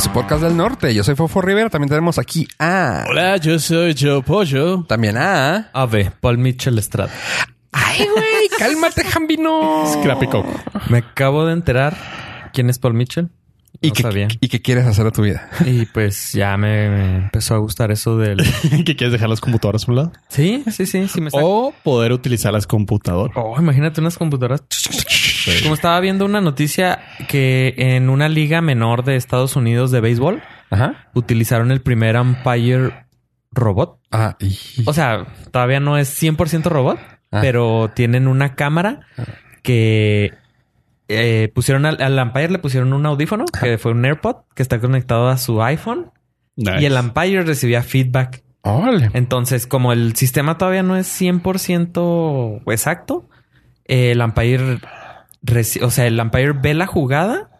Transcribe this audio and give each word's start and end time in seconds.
su 0.00 0.10
podcast 0.12 0.42
del 0.42 0.56
norte. 0.56 0.94
Yo 0.94 1.04
soy 1.04 1.14
Fofo 1.14 1.42
Rivera. 1.42 1.68
También 1.68 1.90
tenemos 1.90 2.18
aquí 2.18 2.48
a. 2.58 3.04
Hola, 3.08 3.36
yo 3.36 3.58
soy 3.58 3.94
Joe 3.98 4.22
Pollo. 4.22 4.84
También 4.84 5.18
a. 5.18 5.70
Ave, 5.74 6.10
Paul 6.20 6.38
Mitchell 6.38 6.78
Estrada. 6.78 7.12
Ay, 7.72 8.06
güey, 8.14 8.48
cálmate, 8.58 9.04
Jambino. 9.04 9.84
Scrappy 9.92 10.26
Coco. 10.26 10.54
Me 10.88 10.98
acabo 10.98 11.44
de 11.44 11.52
enterar 11.52 12.50
quién 12.54 12.70
es 12.70 12.78
Paul 12.78 12.94
Mitchell. 12.94 13.28
¿Y, 13.82 13.90
qué, 13.90 14.02
sabía. 14.02 14.28
¿Y 14.40 14.48
qué 14.48 14.62
quieres 14.62 14.86
hacer 14.86 15.04
de 15.04 15.10
tu 15.10 15.22
vida? 15.22 15.48
Y 15.66 15.84
pues 15.86 16.32
ya 16.32 16.56
me, 16.56 16.88
me 16.88 17.16
empezó 17.16 17.54
a 17.54 17.58
gustar 17.58 17.90
eso 17.90 18.16
del. 18.16 18.38
¿Que 18.84 18.96
quieres 18.96 19.12
dejar 19.12 19.28
las 19.28 19.40
computadoras 19.40 19.86
a 19.86 19.90
un 19.90 19.96
lado? 19.96 20.12
Sí, 20.28 20.64
sí, 20.70 20.86
sí, 20.86 21.08
sí 21.08 21.20
me 21.20 21.28
O 21.32 21.74
poder 21.82 22.12
utilizar 22.12 22.54
las 22.54 22.66
computadoras. 22.66 23.36
Oh, 23.36 23.54
imagínate 23.58 24.00
unas 24.00 24.16
computadoras. 24.16 24.62
Como 25.62 25.74
estaba 25.74 25.98
viendo 26.00 26.24
una 26.24 26.40
noticia 26.40 27.00
que 27.28 27.74
en 27.76 28.08
una 28.10 28.28
liga 28.28 28.60
menor 28.60 29.04
de 29.04 29.16
Estados 29.16 29.56
Unidos 29.56 29.90
de 29.90 30.00
béisbol 30.00 30.42
Ajá. 30.70 31.08
utilizaron 31.14 31.70
el 31.70 31.80
primer 31.80 32.16
umpire 32.16 33.06
robot. 33.52 33.98
Ah, 34.12 34.36
y... 34.40 34.56
O 34.86 34.92
sea, 34.92 35.26
todavía 35.50 35.80
no 35.80 35.96
es 35.98 36.20
100% 36.22 36.64
robot, 36.64 36.98
Ah. 37.32 37.38
pero 37.42 37.90
tienen 37.94 38.26
una 38.26 38.56
cámara 38.56 39.06
que 39.62 40.32
eh, 41.06 41.50
pusieron 41.54 41.86
al, 41.86 42.02
al 42.02 42.18
umpire 42.18 42.50
le 42.50 42.58
pusieron 42.58 42.92
un 42.92 43.06
audífono 43.06 43.44
que 43.60 43.78
fue 43.78 43.92
un 43.92 44.04
AirPod 44.04 44.36
que 44.54 44.62
está 44.62 44.80
conectado 44.80 45.28
a 45.28 45.38
su 45.38 45.62
iPhone 45.62 46.10
Nice. 46.56 46.80
y 46.82 46.86
el 46.86 46.94
umpire 46.96 47.42
recibía 47.42 47.82
feedback. 47.84 48.42
Órale. 48.62 49.10
Entonces, 49.14 49.66
como 49.68 49.92
el 49.92 50.16
sistema 50.16 50.58
todavía 50.58 50.82
no 50.82 50.96
es 50.96 51.06
100% 51.20 52.62
exacto, 52.72 53.28
el 53.84 54.20
umpire, 54.20 54.78
o 55.82 55.90
sea, 55.90 56.06
el 56.06 56.20
umpire 56.20 56.52
ve 56.52 56.74
la 56.74 56.86
jugada 56.86 57.50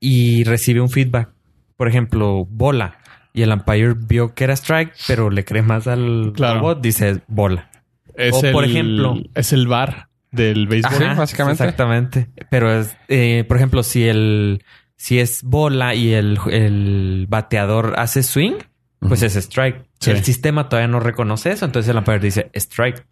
y 0.00 0.44
recibe 0.44 0.80
un 0.80 0.90
feedback. 0.90 1.30
Por 1.76 1.88
ejemplo, 1.88 2.44
bola. 2.48 2.98
Y 3.32 3.42
el 3.42 3.52
umpire 3.52 3.94
vio 3.94 4.34
que 4.34 4.44
era 4.44 4.54
strike, 4.54 4.92
pero 5.06 5.30
le 5.30 5.44
cree 5.44 5.62
más 5.62 5.86
al 5.86 6.32
Claro. 6.34 6.60
robot, 6.60 6.80
dice 6.80 7.20
bola. 7.28 7.70
Es 8.14 8.34
o, 8.34 8.40
por 8.52 8.64
el- 8.64 8.70
ejemplo- 8.70 9.16
Es 9.34 9.52
el 9.52 9.68
bar 9.68 10.08
del 10.32 10.66
béisbol. 10.66 11.02
Ajá. 11.02 11.14
básicamente. 11.14 11.62
Exactamente. 11.62 12.28
Pero 12.50 12.80
es, 12.80 12.96
eh, 13.08 13.44
por 13.46 13.56
ejemplo, 13.56 13.82
si 13.82 14.04
el 14.08 14.64
si 14.96 15.20
es 15.20 15.44
bola 15.44 15.94
y 15.94 16.12
el, 16.12 16.38
el 16.50 17.26
bateador 17.28 17.94
hace 17.98 18.24
swing, 18.24 18.54
pues 18.98 19.22
es 19.22 19.36
strike. 19.36 19.84
Sí. 20.00 20.10
El 20.10 20.24
sistema 20.24 20.68
todavía 20.68 20.88
no 20.88 20.98
reconoce 20.98 21.52
eso, 21.52 21.64
entonces 21.64 21.88
el 21.90 21.96
umpire 21.98 22.18
dice 22.18 22.50
strike. 22.54 23.06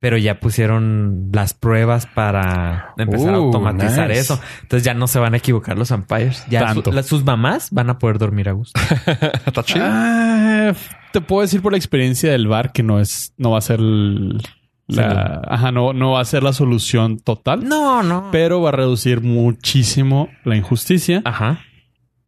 Pero 0.00 0.16
ya 0.16 0.40
pusieron 0.40 1.28
las 1.32 1.52
pruebas 1.52 2.06
para 2.06 2.94
empezar 2.96 3.34
a 3.34 3.38
Uh, 3.40 3.44
automatizar 3.44 4.08
nice. 4.08 4.20
eso. 4.20 4.40
Entonces 4.62 4.82
ya 4.84 4.94
no 4.94 5.06
se 5.06 5.18
van 5.18 5.34
a 5.34 5.36
equivocar 5.36 5.76
los 5.76 5.90
umpires. 5.90 6.42
Ya 6.48 6.72
su- 6.72 6.82
sus 7.02 7.22
mamás 7.24 7.68
van 7.70 7.90
a 7.90 7.98
poder 7.98 8.16
dormir 8.18 8.48
a 8.48 8.52
gusto. 8.52 8.80
Está 9.46 9.62
chido. 9.62 9.84
Ah, 9.86 10.72
te 11.12 11.20
puedo 11.20 11.42
decir 11.42 11.60
por 11.60 11.72
la 11.72 11.78
experiencia 11.78 12.32
del 12.32 12.48
bar 12.48 12.72
que 12.72 12.82
no 12.82 12.98
es, 12.98 13.34
no 13.36 13.50
va 13.50 13.58
a 13.58 13.60
ser 13.60 13.80
el- 13.80 14.40
la, 14.88 15.42
ajá, 15.46 15.70
no, 15.70 15.92
no 15.92 16.12
va 16.12 16.20
a 16.20 16.24
ser 16.24 16.42
la 16.42 16.52
solución 16.54 17.18
total, 17.20 17.68
No, 17.68 18.02
no. 18.02 18.30
pero 18.32 18.60
va 18.62 18.70
a 18.70 18.72
reducir 18.72 19.20
muchísimo 19.20 20.28
la 20.44 20.56
injusticia. 20.56 21.20
Ajá. 21.26 21.60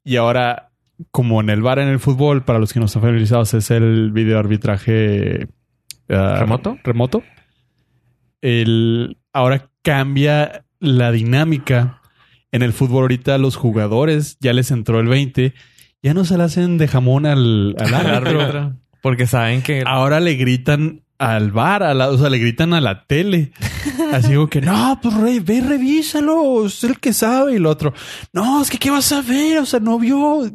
Y 0.05 0.17
ahora, 0.17 0.71
como 1.11 1.41
en 1.41 1.49
el 1.51 1.63
bar 1.63 1.79
en 1.81 1.89
el 1.89 1.99
fútbol, 1.99 2.45
para 2.45 2.59
los 2.61 2.73
que 2.73 2.79
no 2.81 2.87
están 2.87 3.03
familiarizados, 3.03 3.55
es 3.55 3.71
el 3.73 4.13
video 4.13 4.39
arbitraje 4.39 5.49
ah, 6.11 6.37
¿Remoto? 6.39 6.77
Remoto. 6.85 7.23
El, 8.43 9.17
ahora 9.33 9.71
cambia 9.83 10.65
la 10.81 11.11
dinámica. 11.13 12.01
En 12.51 12.63
el 12.63 12.73
fútbol 12.75 13.03
ahorita 13.03 13.39
los 13.39 13.57
jugadores 13.57 14.37
ya 14.41 14.53
les 14.53 14.71
entró 14.71 15.01
el 15.01 15.07
20. 15.09 15.55
Ya 16.03 16.13
no 16.13 16.25
se 16.27 16.37
le 16.37 16.43
hacen 16.45 16.77
de 16.77 16.89
jamón 16.89 17.25
al, 17.25 17.75
al 17.79 17.95
árbitro. 17.95 18.75
Porque 19.01 19.27
saben 19.27 19.63
que 19.63 19.83
Ahora 19.87 20.21
le 20.21 20.35
gritan 20.35 21.03
al 21.19 21.53
bar, 21.53 21.83
a 21.85 21.95
la- 21.95 22.11
o 22.11 22.19
sea, 22.19 22.29
le 22.31 22.39
gritan 22.39 22.75
a 22.75 22.81
la 22.81 23.05
tele. 23.07 23.53
Así 24.13 24.35
como 24.35 24.49
que, 24.49 24.61
no, 24.61 24.99
pues 25.01 25.15
re- 25.15 25.41
ve, 25.41 25.61
revísalo, 25.61 26.67
es 26.67 26.83
el 26.85 26.99
que 26.99 27.13
sabe. 27.13 27.53
Y 27.53 27.57
el 27.57 27.67
otro, 27.67 27.95
no, 28.33 28.61
es 28.61 28.69
que 28.71 28.79
qué 28.79 28.91
vas 28.91 29.11
a 29.13 29.23
ver, 29.23 29.59
o 29.59 29.67
sea, 29.67 29.79
no 29.81 29.99
vio. 29.99 30.51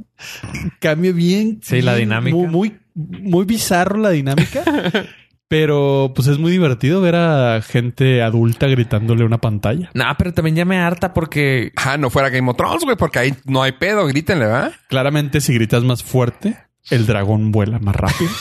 Cambia 0.80 1.12
bien. 1.14 1.60
Sí, 1.64 1.82
la 1.82 1.96
dinámica. 1.96 2.36
Muy, 2.36 2.48
muy, 2.48 2.76
muy 3.22 3.46
bizarro 3.46 3.98
la 3.98 4.10
dinámica. 4.12 4.62
Pero 5.50 6.12
pues 6.14 6.28
es 6.28 6.40
muy 6.40 6.52
divertido 6.52 7.00
ver 7.00 7.16
a 7.16 7.62
gente 7.62 8.22
adulta 8.22 8.68
gritándole 8.68 9.24
a 9.24 9.26
una 9.26 9.38
pantalla. 9.38 9.90
No, 9.94 10.04
pero 10.18 10.34
también 10.34 10.56
ya 10.58 10.66
me 10.66 10.78
harta 10.78 11.14
porque 11.14 11.72
Ah, 11.78 11.98
no 11.98 12.10
fuera 12.10 12.30
Game 12.30 12.50
of 12.50 12.58
Thrones, 12.58 12.84
güey, 12.84 12.98
porque 12.98 13.20
ahí 13.20 13.34
no 13.46 13.64
hay 13.64 13.72
pedo. 13.72 14.06
Grítenle, 14.08 14.46
¿verdad? 14.46 14.74
Claramente, 14.90 15.40
si 15.40 15.54
gritas 15.54 15.84
más 15.84 16.04
fuerte, 16.04 16.58
el 16.90 17.06
dragón 17.06 17.52
vuela 17.52 17.80
más 17.80 17.96
rápido. 17.96 18.30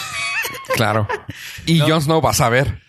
Claro. 0.75 1.09
Y 1.65 1.79
Jon 1.81 2.03
Snow 2.03 2.21
va 2.21 2.31
a 2.31 2.35
saber. 2.35 2.81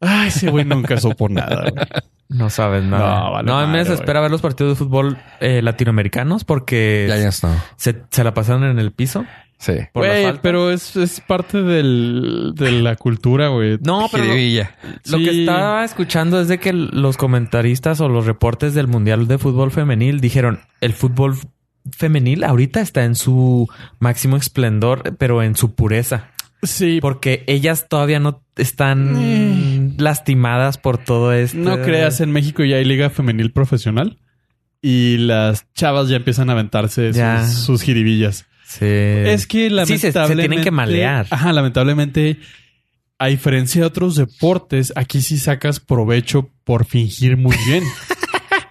Ay, 0.00 0.28
ese 0.28 0.50
güey 0.50 0.64
nunca 0.64 0.96
supo 0.98 1.28
nada. 1.28 1.70
güey. 1.70 1.84
no 2.28 2.48
sabes 2.48 2.82
nada. 2.84 3.20
No, 3.20 3.32
vale 3.32 3.46
No, 3.46 3.58
a 3.58 3.66
mí 3.66 3.72
me 3.72 3.78
desespera 3.78 4.20
ver 4.20 4.30
los 4.30 4.40
partidos 4.40 4.72
de 4.78 4.84
fútbol 4.84 5.18
eh, 5.40 5.60
latinoamericanos 5.62 6.44
porque 6.44 7.06
Ya, 7.08 7.30
se, 7.76 8.02
se 8.10 8.24
la 8.24 8.32
pasaron 8.34 8.64
en 8.64 8.78
el 8.78 8.92
piso. 8.92 9.26
Sí. 9.58 9.72
Por 9.92 10.04
la 10.04 10.10
Güey, 10.12 10.24
falta. 10.24 10.42
pero 10.42 10.70
es, 10.70 10.96
es 10.96 11.20
parte 11.20 11.62
del, 11.62 12.52
de 12.54 12.72
la 12.72 12.94
cultura, 12.96 13.48
güey. 13.48 13.78
No, 13.80 14.06
pero 14.12 14.24
lo, 14.24 14.30
Jiribilla. 14.34 14.74
lo 15.06 15.18
que 15.18 15.30
Sí. 15.32 15.40
estaba 15.40 15.84
escuchando 15.84 16.40
es 16.40 16.48
de 16.48 16.58
que 16.58 16.72
los 16.74 17.16
comentaristas 17.16 18.00
o 18.00 18.08
los 18.08 18.26
reportes 18.26 18.74
del 18.74 18.86
Mundial 18.86 19.26
de 19.28 19.38
Fútbol 19.38 19.70
Femenil 19.70 20.20
dijeron 20.20 20.60
el 20.80 20.92
fútbol 20.92 21.36
femenil 21.90 22.44
ahorita 22.44 22.80
está 22.80 23.04
en 23.04 23.14
su 23.14 23.68
máximo 23.98 24.36
esplendor, 24.36 25.16
pero 25.18 25.42
en 25.42 25.54
su 25.56 25.74
pureza. 25.74 26.30
Sí, 26.62 26.98
Porque 27.00 27.44
ellas 27.46 27.86
todavía 27.88 28.18
no 28.18 28.42
están 28.56 29.14
Eh. 29.18 29.94
lastimadas 29.98 30.78
por 30.78 30.98
todo 30.98 31.32
esto. 31.32 31.56
no 31.58 31.80
creas, 31.82 32.20
en 32.20 32.32
México 32.32 32.64
ya 32.64 32.76
hay 32.76 32.84
liga 32.84 33.08
femenil 33.10 33.52
profesional 33.52 34.18
y 34.82 35.16
las 35.18 35.66
chavas 35.74 36.08
ya 36.08 36.16
empiezan 36.16 36.50
a 36.50 36.52
aventarse 36.54 37.12
Ya. 37.12 37.44
sus, 37.46 37.54
sus 37.64 37.82
jiribillas. 37.82 38.46
Sí. 38.68 38.84
Es 38.84 39.46
que 39.46 39.68
Sí, 39.86 39.98
se- 39.98 39.98
se 39.98 40.06
lamentablemente... 40.18 40.48
tienen 40.48 40.64
que 40.64 40.70
malear. 40.70 41.26
Ajá, 41.30 41.52
lamentablemente, 41.52 42.38
a 43.18 43.26
diferencia 43.28 43.80
de 43.82 43.86
otros 43.86 44.16
deportes, 44.16 44.92
aquí 44.96 45.20
sí 45.22 45.38
sacas 45.38 45.78
provecho 45.80 46.50
por 46.64 46.84
fingir 46.84 47.36
muy 47.36 47.56
bien. 47.66 47.84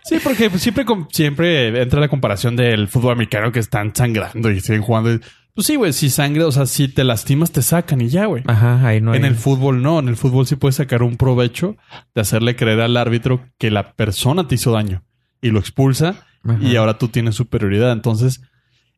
Sí, 0.07 0.17
porque 0.23 0.51
pues, 0.51 0.61
siempre, 0.61 0.85
siempre 1.11 1.81
entra 1.81 1.99
la 1.99 2.07
comparación 2.09 2.55
del 2.55 2.87
fútbol 2.87 3.13
americano 3.13 3.51
que 3.51 3.57
están 3.57 3.91
sangrando 3.95 4.51
y 4.51 4.59
siguen 4.61 4.83
jugando. 4.83 5.19
Pues 5.55 5.65
sí, 5.65 5.77
güey, 5.77 5.93
si 5.93 6.11
sangre, 6.11 6.43
o 6.43 6.51
sea, 6.51 6.67
si 6.67 6.87
te 6.87 7.03
lastimas, 7.03 7.51
te 7.51 7.63
sacan 7.63 8.01
y 8.01 8.09
ya, 8.09 8.25
güey. 8.27 8.43
Ajá, 8.45 8.85
ahí 8.87 9.01
no 9.01 9.13
hay. 9.13 9.17
En 9.17 9.25
el 9.25 9.33
fútbol 9.35 9.81
no, 9.81 9.97
en 9.97 10.07
el 10.07 10.15
fútbol 10.15 10.45
sí 10.45 10.57
puedes 10.57 10.75
sacar 10.75 11.01
un 11.01 11.17
provecho 11.17 11.75
de 12.13 12.21
hacerle 12.21 12.55
creer 12.55 12.81
al 12.81 12.97
árbitro 12.97 13.47
que 13.57 13.71
la 13.71 13.93
persona 13.93 14.47
te 14.47 14.53
hizo 14.53 14.71
daño 14.73 15.03
y 15.41 15.49
lo 15.49 15.57
expulsa 15.59 16.23
Ajá. 16.43 16.59
y 16.61 16.75
ahora 16.75 16.99
tú 16.99 17.07
tienes 17.07 17.33
superioridad. 17.33 17.91
Entonces 17.91 18.41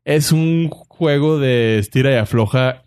es 0.07 0.31
un 0.31 0.69
juego 0.69 1.37
de 1.37 1.79
estira 1.79 2.13
y 2.13 2.15
afloja 2.15 2.83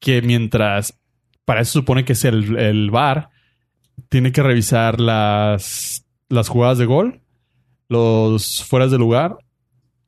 que 0.00 0.22
mientras 0.22 0.98
para 1.44 1.60
eso 1.60 1.72
supone 1.72 2.04
que 2.04 2.14
es 2.14 2.24
el, 2.24 2.56
el 2.58 2.90
VAR, 2.90 3.30
tiene 4.08 4.32
que 4.32 4.42
revisar 4.42 5.00
las, 5.00 6.04
las 6.28 6.48
jugadas 6.48 6.78
de 6.78 6.86
gol, 6.86 7.20
los 7.88 8.64
fueras 8.64 8.90
de 8.90 8.98
lugar 8.98 9.36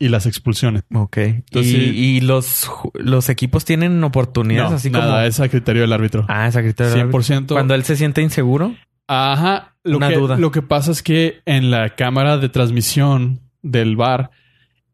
y 0.00 0.08
las 0.08 0.26
expulsiones. 0.26 0.82
Ok. 0.92 1.18
Entonces, 1.18 1.72
y, 1.72 2.16
y 2.16 2.20
los, 2.20 2.68
los 2.94 3.28
equipos 3.28 3.64
tienen 3.64 4.02
oportunidades 4.02 4.70
No, 4.70 4.76
así 4.76 4.90
nada, 4.90 5.06
como. 5.06 5.18
es 5.20 5.38
a 5.38 5.48
criterio 5.48 5.82
del 5.82 5.92
árbitro. 5.92 6.24
Ah, 6.28 6.48
esa 6.48 6.62
criterio 6.62 6.90
del 6.90 7.00
árbitro. 7.02 7.20
100%. 7.20 7.46
Cuando 7.52 7.74
él 7.76 7.84
se 7.84 7.94
siente 7.94 8.22
inseguro. 8.22 8.74
Ajá. 9.06 9.76
Lo 9.84 9.98
Una 9.98 10.08
que, 10.08 10.16
duda. 10.16 10.36
Lo 10.36 10.50
que 10.50 10.62
pasa 10.62 10.90
es 10.90 11.04
que 11.04 11.42
en 11.46 11.70
la 11.70 11.90
cámara 11.90 12.38
de 12.38 12.48
transmisión 12.48 13.40
del 13.62 13.94
bar 13.94 14.30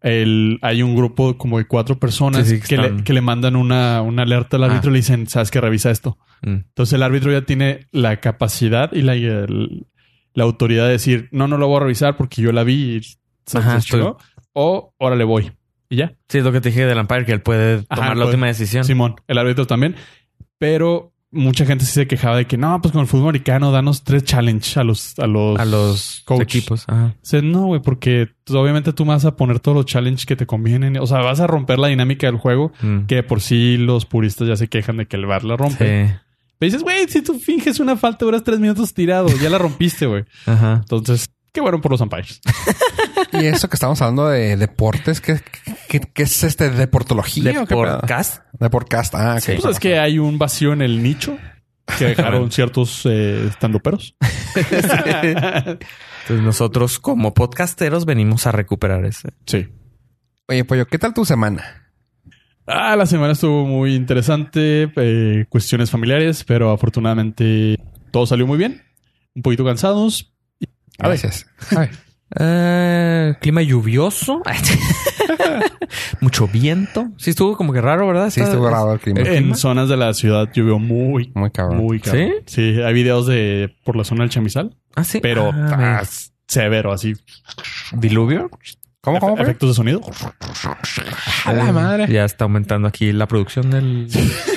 el, 0.02 0.58
hay 0.62 0.82
un 0.82 0.94
grupo 0.96 1.36
como 1.38 1.58
de 1.58 1.66
cuatro 1.66 1.98
personas 1.98 2.46
Sí, 2.48 2.58
sí, 2.58 2.68
que 2.68 2.76
le, 2.76 3.04
que 3.04 3.12
le 3.12 3.20
mandan 3.20 3.56
una, 3.56 4.02
una 4.02 4.22
alerta 4.22 4.56
al 4.56 4.64
árbitro 4.64 4.88
Ah. 4.88 4.90
y 4.90 4.94
le 4.94 4.98
dicen, 4.98 5.26
sabes 5.28 5.50
que 5.50 5.60
revisa 5.60 5.90
esto. 5.90 6.18
Mm. 6.42 6.48
Entonces 6.68 6.92
el 6.94 7.02
árbitro 7.02 7.30
ya 7.32 7.42
tiene 7.42 7.86
la 7.92 8.16
capacidad 8.20 8.92
y 8.92 9.02
la, 9.02 9.14
el- 9.14 9.86
la 10.34 10.44
autoridad 10.44 10.86
de 10.86 10.92
decir, 10.92 11.28
no, 11.30 11.46
no 11.46 11.58
lo 11.58 11.68
voy 11.68 11.76
a 11.76 11.80
revisar 11.80 12.16
porque 12.16 12.40
yo 12.42 12.52
la 12.52 12.64
vi 12.64 12.96
y 12.96 13.02
se 13.46 13.58
Ajá, 13.58 13.80
se 13.80 13.88
chingó". 13.88 14.16
O 14.54 14.94
ahora 14.98 15.14
le 15.16 15.24
voy. 15.24 15.52
Y 15.88 15.96
ya. 15.96 16.14
Sí, 16.28 16.38
es 16.38 16.44
lo 16.44 16.52
que 16.52 16.60
te 16.62 16.70
dije 16.70 16.86
del 16.86 16.98
umpire, 16.98 17.24
que 17.26 17.32
él 17.32 17.42
puede 17.42 17.74
Ajá, 17.88 17.96
tomar 17.96 18.08
la 18.10 18.14
puede. 18.14 18.26
última 18.28 18.46
decisión. 18.46 18.82
Simón, 18.84 19.16
el 19.28 19.38
árbitro 19.38 19.66
también. 19.66 19.94
Pero 20.58 21.11
mucha 21.32 21.64
gente 21.66 21.84
sí 21.86 21.92
se 21.92 22.06
quejaba 22.06 22.36
de 22.36 22.46
que 22.46 22.56
no, 22.58 22.80
pues 22.80 22.92
con 22.92 23.00
el 23.00 23.06
fútbol 23.06 23.30
americano 23.30 23.72
danos 23.72 24.04
tres 24.04 24.22
challenge 24.24 24.78
a 24.78 24.84
los, 24.84 25.18
a 25.18 25.26
los, 25.26 25.58
a 25.58 25.64
los 25.64 26.24
equipos. 26.40 26.84
Ajá. 26.88 27.14
No, 27.42 27.66
güey, 27.66 27.80
porque 27.80 28.28
pues, 28.44 28.54
obviamente 28.56 28.92
tú 28.92 29.04
vas 29.04 29.24
a 29.24 29.34
poner 29.34 29.58
todos 29.58 29.74
los 29.76 29.86
challenges 29.86 30.26
que 30.26 30.36
te 30.36 30.46
convienen. 30.46 30.98
O 30.98 31.06
sea, 31.06 31.18
vas 31.20 31.40
a 31.40 31.46
romper 31.46 31.78
la 31.78 31.88
dinámica 31.88 32.26
del 32.26 32.36
juego, 32.36 32.72
Mm. 32.82 33.06
que 33.06 33.16
de 33.16 33.22
por 33.22 33.40
sí 33.40 33.76
los 33.78 34.04
puristas 34.06 34.46
ya 34.46 34.56
se 34.56 34.68
quejan 34.68 34.98
de 34.98 35.06
que 35.06 35.16
el 35.16 35.26
bar 35.26 35.42
la 35.44 35.56
rompe. 35.56 36.06
Sí. 36.08 36.14
Pero 36.58 36.68
dices, 36.68 36.82
güey, 36.82 37.08
si 37.08 37.22
tú 37.22 37.38
finges 37.40 37.80
una 37.80 37.96
falta, 37.96 38.24
duras 38.24 38.44
tres 38.44 38.60
minutos 38.60 38.94
tirado, 38.94 39.28
ya 39.40 39.50
la 39.50 39.58
rompiste, 39.58 40.06
güey. 40.06 40.24
Ajá. 40.46 40.74
Entonces, 40.82 41.28
qué 41.52 41.60
bueno 41.60 41.80
por 41.80 41.90
los 41.92 42.00
umpires. 42.00 42.40
Y 43.34 43.46
eso 43.46 43.66
que 43.70 43.76
estamos 43.76 44.00
hablando 44.02 44.28
de 44.28 44.58
deportes, 44.58 45.22
¿qué, 45.22 45.40
¿Qué, 45.92 46.00
qué 46.00 46.22
es 46.22 46.42
este? 46.42 46.70
¿Deportología? 46.70 47.44
De 47.52 47.58
o 47.58 47.66
qué 47.66 47.74
pedo? 47.74 48.00
podcast. 48.00 48.42
De 48.58 48.70
podcast. 48.70 49.14
Ah. 49.14 49.38
Sí. 49.38 49.52
Pues 49.60 49.74
es 49.74 49.78
que 49.78 49.98
hay 49.98 50.18
un 50.18 50.38
vacío 50.38 50.72
en 50.72 50.80
el 50.80 51.02
nicho 51.02 51.36
que 51.98 52.06
dejaron 52.06 52.50
ciertos 52.50 53.02
eh, 53.04 53.48
estandoperos. 53.50 54.16
Entonces 54.54 55.76
nosotros 56.42 56.98
como 56.98 57.34
podcasteros 57.34 58.06
venimos 58.06 58.46
a 58.46 58.52
recuperar 58.52 59.04
ese. 59.04 59.34
Sí. 59.44 59.68
Oye, 60.48 60.64
Pollo, 60.64 60.86
¿qué 60.86 60.98
tal 60.98 61.12
tu 61.12 61.26
semana? 61.26 61.92
Ah, 62.66 62.96
la 62.96 63.04
semana 63.04 63.34
estuvo 63.34 63.66
muy 63.66 63.94
interesante. 63.94 64.90
eh, 64.96 65.44
cuestiones 65.50 65.90
familiares, 65.90 66.42
pero 66.44 66.70
afortunadamente 66.70 67.76
todo 68.10 68.24
salió 68.24 68.46
muy 68.46 68.56
bien. 68.56 68.80
Un 69.34 69.42
poquito 69.42 69.62
cansados. 69.62 70.32
A 70.98 71.08
veces. 71.08 71.46
A 71.76 71.80
ver. 71.80 71.90
Eh, 72.38 73.34
clima 73.40 73.62
lluvioso. 73.62 74.42
Mucho 76.20 76.48
viento. 76.48 77.08
Sí 77.18 77.30
estuvo 77.30 77.56
como 77.56 77.72
que 77.72 77.80
raro, 77.80 78.06
¿verdad? 78.06 78.30
Sí, 78.30 78.40
estuvo 78.40 78.68
raro 78.70 78.94
el 78.94 79.00
clima. 79.00 79.20
En 79.20 79.54
zonas 79.54 79.88
de 79.88 79.96
la 79.96 80.14
ciudad 80.14 80.48
llovió 80.52 80.78
muy, 80.78 81.30
Muy 81.34 81.50
cabrón. 81.50 81.78
muy 81.78 82.00
cabrón. 82.00 82.30
Sí, 82.46 82.80
hay 82.80 82.94
videos 82.94 83.26
de 83.26 83.74
por 83.84 83.96
la 83.96 84.04
zona 84.04 84.22
del 84.22 84.30
chamizal, 84.30 84.76
Ah, 84.94 85.04
sí. 85.04 85.20
pero 85.20 85.50
Ah, 85.52 86.00
ah, 86.00 86.02
severo, 86.46 86.92
así. 86.92 87.14
diluvio. 87.92 88.50
¿Cómo, 89.00 89.18
cómo? 89.18 89.36
Efe- 89.36 89.42
efectos 89.42 89.70
de 89.70 89.74
sonido. 89.74 90.00
A 91.44 91.52
la 91.52 91.72
madre. 91.72 92.06
Ya 92.12 92.24
está 92.24 92.44
aumentando 92.44 92.86
aquí 92.86 93.12
la 93.12 93.26
producción 93.26 93.70
del, 93.70 94.06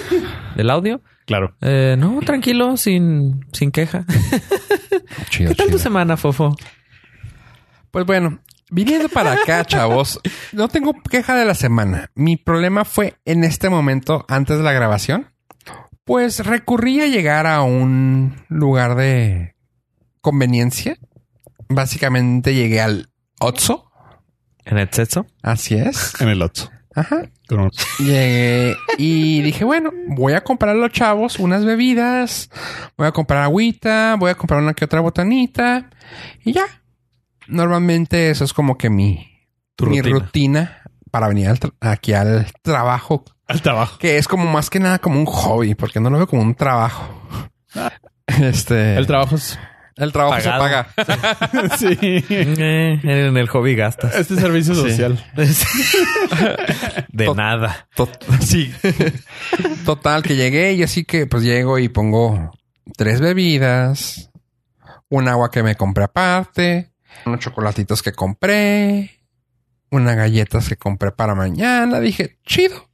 del 0.55 0.69
audio. 0.69 1.01
Claro. 1.25 1.55
Eh, 1.61 1.95
no, 1.97 2.19
tranquilo, 2.23 2.77
sin, 2.77 3.43
sin 3.51 3.71
queja. 3.71 4.05
Chido, 5.29 5.49
¿Qué 5.49 5.55
tal 5.55 5.71
tu 5.71 5.79
semana, 5.79 6.15
Fofo? 6.15 6.55
Pues 7.95 8.05
bueno, 8.05 8.39
viniendo 8.71 9.07
para 9.07 9.31
acá, 9.31 9.63
chavos, 9.65 10.19
no 10.51 10.67
tengo 10.67 11.01
queja 11.01 11.33
de 11.37 11.45
la 11.45 11.53
semana. 11.53 12.11
Mi 12.13 12.35
problema 12.35 12.83
fue 12.83 13.13
en 13.23 13.45
este 13.45 13.69
momento, 13.69 14.25
antes 14.27 14.57
de 14.57 14.63
la 14.65 14.73
grabación, 14.73 15.31
pues 16.03 16.45
recurrí 16.45 16.99
a 16.99 17.07
llegar 17.07 17.47
a 17.47 17.61
un 17.61 18.35
lugar 18.49 18.95
de 18.95 19.55
conveniencia. 20.19 20.97
Básicamente 21.69 22.53
llegué 22.53 22.81
al 22.81 23.07
Otso. 23.39 23.89
¿En 24.65 24.77
el 24.77 24.89
sexo? 24.91 25.25
Así 25.41 25.75
es. 25.75 26.19
En 26.19 26.27
el 26.27 26.41
otro. 26.41 26.69
Ajá. 26.95 27.29
Con- 27.47 27.71
Llegué 27.99 28.75
y 28.97 29.41
dije, 29.41 29.63
bueno, 29.63 29.91
voy 30.09 30.33
a 30.33 30.43
comprar 30.43 30.71
a 30.75 30.77
los 30.79 30.91
chavos 30.91 31.39
unas 31.39 31.63
bebidas, 31.63 32.49
voy 32.97 33.07
a 33.07 33.13
comprar 33.13 33.43
agüita, 33.43 34.17
voy 34.19 34.31
a 34.31 34.35
comprar 34.35 34.61
una 34.61 34.73
que 34.73 34.83
otra 34.83 34.99
botanita 34.99 35.89
y 36.43 36.51
ya. 36.51 36.65
Normalmente 37.47 38.29
eso 38.29 38.43
es 38.43 38.53
como 38.53 38.77
que 38.77 38.89
mi, 38.89 39.41
mi 39.79 40.01
rutina. 40.01 40.09
rutina 40.19 40.81
para 41.11 41.27
venir 41.27 41.47
al 41.49 41.59
aquí 41.79 42.13
al 42.13 42.47
trabajo, 42.61 43.23
Al 43.47 43.61
trabajo. 43.61 43.97
que 43.99 44.17
es 44.17 44.27
como 44.27 44.45
más 44.45 44.69
que 44.69 44.79
nada 44.79 44.99
como 44.99 45.19
un 45.19 45.25
hobby, 45.25 45.75
porque 45.75 45.99
no 45.99 46.09
lo 46.09 46.17
veo 46.17 46.27
como 46.27 46.41
un 46.41 46.55
trabajo. 46.55 47.47
Este, 48.27 48.95
El 48.97 49.05
trabajo 49.07 49.35
es. 49.35 49.57
el 49.97 50.11
trabajo 50.11 50.41
se 50.41 50.49
paga. 50.49 50.87
sí. 51.77 51.97
Eh, 52.01 52.99
en 53.03 53.37
el 53.37 53.47
hobby 53.47 53.75
gastas. 53.75 54.15
Este 54.15 54.35
servicio 54.35 54.75
social. 54.75 55.23
De 57.09 57.25
Tot- 57.27 57.35
nada. 57.35 57.87
Tot- 57.95 58.19
sí. 58.41 58.73
Total, 59.85 60.23
que 60.23 60.35
llegué 60.35 60.73
y 60.73 60.83
así 60.83 61.05
que 61.05 61.27
pues 61.27 61.43
llego 61.43 61.79
y 61.79 61.87
pongo 61.89 62.51
tres 62.97 63.21
bebidas, 63.21 64.31
un 65.09 65.27
agua 65.27 65.49
que 65.51 65.63
me 65.63 65.75
compré 65.75 66.03
aparte, 66.05 66.91
unos 67.25 67.39
chocolatitos 67.39 68.01
que 68.01 68.11
compré, 68.11 69.21
unas 69.89 70.15
galletas 70.15 70.69
que 70.69 70.77
compré 70.77 71.11
para 71.11 71.35
mañana. 71.35 71.99
Dije, 71.99 72.39
chido. 72.45 72.89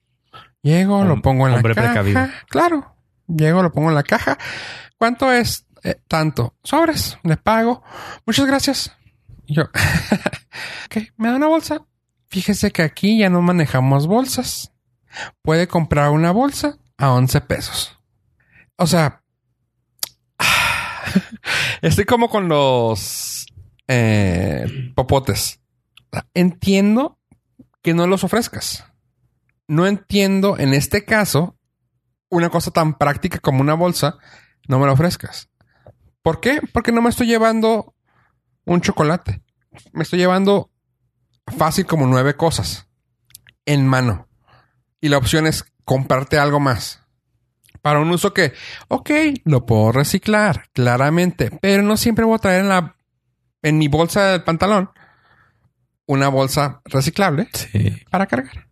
Llego, 0.61 1.03
lo 1.03 1.21
pongo 1.21 1.47
en 1.47 1.53
la 1.55 1.61
caja. 1.61 1.73
precavido. 1.73 2.27
Claro. 2.47 2.95
Llego, 3.27 3.63
lo 3.63 3.71
pongo 3.71 3.89
en 3.89 3.95
la 3.95 4.03
caja. 4.03 4.37
¿Cuánto 4.97 5.31
es? 5.31 5.65
Eh, 5.83 5.99
tanto. 6.07 6.55
Sobres. 6.63 7.17
Le 7.23 7.37
pago. 7.37 7.83
Muchas 8.25 8.45
gracias. 8.45 8.95
Y 9.45 9.55
yo, 9.55 9.63
ok, 10.85 10.97
¿me 11.17 11.29
da 11.29 11.35
una 11.35 11.47
bolsa? 11.47 11.85
Fíjese 12.29 12.71
que 12.71 12.83
aquí 12.83 13.19
ya 13.19 13.29
no 13.29 13.41
manejamos 13.41 14.07
bolsas. 14.07 14.71
Puede 15.41 15.67
comprar 15.67 16.11
una 16.11 16.31
bolsa 16.31 16.77
a 16.97 17.11
11 17.11 17.41
pesos. 17.41 17.99
O 18.77 18.87
sea, 18.87 19.23
estoy 21.81 22.05
como 22.05 22.29
con 22.29 22.47
los 22.47 23.40
eh, 23.93 24.93
popotes. 24.95 25.59
Entiendo 26.33 27.19
que 27.81 27.93
no 27.93 28.07
los 28.07 28.23
ofrezcas. 28.23 28.85
No 29.67 29.85
entiendo 29.85 30.57
en 30.57 30.73
este 30.73 31.03
caso 31.03 31.57
una 32.29 32.49
cosa 32.49 32.71
tan 32.71 32.97
práctica 32.97 33.39
como 33.39 33.59
una 33.59 33.73
bolsa, 33.73 34.17
no 34.69 34.79
me 34.79 34.85
la 34.85 34.93
ofrezcas. 34.93 35.49
¿Por 36.21 36.39
qué? 36.39 36.61
Porque 36.71 36.93
no 36.93 37.01
me 37.01 37.09
estoy 37.09 37.27
llevando 37.27 37.93
un 38.63 38.79
chocolate. 38.79 39.41
Me 39.91 40.03
estoy 40.03 40.19
llevando 40.19 40.71
fácil 41.57 41.85
como 41.85 42.07
nueve 42.07 42.37
cosas 42.37 42.87
en 43.65 43.85
mano. 43.85 44.29
Y 45.01 45.09
la 45.09 45.17
opción 45.17 45.47
es 45.47 45.65
comprarte 45.83 46.37
algo 46.37 46.61
más. 46.61 47.01
Para 47.81 47.99
un 47.99 48.11
uso 48.11 48.33
que, 48.33 48.53
ok, 48.87 49.09
lo 49.43 49.65
puedo 49.65 49.91
reciclar, 49.91 50.69
claramente, 50.71 51.51
pero 51.61 51.83
no 51.83 51.97
siempre 51.97 52.23
voy 52.23 52.35
a 52.35 52.39
traer 52.39 52.61
en 52.61 52.69
la, 52.69 52.95
en 53.63 53.77
mi 53.77 53.87
bolsa 53.87 54.31
del 54.31 54.43
pantalón 54.43 54.89
una 56.05 56.27
bolsa 56.29 56.81
reciclable 56.85 57.47
Sí. 57.53 58.03
para 58.09 58.25
cargar. 58.27 58.67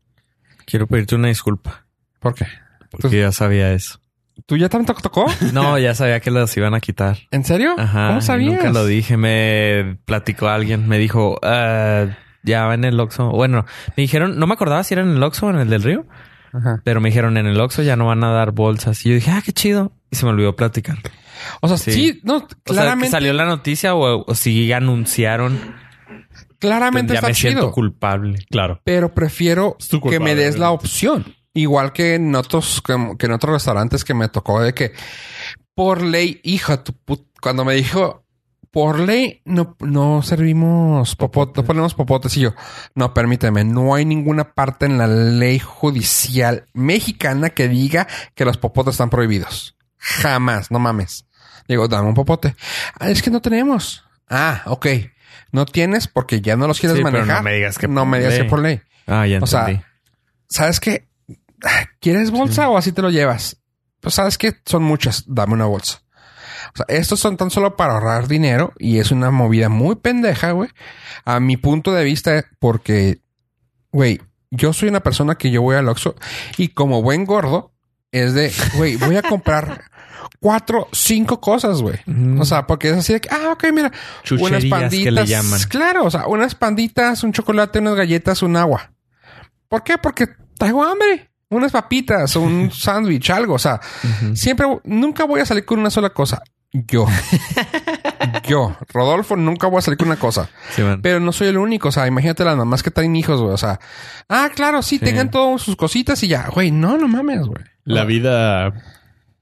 Quiero 0.65 0.88
pedirte 0.88 1.15
una 1.15 1.30
disculpa. 1.30 1.86
¿Por 2.19 2.33
qué? 2.36 2.45
Porque 2.91 3.19
ya 3.19 3.31
sabía 3.31 3.71
eso. 3.74 4.00
¿Tú 4.45 4.57
ya 4.57 4.68
también 4.69 4.94
te 4.95 5.01
tocó? 5.01 5.25
No, 5.53 5.77
ya 5.77 5.94
sabía 5.95 6.19
que 6.19 6.31
las 6.31 6.56
iban 6.57 6.74
a 6.74 6.80
quitar. 6.80 7.18
¿En 7.31 7.44
serio? 7.45 7.75
Ajá. 7.77 8.07
¿Cómo 8.09 8.21
sabías? 8.21 8.56
Nunca 8.56 8.71
lo 8.71 8.86
dije. 8.86 9.15
Me 9.18 9.97
platicó 10.06 10.47
alguien. 10.47 10.88
Me 10.88 10.97
dijo, 10.97 11.39
"Ah, 11.44 12.07
ya 12.44 12.74
en 12.74 12.83
el 12.83 13.00
Oxxo. 13.00 13.30
Bueno, 13.31 13.65
me 13.95 14.01
dijeron, 14.01 14.38
no 14.39 14.47
me 14.47 14.53
acordaba 14.53 14.83
si 14.83 14.94
era 14.94 15.03
en 15.03 15.09
el 15.12 15.24
Oxxo 15.24 15.47
o 15.47 15.50
en 15.51 15.59
el 15.59 15.69
del 15.69 15.83
Río, 15.83 16.06
Ajá. 16.53 16.81
pero 16.83 17.00
me 17.01 17.09
dijeron 17.09 17.38
en 17.38 17.45
el 17.47 17.59
Oxxo 17.59 17.83
ya 17.83 17.95
no 17.95 18.07
van 18.07 18.24
a 18.24 18.31
dar 18.31 18.51
bolsas. 18.51 19.06
Y 19.06 19.09
yo 19.09 19.15
dije, 19.15 19.31
ah, 19.31 19.42
qué 19.45 19.51
chido. 19.53 19.92
Y 20.11 20.15
se 20.15 20.25
me 20.25 20.31
olvidó 20.31 20.56
platicar. 20.56 20.97
O 21.61 21.67
sea, 21.67 21.77
sí, 21.77 21.91
Sí. 21.91 22.19
no, 22.23 22.38
O 22.38 22.39
sea, 22.39 22.47
que 22.47 22.56
claramente, 22.63 23.11
salió 23.11 23.31
la 23.33 23.45
noticia 23.45 23.95
o, 23.95 24.25
o 24.30 24.35
si 24.35 24.71
anunciaron, 24.73 25.75
claramente 26.59 27.13
ya 27.13 27.19
está 27.19 27.28
me 27.30 27.33
siento 27.33 27.71
culpable. 27.71 28.39
Claro. 28.49 28.81
pero 28.83 29.13
prefiero 29.13 29.78
que 30.09 30.19
me 30.19 30.35
des 30.35 30.57
la 30.57 30.71
opción. 30.71 31.35
Igual 31.54 31.94
que 31.94 32.16
en 32.16 32.35
otros, 32.35 32.81
que, 32.85 32.95
que 33.18 33.25
en 33.25 33.31
otros 33.31 33.54
restaurantes 33.54 34.04
que 34.04 34.13
me 34.13 34.30
tocó 34.30 34.61
de 34.61 34.73
que 34.73 34.94
por 35.73 36.01
ley, 36.04 36.39
hija, 36.44 36.83
tu 36.83 36.94
put- 36.94 37.28
cuando 37.42 37.66
me 37.66 37.73
dijo 37.73 38.23
por 38.71 38.99
ley 38.99 39.42
no, 39.45 39.75
no 39.80 40.21
servimos 40.21 41.16
popotes, 41.16 41.56
no 41.57 41.63
ponemos 41.66 41.95
popotes 41.95 42.37
y 42.37 42.42
yo, 42.42 42.54
no, 42.94 43.16
permíteme, 43.16 43.63
no 43.63 43.95
hay 43.95 44.06
ninguna 44.06 44.54
parte 44.54 44.85
en 44.85 44.99
la 44.99 45.07
ley 45.07 45.57
judicial 45.57 46.66
mexicana 46.73 47.49
que 47.49 47.68
diga 47.68 48.07
que 48.35 48.45
los 48.45 48.57
popotes 48.57 48.94
están 48.94 49.09
prohibidos. 49.09 49.75
Jamás, 49.99 50.71
no 50.71 50.79
mames. 50.79 51.25
Digo, 51.68 51.87
dame 51.87 52.07
un 52.07 52.15
popote. 52.15 52.56
Ah, 52.99 53.09
es 53.09 53.21
que 53.21 53.29
no 53.29 53.41
tenemos. 53.41 54.03
Ah, 54.29 54.63
ok. 54.65 54.87
No 55.51 55.65
tienes 55.65 56.07
porque 56.07 56.41
ya 56.41 56.56
no 56.56 56.68
los 56.68 56.79
quieres 56.79 56.97
Sí, 56.97 57.03
pero 57.03 57.18
manejar. 57.19 57.37
no 57.37 57.44
me 57.44 57.53
digas 57.56 57.77
que 57.77 57.87
no 57.87 58.01
por 58.01 58.07
me 58.07 58.18
digas 58.19 58.33
que 58.33 58.39
ley. 58.41 58.49
por 58.49 58.59
ley. 58.59 58.81
Ah, 59.07 59.27
ya 59.27 59.39
O 59.41 59.47
sea, 59.47 59.61
entendí. 59.61 59.83
¿Sabes 60.47 60.79
qué? 60.79 61.07
¿Quieres 61.99 62.31
bolsa 62.31 62.69
o 62.69 62.77
así 62.77 62.91
te 62.91 63.01
lo 63.01 63.09
llevas? 63.09 63.57
Pues 63.99 64.15
sabes 64.15 64.37
que 64.37 64.53
son 64.65 64.83
muchas. 64.83 65.23
Dame 65.27 65.53
una 65.53 65.65
bolsa. 65.65 66.01
O 66.73 66.77
sea, 66.77 66.85
estos 66.87 67.19
son 67.19 67.35
tan 67.37 67.49
solo 67.51 67.75
para 67.75 67.94
ahorrar 67.94 68.27
dinero 68.27 68.73
y 68.77 68.99
es 68.99 69.11
una 69.11 69.31
movida 69.31 69.69
muy 69.69 69.95
pendeja, 69.95 70.51
güey. 70.51 70.69
A 71.25 71.39
mi 71.39 71.57
punto 71.57 71.91
de 71.94 72.03
vista, 72.03 72.45
porque, 72.59 73.21
güey, 73.91 74.21
yo 74.51 74.71
soy 74.73 74.89
una 74.89 75.01
persona 75.01 75.35
que 75.35 75.51
yo 75.51 75.61
voy 75.61 75.75
al 75.75 75.89
Oxxo 75.89 76.15
y 76.57 76.69
como 76.69 77.01
buen 77.01 77.25
gordo 77.25 77.73
es 78.11 78.33
de, 78.33 78.51
güey, 78.75 78.95
voy 78.95 79.16
a 79.18 79.21
comprar 79.21 79.83
cuatro, 80.39 80.87
cinco 80.92 81.39
cosas, 81.39 81.81
güey. 81.81 81.97
Mm. 82.06 82.39
O 82.39 82.45
sea, 82.45 82.66
porque 82.66 82.89
es 82.89 82.97
así 82.97 83.13
de 83.13 83.21
que, 83.21 83.30
ah, 83.31 83.51
ok, 83.54 83.66
mira, 83.73 83.92
unas 84.39 84.66
panditas. 84.66 85.04
que 85.04 85.11
le 85.11 85.25
llaman. 85.25 85.59
Claro, 85.69 86.06
o 86.06 86.11
sea, 86.11 86.28
unas 86.28 86.56
panditas, 86.56 87.23
un 87.23 87.33
chocolate, 87.33 87.80
unas 87.80 87.95
galletas, 87.95 88.42
un 88.42 88.56
agua. 88.56 88.92
¿Por 89.68 89.83
qué? 89.83 89.97
Porque 89.97 90.28
traigo 90.57 90.83
hambre. 90.83 91.30
Unas 91.51 91.71
papitas, 91.71 92.35
un 92.35 92.71
sándwich, 92.73 93.30
algo. 93.31 93.56
O 93.56 93.59
sea, 93.59 93.80
siempre, 94.33 94.68
nunca 94.83 95.25
voy 95.25 95.42
a 95.42 95.45
salir 95.45 95.66
con 95.66 95.80
una 95.80 95.89
sola 95.89 96.09
cosa. 96.11 96.42
Yo. 96.71 97.07
Yo, 98.47 98.75
Rodolfo, 98.94 99.35
nunca 99.35 99.68
voy 99.68 99.80
a 99.80 99.81
salir 99.81 99.97
con 99.97 100.07
una 100.07 100.18
cosa. 100.19 100.49
Sí. 100.75 100.83
Pero 101.01 101.19
no 101.19 101.31
soy 101.31 101.47
el 101.47 101.57
único. 101.57 101.89
O 101.89 101.92
sea, 101.92 102.06
imagínate 102.07 102.44
las 102.44 102.57
mamás 102.57 102.83
que 102.83 102.92
traen 102.92 103.16
hijos, 103.16 103.42
güey. 103.42 103.54
O 103.54 103.57
sea, 103.57 103.80
ah, 104.28 104.49
claro, 104.54 104.81
sí, 104.81 104.97
Sí. 104.99 105.06
tengan 105.06 105.31
todas 105.31 105.61
sus 105.61 105.75
cositas 105.75 106.21
y 106.23 106.28
ya. 106.28 106.47
Güey, 106.47 106.71
no, 106.71 106.97
no 106.97 107.07
mames, 107.07 107.42
güey. 107.42 107.63
La 107.96 108.06
vida 108.06 108.74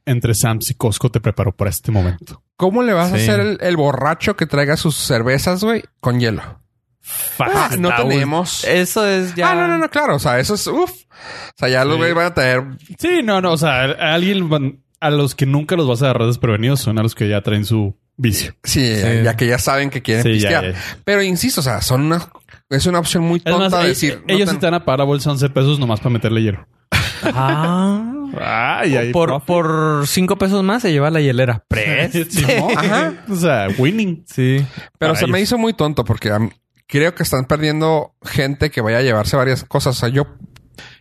entre 0.06 0.34
Sam's 0.34 0.70
y 0.72 0.74
Costco 0.76 1.12
te 1.12 1.20
preparó 1.20 1.52
para 1.56 1.70
este 1.70 1.92
momento. 1.92 2.42
¿Cómo 2.56 2.82
le 2.82 2.94
vas 2.94 3.12
a 3.12 3.16
hacer 3.16 3.40
el, 3.40 3.58
el 3.62 3.78
borracho 3.78 4.36
que 4.36 4.46
traiga 4.46 4.78
sus 4.78 4.96
cervezas, 4.96 5.64
güey, 5.64 5.84
con 6.00 6.20
hielo? 6.20 6.42
Ah, 7.40 7.70
no 7.78 7.94
tenemos. 7.96 8.64
Eso 8.64 9.06
es 9.08 9.36
ya. 9.36 9.52
Ah, 9.52 9.56
no, 9.56 9.68
no, 9.68 9.78
no, 9.78 9.90
claro. 9.90 10.16
O 10.16 10.20
sea, 10.20 10.40
eso 10.40 10.56
es 10.56 10.66
uff. 10.68 10.92
O 10.92 11.54
sea, 11.58 11.70
ya 11.70 11.86
los 11.86 11.98
güeyes 11.98 12.16
van 12.16 12.26
a 12.28 12.34
tener. 12.34 12.64
Sí, 12.98 13.22
no, 13.24 13.42
no. 13.42 13.52
O 13.54 13.58
sea, 13.58 13.84
a 13.84 14.14
alguien 14.14 14.50
van- 14.50 14.80
a 15.00 15.10
los 15.10 15.36
que 15.36 15.46
nunca 15.46 15.76
los 15.76 15.88
vas 15.88 16.02
a 16.02 16.06
agarrar 16.06 16.28
desprevenidos 16.28 16.80
son 16.82 16.98
a 17.00 17.04
los 17.04 17.14
que 17.16 17.30
ya 17.30 17.42
traen 17.42 17.66
su 17.66 17.96
vicio. 18.18 18.56
Sí, 18.64 18.96
Sí. 18.96 19.22
ya 19.24 19.38
que 19.38 19.46
ya 19.48 19.60
saben 19.60 19.90
que 19.90 20.02
quieren 20.02 20.24
ya, 20.26 20.32
pistear. 20.32 20.74
ya. 20.74 20.80
Pero 21.06 21.22
insisto, 21.22 21.62
o 21.62 21.64
sea, 21.64 21.82
son 21.82 22.02
una. 22.08 22.28
Es 22.70 22.86
una 22.88 23.00
opción 23.00 23.24
muy 23.24 23.40
tonta 23.40 23.78
de 23.80 23.86
e- 23.86 23.88
decir. 23.90 24.24
no 24.28 24.34
ellos 24.34 24.48
ten- 24.48 24.56
sí 24.56 24.60
te 24.60 24.66
van 24.68 24.74
a 24.74 24.84
pagar 24.84 25.00
la 25.00 25.06
bolsa 25.06 25.32
11 25.32 25.50
pesos 25.50 25.80
nomás 25.80 26.00
para 26.00 26.10
meterle 26.12 26.42
hielo. 26.44 26.68
Ah. 27.24 28.14
Ay, 28.40 29.12
por, 29.12 30.06
cinco 30.08 30.38
pesos 30.38 30.64
más 30.64 30.82
se 30.82 30.92
lleva 30.92 31.10
la 31.10 31.22
hielera. 31.22 31.64
Simón. 32.30 32.74
Ajá. 32.78 33.14
O 33.30 33.36
sea, 33.36 33.68
winning. 33.78 34.24
Sí. 34.28 34.66
Pero 34.98 35.14
para 35.14 35.20
se 35.20 35.28
me 35.28 35.42
hizo 35.42 35.58
muy 35.58 35.74
tonto 35.74 36.04
porque 36.06 36.32
mí- 36.40 36.50
creo 36.88 37.14
que 37.16 37.24
están 37.24 37.46
perdiendo 37.46 38.14
gente 38.24 38.70
que 38.72 38.82
vaya 38.82 39.00
a 39.00 39.02
llevarse 39.02 39.36
varias 39.38 39.64
cosas. 39.64 39.98
O 39.98 40.00
sea, 40.00 40.10
yo, 40.10 40.28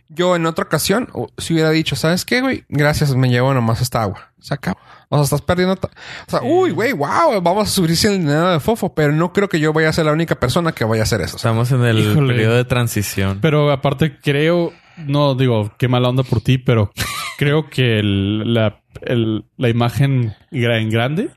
yo 0.09 0.35
en 0.35 0.45
otra 0.45 0.65
ocasión 0.65 1.09
o- 1.13 1.29
si 1.37 1.53
hubiera 1.53 1.69
dicho, 1.71 1.95
¿sabes 1.95 2.25
qué, 2.25 2.41
güey? 2.41 2.65
Gracias, 2.69 3.15
me 3.15 3.29
llevo 3.29 3.53
nomás 3.53 3.81
esta 3.81 4.01
agua. 4.03 4.31
Se 4.39 4.53
acabó. 4.53 4.77
O 5.09 5.15
sea, 5.17 5.23
estás 5.23 5.41
perdiendo. 5.41 5.73
O 5.75 6.29
sea, 6.29 6.41
uy, 6.43 6.71
güey, 6.71 6.91
wow, 6.93 7.41
vamos 7.41 7.67
a 7.69 7.71
subirse 7.71 8.07
el 8.13 8.19
dinero 8.19 8.51
de 8.51 8.59
fofo, 8.59 8.93
pero 8.93 9.13
no 9.13 9.31
creo 9.31 9.47
que 9.47 9.59
yo 9.59 9.71
vaya 9.73 9.89
a 9.89 9.93
ser 9.93 10.05
la 10.05 10.11
única 10.11 10.35
persona 10.35 10.73
que 10.73 10.83
vaya 10.83 11.01
a 11.01 11.03
hacer 11.03 11.21
eso. 11.21 11.37
Estamos 11.37 11.71
en 11.71 11.83
el 11.85 11.99
Híjole. 11.99 12.33
periodo 12.33 12.55
de 12.57 12.65
transición. 12.65 13.39
Pero 13.41 13.71
aparte 13.71 14.17
creo, 14.21 14.73
no 14.97 15.33
digo, 15.35 15.71
qué 15.77 15.87
mala 15.87 16.09
onda 16.09 16.23
por 16.23 16.41
ti, 16.41 16.57
pero 16.57 16.91
creo 17.37 17.69
que 17.69 17.99
el- 17.99 18.53
la, 18.53 18.81
el- 19.01 19.45
la 19.57 19.69
imagen 19.69 20.35
en 20.51 20.89
grande, 20.89 21.29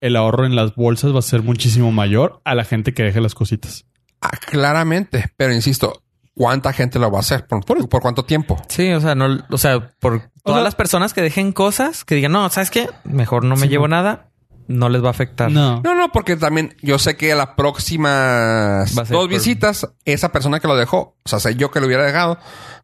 el 0.00 0.16
ahorro 0.16 0.44
en 0.46 0.54
las 0.56 0.74
bolsas 0.74 1.14
va 1.14 1.18
a 1.18 1.22
ser 1.22 1.42
muchísimo 1.42 1.92
mayor 1.92 2.40
a 2.44 2.54
la 2.54 2.64
gente 2.64 2.92
que 2.94 3.02
deje 3.02 3.20
las 3.20 3.34
cositas. 3.34 3.84
ah, 4.20 4.30
claramente, 4.46 5.26
pero 5.36 5.52
insisto, 5.52 6.02
¿cuánta 6.34 6.72
gente 6.72 6.98
lo 6.98 7.10
va 7.10 7.18
a 7.18 7.20
hacer? 7.20 7.46
¿Por, 7.46 7.64
por, 7.64 7.88
por 7.88 8.00
cuánto 8.02 8.24
tiempo? 8.24 8.56
Sí, 8.68 8.90
o 8.92 9.00
sea, 9.00 9.14
no, 9.14 9.44
o 9.50 9.58
sea, 9.58 9.90
por 10.00 10.30
todas 10.42 10.58
sea- 10.60 10.64
las 10.64 10.74
personas 10.74 11.12
que 11.12 11.20
dejen 11.22 11.52
cosas, 11.52 12.04
que 12.04 12.14
digan, 12.14 12.32
no, 12.32 12.48
¿sabes 12.48 12.70
qué? 12.70 12.88
Mejor 13.04 13.44
no 13.44 13.54
me 13.56 13.62
Sí, 13.62 13.68
llevo 13.68 13.86
no. 13.88 13.96
nada, 13.96 14.30
no 14.66 14.88
les 14.88 15.02
va 15.02 15.08
a 15.08 15.10
afectar. 15.10 15.50
No. 15.50 15.82
No, 15.82 15.94
no, 15.94 16.10
porque 16.10 16.36
también 16.36 16.74
yo 16.80 16.98
sé 16.98 17.16
que 17.18 17.32
a 17.32 17.36
la 17.36 17.54
próxima 17.54 18.08
Va 18.08 18.82
a 18.82 18.86
ser 18.86 19.08
dos 19.08 19.24
por- 19.24 19.28
visitas, 19.28 19.86
esa 20.06 20.32
persona 20.32 20.58
que 20.60 20.68
lo 20.68 20.76
dejó, 20.76 21.16
o 21.22 21.28
sea, 21.28 21.38
sé 21.38 21.54
yo 21.56 21.70
que 21.70 21.80
lo 21.80 21.86
hubiera 21.86 22.04
dejado, 22.06 22.38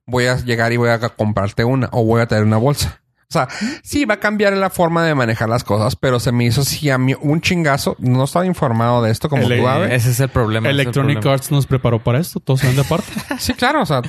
voy 0.06 0.26
a 0.26 0.36
llegar 0.36 0.72
y 0.72 0.76
voy 0.76 0.90
a 0.90 0.98
comprarte 0.98 1.64
una 1.64 1.88
o 1.92 2.04
voy 2.04 2.20
a 2.20 2.26
tener 2.26 2.44
una 2.44 2.56
bolsa. 2.56 3.00
O 3.22 3.32
sea, 3.32 3.46
sí 3.84 4.06
va 4.06 4.14
a 4.14 4.18
cambiar 4.18 4.54
la 4.54 4.70
forma 4.70 5.04
de 5.04 5.14
manejar 5.14 5.48
las 5.48 5.62
cosas, 5.62 5.94
pero 5.94 6.18
se 6.18 6.32
me 6.32 6.46
hizo 6.46 6.62
así 6.62 6.90
a 6.90 6.98
mí 6.98 7.14
un 7.20 7.40
chingazo. 7.40 7.94
No 8.00 8.24
estaba 8.24 8.44
informado 8.44 9.02
de 9.04 9.12
esto 9.12 9.28
como 9.28 9.44
El- 9.44 9.60
tú, 9.60 9.68
Ave. 9.68 9.94
Ese 9.94 10.10
es 10.10 10.18
el 10.18 10.30
problema. 10.30 10.68
el 10.68 10.80
Electronic 10.80 11.18
problema. 11.20 11.34
Arts 11.34 11.52
nos 11.52 11.66
preparó 11.68 12.02
para 12.02 12.18
esto, 12.18 12.40
todos 12.40 12.58
se 12.58 12.66
van 12.66 12.74
de 12.74 12.82
aparte. 12.82 13.06
Sí, 13.38 13.54
claro, 13.54 13.82
o 13.82 13.86
sea, 13.86 14.02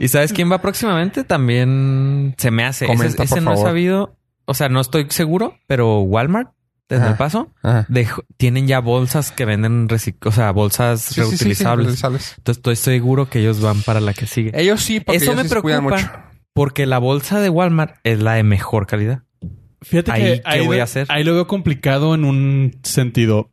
¿Y 0.00 0.08
sabes 0.08 0.32
quién 0.32 0.50
va 0.50 0.60
próximamente? 0.60 1.22
También 1.22 2.34
se 2.36 2.50
me 2.50 2.64
hace. 2.64 2.86
Comenta, 2.86 3.22
ese 3.22 3.34
ese 3.34 3.34
por 3.36 3.42
no 3.44 3.52
he 3.54 3.56
sabido. 3.62 4.16
O 4.44 4.54
sea, 4.54 4.68
no 4.68 4.80
estoy 4.80 5.06
seguro, 5.10 5.54
pero 5.68 6.00
Walmart, 6.00 6.50
desde 6.88 7.04
Ajá. 7.04 7.12
el 7.12 7.16
paso, 7.18 7.52
dejó- 7.88 8.22
tienen 8.36 8.66
ya 8.66 8.80
bolsas 8.80 9.32
que 9.32 9.44
venden, 9.46 9.88
recic- 9.88 10.26
o 10.26 10.32
sea, 10.32 10.50
bolsas 10.50 11.00
Sí, 11.00 11.14
sí, 11.14 11.14
sí, 11.14 11.24
sí, 11.24 11.30
reutilizables. 11.30 11.86
reutilizables. 11.86 12.34
Entonces 12.38 12.58
estoy 12.58 12.76
seguro 12.76 13.28
que 13.30 13.38
ellos 13.40 13.60
van 13.60 13.80
para 13.82 14.00
la 14.00 14.12
que 14.12 14.26
sigue. 14.26 14.50
Ellos 14.54 14.80
sí, 14.82 15.00
porque 15.00 15.16
Eso 15.16 15.32
ellos 15.32 15.36
me 15.36 15.42
sí 15.48 15.54
se 15.54 15.60
cuidan 15.62 15.86
preocupa. 15.86 16.10
mucho. 16.12 16.32
Porque 16.54 16.84
la 16.84 16.98
bolsa 16.98 17.40
de 17.40 17.48
Walmart 17.48 17.96
es 18.04 18.20
la 18.20 18.34
de 18.34 18.42
mejor 18.42 18.86
calidad. 18.86 19.22
Fíjate 19.80 20.12
Ahí, 20.12 20.22
que 20.22 20.32
¿qué 20.34 20.42
ahí 20.44 20.66
voy 20.66 20.76
lo- 20.76 20.82
a 20.82 20.84
hacer? 20.84 21.06
Ahí 21.08 21.24
lo 21.24 21.32
veo 21.34 21.46
complicado 21.46 22.14
en 22.14 22.24
un 22.24 22.78
sentido. 22.82 23.50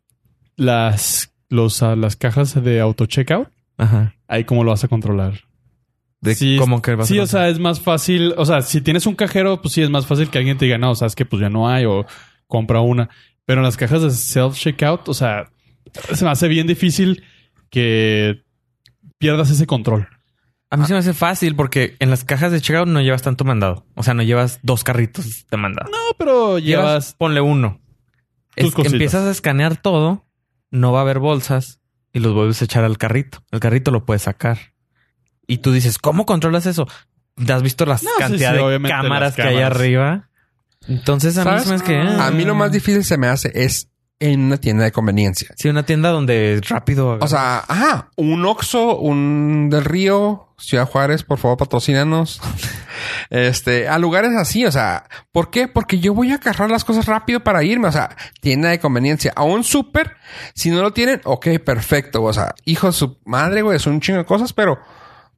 Las, 0.57 1.33
los, 1.49 1.81
ah, 1.83 1.95
las 1.95 2.15
cajas 2.15 2.61
de 2.61 2.79
auto 2.81 3.05
checkout, 3.05 3.47
Ajá. 3.77 4.15
ahí 4.27 4.43
cómo 4.43 4.63
lo 4.63 4.71
vas 4.71 4.83
a 4.83 4.87
controlar. 4.89 5.45
De 6.21 6.35
Sí, 6.35 6.57
cómo 6.59 6.81
que 6.81 6.95
vas 6.95 7.07
Sí, 7.07 7.17
a 7.19 7.23
o 7.23 7.27
sea, 7.27 7.47
es 7.47 7.59
más 7.59 7.79
fácil. 7.79 8.33
O 8.37 8.45
sea, 8.45 8.61
si 8.61 8.81
tienes 8.81 9.05
un 9.05 9.15
cajero, 9.15 9.61
pues 9.61 9.73
sí, 9.73 9.81
es 9.81 9.89
más 9.89 10.05
fácil 10.05 10.29
que 10.29 10.37
alguien 10.37 10.57
te 10.57 10.65
diga, 10.65 10.77
no, 10.77 10.93
sabes 10.95 11.15
que 11.15 11.23
pues 11.25 11.41
ya 11.41 11.49
no 11.49 11.69
hay 11.69 11.85
o 11.85 12.05
compra 12.49 12.81
una. 12.81 13.09
Pero 13.45 13.61
en 13.61 13.65
las 13.65 13.77
cajas 13.77 14.01
de 14.01 14.09
self-checkout, 14.09 15.07
o 15.07 15.13
sea, 15.13 15.49
se 16.13 16.25
me 16.25 16.31
hace 16.31 16.49
bien 16.49 16.67
difícil 16.67 17.23
que 17.69 18.43
pierdas 19.17 19.49
ese 19.49 19.65
control. 19.65 20.07
A 20.71 20.77
mí 20.77 20.85
se 20.85 20.93
me 20.93 20.99
hace 20.99 21.13
fácil 21.13 21.55
porque 21.55 21.95
en 21.99 22.09
las 22.09 22.23
cajas 22.25 22.51
de 22.51 22.61
checkout 22.61 22.87
no 22.87 23.01
llevas 23.01 23.21
tanto 23.23 23.43
mandado. 23.43 23.85
O 23.95 24.03
sea, 24.03 24.13
no 24.13 24.21
llevas 24.23 24.59
dos 24.61 24.83
carritos 24.83 25.47
de 25.49 25.57
mandado. 25.57 25.89
No, 25.89 25.97
pero 26.17 26.59
llevas, 26.59 26.85
llevas. 26.85 27.13
ponle 27.17 27.41
uno. 27.41 27.79
tus 28.55 28.67
Es- 28.67 28.73
cositas. 28.73 28.93
empiezas 28.93 29.25
a 29.25 29.31
escanear 29.31 29.77
todo, 29.81 30.27
no 30.69 30.91
va 30.91 30.99
a 30.99 31.01
haber 31.03 31.19
bolsas 31.19 31.79
y 32.13 32.19
los 32.19 32.33
vuelves 32.33 32.61
a 32.61 32.65
echar 32.65 32.83
al 32.83 32.97
carrito. 32.97 33.43
El 33.51 33.59
carrito 33.59 33.89
lo 33.89 34.05
puedes 34.05 34.23
sacar. 34.23 34.57
Y 35.47 35.59
tú 35.59 35.71
dices, 35.71 35.97
¿cómo 35.97 36.25
controlas 36.27 36.65
eso? 36.67 36.87
¿Te 37.43 37.51
has 37.53 37.63
visto 37.63 37.85
las 37.87 38.03
No, 38.03 38.09
sí, 38.17 38.19
cantidad 38.19 38.51
sí, 38.55 38.63
de 38.63 38.81
cámaras 38.89 39.21
las 39.29 39.35
que 39.35 39.41
hay 39.41 39.57
arriba? 39.63 40.28
Entonces 40.87 41.37
a 41.37 41.43
mí 41.43 41.49
¿Sabes? 41.49 41.63
se 41.63 41.69
me 41.69 41.75
hace 41.75 41.85
que... 41.85 41.99
A 41.99 42.31
mí 42.31 42.43
lo 42.45 42.55
más 42.55 42.71
difícil 42.71 43.03
se 43.03 43.17
me 43.17 43.27
hace 43.27 43.51
es 43.53 43.89
en 44.19 44.41
una 44.41 44.57
tienda 44.57 44.83
de 44.83 44.91
conveniencia. 44.91 45.49
Sí, 45.55 45.69
una 45.69 45.83
tienda 45.83 46.09
donde 46.09 46.61
rápido... 46.67 47.17
O 47.21 47.27
sea, 47.27 47.63
ajá, 47.67 48.09
un 48.17 48.45
Oxxo, 48.45 48.97
un 48.97 49.69
del 49.69 49.85
Río, 49.85 50.49
Ciudad 50.57 50.87
Juárez, 50.87 51.23
por 51.23 51.37
favor, 51.37 51.57
patrocínanos. 51.57 52.41
este, 53.29 53.87
a 53.87 53.97
lugares 53.97 54.31
así, 54.35 54.65
o 54.65 54.71
sea, 54.71 55.05
¿por 55.31 55.49
qué? 55.49 55.67
Porque 55.69 55.99
yo 55.99 56.13
voy 56.13 56.31
a 56.31 56.35
agarrar 56.35 56.69
las 56.69 56.83
cosas 56.83 57.05
rápido 57.05 57.39
para 57.41 57.63
irme, 57.63 57.87
o 57.87 57.91
sea, 57.91 58.15
tienda 58.41 58.69
de 58.69 58.79
conveniencia. 58.79 59.31
A 59.35 59.43
un 59.43 59.63
súper, 59.63 60.17
si 60.53 60.69
no 60.69 60.81
lo 60.81 60.91
tienen, 60.91 61.21
ok, 61.23 61.47
perfecto, 61.63 62.23
o 62.23 62.33
sea, 62.33 62.53
hijo 62.65 62.87
de 62.87 62.93
su 62.93 63.19
madre, 63.25 63.61
güey, 63.61 63.77
es 63.77 63.87
un 63.87 64.01
chingo 64.01 64.19
de 64.19 64.25
cosas, 64.25 64.51
pero 64.51 64.79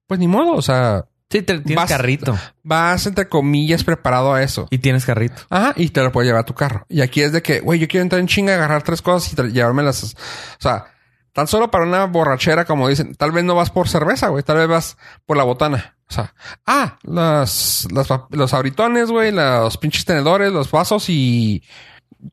pues 0.08 0.20
ni 0.20 0.28
modo, 0.28 0.54
o 0.54 0.62
sea, 0.62 1.06
sí, 1.32 1.42
te, 1.42 1.60
tienes 1.60 1.76
vas- 1.76 1.90
carrito. 1.90 2.38
vas 2.64 3.06
entre 3.08 3.28
comillas 3.30 3.84
preparado 3.84 4.34
a 4.34 4.44
eso. 4.44 4.68
Y 4.70 4.78
tienes 4.80 5.06
carrito. 5.06 5.42
Ajá, 5.50 5.74
y 5.76 5.90
te 5.90 6.02
lo 6.04 6.12
puedes 6.12 6.28
llevar 6.28 6.42
a 6.42 6.46
tu 6.46 6.54
carro. 6.54 6.86
Y 6.90 7.02
aquí 7.02 7.22
es 7.22 7.32
de 7.32 7.42
que, 7.42 7.60
güey, 7.62 7.80
yo 7.80 7.88
quiero 7.88 8.04
entrar 8.04 8.20
en 8.20 8.28
chinga, 8.28 8.54
agarrar 8.54 8.84
tres 8.84 9.02
cosas 9.02 9.32
y 9.34 9.52
llevármelas. 9.52 10.04
O 10.04 10.62
sea, 10.62 10.86
tan 11.34 11.48
solo 11.48 11.72
para 11.72 11.86
una 11.86 12.06
borrachera, 12.06 12.66
como 12.66 12.88
dicen, 12.90 13.16
tal 13.16 13.32
vez 13.32 13.44
no 13.44 13.56
vas 13.56 13.70
por 13.72 13.88
cerveza, 13.90 14.28
güey, 14.28 14.44
tal 14.44 14.58
vez 14.58 14.68
vas 14.68 14.98
por 15.26 15.38
la 15.38 15.44
botana. 15.44 15.96
O 16.10 16.14
sea, 16.14 16.34
ah, 16.68 17.00
las, 17.04 17.88
los 18.32 18.54
abritones, 18.54 19.10
güey, 19.10 19.32
los 19.32 19.78
pinches 19.78 20.04
tenedores, 20.04 20.52
los 20.52 20.70
vasos 20.70 21.06
y 21.08 21.64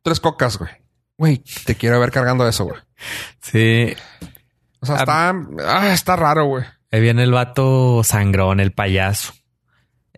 tres 0.03 0.19
cocas, 0.19 0.59
güey. 0.59 0.71
Güey, 1.17 1.43
te 1.65 1.77
quiero 1.77 1.99
ver 2.01 2.11
cargando 2.11 2.47
eso, 2.49 2.65
güey. 2.65 2.81
Sí. 3.41 3.95
O 4.81 4.87
sea, 4.87 4.97
Ah, 4.97 4.99
está, 5.01 5.35
ah, 5.79 5.93
está 5.93 6.17
raro, 6.17 6.45
güey. 6.47 6.65
Ahí 6.91 7.01
viene 7.01 7.23
el 7.23 7.33
vato 7.33 8.03
sangrón, 8.05 8.61
el 8.61 8.73
payaso. 8.73 9.33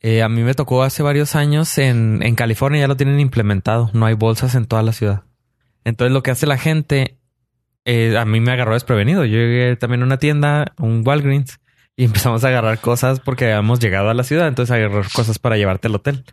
Eh, 0.02 0.22
a 0.22 0.28
mí 0.28 0.42
me 0.42 0.54
tocó 0.54 0.82
hace 0.82 1.02
varios 1.02 1.34
años 1.34 1.76
en, 1.78 2.20
en 2.22 2.34
California, 2.34 2.80
ya 2.80 2.88
lo 2.88 2.96
tienen 2.96 3.20
implementado. 3.20 3.90
No 3.92 4.06
hay 4.06 4.14
bolsas 4.14 4.54
en 4.54 4.66
toda 4.66 4.82
la 4.82 4.92
ciudad. 4.92 5.24
Entonces 5.84 6.12
lo 6.12 6.22
que 6.22 6.30
hace 6.30 6.46
la 6.46 6.58
gente, 6.58 7.18
eh, 7.84 8.16
a 8.16 8.24
mí 8.24 8.40
me 8.40 8.52
agarró 8.52 8.74
desprevenido. 8.74 9.24
Yo 9.24 9.36
llegué 9.38 9.76
también 9.76 10.02
a 10.02 10.06
una 10.06 10.18
tienda, 10.18 10.72
un 10.78 11.02
Walgreens, 11.04 11.60
y 11.96 12.04
empezamos 12.06 12.44
a 12.44 12.48
agarrar 12.48 12.78
cosas 12.80 13.20
porque 13.20 13.46
habíamos 13.46 13.80
llegado 13.80 14.08
a 14.08 14.14
la 14.14 14.22
ciudad. 14.22 14.48
Entonces 14.48 14.70
a 14.72 14.76
agarrar 14.76 15.10
cosas 15.12 15.38
para 15.38 15.56
llevarte 15.56 15.88
al 15.88 15.96
hotel. 15.96 16.24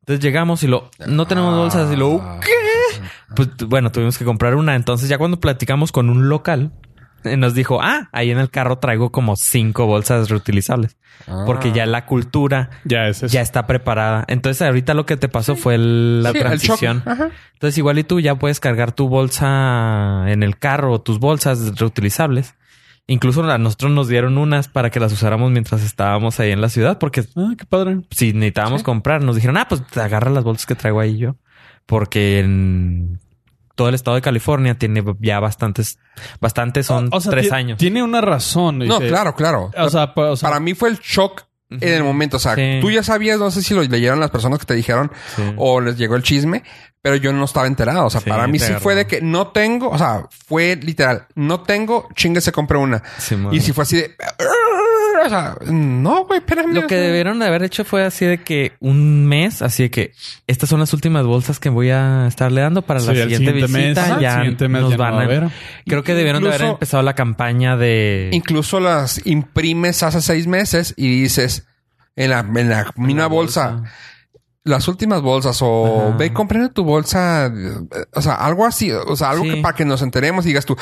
Entonces 0.00 0.24
llegamos 0.24 0.62
y 0.62 0.68
lo, 0.68 0.90
no 1.06 1.26
tenemos 1.26 1.54
bolsas 1.56 1.92
y 1.92 1.96
lo, 1.96 2.20
Ah. 2.22 2.40
¿qué? 2.40 2.52
Pues 3.34 3.50
bueno, 3.66 3.92
tuvimos 3.92 4.18
que 4.18 4.24
comprar 4.24 4.54
una. 4.54 4.74
Entonces 4.74 5.08
ya 5.08 5.18
cuando 5.18 5.38
platicamos 5.40 5.92
con 5.92 6.10
un 6.10 6.28
local, 6.28 6.72
nos 7.36 7.54
dijo, 7.54 7.80
ah, 7.82 8.08
ahí 8.12 8.30
en 8.30 8.38
el 8.38 8.50
carro 8.50 8.78
traigo 8.78 9.10
como 9.10 9.36
cinco 9.36 9.86
bolsas 9.86 10.28
reutilizables. 10.28 10.96
Porque 11.46 11.72
ya 11.72 11.86
la 11.86 12.04
cultura 12.06 12.68
Ya 12.84 13.08
es 13.08 13.22
eso. 13.22 13.32
ya 13.32 13.40
está 13.40 13.66
preparada. 13.66 14.24
Entonces 14.28 14.60
ahorita 14.66 14.92
lo 14.94 15.06
que 15.06 15.16
te 15.16 15.28
pasó 15.28 15.56
fue 15.56 15.74
el- 15.76 16.22
la 16.22 16.32
Sí, 16.32 16.38
transición. 16.38 17.02
Entonces 17.54 17.78
igual 17.78 17.98
y 17.98 18.04
tú 18.04 18.20
ya 18.20 18.34
puedes 18.36 18.60
cargar 18.60 18.92
tu 18.92 19.08
bolsa 19.08 20.24
en 20.30 20.42
el 20.42 20.58
carro 20.58 20.92
o 20.92 21.00
tus 21.00 21.18
bolsas 21.18 21.78
reutilizables. 21.78 22.54
Incluso 23.08 23.42
a 23.48 23.58
nosotros 23.58 23.92
nos 23.92 24.08
dieron 24.08 24.36
unas 24.36 24.68
para 24.68 24.90
que 24.90 24.98
las 25.00 25.12
usáramos 25.12 25.50
mientras 25.52 25.82
estábamos 25.84 26.38
ahí 26.40 26.50
en 26.50 26.60
la 26.60 26.68
ciudad, 26.68 26.98
porque 26.98 27.24
Ah, 27.36 27.54
qué 27.56 27.64
padre. 27.64 28.00
si 28.10 28.32
necesitábamos 28.32 28.80
Sí. 28.80 28.84
comprar, 28.84 29.22
nos 29.22 29.36
dijeron, 29.36 29.56
ah, 29.56 29.66
pues 29.68 29.86
te 29.86 30.00
agarra 30.00 30.30
las 30.30 30.42
bolsas 30.44 30.66
que 30.66 30.74
traigo 30.74 31.00
ahí 31.00 31.16
yo. 31.16 31.36
Porque 31.86 32.40
en 32.40 33.20
todo 33.76 33.88
el 33.88 33.94
estado 33.94 34.16
de 34.16 34.22
California 34.22 34.74
tiene 34.76 35.04
ya 35.20 35.38
bastantes, 35.38 35.98
bastantes 36.40 36.86
son 36.86 37.08
O- 37.12 37.18
o 37.18 37.20
sea, 37.20 37.30
tres 37.30 37.52
años. 37.52 37.78
Tiene 37.78 38.02
una 38.02 38.20
razón. 38.20 38.78
No, 38.80 38.98
claro, 38.98 39.36
claro. 39.36 39.70
O 39.78 39.88
sea, 39.90 40.12
pa- 40.14 40.30
o 40.32 40.36
sea, 40.36 40.48
Para 40.48 40.58
mí 40.60 40.74
fue 40.74 40.88
el 40.88 40.98
shock 40.98 41.44
en 41.70 41.82
el 41.92 42.02
momento. 42.02 42.38
O 42.38 42.40
sea, 42.40 42.54
Sí. 42.56 42.78
tú 42.80 42.90
ya 42.90 43.02
sabías, 43.02 43.38
no 43.38 43.50
sé 43.50 43.62
si 43.62 43.74
lo 43.74 43.82
leyeron 43.82 44.18
las 44.18 44.30
personas 44.30 44.58
que 44.58 44.66
te 44.66 44.74
dijeron 44.74 45.12
Sí. 45.36 45.42
o 45.56 45.80
les 45.80 45.96
llegó 45.96 46.16
el 46.16 46.22
chisme, 46.22 46.62
pero 47.02 47.16
yo 47.16 47.32
no 47.32 47.44
estaba 47.44 47.66
enterado. 47.66 48.06
O 48.06 48.10
sea, 48.10 48.20
Sí, 48.20 48.30
para 48.30 48.46
mí 48.46 48.58
sí 48.58 48.64
agarró. 48.66 48.80
fue 48.80 48.94
de 48.94 49.06
que 49.06 49.20
no 49.20 49.48
tengo, 49.48 49.90
o 49.90 49.98
sea, 49.98 50.26
fue 50.46 50.76
literal, 50.76 51.26
no 51.34 51.60
tengo, 51.60 52.08
chingue 52.14 52.40
se 52.40 52.52
compre 52.52 52.78
una. 52.78 53.02
Y 53.52 53.60
si 53.60 53.72
fue 53.72 53.82
así 53.82 53.96
de. 53.96 54.16
O 55.24 55.28
sea, 55.28 55.56
no, 55.70 56.24
güey, 56.26 56.38
espérame. 56.40 56.72
Lo 56.74 56.86
que 56.86 56.94
debieron 56.96 57.38
de 57.38 57.46
haber 57.46 57.62
hecho 57.62 57.84
fue 57.84 58.04
así 58.04 58.24
de 58.26 58.42
que 58.42 58.72
un 58.80 59.26
mes, 59.26 59.62
así 59.62 59.84
de 59.84 59.90
que 59.90 60.12
estas 60.46 60.68
son 60.68 60.80
las 60.80 60.92
últimas 60.92 61.24
bolsas 61.24 61.58
que 61.58 61.68
voy 61.68 61.90
a 61.90 62.26
estarle 62.26 62.60
dando 62.60 62.82
para 62.82 63.00
la 63.00 63.12
Sí, 63.14 63.22
siguiente 63.22 63.36
siguiente 63.52 63.80
visita. 63.80 64.06
mes, 64.14 64.20
ya 64.20 64.30
el 64.34 64.36
siguiente 64.40 64.68
mes 64.68 64.82
nos 64.82 64.90
ya 64.90 64.96
no 64.96 65.02
van 65.02 65.14
va 65.14 65.20
a 65.20 65.24
haber. 65.24 65.48
Creo 65.86 66.02
que 66.04 66.14
debieron 66.14 66.42
de 66.42 66.48
haber 66.50 66.62
empezado 66.62 67.02
la 67.02 67.14
campaña 67.14 67.76
de 67.76 68.30
Incluso 68.32 68.80
las 68.80 69.24
imprimes 69.26 70.02
hace 70.02 70.20
seis 70.20 70.46
meses 70.46 70.94
y 70.96 71.22
dices 71.22 71.66
en 72.16 72.30
la, 72.30 72.40
en 72.40 72.68
la 72.70 72.92
misma 72.96 73.22
la 73.22 73.26
bolsa, 73.28 73.82
las 74.64 74.88
últimas 74.88 75.22
bolsas 75.22 75.58
o 75.62 76.08
Ajá. 76.08 76.16
ve 76.16 76.32
comprando 76.32 76.70
tu 76.70 76.82
bolsa, 76.82 77.52
o 78.14 78.20
sea, 78.22 78.34
algo 78.34 78.66
así, 78.66 78.90
o 78.90 79.14
sea, 79.14 79.30
algo 79.30 79.44
Sí. 79.44 79.50
que 79.54 79.56
para 79.60 79.76
que 79.76 79.84
nos 79.84 80.02
enteremos 80.02 80.44
y 80.44 80.48
digas 80.48 80.66
tú, 80.66 80.76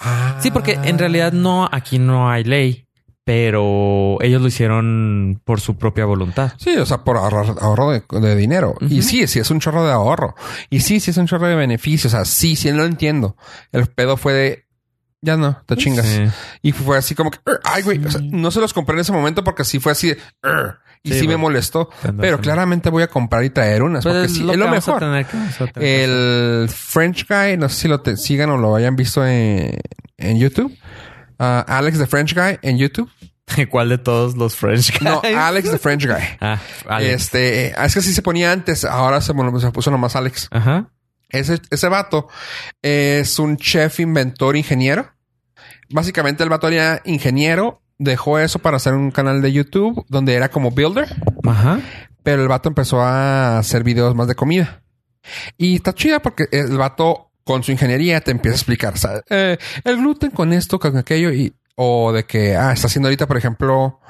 ah, 0.00 0.36
Sí, 0.40 0.50
porque 0.50 0.78
en 0.82 0.98
realidad 0.98 1.32
no, 1.32 1.68
aquí 1.70 1.98
no 2.00 2.28
hay 2.30 2.42
ley, 2.44 2.86
pero 3.24 4.18
ellos 4.22 4.40
lo 4.42 4.48
hicieron 4.48 5.40
por 5.44 5.60
su 5.60 5.76
propia 5.76 6.04
voluntad. 6.04 6.52
Sí, 6.56 6.76
o 6.76 6.86
sea, 6.86 7.04
por 7.04 7.16
ahorrar, 7.16 7.54
ahorro 7.60 7.90
de, 7.92 8.02
de 8.20 8.36
dinero. 8.36 8.74
Y 8.80 9.02
sí, 9.02 9.26
sí 9.26 9.38
es 9.38 9.50
un 9.50 9.60
chorro 9.60 9.84
de 9.86 9.92
ahorro. 9.92 10.34
Y 10.70 10.80
sí, 10.80 11.00
sí 11.00 11.10
es 11.10 11.16
un 11.16 11.26
chorro 11.26 11.46
de 11.46 11.54
beneficios. 11.54 12.12
O 12.12 12.16
sea, 12.16 12.24
sí, 12.24 12.56
sí 12.56 12.70
lo 12.72 12.84
entiendo. 12.84 13.36
El 13.72 13.86
pedo 13.86 14.16
fue 14.16 14.32
de, 14.32 14.64
ya 15.20 15.36
no, 15.36 15.62
te 15.66 15.76
chingas. 15.76 16.06
Sí. 16.06 16.24
Y 16.62 16.72
fue 16.72 16.98
así 16.98 17.14
como 17.14 17.30
que, 17.30 17.38
ay, 17.64 17.82
güey, 17.82 18.04
o 18.04 18.10
sea, 18.10 18.20
no 18.22 18.50
se 18.50 18.60
los 18.60 18.72
compré 18.72 18.94
en 18.94 19.00
ese 19.00 19.12
momento 19.12 19.44
porque 19.44 19.64
sí 19.64 19.78
fue 19.78 19.92
así 19.92 20.08
de, 20.08 20.18
y 21.02 21.12
sí, 21.12 21.20
Sí, 21.20 21.28
me 21.28 21.36
molestó. 21.36 21.88
Tendrás 22.02 22.20
Pero 22.26 22.40
claramente 22.40 22.90
voy 22.90 23.02
a 23.02 23.08
comprar 23.08 23.44
y 23.44 23.50
traer 23.50 23.82
unas 23.82 24.02
Pues 24.02 24.14
porque 24.14 24.26
es 24.26 24.34
sí, 24.34 24.42
lo 24.42 24.52
es 24.52 24.58
lo 24.58 24.68
mejor. 24.68 24.98
tener. 24.98 25.26
El 25.76 26.68
French 26.68 27.26
Guy, 27.28 27.56
no 27.58 27.68
sé 27.68 27.74
si 27.82 27.88
lo 27.88 28.00
te- 28.00 28.16
sigan 28.16 28.50
o 28.50 28.58
lo 28.58 28.74
hayan 28.74 28.96
visto 28.96 29.24
en, 29.26 29.78
en 30.18 30.38
YouTube. 30.38 30.74
Ah, 31.42 31.64
Alex 31.66 31.98
the 31.98 32.06
French 32.06 32.34
Guy 32.34 32.58
en 32.60 32.76
YouTube. 32.76 33.10
¿Cuál 33.70 33.88
de 33.88 33.98
todos 33.98 34.36
los 34.36 34.54
French 34.54 34.92
guys? 34.92 35.02
No, 35.02 35.22
Alex 35.24 35.70
the 35.70 35.78
French 35.78 36.06
Guy. 36.06 36.22
Ah, 36.40 36.60
Alex. 36.86 37.14
Este, 37.14 37.68
es 37.68 37.94
que 37.94 37.98
así 38.00 38.12
se 38.12 38.22
ponía 38.22 38.52
antes, 38.52 38.84
ahora 38.84 39.20
se 39.22 39.32
puso 39.72 39.90
nomás 39.90 40.16
Alex. 40.16 40.48
Ajá. 40.50 40.90
Ese, 41.30 41.60
ese 41.70 41.88
vato 41.88 42.28
es 42.82 43.38
un 43.38 43.56
chef, 43.56 44.00
inventor, 44.00 44.56
ingeniero. 44.56 45.10
Básicamente 45.88 46.42
el 46.42 46.50
vato 46.50 46.68
era 46.68 47.00
ingeniero, 47.04 47.82
dejó 47.98 48.38
eso 48.38 48.58
para 48.58 48.76
hacer 48.76 48.92
un 48.94 49.10
canal 49.10 49.40
de 49.40 49.52
YouTube 49.52 50.04
donde 50.08 50.34
era 50.34 50.50
como 50.50 50.70
builder, 50.72 51.08
Ajá. 51.44 51.80
pero 52.22 52.42
el 52.42 52.48
vato 52.48 52.68
empezó 52.68 53.00
a 53.00 53.58
hacer 53.58 53.82
videos 53.82 54.14
más 54.14 54.28
de 54.28 54.34
comida. 54.34 54.82
Y 55.56 55.76
está 55.76 55.94
chida 55.94 56.20
porque 56.20 56.48
el 56.52 56.76
vato 56.76 57.29
con 57.44 57.62
su 57.62 57.72
ingeniería 57.72 58.20
te 58.20 58.30
empieza 58.30 58.54
a 58.54 58.58
explicar, 58.58 58.94
o 58.94 58.96
sea, 58.96 59.22
eh, 59.30 59.58
el 59.84 59.96
gluten 59.96 60.30
con 60.30 60.52
esto, 60.52 60.78
con 60.78 60.96
aquello, 60.96 61.32
y, 61.32 61.54
o 61.76 62.12
de 62.12 62.24
que, 62.24 62.56
ah, 62.56 62.72
está 62.72 62.86
haciendo 62.86 63.08
ahorita, 63.08 63.26
por 63.26 63.36
ejemplo, 63.36 64.00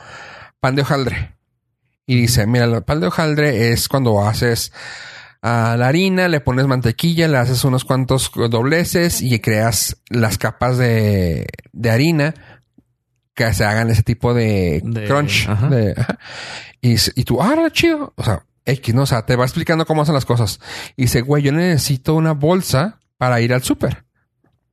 pan 0.60 0.74
de 0.74 0.82
hojaldre. 0.82 1.36
Y 2.06 2.22
dice, 2.22 2.46
mira, 2.46 2.64
el 2.64 2.82
pan 2.82 3.00
de 3.00 3.06
hojaldre 3.06 3.72
es 3.72 3.88
cuando 3.88 4.20
haces 4.26 4.72
a 5.42 5.76
la 5.78 5.86
harina, 5.88 6.28
le 6.28 6.40
pones 6.40 6.66
mantequilla, 6.66 7.28
le 7.28 7.38
haces 7.38 7.64
unos 7.64 7.84
cuantos 7.84 8.30
dobleces 8.34 9.22
y 9.22 9.38
creas 9.38 9.96
las 10.10 10.36
capas 10.36 10.76
de, 10.76 11.46
de 11.72 11.90
harina 11.90 12.34
que 13.34 13.54
se 13.54 13.64
hagan 13.64 13.88
ese 13.90 14.02
tipo 14.02 14.34
de, 14.34 14.82
De- 14.84 15.06
crunch. 15.06 15.48
ajá. 15.48 15.68
de- 15.68 15.92
ajá. 15.96 16.18
y, 16.82 16.94
y 17.14 17.24
tú, 17.24 17.40
ah, 17.40 17.52
era 17.54 17.70
chido. 17.70 18.12
O 18.16 18.24
sea, 18.24 18.44
X, 18.66 18.94
¿no? 18.94 19.02
O 19.02 19.06
sea, 19.06 19.24
te 19.24 19.36
va 19.36 19.44
explicando 19.44 19.86
cómo 19.86 20.02
hacen 20.02 20.14
las 20.14 20.26
cosas. 20.26 20.60
Y 20.96 21.02
dice, 21.02 21.22
güey, 21.22 21.42
yo 21.42 21.52
necesito 21.52 22.14
una 22.14 22.32
bolsa 22.32 22.98
para 23.20 23.38
ir 23.42 23.52
al 23.52 23.62
súper. 23.62 24.04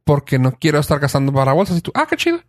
Porque 0.05 0.39
no 0.39 0.53
quiero 0.53 0.79
estar 0.79 0.99
gastando 0.99 1.33
para 1.33 1.51
bolsas. 1.51 1.77
Y 1.77 1.81
tú, 1.81 1.91
ah, 1.93 2.07
qué 2.09 2.15
chido. 2.15 2.39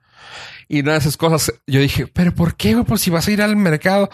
Y 0.68 0.78
una 0.80 0.92
de 0.92 0.98
esas 0.98 1.16
cosas, 1.16 1.52
yo 1.66 1.80
dije, 1.80 2.06
pero 2.06 2.32
¿por 2.32 2.54
qué, 2.54 2.74
güey? 2.74 2.84
Pues 2.84 3.00
si 3.00 3.10
vas 3.10 3.26
a 3.26 3.32
ir 3.32 3.42
al 3.42 3.56
mercado. 3.56 4.08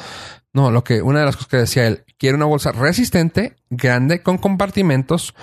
No, 0.55 0.71
lo 0.71 0.83
que, 0.83 1.03
una 1.03 1.19
de 1.21 1.27
las 1.27 1.37
cosas 1.37 1.49
que 1.51 1.57
decía 1.59 1.87
él, 1.87 2.05
quiere 2.17 2.37
una 2.37 2.47
bolsa 2.47 2.73
resistente, 2.73 3.57
grande, 3.69 4.23
con 4.23 4.39
compartimentos, 4.39 5.35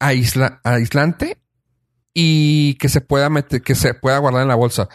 aisla- 0.00 0.60
aislante 0.64 1.36
y 2.14 2.74
que 2.76 2.88
se 2.88 3.02
pueda 3.02 3.28
meter, 3.28 3.60
que 3.60 3.74
se 3.74 3.92
pueda 3.92 4.16
guardar 4.18 4.42
en 4.42 4.48
la 4.48 4.54
bolsa. 4.54 4.88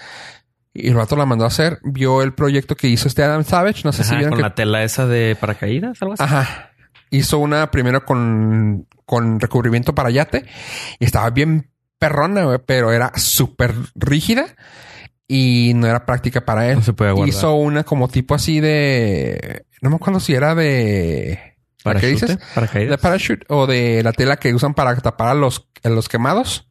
Y 0.73 0.87
el 0.87 0.95
vato 0.95 1.15
la 1.17 1.25
mandó 1.27 1.43
a 1.43 1.49
hacer, 1.49 1.79
vio 1.83 2.23
el 2.23 2.33
proyecto 2.33 2.75
que 2.75 2.87
hizo 2.87 3.07
este 3.07 3.21
Adam 3.23 3.43
Savage, 3.43 3.81
no 3.83 3.91
sé 3.91 4.03
si 4.03 4.15
vieron 4.15 4.31
con 4.31 4.37
que 4.37 4.43
la 4.43 4.55
tela 4.55 4.83
esa 4.83 5.05
de 5.05 5.35
paracaídas, 5.39 6.01
algo 6.01 6.13
así. 6.15 6.23
Ajá. 6.23 6.70
Hizo 7.11 7.37
una 7.39 7.69
primero 7.69 8.03
con, 8.05 8.87
con 9.05 9.39
recubrimiento 9.39 9.93
para 9.93 10.09
yate 10.09 10.45
y 10.99 11.05
estaba 11.05 11.29
bien 11.29 11.69
perrona, 11.99 12.57
pero 12.65 12.91
era 12.91 13.11
súper 13.15 13.75
rígida 13.93 14.45
y 15.27 15.73
no 15.75 15.87
era 15.87 16.05
práctica 16.05 16.45
para 16.45 16.67
él. 16.69 16.77
No 16.77 16.81
se 16.83 16.93
puede 16.93 17.11
guardar. 17.11 17.29
Hizo 17.29 17.53
una 17.55 17.83
como 17.83 18.07
tipo 18.07 18.33
así 18.33 18.59
de... 18.59 19.65
No 19.81 19.89
me 19.89 19.97
acuerdo 19.97 20.19
si 20.19 20.33
era 20.33 20.55
de... 20.55 21.39
¿Para 21.83 21.99
qué 21.99 22.07
dices? 22.07 22.29
De 22.29 22.39
Paracaídas. 22.53 22.99
parachute 22.99 23.45
o 23.49 23.65
de 23.67 24.03
la 24.03 24.13
tela 24.13 24.37
que 24.37 24.53
usan 24.53 24.73
para 24.73 24.95
tapar 24.97 25.29
a 25.29 25.33
los, 25.33 25.67
a 25.83 25.89
los 25.89 26.07
quemados. 26.09 26.69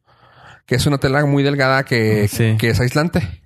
Que 0.65 0.75
es 0.75 0.85
una 0.85 0.97
tela 0.99 1.25
muy 1.25 1.43
delgada 1.43 1.83
que, 1.83 2.27
Sí. 2.29 2.55
que 2.57 2.69
es 2.69 2.79
aislante. 2.79 3.41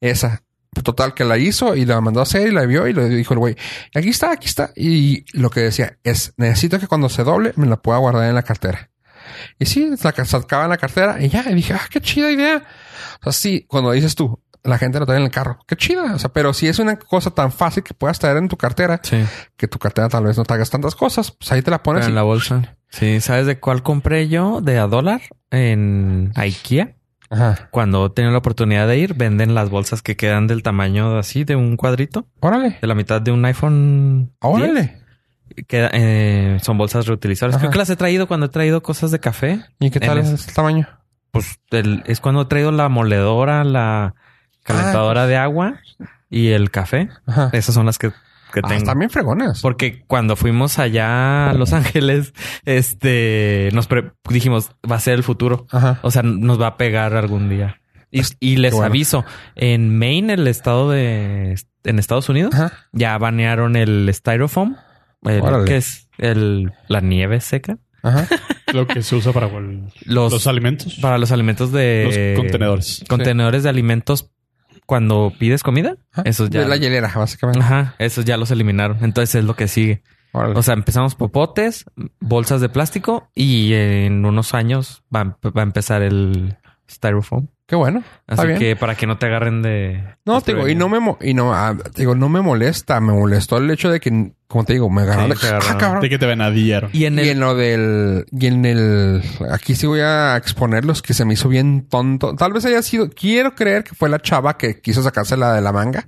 Esa. 0.00 0.42
Total, 0.82 1.14
que 1.14 1.24
la 1.24 1.38
hizo 1.38 1.74
y 1.74 1.84
la 1.84 2.00
mandó 2.00 2.20
a 2.20 2.24
hacer 2.24 2.48
y 2.48 2.50
la 2.52 2.64
vio 2.66 2.86
y 2.86 2.92
le 2.92 3.08
dijo 3.08 3.34
el 3.34 3.38
güey, 3.40 3.56
aquí 3.94 4.08
está, 4.10 4.32
aquí 4.32 4.46
está. 4.46 4.70
Y 4.76 5.24
lo 5.38 5.50
que 5.50 5.60
decía 5.60 5.98
es, 6.04 6.32
necesito 6.36 6.78
que 6.78 6.86
cuando 6.86 7.08
se 7.08 7.24
doble 7.24 7.52
me 7.56 7.66
la 7.66 7.76
pueda 7.76 7.98
guardar 7.98 8.28
en 8.28 8.34
la 8.34 8.42
cartera. 8.42 8.90
Y 9.58 9.66
sí, 9.66 9.90
la 10.02 10.12
ca- 10.12 10.24
sacaba 10.24 10.64
en 10.64 10.70
la 10.70 10.76
cartera 10.78 11.16
y 11.20 11.28
ya, 11.28 11.44
y 11.50 11.54
dije, 11.54 11.74
ah, 11.74 11.80
qué 11.90 12.00
chida 12.00 12.30
idea. 12.30 12.62
O 13.20 13.24
sea, 13.24 13.32
sí, 13.32 13.64
cuando 13.68 13.90
dices 13.92 14.14
tú, 14.14 14.40
la 14.62 14.78
gente 14.78 14.98
lo 14.98 15.06
trae 15.06 15.18
en 15.18 15.24
el 15.24 15.30
carro, 15.30 15.58
qué 15.66 15.76
chida. 15.76 16.14
O 16.14 16.18
sea, 16.18 16.32
pero 16.32 16.52
si 16.52 16.68
es 16.68 16.78
una 16.78 16.96
cosa 16.98 17.30
tan 17.30 17.52
fácil 17.52 17.82
que 17.82 17.94
puedas 17.94 18.18
traer 18.18 18.36
en 18.36 18.48
tu 18.48 18.56
cartera, 18.56 19.00
Sí. 19.02 19.24
que 19.56 19.68
tu 19.68 19.78
cartera 19.78 20.08
tal 20.08 20.24
vez 20.24 20.36
no 20.36 20.44
te 20.44 20.54
hagas 20.54 20.70
tantas 20.70 20.94
cosas, 20.94 21.30
pues 21.32 21.50
ahí 21.52 21.62
te 21.62 21.70
la 21.70 21.82
pones. 21.82 22.00
Pero 22.00 22.08
en 22.08 22.12
y- 22.12 22.16
la 22.16 22.22
bolsa. 22.22 22.76
Sí, 22.88 23.20
¿sabes 23.20 23.46
de 23.46 23.58
cuál 23.58 23.82
compré 23.82 24.28
yo? 24.28 24.60
De 24.60 24.78
a 24.78 24.86
dólar 24.86 25.20
en 25.50 26.32
IKEA. 26.36 26.94
Ajá. 27.30 27.68
Cuando 27.70 28.10
tenía 28.12 28.30
la 28.30 28.38
oportunidad 28.38 28.86
de 28.88 28.98
ir, 28.98 29.14
venden 29.14 29.54
las 29.54 29.68
bolsas 29.70 30.02
que 30.02 30.16
quedan 30.16 30.46
del 30.46 30.62
tamaño 30.62 31.18
así 31.18 31.44
de 31.44 31.56
un 31.56 31.76
cuadrito, 31.76 32.26
Órale. 32.40 32.78
de 32.80 32.86
la 32.86 32.94
mitad 32.94 33.20
de 33.20 33.32
un 33.32 33.44
iPhone. 33.44 34.32
10. 34.40 34.54
Órale. 34.54 35.00
Eh, 35.68 36.58
son 36.62 36.76
bolsas 36.78 37.06
reutilizables. 37.06 37.56
Ajá. 37.56 37.62
Creo 37.62 37.72
que 37.72 37.78
las 37.78 37.90
he 37.90 37.96
traído 37.96 38.26
cuando 38.26 38.46
he 38.46 38.48
traído 38.50 38.82
cosas 38.82 39.10
de 39.10 39.20
café. 39.20 39.60
¿Y 39.80 39.90
qué 39.90 40.00
tal 40.00 40.18
es 40.18 40.48
el 40.48 40.54
tamaño? 40.54 40.88
Pues 41.30 41.58
el- 41.70 42.02
es 42.06 42.20
cuando 42.20 42.42
he 42.42 42.46
traído 42.46 42.72
la 42.72 42.88
moledora, 42.88 43.64
la 43.64 44.14
calentadora 44.62 45.26
de 45.26 45.36
agua 45.36 45.80
y 46.30 46.48
el 46.48 46.70
café. 46.70 47.08
Ajá. 47.26 47.50
Esas 47.52 47.74
son 47.74 47.86
las 47.86 47.98
que, 47.98 48.12
que 48.56 48.60
Ah, 48.64 48.68
tengo. 48.68 48.78
están 48.78 48.98
bien 48.98 49.10
fregonas. 49.10 49.60
Porque 49.60 50.02
cuando 50.06 50.34
fuimos 50.34 50.78
allá 50.78 51.50
a 51.50 51.52
Los 51.54 51.72
Ángeles, 51.74 52.32
este, 52.64 53.68
nos 53.72 53.86
pre- 53.86 54.12
dijimos, 54.30 54.70
va 54.90 54.96
a 54.96 55.00
ser 55.00 55.14
el 55.14 55.22
futuro. 55.22 55.66
Ajá. 55.70 55.98
O 56.02 56.10
sea, 56.10 56.22
nos 56.22 56.60
va 56.60 56.68
a 56.68 56.76
pegar 56.76 57.14
algún 57.14 57.48
día. 57.48 57.80
Y, 58.10 58.22
y 58.40 58.56
les 58.56 58.72
bueno. 58.72 58.86
aviso, 58.86 59.24
en 59.56 59.98
Maine, 59.98 60.34
el 60.34 60.46
estado 60.46 60.90
de, 60.90 61.56
en 61.84 61.98
Estados 61.98 62.28
Unidos, 62.28 62.54
Ajá. 62.54 62.72
ya 62.92 63.18
banearon 63.18 63.76
el 63.76 64.08
styrofoam. 64.14 64.76
El, 65.22 65.64
que 65.66 65.76
es 65.76 66.08
el, 66.18 66.72
la 66.88 67.00
nieve 67.00 67.40
seca. 67.40 67.78
Ajá. 68.02 68.26
Lo 68.72 68.86
que 68.86 69.02
se 69.02 69.16
usa 69.16 69.32
para 69.32 69.46
el- 69.48 69.88
Los, 70.04 70.32
los 70.32 70.46
alimentos. 70.46 70.94
para 71.00 71.18
los 71.18 71.30
alimentos 71.32 71.72
de... 71.72 72.34
los 72.34 72.40
contenedores. 72.42 73.04
Contenedores 73.08 73.62
de 73.64 73.68
alimentos 73.68 74.30
cuando 74.86 75.32
pides 75.38 75.62
comida. 75.62 75.96
Ajá. 76.12 76.22
Esos 76.24 76.48
ya... 76.50 76.60
De 76.60 76.68
la 76.68 76.76
hielera, 76.76 77.12
básicamente. 77.14 77.60
Ajá, 77.60 77.94
esos 77.98 78.24
ya 78.24 78.36
los 78.36 78.50
eliminaron. 78.50 79.04
Entonces 79.04 79.34
es 79.34 79.44
lo 79.44 79.54
que 79.54 79.68
sigue. 79.68 80.02
Órale. 80.32 80.58
O 80.58 80.62
sea, 80.62 80.74
empezamos 80.74 81.14
popotes, 81.14 81.84
bolsas 82.20 82.60
de 82.60 82.68
plástico 82.68 83.30
y 83.34 83.72
en 83.72 84.24
unos 84.24 84.54
años 84.54 85.02
va 85.14 85.38
a 85.42 85.62
empezar 85.62 86.02
el 86.02 86.56
styrofoam. 86.90 87.48
Qué 87.66 87.74
bueno. 87.74 88.04
Así 88.28 88.46
bien. 88.46 88.58
que 88.60 88.76
para 88.76 88.94
que 88.94 89.08
no 89.08 89.18
te 89.18 89.26
agarren 89.26 89.60
de... 89.60 90.04
No, 90.24 90.40
te 90.40 90.54
digo, 90.54 90.68
y 90.68 90.76
no 90.76 90.88
me, 90.88 90.98
y 91.20 91.34
no, 91.34 91.52
ah, 91.52 91.76
te 91.76 92.02
digo, 92.02 92.14
no 92.14 92.28
me 92.28 92.40
molesta. 92.40 93.00
Me 93.00 93.12
molestó 93.12 93.56
el 93.56 93.68
hecho 93.72 93.90
de 93.90 93.98
que, 93.98 94.30
como 94.46 94.64
te 94.64 94.74
digo, 94.74 94.88
me 94.88 95.02
agarraron 95.02 95.32
Sí, 95.32 95.34
de, 95.34 95.40
te 95.40 95.46
agarraron. 95.48 95.74
ah, 95.74 95.78
cabrón. 95.78 96.02
De 96.02 96.08
que 96.08 96.18
te 96.18 96.26
venadieron. 96.26 96.90
Y 96.92 97.06
en 97.06 97.18
Y 97.18 97.28
en 97.28 97.40
lo 97.40 97.56
del, 97.56 98.24
y 98.30 98.46
en 98.46 98.64
el, 98.64 99.20
aquí 99.50 99.74
sí 99.74 99.88
voy 99.88 99.98
a 99.98 100.36
exponerlos 100.36 101.02
que 101.02 101.12
se 101.12 101.24
me 101.24 101.34
hizo 101.34 101.48
bien 101.48 101.88
tonto. 101.88 102.36
Tal 102.36 102.52
vez 102.52 102.64
haya 102.66 102.82
sido, 102.82 103.10
quiero 103.10 103.56
creer 103.56 103.82
que 103.82 103.96
fue 103.96 104.08
la 104.10 104.20
chava 104.20 104.56
que 104.56 104.80
quiso 104.80 105.02
sacársela 105.02 105.52
de 105.52 105.60
la 105.60 105.72
manga, 105.72 106.02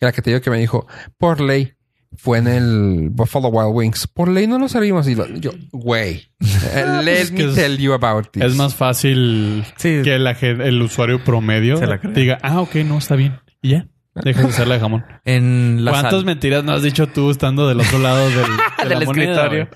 que 0.00 0.06
la 0.06 0.10
que 0.10 0.22
te 0.22 0.30
digo 0.30 0.42
que 0.42 0.50
me 0.50 0.58
dijo, 0.58 0.88
por 1.18 1.40
ley, 1.40 1.75
fue 2.18 2.38
en 2.38 2.46
el 2.48 3.08
Buffalo 3.10 3.48
Wild 3.48 3.70
Wings. 3.74 4.06
Por 4.06 4.28
ley 4.28 4.46
no 4.46 4.58
lo 4.58 4.68
sabíamos. 4.68 5.06
Y 5.08 5.14
lo- 5.14 5.28
yo, 5.28 5.52
güey, 5.72 6.28
eh, 6.40 6.84
let 7.04 7.20
es 7.22 7.30
que 7.30 7.46
me 7.46 7.54
tell 7.54 7.76
you 7.78 7.92
about 7.92 8.28
this. 8.32 8.42
Es 8.44 8.54
más 8.56 8.74
fácil 8.74 9.64
Sí. 9.76 10.00
que 10.02 10.18
la 10.18 10.32
el 10.32 10.80
usuario 10.82 11.22
promedio 11.24 11.76
Se 11.76 11.86
la 11.86 11.98
cree. 11.98 12.12
diga, 12.12 12.38
ah, 12.42 12.60
ok, 12.60 12.76
no, 12.76 12.98
está 12.98 13.16
bien. 13.16 13.38
Y 13.62 13.70
ya. 13.70 13.86
Dejas 14.24 14.44
de 14.44 14.48
hacerla 14.48 14.74
de 14.76 14.80
jamón. 14.80 15.04
En 15.26 15.84
la 15.84 15.90
¿Cuántas 15.90 16.12
sal- 16.12 16.24
mentiras 16.24 16.64
no 16.64 16.72
has 16.72 16.82
dicho 16.82 17.06
tú 17.06 17.30
estando 17.30 17.68
del 17.68 17.80
otro 17.80 17.98
lado 17.98 18.24
del, 18.30 18.34
de 18.34 18.88
Del 18.88 18.98
la 18.98 19.04
escritorio. 19.04 19.68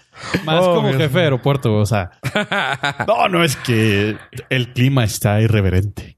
Más 0.46 0.62
Oh, 0.62 0.76
como 0.76 0.88
Dios 0.88 1.02
jefe 1.02 1.18
de 1.18 1.24
aeropuerto, 1.24 1.74
o 1.74 1.84
sea. 1.84 2.10
No, 3.06 3.28
no 3.28 3.44
es 3.44 3.56
que 3.56 4.16
el 4.48 4.72
clima 4.72 5.04
está 5.04 5.40
irreverente 5.42 6.16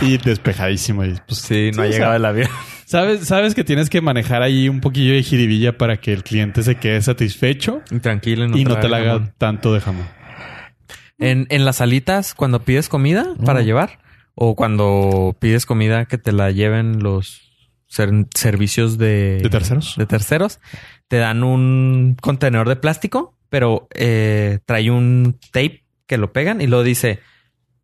y 0.00 0.16
despejadísimo. 0.16 1.04
Y, 1.04 1.14
pues, 1.26 1.40
Sí, 1.40 1.70
no 1.76 1.82
ha 1.82 1.86
llegado 1.88 2.14
el 2.14 2.24
avión. 2.24 2.48
Sabes, 2.88 3.26
sabes 3.26 3.54
que 3.54 3.64
tienes 3.64 3.90
que 3.90 4.00
manejar 4.00 4.42
ahí 4.42 4.68
un 4.68 4.80
poquillo 4.80 5.12
de 5.14 5.22
jiribilla 5.22 5.76
para 5.78 5.98
que 5.98 6.12
el 6.12 6.22
cliente 6.24 6.62
se 6.62 6.76
quede 6.76 7.00
satisfecho 7.02 7.82
Y 7.90 8.00
tranquilo. 8.00 8.44
y 8.56 8.64
no 8.64 8.78
te 8.80 8.88
la 8.88 8.96
haga 8.98 9.12
jamón. 9.14 9.34
tanto 9.38 9.72
de 9.74 9.80
jamón. 9.80 10.06
En, 11.18 11.46
en 11.50 11.64
las 11.64 11.76
salitas, 11.76 12.34
cuando 12.34 12.62
pides 12.62 12.88
comida 12.88 13.34
para 13.44 13.62
llevar, 13.62 13.98
o 14.34 14.54
cuando 14.54 15.36
pides 15.40 15.66
comida 15.66 16.04
que 16.06 16.16
te 16.18 16.30
la 16.32 16.50
lleven 16.52 17.02
los 17.02 17.42
ser- 17.88 18.26
servicios 18.34 18.98
de, 18.98 19.40
¿De 19.42 19.48
terceros? 19.50 19.94
de 19.96 20.06
terceros, 20.06 20.60
te 21.08 21.16
dan 21.16 21.42
un 21.42 22.16
contenedor 22.20 22.68
de 22.68 22.76
plástico, 22.76 23.36
pero 23.48 23.88
eh, 23.94 24.60
trae 24.64 24.90
un 24.90 25.38
tape 25.52 25.84
que 26.06 26.18
lo 26.18 26.32
pegan 26.32 26.60
y 26.60 26.66
luego 26.68 26.84
dice, 26.84 27.18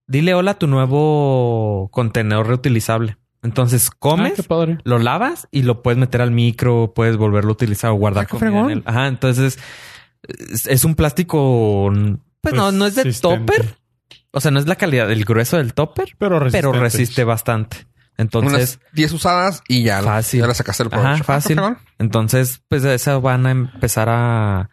dile 0.07 0.35
hola 0.35 0.53
a 0.53 0.59
tu 0.59 0.67
nuevo 0.69 1.88
contenedor 1.90 2.47
reutilizable. 2.47 3.17
Entonces 3.45 3.89
Ah, 3.93 3.97
comes, 4.01 4.43
padre. 4.49 4.79
lo 4.85 4.99
lavas 4.99 5.47
y 5.53 5.63
lo 5.63 5.83
puedes 5.83 5.99
meter 5.99 6.21
al 6.23 6.33
micro, 6.33 6.93
puedes 6.95 7.17
volverlo 7.17 7.51
a 7.51 7.53
utilizar 7.53 7.91
o 7.91 7.95
guardar 7.95 8.25
Ah, 8.25 8.27
comida 8.29 8.47
en 8.49 8.53
fregón. 8.55 8.71
él. 8.73 8.83
Ajá, 8.87 9.07
entonces 9.07 9.59
es, 10.27 10.67
es 10.67 10.85
un 10.85 10.95
plástico, 10.97 11.93
pues, 12.41 12.55
no, 12.55 12.73
no 12.73 12.87
es 12.87 12.95
de 12.97 13.05
Resistente. 13.05 13.39
topper. 13.53 13.77
O 14.33 14.41
sea, 14.41 14.51
no 14.51 14.59
es 14.59 14.67
la 14.67 14.75
calidad 14.77 15.07
del 15.07 15.25
grueso 15.25 15.59
del 15.59 15.75
topper, 15.75 16.17
Pero 16.19 16.41
resistente. 16.41 16.69
pero 16.69 16.83
resiste 16.83 17.23
bastante. 17.25 17.87
Entonces, 18.17 18.79
Unas 18.81 18.93
10 18.95 19.13
usadas 19.13 19.63
y 19.69 19.83
ya, 19.85 20.01
Fácil. 20.03 20.41
ya 20.41 20.47
le 20.47 20.55
sacaste 20.55 20.83
el 20.85 20.89
provecho. 20.91 21.09
Ajá, 21.11 21.21
Ah, 21.21 21.25
fácil. 21.25 21.61
entonces, 21.99 22.63
pues 22.69 22.83
de 22.83 22.95
eso 22.95 23.21
van 23.21 23.47
a 23.47 23.51
empezar 23.51 24.09
a 24.09 24.71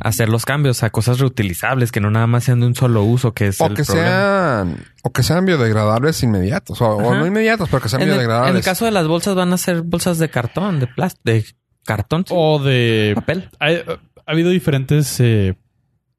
hacer 0.00 0.28
los 0.28 0.44
cambios 0.44 0.82
a 0.82 0.90
cosas 0.90 1.18
reutilizables 1.18 1.92
que 1.92 2.00
no 2.00 2.10
nada 2.10 2.26
más 2.26 2.44
sean 2.44 2.60
de 2.60 2.66
un 2.66 2.74
solo 2.74 3.02
uso, 3.04 3.32
que 3.34 3.48
es 3.48 3.60
O 3.60 3.66
el 3.66 3.74
que 3.74 3.84
problema. 3.84 4.08
sean, 4.08 4.84
o 5.02 5.12
que 5.12 5.22
sean 5.22 5.44
biodegradables 5.46 6.22
inmediatos. 6.22 6.80
O, 6.80 7.14
no 7.14 7.26
inmediatos, 7.26 7.68
pero 7.68 7.82
que 7.82 7.88
sean 7.88 8.02
En 8.02 8.08
el, 8.08 8.14
en 8.14 8.18
biodegradables. 8.20 8.56
el 8.56 8.64
caso 8.64 8.84
de 8.84 8.90
las 8.90 9.06
bolsas 9.06 9.34
van 9.34 9.52
a 9.52 9.58
ser 9.58 9.82
bolsas 9.82 10.18
de 10.18 10.28
cartón, 10.30 10.80
de 10.80 10.86
plástico, 10.86 11.22
de 11.24 11.44
cartón, 11.84 12.24
sí, 12.26 12.34
O 12.36 12.58
de... 12.62 13.12
papel. 13.14 13.50
Ha, 13.60 13.66
ha 13.68 14.32
habido 14.32 14.50
diferentes... 14.50 15.18
eh, 15.20 15.54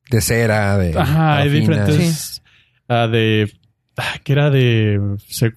de 0.10 0.22
cera, 0.22 0.78
de. 0.78 0.98
ajá, 0.98 1.38
hay 1.38 1.50
diferentes... 1.50 2.42
ah, 2.88 3.08
de... 3.08 3.52
ah, 3.98 4.16
que 4.24 4.32
era 4.34 4.50
de... 4.50 5.00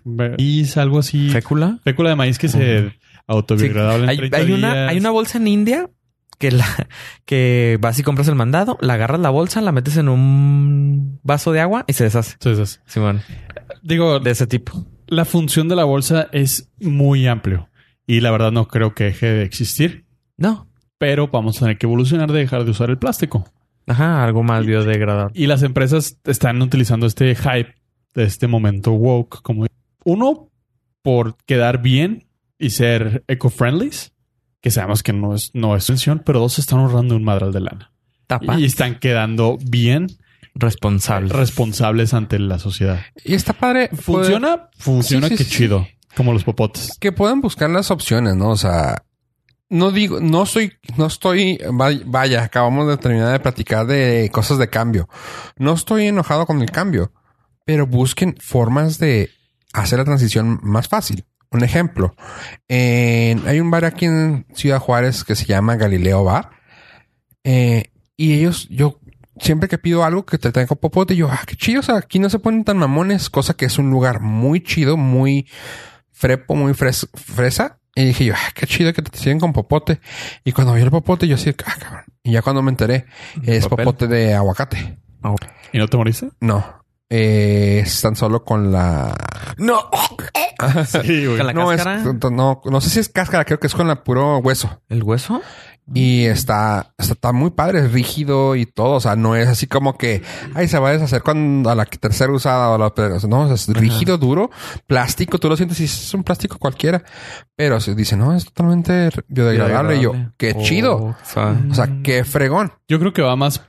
maíz, 0.05 0.77
algo 0.77 0.99
así. 0.99 1.31
Fécula. 1.31 1.79
Fécula 1.85 2.11
de 2.11 2.17
maíz 2.17 2.39
que 2.39 2.49
se 2.49 2.93
autobiodegradable 3.27 4.05
en 4.05 4.11
Hay, 4.11 4.17
30 4.19 4.37
hay 4.37 4.53
una, 4.53 4.89
hay 4.89 4.99
una 4.99 5.11
bolsa 5.11 5.39
en 5.39 5.47
India 5.49 5.89
que 6.43 6.51
la 6.51 6.89
que 7.25 7.79
vas 7.81 8.01
y 8.01 8.03
compras 8.03 8.27
el 8.27 8.35
mandado, 8.35 8.77
la 8.81 8.95
agarras 8.95 9.21
la 9.21 9.31
bolsa, 9.31 9.61
la 9.61 9.71
metes 9.71 9.97
en 9.97 10.09
un 10.09 11.21
vaso 11.23 11.53
de 11.53 11.61
agua 11.61 11.85
y 11.87 11.93
se 11.93 12.03
deshace. 12.03 12.33
Entonces, 12.33 12.81
Simón, 12.85 13.21
digo, 13.81 14.19
de 14.19 14.33
ese 14.33 14.49
tipo. 14.49 14.85
la 15.07 15.25
función 15.25 15.69
de 15.69 15.77
la 15.77 15.85
bolsa 15.85 16.29
es 16.33 16.69
muy 16.81 17.29
amplio. 17.29 17.69
Y 18.09 18.21
la 18.21 18.33
verdad 18.33 18.51
no 18.51 18.67
creo 18.67 18.93
que 18.93 19.05
deje 19.05 19.27
de 19.27 19.45
existir. 19.45 20.05
No. 20.37 20.69
Pero 20.99 21.29
vamos 21.29 21.59
a 21.59 21.61
tener 21.61 21.79
que 21.79 21.87
evolucionar 21.87 22.33
de 22.33 22.41
dejar 22.41 22.65
de 22.65 22.73
usar 22.73 22.91
el 22.91 22.99
plástico. 22.99 23.45
Ajá, 23.87 24.25
algo 24.25 24.43
más 24.43 24.67
biodegradable. 24.67 25.33
Y 25.41 25.47
las 25.47 25.63
empresas 25.63 26.19
están 26.25 26.61
utilizando 26.61 27.07
este 27.07 27.37
hype 27.37 27.73
de 28.15 28.25
este 28.25 28.49
momento 28.49 28.91
woke 28.93 29.43
como 29.43 29.67
uno 30.05 30.51
por 31.03 31.37
quedar 31.47 31.81
bien 31.83 32.27
y 32.59 32.71
ser 32.71 33.23
eco-friendly, 33.29 33.91
que 34.63 34.71
sabemos 34.71 35.03
que 35.03 35.13
no 35.13 35.35
es 35.35 35.51
no 35.53 35.77
es 35.77 35.85
intención, 35.91 36.23
pero 36.25 36.41
dos 36.41 36.59
están 36.59 36.79
ahorrando 36.79 37.15
un 37.17 37.25
madral 37.25 37.53
de 37.53 37.61
lana 37.61 37.93
Tapa. 38.27 38.59
y 38.59 38.65
están 38.65 38.99
quedando 38.99 39.59
bien 39.61 40.07
Responsable. 40.55 41.33
responsables 41.33 42.15
ante 42.15 42.39
la 42.39 42.59
sociedad. 42.59 43.01
Y 43.25 43.35
está 43.35 43.53
padre. 43.53 43.89
poder- 43.89 44.03
Funciona, 44.03 44.71
funciona 44.79 45.29
Sí, 45.29 45.37
sí. 45.39 45.45
chido, 45.47 45.87
como 46.17 46.33
los 46.33 46.45
popotes. 46.45 46.97
que 47.01 47.11
puedan 47.13 47.41
buscar 47.41 47.71
las 47.71 47.91
opciones, 47.91 48.35
¿no? 48.37 48.51
O 48.51 48.57
sea, 48.57 49.03
no 49.71 49.91
digo, 49.91 50.21
no 50.21 50.45
soy, 50.45 50.75
no 50.99 51.07
estoy, 51.07 51.59
vay- 51.73 52.03
vaya, 52.05 52.43
acabamos 52.45 52.87
de 52.87 52.99
terminar 52.99 53.33
de 53.33 53.41
platicar 53.41 53.87
de 53.87 54.29
cosas 54.33 54.59
de 54.59 54.69
cambio. 54.69 55.09
No 55.57 55.73
estoy 55.73 56.07
enojado 56.07 56.45
con 56.47 56.61
el 56.61 56.71
cambio, 56.71 57.13
pero 57.65 57.87
busquen 57.87 58.37
formas 58.39 58.99
de 58.99 59.31
hacer 59.73 59.99
la 60.01 60.05
transición 60.05 60.61
más 60.63 60.87
fácil. 60.89 61.25
Un 61.53 61.63
ejemplo, 61.65 62.15
en- 62.69 63.47
hay 63.47 63.61
un 63.61 63.71
bar 63.71 63.85
aquí 63.85 64.07
en 64.07 64.47
Ciudad 64.55 64.79
Juárez 64.79 65.25
que 65.25 65.35
se 65.35 65.45
llama 65.47 65.77
Galileo 65.77 66.25
Bar. 66.25 66.51
eh, 67.45 67.91
y 68.17 68.35
ellos, 68.35 68.69
yo 68.71 69.01
siempre 69.41 69.69
que 69.69 69.79
pido 69.79 70.05
algo 70.05 70.25
que 70.25 70.39
te 70.39 70.53
traigo 70.53 70.77
popote, 70.77 71.17
yo, 71.17 71.29
ah, 71.31 71.41
qué 71.47 71.57
chido. 71.57 71.81
O 71.81 71.83
sea, 71.83 71.97
aquí 71.97 72.19
no 72.21 72.31
se 72.31 72.39
ponen 72.39 72.63
tan 72.65 72.79
mamones, 72.79 73.31
cosa 73.31 73.55
que 73.55 73.65
es 73.65 73.79
un 73.79 73.91
lugar 73.91 74.21
muy 74.21 74.63
chido, 74.63 74.97
muy 74.97 75.49
frepo, 76.13 76.55
muy 76.55 76.73
fres- 76.73 77.09
fresa. 77.15 77.79
Y 77.95 78.05
dije 78.07 78.25
yo, 78.27 78.35
ah, 78.37 78.51
qué 78.55 78.67
chido 78.67 78.93
que 78.93 79.03
te 79.03 79.19
sirven 79.19 79.41
con 79.41 79.53
popote. 79.53 80.01
Y 80.45 80.53
cuando 80.53 80.73
vi 80.75 80.83
el 80.83 80.91
popote, 80.91 81.27
yo 81.27 81.35
así, 81.35 81.51
ah, 81.67 81.75
cabrón. 81.79 82.05
Y 82.23 82.33
ya 82.33 82.43
cuando 82.43 82.63
me 82.63 82.71
enteré, 82.71 83.07
es 83.45 83.67
Papel. 83.67 83.85
popote 83.87 84.07
de 84.07 84.35
aguacate. 84.35 84.99
¿Y 85.73 85.79
no 85.79 85.89
te 85.89 85.97
moriste? 85.97 86.29
No. 86.41 86.82
Eh, 87.15 87.81
es 87.85 88.01
tan 88.01 88.17
solo 88.17 88.43
con 88.43 88.73
la... 88.73 89.15
No. 89.59 89.91
Sí, 90.87 91.27
güey. 91.27 91.37
Con 91.37 91.47
la 91.47 91.53
no, 91.53 91.67
cáscara. 91.67 91.97
es, 91.97 92.31
no, 92.31 92.63
no 92.65 92.81
sé 92.81 92.89
si 92.89 93.01
es 93.01 93.09
cáscara, 93.11 93.45
creo 93.45 93.61
que 93.61 93.67
es 93.67 93.75
con 93.75 93.87
la 93.87 94.03
puro 94.03 94.39
hueso. 94.39 94.81
¿El 94.89 95.03
hueso? 95.03 95.43
Y 95.93 96.25
está, 96.25 96.95
está, 96.97 97.13
está 97.13 97.33
muy 97.33 97.51
padre, 97.51 97.81
es 97.81 97.93
rígido 97.93 98.57
y 98.57 98.65
todo. 98.65 98.93
O 98.95 99.01
sea, 99.01 99.15
no 99.17 99.37
es 99.37 99.49
así 99.49 99.67
como 99.67 99.99
que, 99.99 100.23
ay, 100.55 100.69
se 100.69 100.79
va 100.79 100.89
a 100.89 100.93
deshacer 100.93 101.23
cuando 101.23 101.69
a 101.69 101.75
la 101.75 101.85
tercera 101.85 102.33
usada 102.33 102.71
o 102.71 102.79
la 102.79 102.95
pero, 102.95 103.19
No, 103.29 103.53
es 103.53 103.67
rígido, 103.69 104.17
duro, 104.17 104.51
plástico. 104.87 105.39
Tú 105.39 105.51
lo 105.51 105.57
sientes 105.57 105.81
y 105.81 105.85
es 105.85 106.15
un 106.15 106.25
plástico 106.25 106.57
cualquiera. 106.59 107.03
Pero 107.57 107.79
se 107.81 107.95
dice, 107.95 108.17
no, 108.17 108.35
es 108.35 108.45
totalmente 108.47 109.11
biodegradable. 109.29 109.97
Y 109.97 110.01
yo, 110.03 110.13
qué 110.39 110.55
Oh, 110.57 110.63
chido. 110.63 110.97
O 110.97 111.15
sea, 111.75 111.91
qué 112.03 112.25
fregón. 112.25 112.73
Yo 112.89 112.99
creo 112.99 113.13
que 113.13 113.21
va 113.21 113.37
más 113.37 113.61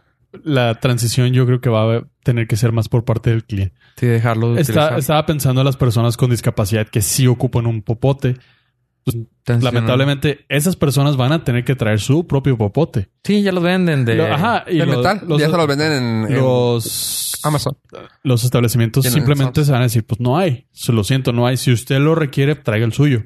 la 0.43 0.75
transición, 0.79 1.31
yo 1.33 1.45
creo 1.45 1.61
que 1.61 1.69
va 1.69 1.97
a 1.97 2.03
tener 2.23 2.47
que 2.47 2.55
ser 2.55 2.71
más 2.71 2.89
por 2.89 3.05
parte 3.05 3.29
del 3.29 3.43
cliente. 3.43 3.75
Sí, 3.97 4.07
dejarlo 4.07 4.53
de 4.55 4.61
Está- 4.61 4.97
estaba 4.97 5.25
pensando 5.25 5.61
en 5.61 5.65
las 5.65 5.77
personas 5.77 6.17
con 6.17 6.29
discapacidad 6.31 6.87
que 6.87 7.01
sí 7.01 7.27
ocupan 7.27 7.65
un 7.67 7.81
popote. 7.83 8.37
Transicionando. 9.05 9.65
Lamentablemente, 9.65 10.45
esas 10.47 10.77
personas 10.77 11.17
van 11.17 11.33
a 11.33 11.43
tener 11.43 11.65
que 11.65 11.75
traer 11.75 11.99
su 11.99 12.25
propio 12.25 12.57
popote. 12.57 13.09
Sí, 13.25 13.41
ya 13.41 13.51
los 13.51 13.61
venden 13.61 14.05
de... 14.05 14.15
Lo- 14.15 14.33
ajá, 14.33 14.63
y 14.67 14.77
de 14.77 14.85
los, 14.85 14.97
metal. 14.97 15.21
los- 15.27 15.41
ya 15.41 15.49
se 15.49 15.57
los 15.57 15.67
venden 15.67 15.91
en, 15.91 16.31
en 16.31 16.35
los- 16.39 17.33
Amazon. 17.43 17.75
los 18.23 18.45
establecimientos 18.45 19.05
simplemente 19.05 19.65
se 19.65 19.71
van 19.73 19.81
a 19.81 19.83
decir, 19.83 20.05
pues 20.05 20.21
no 20.21 20.37
hay. 20.37 20.67
Se 20.71 20.93
lo 20.93 21.03
siento, 21.03 21.33
no 21.33 21.45
hay. 21.45 21.57
Si 21.57 21.73
usted 21.73 21.99
lo 21.99 22.15
requiere, 22.15 22.55
traiga 22.55 22.85
el 22.85 22.93
suyo. 22.93 23.23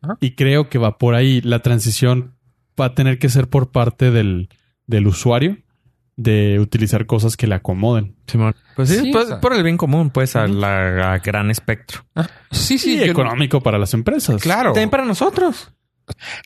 Ajá. 0.00 0.16
Y 0.20 0.30
creo 0.34 0.70
que 0.70 0.78
va 0.78 0.96
por 0.96 1.14
ahí. 1.14 1.42
La 1.42 1.58
transición 1.58 2.34
va 2.80 2.86
a 2.86 2.94
tener 2.94 3.18
que 3.18 3.28
ser 3.28 3.48
por 3.48 3.70
parte 3.70 4.10
del, 4.10 4.48
del 4.86 5.06
usuario 5.06 5.58
de 6.16 6.58
utilizar 6.60 7.06
cosas 7.06 7.36
que 7.36 7.46
le 7.46 7.54
acomoden. 7.54 8.14
Simón. 8.26 8.54
Pues 8.76 8.88
sí, 8.90 8.98
Sí, 9.00 9.10
pues, 9.12 9.24
o 9.24 9.28
sea. 9.28 9.40
por 9.40 9.54
el 9.54 9.62
bien 9.62 9.76
común, 9.76 10.10
pues, 10.10 10.36
a 10.36 10.46
la 10.46 11.14
a 11.14 11.18
gran 11.18 11.50
espectro. 11.50 12.04
Sí, 12.50 12.78
sí. 12.78 12.94
y 12.94 12.98
yo- 12.98 13.04
económico 13.12 13.60
para 13.62 13.78
las 13.78 13.94
empresas. 13.94 14.42
Claro. 14.42 14.72
También 14.72 14.90
para 14.90 15.04
nosotros. 15.04 15.72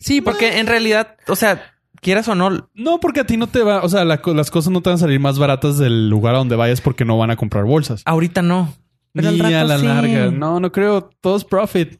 Sí, 0.00 0.20
porque 0.20 0.58
en 0.58 0.66
realidad, 0.66 1.16
o 1.28 1.34
sea, 1.36 1.72
quieras 2.00 2.28
o 2.28 2.34
no, 2.34 2.68
No, 2.74 3.00
porque 3.00 3.20
a 3.20 3.26
ti 3.26 3.36
no 3.36 3.46
te 3.48 3.62
va, 3.62 3.82
o 3.82 3.88
sea, 3.88 4.04
la 4.04 4.20
las 4.24 4.50
cosas 4.50 4.72
no 4.72 4.82
te 4.82 4.90
van 4.90 4.96
a 4.96 5.00
salir 5.00 5.18
más 5.18 5.38
baratas 5.38 5.78
del 5.78 6.08
lugar 6.08 6.34
a 6.34 6.38
donde 6.38 6.54
vayas 6.56 6.80
porque 6.80 7.04
no 7.04 7.18
van 7.18 7.30
a 7.30 7.36
comprar 7.36 7.64
bolsas. 7.64 8.02
ahorita 8.04 8.42
no. 8.42 8.74
Pero 9.12 9.28
al 9.28 9.34
Ni 9.36 9.40
rato 9.42 9.56
a 9.56 9.64
la 9.64 9.78
sí. 9.78 9.86
larga. 9.86 10.30
No, 10.30 10.60
no 10.60 10.70
creo. 10.72 11.08
Todo 11.22 11.36
es 11.38 11.44
profit. 11.44 11.98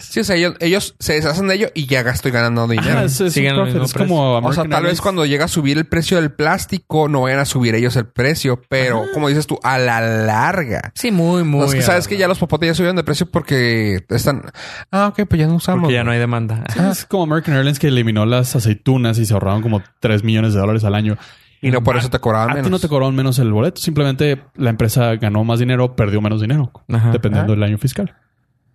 Sí, 0.00 0.20
o 0.20 0.24
sea, 0.24 0.36
ellos, 0.36 0.54
ellos 0.60 0.96
se 0.98 1.14
deshacen 1.14 1.48
de 1.48 1.54
ello 1.54 1.68
y 1.74 1.86
ya 1.86 2.00
estoy 2.00 2.32
ganando 2.32 2.66
dinero. 2.66 2.90
Ajá, 2.90 3.04
es, 3.04 3.18
profit. 3.18 3.96
como 3.96 4.36
o 4.36 4.52
sea, 4.52 4.62
American 4.62 4.70
tal 4.70 4.84
vez 4.84 5.00
cuando 5.00 5.26
llega 5.26 5.44
a 5.44 5.48
subir 5.48 5.78
el 5.78 5.86
precio 5.86 6.20
del 6.20 6.32
plástico, 6.32 7.08
no 7.08 7.22
vayan 7.22 7.40
a 7.40 7.44
subir 7.44 7.74
ellos 7.74 7.94
el 7.96 8.06
precio, 8.06 8.60
pero 8.68 9.04
como 9.12 9.28
dices 9.28 9.46
tú, 9.46 9.58
a 9.62 9.78
la 9.78 10.00
larga. 10.00 10.92
Sí, 10.94 11.10
muy, 11.10 11.44
muy. 11.44 11.60
No, 11.60 11.66
es 11.66 11.74
que 11.74 11.82
sabes 11.82 12.08
que 12.08 12.16
ya 12.16 12.28
los 12.28 12.38
popotes 12.38 12.68
ya 12.68 12.74
subieron 12.74 12.96
de 12.96 13.04
precio 13.04 13.26
porque 13.26 14.04
están. 14.08 14.42
Ah, 14.90 15.08
ok, 15.08 15.26
pues 15.28 15.40
ya 15.40 15.46
no 15.46 15.54
usamos. 15.56 15.82
Porque 15.82 15.94
ya 15.94 16.04
no 16.04 16.10
hay 16.10 16.18
demanda. 16.18 16.64
Sí, 16.72 16.80
es 16.90 17.04
como 17.04 17.24
American 17.24 17.54
Airlines 17.54 17.78
que 17.78 17.88
eliminó 17.88 18.26
las 18.26 18.56
aceitunas 18.56 19.18
y 19.18 19.26
se 19.26 19.34
ahorraron 19.34 19.62
como 19.62 19.82
3 20.00 20.24
millones 20.24 20.54
de 20.54 20.60
dólares 20.60 20.84
al 20.84 20.94
año. 20.94 21.16
Y 21.62 21.70
no 21.70 21.82
por 21.82 21.96
eso 21.96 22.10
te 22.10 22.18
cobraban 22.18 22.50
A 22.50 22.54
menos. 22.54 22.66
ti 22.66 22.70
no 22.70 22.78
te 22.78 22.88
cobraron 22.88 23.14
menos 23.14 23.38
el 23.38 23.52
boleto. 23.52 23.80
Simplemente 23.80 24.42
la 24.56 24.70
empresa 24.70 25.16
ganó 25.16 25.42
más 25.44 25.58
dinero, 25.58 25.96
perdió 25.96 26.20
menos 26.20 26.40
dinero. 26.40 26.70
Ajá. 26.92 27.10
Dependiendo 27.10 27.52
del 27.52 27.62
año 27.62 27.78
fiscal. 27.78 28.14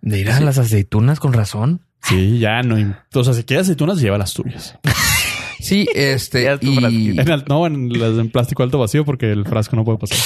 Mira, 0.02 0.38
las 0.40 0.58
aceitunas 0.58 1.18
con 1.20 1.32
razón. 1.32 1.80
Sí, 2.02 2.38
ya 2.38 2.62
no. 2.62 2.76
O 3.14 3.24
sea, 3.24 3.32
si 3.32 3.44
quieres 3.44 3.66
aceitunas, 3.66 4.00
lleva 4.00 4.18
las 4.18 4.34
tuyas. 4.34 4.76
Sí, 5.60 5.86
este. 5.94 6.58
Y. 6.60 7.20
En 7.20 7.28
el- 7.30 7.44
no, 7.48 7.64
en 7.68 7.88
las 7.92 8.18
en 8.18 8.30
plástico 8.30 8.64
alto 8.64 8.80
vacío 8.80 9.04
porque 9.04 9.30
el 9.30 9.44
frasco 9.46 9.76
no 9.76 9.84
puede 9.84 9.96
pasar. 9.98 10.18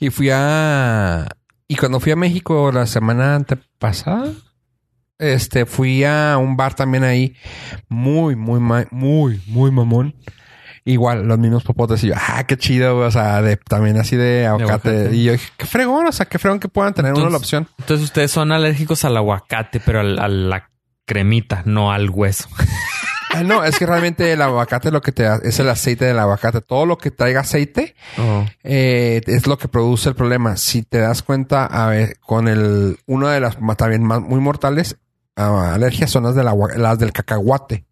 y 0.00 0.10
fui 0.10 0.28
a. 0.30 1.26
Y 1.66 1.76
cuando 1.76 1.98
fui 1.98 2.12
a 2.12 2.16
México 2.16 2.70
la 2.70 2.84
semana 2.86 3.36
antepasada, 3.36 4.30
este, 5.18 5.64
fui 5.64 6.04
a 6.04 6.36
un 6.36 6.58
bar 6.58 6.74
también 6.74 7.04
ahí, 7.04 7.34
muy, 7.88 8.36
muy, 8.36 8.60
muy, 8.90 9.40
muy 9.46 9.70
mamón. 9.70 10.14
Igual, 10.84 11.26
los 11.28 11.38
mismos 11.38 11.62
popotes. 11.62 12.02
Y 12.04 12.08
yo, 12.08 12.14
ah, 12.16 12.44
qué 12.44 12.56
chido, 12.56 12.96
güey. 12.96 13.06
O 13.06 13.10
sea, 13.10 13.40
de, 13.42 13.56
también 13.56 13.98
así 13.98 14.16
de 14.16 14.46
aguacate. 14.46 14.88
aguacate. 14.90 15.16
Y 15.16 15.24
yo 15.24 15.32
dije, 15.32 15.48
qué 15.56 15.66
fregón, 15.66 16.06
o 16.06 16.12
sea, 16.12 16.26
qué 16.26 16.38
fregón 16.38 16.58
que 16.58 16.68
puedan 16.68 16.92
tener 16.94 17.12
uno 17.12 17.20
la 17.22 17.26
Entonces- 17.28 17.44
opción. 17.44 17.68
Entonces 17.78 18.04
ustedes 18.04 18.30
son 18.32 18.50
alérgicos 18.52 19.04
al 19.04 19.16
aguacate, 19.16 19.80
pero 19.80 20.00
al- 20.00 20.18
a 20.18 20.28
la 20.28 20.70
cremita, 21.06 21.62
no 21.66 21.92
al 21.92 22.10
hueso. 22.10 22.48
Ah, 23.34 23.42
no, 23.42 23.64
es 23.64 23.78
que 23.78 23.86
realmente 23.86 24.30
el 24.32 24.42
aguacate 24.42 24.90
lo 24.90 25.00
que 25.00 25.10
te 25.12 25.22
da 25.22 25.40
es 25.42 25.58
el 25.58 25.68
aceite 25.70 26.04
del 26.04 26.18
aguacate. 26.18 26.60
Todo 26.60 26.84
lo 26.84 26.98
que 26.98 27.10
traiga 27.10 27.40
aceite 27.40 27.94
Oh. 28.18 28.44
eh, 28.62 29.22
es 29.26 29.46
lo 29.46 29.56
que 29.56 29.68
produce 29.68 30.10
el 30.10 30.14
problema. 30.14 30.56
Si 30.58 30.82
te 30.82 30.98
das 30.98 31.22
cuenta, 31.22 31.64
a 31.64 31.86
ver, 31.88 32.18
con 32.20 32.46
el, 32.46 32.98
una 33.06 33.30
de 33.32 33.40
las 33.40 33.58
ma- 33.58 33.74
también 33.74 34.02
más, 34.04 34.20
muy 34.20 34.38
mortales 34.40 34.98
ah, 35.36 35.72
alergias 35.74 36.10
son 36.10 36.24
las 36.24 36.34
del 36.34 36.46
agua, 36.46 36.70
las 36.76 36.98
del 36.98 37.12
cacahuate 37.12 37.86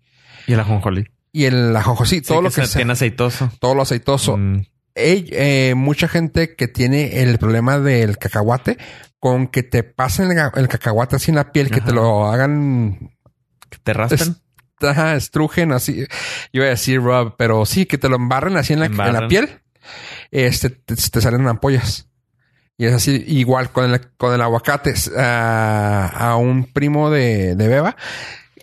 Y 0.47 0.53
el 0.53 0.61
ajonjolí. 0.61 1.07
Y 1.33 1.45
el 1.45 1.75
ajojo. 1.77 2.05
Sí, 2.05 2.21
todo 2.23 2.39
Sí, 2.39 2.45
lo 2.45 2.51
que 2.51 2.61
se 2.63 2.67
sea, 2.67 2.79
tiene 2.81 2.93
aceitoso. 2.93 3.51
todo 3.61 3.75
lo 3.75 3.83
aceitoso. 3.83 4.37
Mm. 4.37 4.67
Eh, 4.95 5.75
mucha 5.77 6.09
gente 6.09 6.57
que 6.57 6.69
tiene 6.69 7.23
el 7.23 7.39
problema 7.39 7.79
del 7.79 8.19
cacahuate, 8.19 8.77
con 9.19 9.47
que 9.49 9.63
te 9.63 9.83
pasen 9.83 10.31
el, 10.33 10.69
cacahuate 10.69 11.17
así 11.17 11.31
en 11.31 11.37
la 11.37 11.53
piel, 11.53 11.71
que 11.71 11.81
te 11.81 11.93
lo 11.93 12.27
hagan, 12.27 13.11
¿Que 13.71 13.79
¿Te 13.79 14.89
ajá, 14.89 15.15
estrujen 15.15 15.73
así. 15.73 16.07
Iba 16.53 16.65
a 16.65 16.69
decir 16.71 17.01
Rob, 17.03 17.35
pero 17.37 17.67
sí, 17.67 17.85
que 17.87 17.99
te 17.99 18.09
lo 18.09 18.17
embarren 18.17 18.57
así 18.57 18.73
en 18.73 18.81
la, 18.81 18.87
en 18.87 18.97
la 18.97 19.07
Embarran. 19.07 19.29
piel. 19.29 19.61
Este, 20.31 20.71
te, 20.71 20.97
te 20.97 21.21
salen 21.21 21.47
ampollas. 21.47 22.09
Y 22.79 22.87
es 22.87 22.95
así, 22.95 23.23
igual 23.27 23.71
con 23.73 23.93
el, 23.93 24.01
con 24.17 24.33
el 24.35 24.41
aguacate. 24.41 24.95
a 25.17 26.35
un 26.41 26.65
primo 26.73 27.11
de, 27.11 27.55
de 27.57 27.69
Beba. 27.69 27.95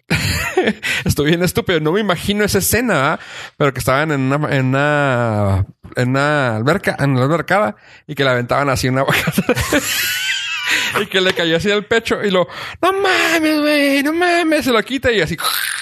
Estoy 1.05 1.27
bien 1.27 1.43
estúpido. 1.43 1.79
No 1.79 1.91
me 1.91 1.99
imagino 1.99 2.43
esa 2.43 2.59
escena, 2.59 2.93
¿verdad? 2.93 3.19
pero 3.57 3.73
que 3.73 3.79
estaban 3.79 4.11
en 4.11 4.21
una, 4.31 4.55
en 4.55 4.65
una, 4.67 5.65
en 5.95 6.09
una 6.09 6.55
alberca, 6.57 6.95
en 6.99 7.15
la 7.15 7.23
albercada 7.23 7.75
y 8.07 8.15
que 8.15 8.23
le 8.23 8.29
aventaban 8.29 8.69
así 8.69 8.87
una 8.87 9.01
aguacate. 9.01 9.41
y 11.01 11.05
que 11.07 11.21
le 11.21 11.33
cayó 11.33 11.57
así 11.57 11.69
al 11.71 11.85
pecho 11.85 12.23
y 12.23 12.31
lo, 12.31 12.47
no 12.81 12.93
mames, 12.93 13.59
güey, 13.59 14.03
no 14.03 14.13
mames, 14.13 14.65
se 14.65 14.71
lo 14.71 14.81
quita 14.83 15.11
y 15.11 15.21
así 15.21 15.37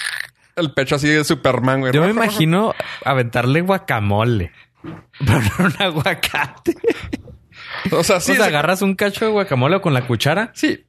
el 0.55 0.73
pecho 0.73 0.95
así 0.95 1.07
de 1.07 1.23
Superman, 1.23 1.81
güey. 1.81 1.93
Yo 1.93 2.01
me 2.01 2.09
imagino 2.09 2.73
aventarle 3.03 3.61
guacamole. 3.61 4.51
Pero 5.19 5.39
no 5.59 5.65
un 5.65 5.75
aguacate. 5.79 6.75
O 7.91 8.03
sea, 8.03 8.19
sí, 8.19 8.31
o 8.33 8.35
sea, 8.35 8.43
se- 8.45 8.49
agarras 8.49 8.81
un 8.81 8.95
cacho 8.95 9.25
de 9.25 9.31
guacamole 9.31 9.81
con 9.81 9.93
la 9.93 10.05
cuchara. 10.07 10.51
sí. 10.53 10.85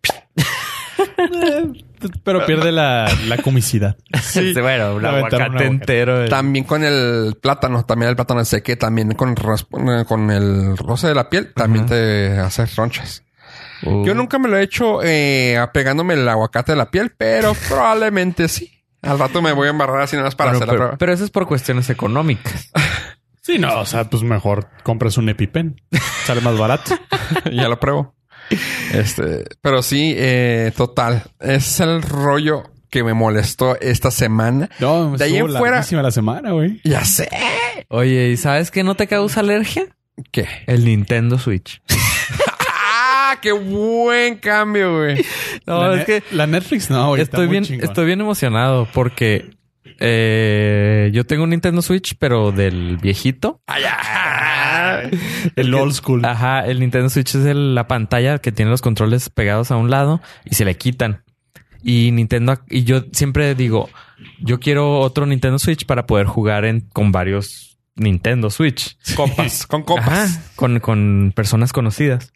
Pero 2.24 2.44
pierde 2.46 2.72
la, 2.72 3.10
la 3.26 3.38
comicidad. 3.38 3.96
Sí. 4.22 4.52
bueno, 4.60 4.94
un 4.96 5.04
aguacate 5.04 5.64
entero. 5.64 6.18
de- 6.20 6.28
También 6.28 6.64
con 6.64 6.84
el 6.84 7.36
plátano, 7.40 7.84
también 7.84 8.10
el 8.10 8.16
plátano 8.16 8.44
sé 8.44 8.62
que 8.62 8.76
también 8.76 9.12
con, 9.12 9.30
el 9.30 9.34
rasp- 9.36 10.04
con 10.06 10.30
el 10.30 10.76
roce 10.76 11.08
de 11.08 11.14
la 11.14 11.28
piel, 11.30 11.52
también 11.54 11.86
te 11.86 12.38
hace 12.38 12.66
ronchas. 12.66 13.22
Uh. 13.82 14.04
Yo 14.06 14.14
nunca 14.14 14.38
me 14.38 14.48
lo 14.48 14.56
he 14.58 14.62
hecho 14.62 15.02
eh, 15.02 15.56
apegándome 15.58 16.14
el 16.14 16.28
aguacate 16.28 16.72
a 16.72 16.76
la 16.76 16.90
piel, 16.90 17.12
pero 17.16 17.54
probablemente 17.68 18.48
sí. 18.48 18.72
Al 19.02 19.18
rato 19.18 19.40
me 19.40 19.52
voy 19.52 19.68
a 19.68 19.70
embarrar 19.70 20.00
así 20.02 20.16
nada 20.16 20.26
más 20.28 20.34
para 20.34 20.50
Bueno, 20.50 20.58
hacer 20.64 20.66
la 20.68 20.72
pero, 20.72 20.82
prueba. 20.84 20.98
pero 20.98 21.12
eso 21.12 21.24
es 21.24 21.30
por 21.30 21.46
cuestiones 21.46 21.88
económicas. 21.90 22.70
Sí, 23.42 23.60
no, 23.60 23.78
o 23.78 23.86
sea, 23.86 24.02
pues 24.10 24.24
mejor 24.24 24.66
compras 24.82 25.18
un 25.18 25.28
EpiPen. 25.28 25.80
Sale 26.24 26.40
más 26.40 26.58
barato. 26.58 26.96
ya 27.52 27.68
lo 27.68 27.78
pruebo. 27.78 28.15
Este, 28.92 29.44
pero 29.60 29.82
sí, 29.82 30.14
eh, 30.16 30.72
total. 30.76 31.24
Ese 31.40 31.56
es 31.56 31.80
el 31.80 32.02
rollo 32.02 32.62
que 32.90 33.02
me 33.04 33.14
molestó 33.14 33.78
esta 33.80 34.10
semana. 34.10 34.70
No, 34.78 35.16
De 35.16 35.24
ahí 35.24 35.36
en 35.36 35.48
fuera- 35.50 35.82
la 36.02 36.10
semana, 36.10 36.52
güey. 36.52 36.80
Ya 36.84 37.04
sé. 37.04 37.28
Oye, 37.88 38.30
¿y 38.30 38.36
sabes 38.36 38.70
qué 38.70 38.82
no 38.84 38.94
te 38.94 39.06
causa 39.06 39.40
alergia? 39.40 39.84
¿Qué? 40.30 40.46
El 40.66 40.84
Nintendo 40.84 41.38
Switch. 41.38 41.82
¡Ah! 42.68 43.36
¡Qué 43.42 43.52
buen 43.52 44.36
cambio, 44.36 44.98
güey! 44.98 45.24
No, 45.66 45.88
la 45.88 46.00
es 46.00 46.06
que 46.06 46.22
La 46.30 46.46
Netflix 46.46 46.88
no, 46.90 47.08
güey. 47.08 47.22
estoy 47.22 47.46
muy 47.46 47.52
bien, 47.52 47.64
chingón. 47.64 47.88
estoy 47.88 48.06
bien 48.06 48.20
emocionado 48.20 48.88
porque 48.94 49.50
eh, 49.98 51.10
yo 51.12 51.24
tengo 51.24 51.44
un 51.44 51.50
Nintendo 51.50 51.82
Switch, 51.82 52.16
pero 52.18 52.52
del 52.52 52.96
viejito. 52.98 53.60
El 55.56 55.74
old 55.74 55.92
school. 55.92 56.24
Ajá, 56.24 56.66
el 56.66 56.80
Nintendo 56.80 57.08
Switch 57.08 57.34
es 57.34 57.44
el- 57.46 57.74
la 57.74 57.86
pantalla 57.86 58.38
que 58.38 58.52
tiene 58.52 58.70
los 58.70 58.82
controles 58.82 59.28
pegados 59.30 59.70
a 59.70 59.76
un 59.76 59.90
lado 59.90 60.20
y 60.44 60.54
se 60.54 60.64
le 60.64 60.76
quitan. 60.76 61.22
Y 61.82 62.10
Nintendo, 62.12 62.58
y 62.68 62.84
yo 62.84 63.04
siempre 63.12 63.54
digo, 63.54 63.88
yo 64.40 64.58
quiero 64.58 64.98
otro 65.00 65.24
Nintendo 65.26 65.58
Switch 65.58 65.86
para 65.86 66.06
poder 66.06 66.26
jugar 66.26 66.64
en, 66.64 66.80
con 66.80 67.12
varios 67.12 67.78
Nintendo 67.94 68.50
Switch. 68.50 68.96
Copas, 69.14 69.66
con 69.68 69.82
copas. 69.82 70.08
Ajá, 70.08 70.42
con, 70.56 70.80
con 70.80 71.32
personas 71.34 71.72
conocidas. 71.72 72.32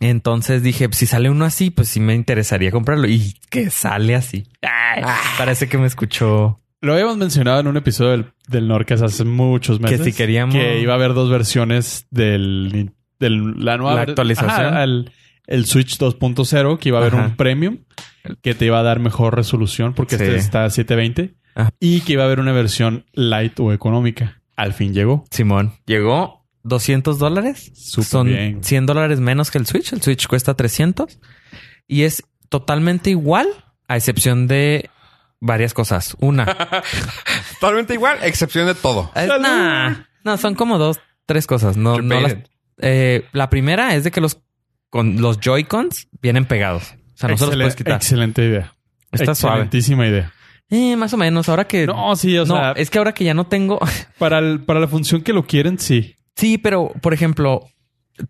Entonces 0.00 0.62
dije, 0.62 0.88
si 0.92 1.06
sale 1.06 1.28
uno 1.28 1.44
así, 1.44 1.70
pues 1.70 1.88
sí 1.88 1.98
me 1.98 2.14
interesaría 2.14 2.70
comprarlo. 2.70 3.08
Y 3.08 3.34
que 3.50 3.68
sale 3.70 4.14
así. 4.14 4.46
Ay, 4.62 5.02
parece 5.36 5.68
que 5.68 5.76
me 5.78 5.86
escuchó. 5.88 6.60
Lo 6.80 6.92
habíamos 6.92 7.16
mencionado 7.16 7.60
en 7.60 7.66
un 7.66 7.76
episodio 7.76 8.10
del, 8.12 8.26
del 8.48 8.68
Norcas 8.68 9.02
hace 9.02 9.24
muchos 9.24 9.80
meses. 9.80 10.04
si 10.04 10.12
queríamos- 10.12 10.54
Que 10.54 10.80
iba 10.80 10.92
a 10.92 10.96
haber 10.96 11.14
dos 11.14 11.28
versiones 11.30 12.06
del... 12.10 12.92
del 13.18 13.64
la 13.64 13.76
nueva... 13.76 13.94
La 13.96 14.02
actualización. 14.02 14.50
Ajá, 14.50 14.84
el, 14.84 15.10
el 15.46 15.66
Switch 15.66 15.98
2.0, 15.98 16.78
que 16.78 16.88
iba 16.90 16.98
a 16.98 17.02
haber 17.02 17.14
Ajá. 17.14 17.24
un 17.26 17.36
premium 17.36 17.78
que 18.42 18.54
te 18.54 18.66
iba 18.66 18.78
a 18.78 18.82
dar 18.82 19.00
mejor 19.00 19.34
resolución 19.34 19.94
porque 19.94 20.16
Sí. 20.18 20.22
este 20.24 20.36
está 20.36 20.64
a 20.64 20.70
720. 20.70 21.34
Ajá. 21.54 21.70
Y 21.80 22.02
que 22.02 22.12
iba 22.12 22.22
a 22.22 22.26
haber 22.26 22.38
una 22.40 22.52
versión 22.52 23.06
light 23.12 23.58
o 23.58 23.72
económica. 23.72 24.40
Al 24.54 24.72
fin 24.72 24.92
llegó. 24.94 25.24
Simón, 25.30 25.72
llegó 25.86 26.46
200 26.62 27.18
dólares. 27.18 27.72
Son 27.74 28.26
bien. 28.28 28.62
100 28.62 28.86
dólares 28.86 29.18
menos 29.20 29.50
que 29.50 29.58
el 29.58 29.66
Switch. 29.66 29.92
El 29.92 30.02
Switch 30.02 30.26
cuesta 30.28 30.54
300 30.54 31.18
y 31.88 32.02
es 32.02 32.22
totalmente 32.48 33.10
igual, 33.10 33.46
a 33.88 33.96
excepción 33.96 34.46
de 34.46 34.90
varias 35.40 35.74
cosas. 35.74 36.16
Una, 36.20 36.44
Totalmente 37.60 37.94
igual, 37.94 38.18
excepción 38.22 38.66
de 38.66 38.74
todo. 38.74 39.10
es- 39.14 39.28
nah, 39.40 39.94
no, 40.24 40.36
son 40.36 40.54
como 40.54 40.78
dos, 40.78 41.00
tres 41.26 41.46
cosas. 41.46 41.76
No, 41.76 42.00
no 42.00 42.20
las- 42.20 42.36
eh, 42.80 43.24
la 43.32 43.50
primera 43.50 43.94
es 43.94 44.04
de 44.04 44.10
que 44.10 44.20
los, 44.20 44.38
con 44.90 45.20
los 45.20 45.38
Joy-Cons 45.40 46.08
vienen 46.22 46.44
pegados. 46.44 46.94
O 47.14 47.16
sea, 47.18 47.28
no 47.28 47.36
se 47.36 47.46
los 47.46 47.54
Excelen- 47.54 47.58
puedes 47.58 47.76
quitar. 47.76 47.94
Excelente 47.96 48.44
idea. 48.44 48.74
Está 49.10 49.34
suave. 49.34 49.56
Excelentísima 49.62 50.06
idea. 50.06 50.32
Eh, 50.70 50.96
más 50.96 51.12
o 51.14 51.16
menos. 51.16 51.48
Ahora 51.48 51.66
que. 51.66 51.86
No, 51.86 52.14
sí, 52.14 52.36
o 52.38 52.44
no, 52.44 52.54
sea, 52.54 52.72
es 52.72 52.90
que 52.90 52.98
ahora 52.98 53.12
que 53.14 53.24
ya 53.24 53.34
no 53.34 53.46
tengo. 53.46 53.80
para, 54.18 54.38
el- 54.38 54.60
para 54.60 54.80
la 54.80 54.86
función 54.88 55.22
que 55.22 55.32
lo 55.32 55.46
quieren, 55.46 55.78
sí. 55.78 56.14
sí, 56.36 56.58
pero 56.58 56.92
por 57.00 57.14
ejemplo, 57.14 57.66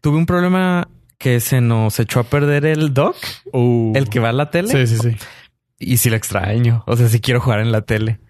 tuve 0.00 0.16
un 0.16 0.24
problema 0.26 0.88
que 1.18 1.40
se 1.40 1.60
nos 1.60 1.98
echó 1.98 2.20
a 2.20 2.24
perder 2.24 2.64
el 2.64 2.94
dock, 2.94 3.16
Uh. 3.52 3.92
el 3.96 4.08
que 4.08 4.20
va 4.20 4.28
a 4.28 4.32
la 4.32 4.50
tele. 4.50 4.68
Sí, 4.86 4.96
sí, 4.96 5.10
sí. 5.10 5.16
Y 5.78 5.96
sí 5.98 6.10
lo 6.10 6.16
extraño. 6.16 6.82
O 6.86 6.96
sea, 6.96 7.08
sí 7.08 7.20
quiero 7.20 7.40
jugar 7.40 7.60
en 7.60 7.72
la 7.72 7.82
tele. 7.82 8.20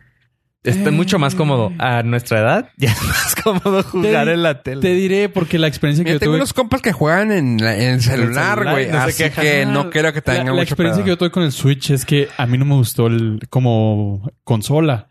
Está 0.65 0.89
Eh. 0.89 0.93
mucho 0.93 1.19
más 1.19 1.35
cómodo. 1.35 1.73
A 1.79 2.03
nuestra 2.03 2.41
edad 2.41 2.71
ya 2.77 2.91
es 2.93 3.03
más 3.03 3.35
cómodo 3.37 3.83
jugar 3.85 4.29
en 4.29 4.43
la 4.43 4.63
tele. 4.63 4.83
Te 4.83 4.93
diré 4.93 5.29
porque 5.29 5.59
la 5.59 5.67
experiencia 5.69 6.05
que 6.05 6.11
Mira, 6.11 6.17
yo 6.17 6.21
tengo 6.21 6.33
tuve... 6.33 6.41
unos 6.41 6.53
compas 6.53 6.83
que 6.83 6.93
juegan 6.93 7.31
en, 7.33 7.57
la- 7.63 7.77
en 7.77 7.95
el 7.95 8.03
celular, 8.03 8.65
güey. 8.71 8.91
no 8.91 8.99
así 8.99 9.25
que 9.31 9.63
Ah, 9.63 9.71
no 9.71 9.89
creo 9.89 10.13
que 10.13 10.21
tenga 10.21 10.45
la, 10.45 10.53
la 10.55 10.63
experiencia 10.63 10.97
pedo. 11.03 11.05
que 11.05 11.11
yo 11.11 11.17
tuve 11.19 11.31
con 11.31 11.43
el 11.45 11.53
Switch 11.53 11.91
es 11.91 12.05
que 12.05 12.29
a 12.37 12.47
mí 12.47 12.59
no 12.59 12.65
me 12.65 12.75
gustó 12.75 13.07
el 13.07 13.41
como 13.49 14.31
consola. 14.45 15.09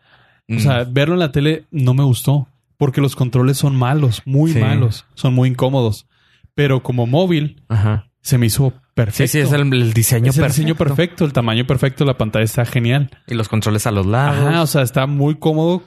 Mm. 0.48 0.58
O 0.58 0.60
sea, 0.60 0.84
verlo 0.84 1.16
en 1.16 1.20
la 1.20 1.32
tele 1.32 1.66
no 1.72 1.94
me 1.94 2.04
gustó 2.04 2.50
porque 2.78 3.02
los 3.02 3.16
controles 3.16 3.58
son 3.58 3.76
malos, 3.76 4.22
muy 4.26 4.52
Sí. 4.54 4.60
malos, 4.60 5.06
son 5.16 5.34
muy 5.34 5.50
incómodos. 5.50 6.08
Pero 6.54 6.84
como 6.84 7.08
móvil 7.08 7.64
Ajá. 7.70 8.10
se 8.22 8.38
me 8.38 8.46
hizo 8.46 8.74
perfecto. 8.98 9.24
Sí, 9.24 9.28
sí, 9.30 9.40
es 9.40 9.54
el, 9.54 9.62
el 9.74 9.94
diseño 9.94 10.32
Es 10.32 10.38
el 10.38 10.42
perfecto. 10.44 10.62
diseño 10.62 10.76
perfecto, 10.76 11.24
el 11.26 11.32
tamaño 11.32 11.66
perfecto, 11.66 12.04
la 12.04 12.18
pantalla 12.18 12.44
está 12.44 12.66
genial. 12.66 13.10
Y 13.28 13.36
los 13.36 13.48
controles 13.48 13.88
a 13.88 13.92
los 13.92 14.06
lados. 14.06 14.46
Ajá, 14.46 14.62
o 14.62 14.68
sea, 14.68 14.82
está 14.82 15.08
muy 15.08 15.36
cómodo, 15.40 15.84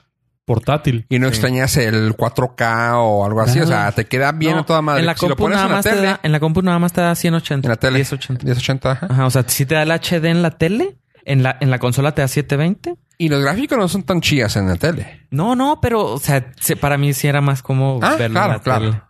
portátil. 0.47 1.07
Y 1.09 1.19
no 1.19 1.29
extrañas 1.29 1.77
el 1.77 2.17
4K 2.17 2.93
o 2.97 3.25
algo 3.25 3.41
así. 3.43 3.61
O 3.61 3.67
sea, 3.67 3.93
te 3.93 4.07
queda 4.07 4.33
bien 4.33 4.55
No, 4.55 4.61
a 4.61 4.67
toda 4.67 4.83
madre. 4.83 5.01
En 5.01 5.07
la 5.07 5.15
si 5.17 5.27
lo 5.27 5.37
compu 5.37 5.45
pones 5.45 5.57
nada 5.57 5.67
en 5.67 5.71
la 5.71 5.77
más 5.77 5.85
te 5.85 5.97
da, 6.01 6.21
en 6.23 6.33
la 6.33 6.41
compu 6.41 6.63
nada 6.63 6.79
más 6.79 6.93
te 6.93 7.01
da 7.03 7.15
180. 7.15 7.67
en 7.67 7.71
la 7.71 7.77
tele, 7.77 7.99
1080. 7.99 8.45
1080, 8.45 8.91
ajá. 8.91 9.07
Ajá, 9.11 9.27
o 9.27 9.31
sea, 9.31 9.45
si 9.47 9.67
te 9.67 9.75
da 9.75 9.83
el 9.83 9.91
HD 9.93 10.25
en 10.27 10.43
la 10.43 10.53
tele, 10.53 10.97
en 11.25 11.43
la, 11.43 11.57
en 11.61 11.71
la 11.71 11.79
consola 11.79 12.13
te 12.15 12.23
da 12.23 12.29
720. 12.29 12.97
Y 13.19 13.29
los 13.29 13.43
gráficos 13.43 13.77
no 13.79 13.87
son 13.87 14.03
tan 14.03 14.21
chillas 14.23 14.57
en 14.57 14.67
la 14.69 14.77
tele. 14.77 15.27
No, 15.31 15.55
no, 15.55 15.79
pero, 15.81 16.05
o 16.15 16.19
sea, 16.19 16.53
se- 16.59 16.77
para 16.77 16.97
mí 16.97 17.13
sí 17.13 17.29
era 17.29 17.41
más 17.43 17.63
como 17.63 18.01
Ah, 18.03 18.17
verlo 18.17 18.35
claro, 18.35 18.53
en 18.53 18.57
la 18.57 18.63
claro. 18.63 18.85
tele. 18.93 19.03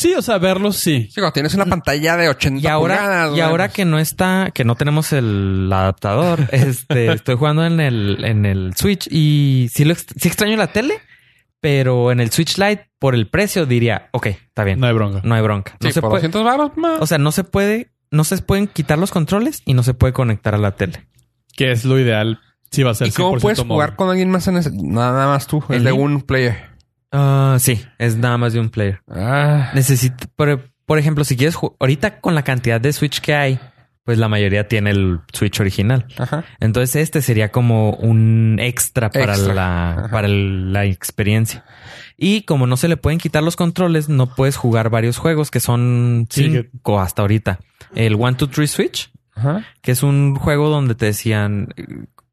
Sí, 0.00 0.14
o 0.14 0.22
sea, 0.22 0.38
verlos 0.38 0.76
sí. 0.76 1.08
Sí, 1.10 1.16
cuando 1.20 1.32
tienes 1.32 1.54
una 1.54 1.66
pantalla 1.66 2.16
de 2.16 2.28
80 2.30 2.60
Y 2.62 2.66
ahora, 2.66 2.96
pulgadas. 2.96 3.36
y 3.36 3.40
ahora 3.40 3.68
que 3.68 3.84
no 3.84 3.98
está, 3.98 4.50
que 4.54 4.64
no 4.64 4.74
tenemos 4.74 5.12
el 5.12 5.68
adaptador, 5.72 6.40
este, 6.52 7.12
estoy 7.12 7.36
jugando 7.36 7.66
en 7.66 7.80
el, 7.80 8.24
en 8.24 8.46
el 8.46 8.74
Switch 8.76 9.06
y 9.10 9.68
sí 9.72 9.84
lo 9.84 9.94
sí 9.94 10.28
extraño 10.28 10.56
la 10.56 10.68
tele, 10.68 10.94
pero 11.60 12.10
en 12.12 12.20
el 12.20 12.30
Switch 12.30 12.56
Lite, 12.56 12.88
por 12.98 13.14
el 13.14 13.28
precio, 13.28 13.66
diría, 13.66 14.08
ok, 14.12 14.26
está 14.28 14.64
bien, 14.64 14.80
No 14.80 14.86
hay 14.86 14.94
bronca. 14.94 15.20
no 15.22 15.34
hay 15.34 15.42
bronca. 15.42 15.76
No 15.80 15.88
sí, 15.88 15.92
se 15.92 16.00
por 16.00 16.10
puede, 16.10 16.22
200 16.28 16.44
baros 16.44 16.70
más. 16.76 17.00
o 17.02 17.06
sea, 17.06 17.18
no 17.18 17.30
se 17.32 17.44
puede, 17.44 17.90
no 18.10 18.24
se 18.24 18.38
pueden 18.38 18.68
quitar 18.68 18.98
los 18.98 19.10
controles 19.10 19.60
y 19.66 19.74
no 19.74 19.82
se 19.82 19.92
puede 19.92 20.12
conectar 20.14 20.54
a 20.54 20.58
la 20.58 20.72
tele. 20.76 21.06
Que 21.54 21.72
es 21.72 21.84
lo 21.84 21.98
ideal. 21.98 22.40
Sí 22.70 22.84
va 22.84 22.92
a 22.92 22.94
ser 22.94 23.08
¿Y 23.08 23.10
cómo 23.10 23.36
100% 23.36 23.40
puedes 23.40 23.58
móvil. 23.58 23.72
jugar 23.72 23.96
con 23.96 24.08
alguien 24.08 24.30
más 24.30 24.46
en 24.48 24.56
ese? 24.56 24.70
Nada 24.72 25.26
más 25.26 25.46
tú. 25.46 25.62
¿En 25.68 25.74
Es 25.78 25.84
de 25.84 25.92
un 25.92 26.22
player. 26.22 26.69
Ah, 27.12 27.56
sí, 27.58 27.84
es 27.98 28.16
nada 28.16 28.38
más 28.38 28.52
de 28.52 28.60
un 28.60 28.70
player. 28.70 29.00
Ah. 29.08 29.70
Necesito, 29.74 30.26
por, 30.36 30.70
por 30.86 30.98
ejemplo, 30.98 31.24
si 31.24 31.36
quieres, 31.36 31.56
ahorita 31.78 32.20
con 32.20 32.34
la 32.34 32.42
cantidad 32.42 32.80
de 32.80 32.92
Switch 32.92 33.20
que 33.20 33.34
hay, 33.34 33.58
pues 34.04 34.16
la 34.18 34.28
mayoría 34.28 34.66
tiene 34.68 34.90
el 34.90 35.20
Switch 35.32 35.60
original. 35.60 36.06
Ajá. 36.18 36.44
Entonces 36.60 36.96
este 36.96 37.20
sería 37.22 37.50
como 37.52 37.90
un 37.92 38.58
extra 38.60 39.10
para 39.10 39.34
Extra. 39.34 39.54
la 39.54 39.90
Ajá. 39.92 40.08
para 40.10 40.26
el- 40.28 40.72
la 40.72 40.84
experiencia. 40.84 41.64
Y 42.16 42.42
como 42.42 42.66
no 42.66 42.76
se 42.76 42.88
le 42.88 42.96
pueden 42.96 43.18
quitar 43.18 43.42
los 43.42 43.56
controles, 43.56 44.08
no 44.08 44.34
puedes 44.34 44.56
jugar 44.56 44.90
varios 44.90 45.18
juegos 45.18 45.50
que 45.50 45.60
son 45.60 46.26
Sí, 46.30 46.50
cinco 46.50 47.00
hasta 47.00 47.22
ahorita. 47.22 47.60
El 47.94 48.14
One, 48.14 48.36
Two, 48.36 48.48
Three 48.48 48.66
Switch, 48.68 49.10
Ajá. 49.34 49.64
que 49.82 49.92
es 49.92 50.02
un 50.02 50.34
juego 50.36 50.68
donde 50.70 50.94
te 50.94 51.06
decían 51.06 51.68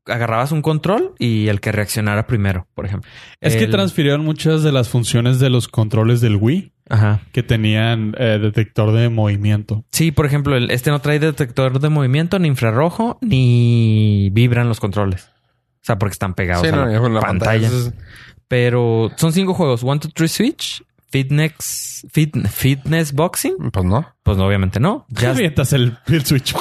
agarrabas 0.08 0.52
un 0.52 0.62
control 0.62 1.14
y 1.20 1.48
el 1.48 1.60
que 1.62 1.72
reaccionara 1.72 2.28
primero, 2.28 2.68
por 2.74 2.86
ejemplo. 2.86 3.10
Es 3.42 3.56
que 3.56 3.68
transfirieron 3.68 4.24
muchas 4.24 4.64
de 4.64 4.72
las 4.72 4.90
funciones 4.90 5.40
de 5.40 5.50
los 5.50 5.68
controles 5.68 6.22
del 6.22 6.36
Wii 6.38 6.72
Ajá. 6.90 7.22
que 7.32 7.44
tenían 7.44 8.16
eh, 8.18 8.40
detector 8.42 8.92
de 8.94 9.10
movimiento. 9.10 9.84
Sí, 9.92 10.12
por 10.12 10.26
ejemplo, 10.26 10.56
el, 10.56 10.72
este 10.72 10.90
no 10.92 11.00
trae 11.00 11.20
detector 11.20 11.80
de 11.80 11.90
movimiento, 11.90 12.40
ni 12.40 12.48
infrarrojo, 12.48 13.18
ni 13.22 14.30
vibran 14.32 14.68
los 14.68 14.80
controles. 14.80 15.26
O 15.26 15.86
sea, 15.88 15.98
porque 15.98 16.14
están 16.14 16.34
pegados 16.34 16.64
Sí, 16.68 16.70
a 16.74 16.76
no, 16.76 16.86
la, 16.86 17.10
la 17.10 17.20
pantalla. 17.22 17.70
pantalla. 17.70 17.88
es- 17.90 17.94
Pero 18.48 19.12
son 19.18 19.32
cinco 19.34 19.54
juegos. 19.54 19.84
One, 19.84 20.00
two, 20.00 20.10
three, 20.14 20.28
switch. 20.28 20.84
Fitness, 21.10 22.06
fit- 22.12 22.48
fitness 22.50 23.14
boxing. 23.14 23.56
Pues 23.72 23.86
no. 23.86 24.06
Pues 24.24 24.38
no, 24.38 24.46
obviamente 24.46 24.80
no. 24.82 25.06
Just, 25.16 25.74
el, 25.74 25.98
el 26.08 26.26
Switch. 26.26 26.54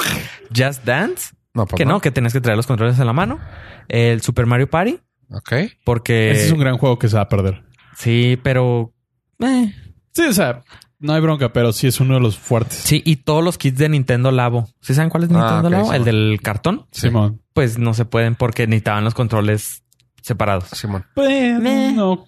Just 0.55 0.85
Dance. 0.85 1.33
No, 1.57 1.65
pues 1.65 1.77
que 1.77 1.85
no, 1.85 1.99
que 1.99 2.11
tenés 2.11 2.33
que 2.33 2.41
traer 2.41 2.55
los 2.57 2.67
controles 2.67 2.99
en 2.99 3.05
la 3.07 3.13
mano. 3.13 3.39
El 3.87 4.21
Super 4.21 4.45
Mario 4.45 4.69
Party. 4.69 4.99
Ok. 5.31 5.53
Porque... 5.83 6.31
Ese 6.31 6.45
es 6.45 6.51
un 6.51 6.59
gran 6.59 6.77
juego 6.77 6.97
que 6.99 7.09
se 7.09 7.15
va 7.15 7.23
a 7.23 7.29
perder. 7.29 7.63
Sí, 7.97 8.39
pero... 8.43 8.93
eh. 9.39 9.73
Sí, 10.13 10.21
o 10.23 10.33
sea, 10.33 10.63
no 10.99 11.13
hay 11.13 11.21
bronca, 11.21 11.51
pero 11.53 11.73
sí 11.73 11.87
es 11.87 11.99
uno 11.99 12.13
de 12.15 12.19
los 12.19 12.37
fuertes. 12.37 12.77
Sí, 12.77 13.01
y 13.05 13.17
todos 13.17 13.43
los 13.43 13.57
kits 13.57 13.77
de 13.77 13.89
Nintendo 13.89 14.31
Labo. 14.31 14.69
¿Sí 14.81 14.93
saben 14.93 15.09
cuál 15.09 15.23
es 15.23 15.29
Ah, 15.31 15.33
Nintendo 15.33 15.67
ok, 15.67 15.71
Labo? 15.71 15.89
sí. 15.89 15.95
El 15.95 16.03
del 16.05 16.39
cartón. 16.41 16.85
Simón. 16.91 17.41
Pues 17.53 17.77
no 17.77 17.93
se 17.93 18.05
pueden 18.05 18.35
porque 18.35 18.67
necesitaban 18.67 19.03
los 19.03 19.13
controles 19.13 19.83
separados. 20.21 20.65
Simón. 20.69 21.05
Pues, 21.15 21.59
no. 21.59 22.25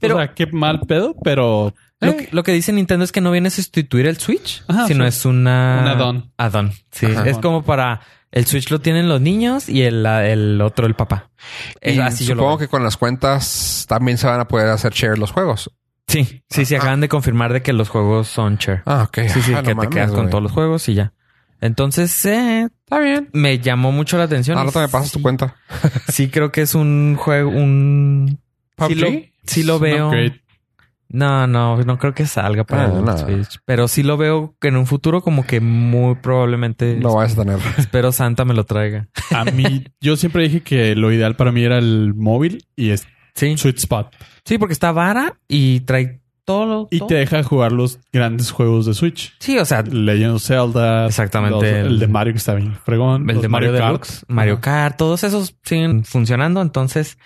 Pero- 0.00 0.16
o 0.16 0.18
sea, 0.18 0.34
qué 0.34 0.46
mal 0.46 0.80
pedo, 0.80 1.14
pero 1.22 1.74
Lo, 2.00 2.10
Eh. 2.10 2.16
que, 2.16 2.28
lo 2.32 2.42
que 2.42 2.50
dice 2.52 2.72
Nintendo 2.72 3.04
es 3.04 3.12
que 3.12 3.20
no 3.20 3.30
viene 3.30 3.46
a 3.46 3.50
sustituir 3.52 4.06
el 4.08 4.16
Switch, 4.18 4.64
Ajá, 4.66 4.88
sino 4.88 5.04
sí. 5.04 5.08
es 5.08 5.24
una... 5.24 5.78
Un 5.82 5.88
add-on. 5.88 6.32
Add-on, 6.36 6.72
sí. 6.90 7.06
Ajá. 7.06 7.28
Es 7.28 7.38
como 7.38 7.62
para... 7.62 8.00
El 8.32 8.46
Switch 8.46 8.70
lo 8.70 8.80
tienen 8.80 9.08
los 9.08 9.20
niños 9.20 9.68
y 9.68 9.82
el, 9.82 10.04
el 10.06 10.60
otro 10.62 10.86
el 10.86 10.94
papá. 10.94 11.30
Es 11.80 11.96
Y 11.96 12.00
así 12.00 12.24
yo 12.24 12.34
lo 12.34 12.40
supongo 12.42 12.58
que 12.58 12.68
con 12.68 12.82
las 12.82 12.96
cuentas 12.96 13.84
también 13.88 14.18
se 14.18 14.26
van 14.26 14.40
a 14.40 14.48
poder 14.48 14.68
hacer 14.68 14.92
share 14.92 15.18
los 15.18 15.30
juegos. 15.32 15.70
Sí, 16.08 16.42
sí, 16.50 16.64
sí. 16.64 16.74
Acaban 16.74 17.00
de 17.00 17.08
confirmar 17.08 17.52
de 17.52 17.62
que 17.62 17.72
los 17.72 17.88
juegos 17.88 18.28
son 18.28 18.56
share. 18.56 18.82
Ah, 18.86 19.04
ok. 19.08 19.18
Sí, 19.28 19.40
sí, 19.42 19.52
Ah, 19.54 19.56
no 19.56 19.62
que 19.62 19.68
te 19.68 19.74
mames, 19.74 19.90
quedas 19.90 20.10
con 20.10 20.20
güey. 20.20 20.30
todos 20.30 20.42
los 20.42 20.52
juegos 20.52 20.88
y 20.88 20.94
ya. 20.94 21.12
Entonces, 21.60 22.24
eh, 22.24 22.68
Está 22.84 22.98
bien. 22.98 23.28
me 23.32 23.58
llamó 23.60 23.92
mucho 23.92 24.18
la 24.18 24.24
atención. 24.24 24.58
Ahora 24.58 24.72
y 24.74 24.78
me 24.78 24.88
pasas 24.88 25.12
tu 25.12 25.18
sí- 25.18 25.22
cuenta. 25.22 25.54
Sí, 26.08 26.28
creo 26.28 26.50
que 26.50 26.62
es 26.62 26.74
un 26.74 27.16
juego, 27.16 27.50
un... 27.50 28.40
Sí 28.88 28.94
lo, 28.96 29.06
PUBG? 29.06 29.32
sí 29.46 29.62
lo 29.62 29.74
es 29.74 29.80
un 29.80 29.82
veo. 29.82 30.06
upgrade. 30.08 30.41
No, 31.12 31.46
no, 31.46 31.76
no 31.82 31.98
creo 31.98 32.14
que 32.14 32.26
salga 32.26 32.64
para 32.64 32.84
Ah, 32.84 32.92
el 32.98 33.04
no. 33.04 33.16
Switch. 33.18 33.58
Pero 33.64 33.86
sí 33.88 34.02
lo 34.02 34.16
veo 34.16 34.54
que 34.60 34.68
en 34.68 34.76
un 34.76 34.86
futuro 34.86 35.22
como 35.22 35.46
que 35.46 35.60
muy 35.60 36.14
probablemente... 36.16 36.96
Lo 36.98 37.14
vas 37.14 37.32
a 37.38 37.42
tener. 37.42 37.58
Espero 37.78 38.12
Santa 38.12 38.44
me 38.44 38.54
lo 38.54 38.64
traiga. 38.64 39.08
A 39.34 39.44
mí, 39.44 39.84
yo 40.00 40.16
siempre 40.16 40.42
dije 40.44 40.62
que 40.62 40.94
lo 40.96 41.12
ideal 41.12 41.36
para 41.36 41.52
mí 41.52 41.62
era 41.62 41.78
el 41.78 42.14
móvil 42.14 42.64
y 42.76 42.90
es 42.90 43.06
Sí. 43.34 43.56
Sweet 43.56 43.78
Spot. 43.78 44.14
Sí, 44.44 44.58
porque 44.58 44.72
está 44.74 44.92
vara 44.92 45.38
y 45.48 45.80
trae 45.80 46.20
todo. 46.44 46.66
lo- 46.66 46.88
Y 46.90 46.98
todo. 46.98 47.08
te 47.08 47.14
deja 47.14 47.42
jugar 47.42 47.72
los 47.72 47.98
grandes 48.12 48.50
juegos 48.50 48.84
de 48.84 48.92
Switch. 48.94 49.34
Sí, 49.38 49.56
o 49.58 49.64
sea, 49.64 49.80
Legend 49.82 50.34
of 50.34 50.42
Zelda. 50.42 51.06
Exactamente. 51.06 51.54
los- 51.82 51.90
el, 51.92 51.98
de 51.98 52.08
Mario 52.08 52.34
que 52.34 52.38
está 52.38 52.54
bien 52.54 52.74
fregón. 52.84 53.30
el 53.30 53.40
de 53.40 53.48
Mario, 53.48 53.72
Kart. 53.72 53.84
Deluxe, 53.86 54.24
Mario 54.28 54.60
Kart, 54.60 54.96
todos 54.98 55.24
esos 55.24 55.56
siguen 55.62 56.04
funcionando. 56.04 56.60
Entonces, 56.60 57.16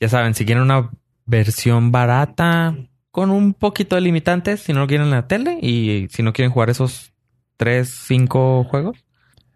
ya 0.00 0.08
saben, 0.10 0.34
si 0.34 0.44
quieren 0.44 0.62
una 0.64 0.90
versión 1.24 1.90
barata 1.92 2.76
con 3.14 3.30
un 3.30 3.54
poquito 3.54 3.94
de 3.94 4.00
limitantes, 4.00 4.60
si 4.60 4.72
no 4.72 4.80
lo 4.80 4.88
quieren 4.88 5.06
en 5.06 5.12
la 5.12 5.28
tele 5.28 5.56
y 5.62 6.08
si 6.10 6.24
no 6.24 6.32
quieren 6.32 6.50
jugar 6.50 6.68
esos 6.68 7.12
3, 7.58 7.88
5 7.88 8.64
juegos, 8.64 9.04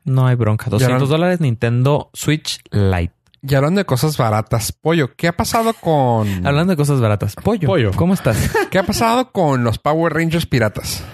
no 0.05 0.29
hay 0.29 0.37
bronca. 0.37 0.71
200 0.71 1.01
no- 1.01 1.07
dólares 1.09 1.41
Nintendo 1.41 2.09
Switch 2.15 2.61
Lite. 2.71 3.15
Y 3.43 3.57
hablando 3.57 3.81
de 3.81 3.85
cosas 3.85 4.17
baratas, 4.17 4.71
pollo, 4.71 5.17
¿qué 5.17 5.27
ha 5.27 5.37
pasado 5.37 5.73
con 5.73 6.47
Hablando 6.47 6.71
de 6.71 6.77
cosas 6.77 7.01
baratas. 7.01 7.35
Pollo. 7.35 7.67
Pollo. 7.67 7.91
¿Cómo 7.97 8.15
estás? 8.15 8.49
qué 8.71 8.79
ha 8.79 8.85
pasado 8.85 9.33
con 9.33 9.65
los 9.65 9.81
Power 9.81 10.13
Rangers 10.13 10.47
piratas? 10.47 11.05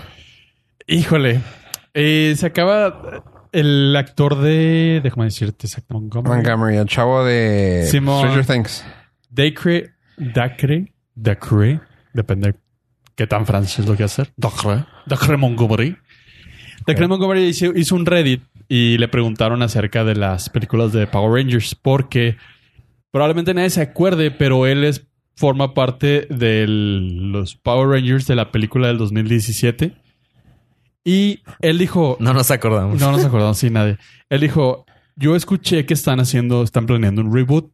Híjole. 0.86 1.40
Eh, 1.94 2.34
se 2.36 2.44
acaba 2.44 3.24
el 3.52 3.96
actor 3.96 4.38
de. 4.38 5.00
Déjame 5.02 5.24
decirte 5.24 5.66
exactamente. 5.66 6.14
Montgomery. 6.18 6.42
Montgomery, 6.42 6.76
el 6.76 6.88
chavo 6.88 7.24
de 7.24 7.88
Simón. 7.90 8.18
Stranger 8.18 8.44
Things. 8.44 8.84
Dacre. 9.30 9.94
Dacre. 10.18 10.92
Dacre. 11.14 11.80
Depende 12.14 12.54
qué 13.14 13.26
tan 13.26 13.44
francés 13.44 13.86
lo 13.86 13.96
que 13.96 14.04
hacer. 14.04 14.32
Dacre. 14.36 14.86
Dacre 15.06 15.36
Montgomery. 15.36 15.96
Dacre 16.86 17.06
Montgomery 17.08 17.44
hizo, 17.48 17.66
hizo 17.76 17.94
un 17.94 18.06
Reddit 18.06 18.42
y 18.68 18.96
le 18.96 19.08
preguntaron 19.08 19.62
acerca 19.62 20.04
de 20.04 20.14
las 20.14 20.48
películas 20.48 20.92
de 20.92 21.06
Power 21.06 21.42
Rangers 21.42 21.74
porque 21.74 22.36
probablemente 23.10 23.52
nadie 23.52 23.70
se 23.70 23.82
acuerde, 23.82 24.30
pero 24.30 24.66
él 24.66 24.84
es 24.84 25.06
forma 25.36 25.74
parte 25.74 26.26
de 26.30 26.66
los 26.66 27.56
Power 27.56 27.88
Rangers 27.88 28.26
de 28.26 28.36
la 28.36 28.50
película 28.50 28.88
del 28.88 28.98
2017. 28.98 29.92
Y 31.04 31.40
él 31.60 31.78
dijo, 31.78 32.16
No 32.20 32.32
nos 32.32 32.50
acordamos. 32.50 32.98
no 32.98 33.12
nos 33.12 33.24
acordamos, 33.24 33.58
sí, 33.58 33.68
nadie. 33.70 33.98
Él 34.30 34.40
dijo, 34.40 34.86
yo 35.16 35.36
escuché 35.36 35.84
que 35.86 35.94
están 35.94 36.18
haciendo, 36.20 36.62
están 36.62 36.86
planeando 36.86 37.22
un 37.22 37.34
reboot, 37.34 37.70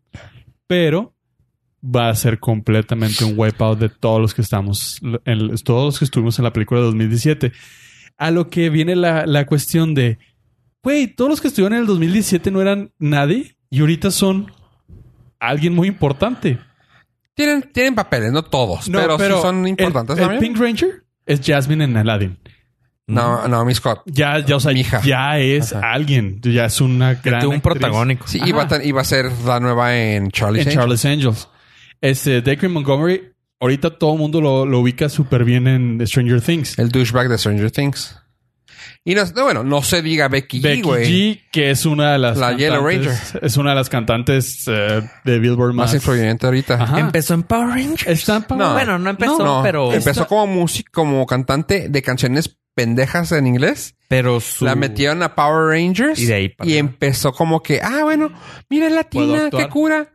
pero 0.67 1.15
va 1.85 2.09
a 2.11 2.15
ser 2.15 2.39
completamente 2.39 3.25
un 3.25 3.35
wipeout 3.37 3.79
de 3.79 3.89
todos 3.89 4.21
los 4.21 4.35
que 4.35 4.43
estamos, 4.43 5.01
en- 5.25 5.55
todos 5.65 5.85
los 5.87 5.99
que 5.99 6.05
estuvimos 6.05 6.39
en 6.39 6.45
la 6.45 6.53
película 6.53 6.81
de 6.81 6.87
2017. 6.87 7.53
A 8.19 8.31
lo 8.31 8.51
que 8.51 8.69
viene 8.71 8.97
la, 8.97 9.25
la 9.27 9.47
cuestión 9.47 9.95
de, 9.95 10.19
güey, 10.83 11.07
todos 11.07 11.31
los 11.31 11.41
que 11.41 11.49
estuvieron 11.49 11.75
en 11.75 11.81
el 11.83 11.87
2017 11.87 12.51
no 12.51 12.61
eran 12.61 12.93
nadie 12.99 13.57
y 13.71 13.81
ahorita 13.81 14.11
son 14.11 14.53
alguien 15.39 15.75
muy 15.75 15.89
importante. 15.89 16.59
Tienen, 17.35 17.63
tienen 17.73 17.95
papeles, 17.95 18.33
no 18.33 18.43
todos, 18.43 18.91
pero, 18.91 19.17
sí 19.19 19.25
son 19.41 19.67
importantes 19.67 20.19
el. 20.19 20.39
Pink 20.39 20.59
Ranger 20.59 21.05
es 21.25 21.41
Jasmine 21.43 21.85
en 21.85 21.97
Aladdin. 21.97 22.39
No, 23.07 23.49
no, 23.49 23.65
mi 23.65 23.75
Scott. 23.75 24.03
Ya, 24.07 24.39
ya, 24.39 24.57
o 24.57 24.61
sea, 24.61 24.73
Mija. 24.73 25.01
ya 25.03 25.39
es 25.39 25.73
Ajá. 25.73 25.93
alguien, 25.95 26.41
ya 26.43 26.67
es 26.67 26.81
una 26.81 27.15
gran 27.15 27.47
un 27.47 27.55
actriz. 27.55 27.63
protagónico. 27.63 28.29
Sí, 28.29 28.41
iba 28.45 28.63
a, 28.65 28.69
ten- 28.69 28.87
iba 28.87 29.01
a 29.01 29.05
ser 29.05 29.33
la 29.45 29.59
nueva 29.59 29.97
en 29.97 30.31
Charlie's 30.31 30.67
en 30.67 30.79
Angels. 30.79 31.01
Charles 31.01 31.05
Angels. 31.07 31.49
Este, 32.01 32.41
Dacre 32.43 32.69
Montgomery, 32.69 33.33
ahorita 33.61 33.99
todo 33.99 34.15
el 34.15 34.19
mundo 34.19 34.41
lo, 34.41 34.65
lo 34.67 34.81
ubica 34.81 35.09
súper 35.09 35.45
bien 35.45 35.67
en 35.67 36.07
Stranger 36.07 36.41
Things. 36.41 36.79
El 36.79 36.91
douchebag 36.91 37.29
de 37.29 37.39
Stranger 37.39 37.71
Things. 37.71 38.17
Y 39.05 39.15
no, 39.15 39.23
no, 39.35 39.45
bueno, 39.45 39.65
no 39.65 39.83
se 39.83 40.03
diga 40.03 40.29
Becky, 40.29 40.61
G, 40.61 40.63
Becky 40.63 40.83
güey. 40.83 41.05
G, 41.07 41.41
que 41.51 41.71
es 41.71 41.87
una 41.87 42.13
de 42.13 42.19
las 42.19 42.37
La 42.37 42.53
Yellow 42.57 42.85
cantantes- 42.85 43.39
Es 43.43 43.57
una 43.57 43.71
de 43.71 43.77
las 43.77 43.89
cantantes 43.89 44.65
eh, 44.69 45.03
de 45.25 45.39
Billboard 45.39 45.73
Más 45.73 45.87
más, 45.87 45.95
influyente 45.95 46.47
ahorita. 46.47 46.75
Ajá. 46.75 47.01
Empezó 47.01 47.35
en 47.35 47.43
Power 47.45 47.69
Rangers. 47.69 48.07
Está 48.07 48.37
en 48.37 48.43
Power- 48.45 48.59
No. 48.67 48.73
Bueno, 48.75 48.99
no 48.99 49.11
empezó, 49.11 49.39
No, 49.39 49.61
pero, 49.63 49.93
empezó 49.93 50.27
como 50.27 50.47
músico, 50.47 50.91
como 50.93 51.25
cantante 51.27 51.89
de 51.89 52.03
canciones 52.03 52.59
pendejas 52.75 53.33
en 53.33 53.47
inglés. 53.47 53.95
pero 54.09 54.41
su... 54.41 54.65
La 54.67 54.75
metieron 54.75 55.23
a 55.23 55.35
Power 55.35 55.69
Rangers. 55.75 56.19
Y 56.19 56.27
de 56.27 56.35
ahí 56.35 56.49
para 56.51 56.69
y 56.71 56.77
empezó 56.77 57.33
como 57.33 57.63
que, 57.63 57.81
ah, 57.83 58.01
bueno, 58.05 58.31
mira 58.69 58.87
es 58.89 59.07
¿Puedo 59.07 59.35
latina, 59.37 59.51
qué 59.65 59.69
cura. 59.71 60.13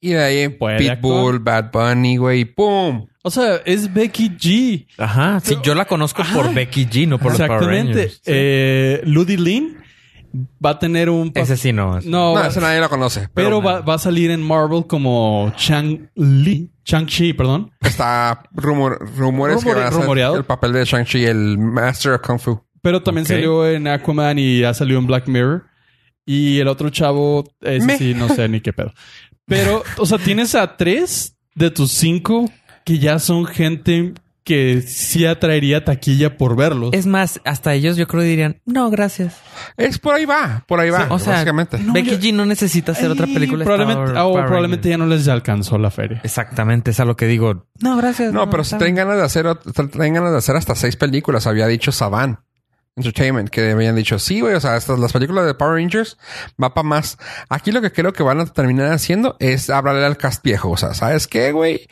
Y 0.00 0.10
de 0.10 0.22
ahí 0.22 0.48
¿Puede 0.48 0.78
Pitbull, 0.78 1.38
Bad 1.40 1.70
Bunny, 1.72 2.16
güey, 2.16 2.44
¡pum! 2.46 3.06
O 3.22 3.30
sea, 3.30 3.56
es 3.66 3.92
Becky 3.92 4.30
G. 4.30 4.86
Ajá, 4.96 5.40
sí, 5.40 5.56
yo 5.62 5.74
la 5.74 5.84
conozco 5.84 6.22
por 6.34 6.54
Becky 6.54 6.86
G, 6.86 7.06
no 7.06 7.18
por 7.18 7.32
los 7.32 7.38
Power 7.38 7.52
Exactamente. 7.52 7.92
Rangers. 7.92 8.14
Sí. 8.14 8.22
Eh, 8.26 9.00
Ludi 9.04 9.36
Lin 9.36 9.76
va 10.64 10.70
a 10.70 10.78
tener 10.78 11.10
un... 11.10 11.32
Ese 11.34 11.56
sí 11.58 11.72
no. 11.72 11.98
es- 11.98 12.06
No, 12.06 12.34
No, 12.34 12.42
ese 12.44 12.60
nadie 12.60 12.80
lo 12.80 12.88
conoce. 12.88 13.28
pero 13.34 13.48
Pero, 13.48 13.62
va, 13.62 13.80
va 13.80 13.94
a 13.94 13.98
salir 13.98 14.30
en 14.30 14.40
Marvel 14.42 14.86
como 14.86 15.52
Chang 15.56 16.08
Li, 16.14 16.70
Chang-Chi, 16.84 17.34
perdón. 17.34 17.70
está 17.82 18.42
rumor, 18.52 19.06
rumores 19.18 19.62
que 19.62 19.74
van 19.74 19.82
a 19.86 19.90
rumoreado. 19.90 20.36
el 20.36 20.44
papel 20.44 20.72
de 20.72 20.84
Shang-Chi, 20.86 21.24
el 21.26 21.58
Master 21.58 22.12
of 22.12 22.22
Kung 22.22 22.38
Fu. 22.38 22.58
Pero 22.80 23.02
también 23.02 23.26
salió 23.26 23.68
en 23.68 23.86
Aquaman 23.86 24.38
y 24.38 24.60
ya 24.60 24.72
salió 24.72 24.98
en 24.98 25.06
Black 25.06 25.28
Mirror. 25.28 25.66
Y 26.24 26.58
el 26.60 26.68
otro 26.68 26.88
chavo, 26.90 27.44
ese 27.60 27.84
Me. 27.84 27.98
sí, 27.98 28.14
no 28.14 28.28
sé 28.28 28.48
ni 28.48 28.60
qué 28.62 28.72
pedo. 28.72 28.92
Pero, 29.50 29.82
o 29.98 30.06
sea, 30.06 30.16
tienes 30.18 30.54
a 30.54 30.76
tres 30.78 31.36
de 31.54 31.70
tus 31.70 31.90
cinco 31.90 32.50
que 32.84 32.98
ya 32.98 33.18
son 33.18 33.44
gente 33.44 34.14
que 34.42 34.80
sí 34.82 35.26
atraería 35.26 35.84
taquilla 35.84 36.36
por 36.38 36.56
verlos. 36.56 36.90
Es 36.92 37.06
más, 37.06 37.40
hasta 37.44 37.74
ellos 37.74 37.96
yo 37.96 38.08
creo 38.08 38.22
dirían, 38.22 38.60
no, 38.64 38.88
gracias. 38.90 39.36
Es 39.76 39.98
por 39.98 40.14
ahí 40.14 40.24
va, 40.24 40.64
por 40.66 40.80
ahí 40.80 40.88
va, 40.90 41.06
o 41.10 41.18
sea, 41.18 41.34
básicamente. 41.34 41.78
Becky 41.80 42.16
G 42.18 42.32
no 42.34 42.46
necesita 42.46 42.92
hacer 42.92 43.10
otra 43.10 43.26
película. 43.26 43.64
Probablemente, 43.64 44.12
Power- 44.12 44.14
Power 44.14 44.46
probablemente 44.46 44.88
ya 44.88 44.96
no 44.98 45.06
les 45.06 45.28
alcanzó 45.28 45.78
la 45.78 45.90
feria. 45.90 46.20
Exactamente, 46.24 46.90
es 46.92 47.00
a 47.00 47.04
lo 47.04 47.16
que 47.16 47.26
digo. 47.26 47.66
No, 47.80 47.96
gracias. 47.96 48.32
No, 48.32 48.48
pero 48.50 48.64
si 48.64 48.76
traen 48.78 48.94
ganas 48.94 49.18
de 49.18 49.24
hacer, 49.24 49.46
traen 49.92 50.14
ganas 50.14 50.32
de 50.32 50.38
hacer 50.38 50.56
hasta 50.56 50.74
seis 50.74 50.96
películas, 50.96 51.46
había 51.46 51.66
dicho 51.66 51.92
Saban. 51.92 52.40
Entertainment 52.96 53.48
que 53.50 53.70
habían 53.70 53.94
dicho, 53.96 54.18
sí, 54.18 54.40
güey, 54.40 54.54
o 54.54 54.60
sea, 54.60 54.76
estas, 54.76 54.98
las 54.98 55.12
películas 55.12 55.46
de 55.46 55.54
Power 55.54 55.74
Rangers 55.76 56.18
va 56.62 56.74
para 56.74 56.86
más. 56.86 57.16
Aquí 57.48 57.70
lo 57.72 57.80
que 57.80 57.92
creo 57.92 58.12
que 58.12 58.22
van 58.22 58.40
a 58.40 58.46
terminar 58.46 58.92
haciendo 58.92 59.36
es 59.38 59.70
hablarle 59.70 60.04
al 60.04 60.16
cast 60.16 60.42
viejo, 60.42 60.70
o 60.70 60.76
sea, 60.76 60.92
¿sabes 60.92 61.26
qué, 61.26 61.52
güey? 61.52 61.88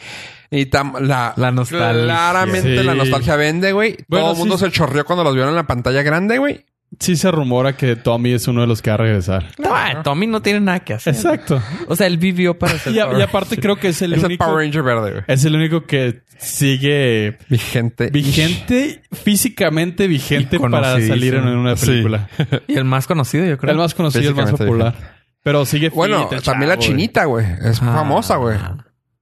Y 0.50 0.66
tam- 0.66 0.98
la, 1.00 1.34
La 1.36 1.50
nostalgia. 1.50 2.02
Claramente 2.04 2.78
Sí. 2.78 2.82
la 2.84 2.94
nostalgia 2.94 3.36
vende, 3.36 3.72
güey. 3.72 3.98
Bueno, 4.08 4.24
Todo 4.26 4.32
el 4.32 4.38
mundo 4.38 4.58
sí. 4.58 4.64
se 4.64 4.70
chorreó 4.72 5.04
cuando 5.04 5.22
los 5.24 5.34
vieron 5.34 5.50
en 5.50 5.56
la 5.56 5.66
pantalla 5.66 6.02
grande, 6.02 6.38
güey. 6.38 6.64
Sí 7.00 7.16
se 7.16 7.30
rumora 7.30 7.76
que 7.76 7.96
Tommy 7.96 8.32
es 8.32 8.48
uno 8.48 8.62
de 8.62 8.66
los 8.66 8.80
que 8.82 8.90
va 8.90 8.94
a 8.94 8.96
regresar. 8.98 9.46
Ah, 9.64 10.00
Tommy 10.02 10.26
no 10.26 10.40
tiene 10.42 10.60
nada 10.60 10.80
que 10.80 10.94
hacer. 10.94 11.14
Exacto. 11.14 11.62
O 11.86 11.94
sea, 11.94 12.06
él 12.06 12.16
vivió 12.18 12.58
para 12.58 12.78
ser 12.78 12.92
Y, 12.94 12.98
a- 12.98 13.04
Power 13.06 13.18
y 13.18 13.22
aparte 13.22 13.56
creo 13.58 13.76
que 13.76 13.88
es 13.88 14.00
el 14.02 14.14
Es 14.14 14.20
el 14.20 14.24
único... 14.26 14.44
Power 14.46 14.64
Ranger 14.64 14.82
verde, 14.82 15.10
güey. 15.12 15.22
Es 15.26 15.44
el 15.44 15.54
único 15.54 15.84
que 15.84 16.22
sigue 16.38 17.36
Vigente. 17.48 18.10
vigente, 18.10 19.02
físicamente 19.12 20.06
vigente 20.06 20.58
para 20.58 20.92
salir 21.00 21.34
en 21.34 21.46
una 21.48 21.76
Sí. 21.76 21.86
película. 21.86 22.28
Y 22.66 22.76
el 22.76 22.84
más 22.84 23.06
conocido, 23.06 23.44
yo 23.44 23.58
creo. 23.58 23.72
El 23.72 23.78
más 23.78 23.94
conocido, 23.94 24.30
el 24.30 24.34
más 24.36 24.50
popular. 24.52 24.94
Pero 25.42 25.64
sigue 25.66 25.90
Bueno, 25.90 26.28
fit, 26.28 26.38
el 26.38 26.42
también 26.42 26.68
la 26.68 26.78
chinita, 26.78 27.24
güey. 27.24 27.46
Es 27.64 27.80
Ah. 27.82 27.92
famosa, 27.94 28.36
güey. 28.36 28.56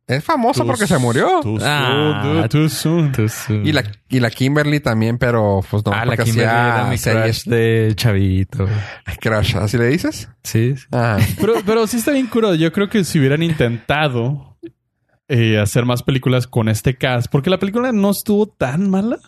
Es 0.06 0.22
famosa 0.22 0.62
Too- 0.62 0.66
porque 0.68 0.86
se 0.86 0.98
murió. 0.98 1.40
Too 1.42 1.58
soon, 1.58 1.62
Ah. 1.68 2.20
dude, 2.22 2.48
too 2.48 2.68
soon. 2.68 3.12
Y 3.66 3.72
la, 3.72 3.82
y 4.08 4.20
la 4.20 4.30
Kimberly 4.30 4.78
también, 4.78 5.18
pero 5.18 5.60
pues 5.68 5.84
no, 5.84 5.92
ah, 5.92 6.04
la 6.04 6.12
porque 6.14 6.24
Kimberly 6.30 6.48
hacía 6.48 6.74
era 6.76 6.84
mi 6.84 6.98
series 6.98 7.42
crush 7.44 7.52
de 7.52 7.92
chavito. 7.96 8.68
crush. 9.20 9.56
¿Así 9.56 9.76
le 9.78 9.86
dices? 9.88 10.28
Sí. 10.44 10.76
sí. 10.76 10.84
Ah. 10.92 11.18
Pero, 11.40 11.54
pero 11.66 11.86
sí 11.88 11.96
está 11.96 12.12
bien 12.12 12.28
curado. 12.28 12.54
Yo 12.54 12.72
creo 12.72 12.88
que 12.88 13.02
si 13.02 13.18
hubieran 13.18 13.42
intentado 13.42 14.56
eh, 15.28 15.58
hacer 15.58 15.84
más 15.84 16.04
películas 16.04 16.46
con 16.46 16.68
este 16.68 16.94
cast, 16.96 17.26
porque 17.28 17.50
la 17.50 17.58
película 17.58 17.90
no 17.90 18.10
estuvo 18.10 18.46
tan 18.46 18.88
mala, 18.88 19.18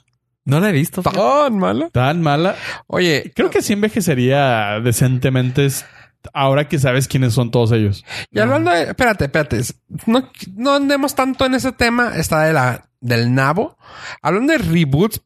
No 0.45 0.61
la 0.61 0.70
he 0.70 0.72
visto. 0.72 1.03
Tan 1.03 1.59
mala. 1.59 1.91
tan 1.91 2.22
mala. 2.22 2.55
Oye, 2.87 3.33
Creo 3.35 3.51
que 3.51 3.62
sí 3.62 3.72
envejecería 3.72 4.79
decentemente 4.81 5.68
ahora 6.35 6.68
que 6.68 6.79
sabes 6.79 7.09
quiénes 7.09 7.35
son 7.35 7.51
todos 7.51 7.72
ellos. 7.72 8.05
y 8.31 8.39
hablando 8.39 8.70
de... 8.70 8.85
Espérate, 8.85 9.24
espérate. 9.24 9.61
No, 10.07 10.31
no 10.55 10.74
andemos 10.74 11.14
tanto 11.14 11.47
en 11.47 11.55
ese 11.55 11.72
tema. 11.72 12.16
Está 12.16 12.43
de 12.45 12.53
la, 12.53 12.89
del 13.01 13.35
nabo. 13.35 13.76
Hablando 14.22 14.53
de 14.53 14.59
reboots, 14.59 15.22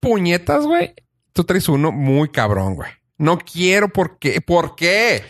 puñetas, 0.00 0.64
güey. 0.64 0.94
Tú 1.32 1.44
traes 1.44 1.68
uno 1.68 1.92
muy 1.92 2.30
cabrón, 2.30 2.74
güey. 2.74 2.90
No 3.18 3.38
quiero 3.38 3.88
porque... 3.88 4.40
¿Por 4.40 4.74
qué? 4.76 5.24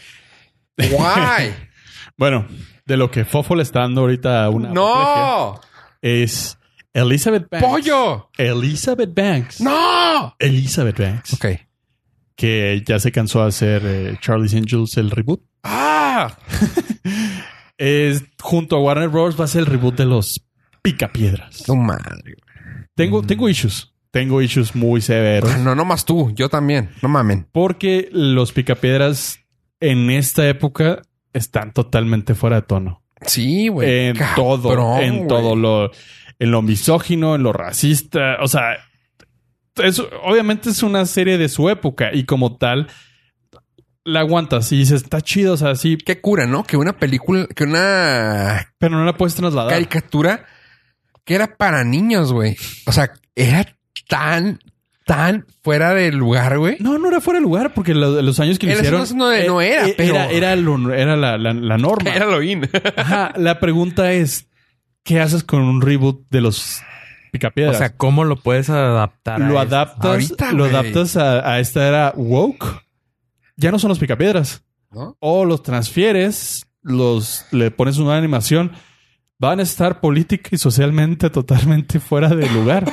Why? 0.78 1.54
Bueno, 2.18 2.48
de 2.84 2.96
lo 2.96 3.12
que 3.12 3.24
Fofo 3.24 3.54
le 3.54 3.62
está 3.62 3.82
dando 3.82 4.00
ahorita 4.00 4.50
una 4.50 4.70
¡No! 4.70 5.60
es 6.02 6.58
Elizabeth 6.92 7.48
Banks. 7.48 7.64
¡Pollo! 7.64 8.30
Elizabeth 8.36 9.14
Banks. 9.14 9.60
¡No! 9.60 10.34
Elizabeth 10.40 10.98
Banks. 10.98 11.34
Ok. 11.34 11.46
Que 12.38 12.84
ya 12.86 13.00
se 13.00 13.10
cansó 13.10 13.42
de 13.42 13.48
hacer 13.48 13.82
eh, 13.84 14.16
Charlie's 14.20 14.54
Angels 14.54 14.96
el 14.96 15.10
reboot. 15.10 15.42
¡Ah! 15.64 16.38
Es, 17.80 18.24
junto 18.40 18.74
a 18.74 18.80
Warner 18.80 19.08
Bros. 19.08 19.38
va 19.38 19.44
a 19.44 19.48
ser 19.48 19.60
el 19.60 19.66
reboot 19.66 19.96
de 19.96 20.04
los 20.04 20.44
Picapiedras. 20.82 21.62
Tu 21.64 21.76
madre. 21.76 22.34
Tengo, 22.96 23.22
tengo 23.22 23.48
issues. 23.48 23.92
Tengo 24.10 24.42
issues 24.42 24.74
muy 24.74 25.00
severos. 25.00 25.56
No, 25.58 25.76
no 25.76 25.84
más 25.84 26.04
tú. 26.04 26.32
Yo 26.34 26.48
también. 26.48 26.90
No 27.02 27.08
mamen. 27.08 27.46
Porque 27.52 28.08
los 28.10 28.50
Picapiedras 28.52 29.38
en 29.78 30.10
esta 30.10 30.48
época 30.48 31.02
están 31.32 31.72
totalmente 31.72 32.34
fuera 32.34 32.56
de 32.56 32.62
tono. 32.62 33.02
Sí, 33.22 33.68
güey. 33.68 34.08
en 34.08 34.16
Cabrón, 34.16 34.62
todo, 34.62 34.98
en 34.98 35.28
todo 35.28 35.54
lo, 35.54 35.90
en 36.38 36.50
lo 36.50 36.62
misógino, 36.62 37.34
en 37.34 37.42
lo 37.42 37.52
racista, 37.52 38.38
o 38.40 38.48
sea, 38.48 38.76
es, 39.82 40.00
obviamente 40.24 40.70
es 40.70 40.82
una 40.82 41.06
serie 41.06 41.38
de 41.38 41.48
su 41.48 41.68
época 41.70 42.10
y 42.12 42.24
como 42.24 42.56
tal 42.56 42.88
la 44.04 44.20
aguantas 44.20 44.72
y 44.72 44.78
dices, 44.78 45.02
está 45.02 45.20
chido, 45.20 45.54
o 45.54 45.56
sea, 45.56 45.74
sí, 45.74 45.98
Qué 45.98 46.20
cura, 46.20 46.46
¿no? 46.46 46.64
Que 46.64 46.76
una 46.76 46.94
película, 46.98 47.46
que 47.54 47.64
una 47.64 48.72
pero 48.78 48.96
no 48.96 49.04
la 49.04 49.16
puedes 49.16 49.34
trasladar. 49.34 49.70
caricatura 49.72 50.46
que 51.24 51.34
era 51.34 51.56
para 51.56 51.84
niños, 51.84 52.32
güey. 52.32 52.56
O 52.86 52.92
sea, 52.92 53.12
era 53.36 53.66
tan, 54.08 54.60
tan 55.04 55.44
fuera 55.62 55.92
de 55.92 56.10
lugar, 56.10 56.58
güey. 56.58 56.76
No, 56.80 56.96
no 56.98 57.08
era 57.08 57.20
fuera 57.20 57.38
de 57.38 57.42
lugar 57.42 57.74
porque 57.74 57.92
lo- 57.94 58.22
los 58.22 58.40
años 58.40 58.58
que 58.58 58.66
Era- 58.70 58.76
hicieron 58.80 59.02
no- 59.18 59.26
no 59.46 59.60
eh, 59.60 59.72
era, 59.74 59.88
eh, 59.88 59.94
pero- 59.94 60.14
era, 60.14 60.30
era, 60.30 60.56
lo- 60.56 60.94
era 60.94 61.16
la, 61.16 61.36
la- 61.36 61.52
la 61.52 61.76
norma. 61.76 62.10
Era 62.14 62.24
lo 62.24 62.42
in. 62.42 62.66
Ajá, 62.96 63.34
la 63.36 63.60
pregunta 63.60 64.10
es, 64.12 64.48
¿qué 65.04 65.20
haces 65.20 65.44
con 65.44 65.60
un 65.62 65.82
reboot 65.82 66.24
de 66.30 66.40
los 66.40 66.80
O 67.28 67.32
Picapiedras? 67.32 67.78
sea, 67.78 67.96
¿cómo 67.96 68.24
lo 68.24 68.36
puedes 68.36 68.70
adaptar? 68.70 69.40
lo 69.40 69.58
adaptas, 69.58 70.04
Ahorita, 70.04 70.52
lo 70.52 70.64
adaptas 70.64 71.16
a, 71.16 71.52
a 71.52 71.60
esta 71.60 71.86
era 71.86 72.12
woke. 72.16 72.82
Ya 73.56 73.70
no 73.70 73.78
son 73.78 73.88
los 73.90 73.98
picapiedras. 73.98 74.64
¿No? 74.90 75.16
O 75.20 75.44
los 75.44 75.62
transfieres, 75.62 76.66
los 76.82 77.44
le 77.50 77.70
pones 77.70 77.98
una 77.98 78.16
animación, 78.16 78.72
van 79.38 79.60
a 79.60 79.62
estar 79.62 80.00
política 80.00 80.50
y 80.52 80.58
socialmente 80.58 81.28
totalmente 81.30 82.00
fuera 82.00 82.28
de 82.28 82.48
lugar. 82.50 82.84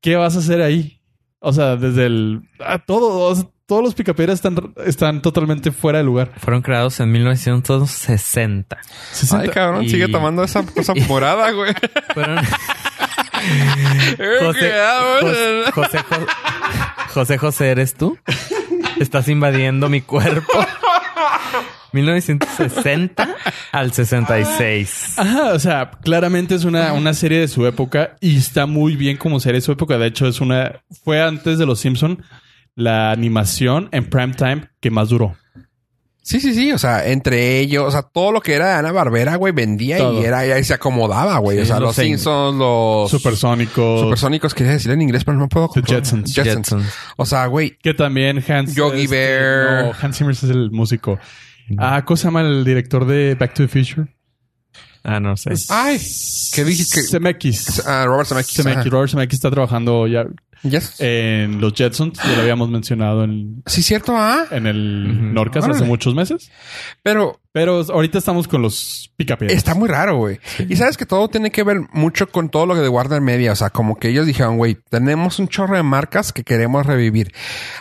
¿Qué 0.00 0.16
vas 0.16 0.36
a 0.36 0.40
hacer 0.40 0.60
ahí? 0.62 1.00
O 1.38 1.52
sea, 1.52 1.76
desde 1.76 2.06
el 2.06 2.42
a 2.64 2.78
todos 2.78 3.46
todos 3.66 3.82
los 3.82 3.94
picapiedras 3.94 4.36
están, 4.36 4.74
están 4.84 5.22
totalmente 5.22 5.72
fuera 5.72 5.98
de 5.98 6.04
lugar. 6.04 6.30
Fueron 6.38 6.62
creados 6.62 7.00
en 7.00 7.10
1960. 7.10 8.76
Ay, 8.78 8.84
60 9.12 9.50
cabrón, 9.52 9.84
Y- 9.84 9.88
sigue 9.90 10.06
tomando 10.08 10.44
esa 10.44 10.64
cosa 10.64 10.94
morada, 11.08 11.50
güey. 11.50 11.74
Fueron... 12.14 12.38
Eh, 14.18 14.38
José, 14.40 14.72
José, 15.20 15.72
José, 15.72 15.98
Jo- 15.98 16.26
José, 17.12 17.38
José, 17.38 17.70
¿eres 17.70 17.94
tú? 17.94 18.18
Estás 19.00 19.28
invadiendo 19.28 19.88
mi 19.88 20.00
cuerpo. 20.00 20.52
1960 21.92 23.28
al 23.72 23.92
66. 23.92 25.14
Ajá, 25.18 25.52
o 25.54 25.58
sea, 25.58 25.90
claramente 26.02 26.54
es 26.54 26.64
una, 26.64 26.92
una 26.92 27.14
serie 27.14 27.40
de 27.40 27.48
su 27.48 27.66
época 27.66 28.16
y 28.20 28.36
está 28.36 28.66
muy 28.66 28.96
bien 28.96 29.16
como 29.16 29.40
serie 29.40 29.60
de 29.60 29.64
su 29.66 29.72
época. 29.72 29.96
De 29.98 30.06
hecho, 30.06 30.26
es 30.26 30.40
una. 30.40 30.80
Fue 31.04 31.22
antes 31.22 31.58
de 31.58 31.66
Los 31.66 31.80
Simpson 31.80 32.22
la 32.74 33.10
animación 33.10 33.88
en 33.92 34.10
prime 34.10 34.34
time 34.34 34.68
que 34.80 34.90
más 34.90 35.08
duró. 35.08 35.36
Sí, 36.26 36.40
sí, 36.40 36.54
sí. 36.54 36.72
O 36.72 36.78
sea, 36.78 37.06
entre 37.06 37.60
ellos, 37.60 37.84
o 37.86 37.90
sea, 37.92 38.02
todo 38.02 38.32
lo 38.32 38.40
que 38.40 38.54
era 38.54 38.66
de 38.70 38.74
Ana 38.74 38.90
Barbera, 38.90 39.36
güey, 39.36 39.52
vendía 39.52 39.98
Todo. 39.98 40.20
y 40.20 40.24
era 40.24 40.44
y 40.44 40.50
ahí 40.50 40.64
se 40.64 40.74
acomodaba, 40.74 41.38
güey. 41.38 41.58
Sí, 41.58 41.62
o 41.62 41.66
sea, 41.66 41.78
los. 41.78 41.94
Simpsons, 41.94 42.58
los 42.58 43.08
Supersónicos. 43.08 44.00
supersónicos, 44.00 44.52
quería 44.52 44.72
decir 44.72 44.90
en 44.90 45.02
inglés, 45.02 45.22
pero 45.24 45.38
no 45.38 45.48
puedo. 45.48 45.68
The 45.68 45.82
Jetsons. 45.82 46.34
Jetsons. 46.34 46.84
O 47.16 47.24
sea, 47.24 47.46
güey, 47.46 47.78
que 47.78 47.94
también 47.94 48.42
Hans. 48.48 48.74
Yogi 48.74 49.02
este, 49.04 49.16
Bear. 49.16 49.84
no, 49.84 49.92
Hans 50.02 50.18
Zimmer 50.18 50.32
es 50.32 50.42
el 50.42 50.72
músico. 50.72 51.16
Ah, 51.78 52.02
¿cómo 52.04 52.16
se 52.16 52.24
llama 52.24 52.40
el 52.40 52.64
director 52.64 53.06
de 53.06 53.36
Back 53.36 53.54
to 53.54 53.62
the 53.64 53.68
Future? 53.68 54.08
Ah, 55.04 55.20
no 55.20 55.36
sé. 55.36 55.50
Ay, 55.68 56.00
¿qué 56.52 56.64
dije 56.64 56.84
que- 56.92 57.02
Zemeckis. 57.04 57.86
ah, 57.86 58.04
Robert 58.04 58.28
Zemeckis. 58.28 58.56
Zemeckis. 58.56 58.90
Robert 58.90 59.10
Zemeckis 59.12 59.34
está 59.38 59.50
trabajando 59.52 60.08
ya 60.08 60.24
Yes. 60.70 60.96
en 61.00 61.60
los 61.60 61.74
Jetsons. 61.74 62.18
Ya 62.22 62.34
lo 62.36 62.42
habíamos 62.42 62.68
mencionado 62.70 63.24
en, 63.24 63.62
Sí, 63.66 63.82
cierto, 63.82 64.14
ah. 64.16 64.44
en 64.50 64.66
el 64.66 65.06
Ujú. 65.10 65.34
Norcas 65.34 65.68
hace 65.68 65.84
muchos 65.84 66.14
meses. 66.14 66.50
Pero 67.02 67.40
Pero 67.52 67.80
ahorita 67.88 68.18
estamos 68.18 68.48
con 68.48 68.60
los 68.62 69.10
picapiedras. 69.16 69.56
Está 69.56 69.74
muy 69.74 69.88
raro, 69.88 70.16
güey. 70.18 70.38
Y 70.68 70.76
sabes 70.76 70.96
que 70.96 71.06
todo 71.06 71.28
tiene 71.28 71.50
que 71.50 71.62
ver 71.62 71.78
mucho 71.92 72.28
con 72.28 72.50
todo 72.50 72.66
lo 72.66 72.74
que 72.74 72.80
de 72.80 72.88
Warner 72.88 73.20
Media. 73.22 73.52
O 73.52 73.56
sea, 73.56 73.70
como 73.70 73.96
que 73.96 74.08
ellos 74.08 74.26
dijeron, 74.26 74.56
güey, 74.58 74.76
tenemos 74.90 75.38
un 75.38 75.48
chorro 75.48 75.76
de 75.76 75.82
marcas 75.82 76.32
que 76.32 76.44
queremos 76.44 76.84
revivir. 76.84 77.32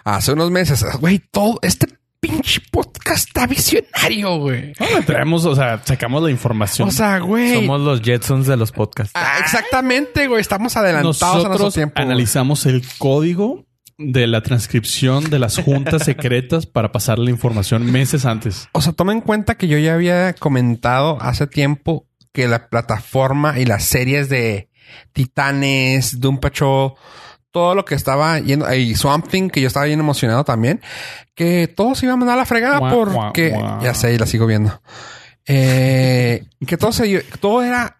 Hace 0.05 0.31
unos 0.31 0.51
meses, 0.51 0.86
güey, 1.01 1.19
todo 1.19 1.59
este 1.61 1.88
pinche 2.28 2.61
podcast 2.71 3.28
está 3.28 3.47
visionario, 3.47 4.38
güey. 4.38 4.73
No, 4.80 5.03
traemos, 5.05 5.45
o 5.45 5.55
sea, 5.55 5.82
sacamos 5.84 6.23
la 6.23 6.32
información. 6.32 6.88
O 6.88 6.91
sea, 6.91 7.19
güey. 7.19 7.53
Somos 7.53 7.82
los 7.82 8.01
Jetsons 8.01 8.47
de 8.47 8.57
los 8.57 8.71
podcasts. 8.71 9.11
Ah, 9.15 9.38
exactamente, 9.39 10.28
güey. 10.28 10.41
Estamos 10.41 10.76
adelantados 10.76 11.23
a 11.23 11.28
nuestro 11.28 11.49
nosotros 11.49 11.73
tiempo. 11.73 11.93
güey. 11.95 12.05
analizamos 12.05 12.65
el 12.65 12.84
código 12.97 13.65
de 13.97 14.28
la 14.28 14.41
transcripción 14.41 15.30
de 15.30 15.39
las 15.39 15.57
juntas 15.57 16.03
secretas 16.05 16.65
para 16.65 16.91
pasar 16.91 17.19
la 17.19 17.30
información 17.30 17.89
meses 17.91 18.26
antes. 18.26 18.67
O 18.73 18.82
sea, 18.82 18.93
toma 18.93 19.13
en 19.13 19.21
cuenta 19.21 19.55
que 19.55 19.67
yo 19.67 19.78
ya 19.78 19.93
había 19.93 20.34
comentado 20.34 21.17
hace 21.21 21.47
tiempo 21.47 22.07
que 22.34 22.47
la 22.47 22.67
plataforma 22.67 23.59
y 23.59 23.65
las 23.65 23.86
series 23.86 24.30
de 24.30 24.69
Titanes, 25.13 26.19
Doom 26.19 26.39
Patrol, 26.39 26.93
todo 27.56 27.74
lo 27.74 27.86
que 27.86 27.95
estaba 27.95 28.38
yendo, 28.41 28.72
y 28.74 28.95
Swamp 28.95 29.30
Thing, 29.30 29.49
que 29.49 29.62
yo 29.62 29.68
estaba 29.68 29.86
bien 29.86 30.01
emocionado 30.01 30.43
también, 30.43 30.82
que 31.36 31.70
todo 31.74 31.95
se 31.95 32.06
iba 32.06 32.12
a 32.12 32.18
mandar 32.18 32.36
a 32.36 32.39
la 32.39 32.45
fregada 32.45 32.80
Guau, 32.80 33.06
porque, 33.06 33.51
guau, 33.51 33.62
guau. 33.62 33.82
ya 33.82 33.93
sé, 33.93 34.14
y 34.14 34.18
la 34.18 34.26
sigo 34.26 34.45
viendo. 34.45 34.82
Eh, 35.47 36.43
que 36.68 36.76
todo 36.76 36.91
se, 36.91 37.22
todo 37.39 37.64
era, 37.64 37.95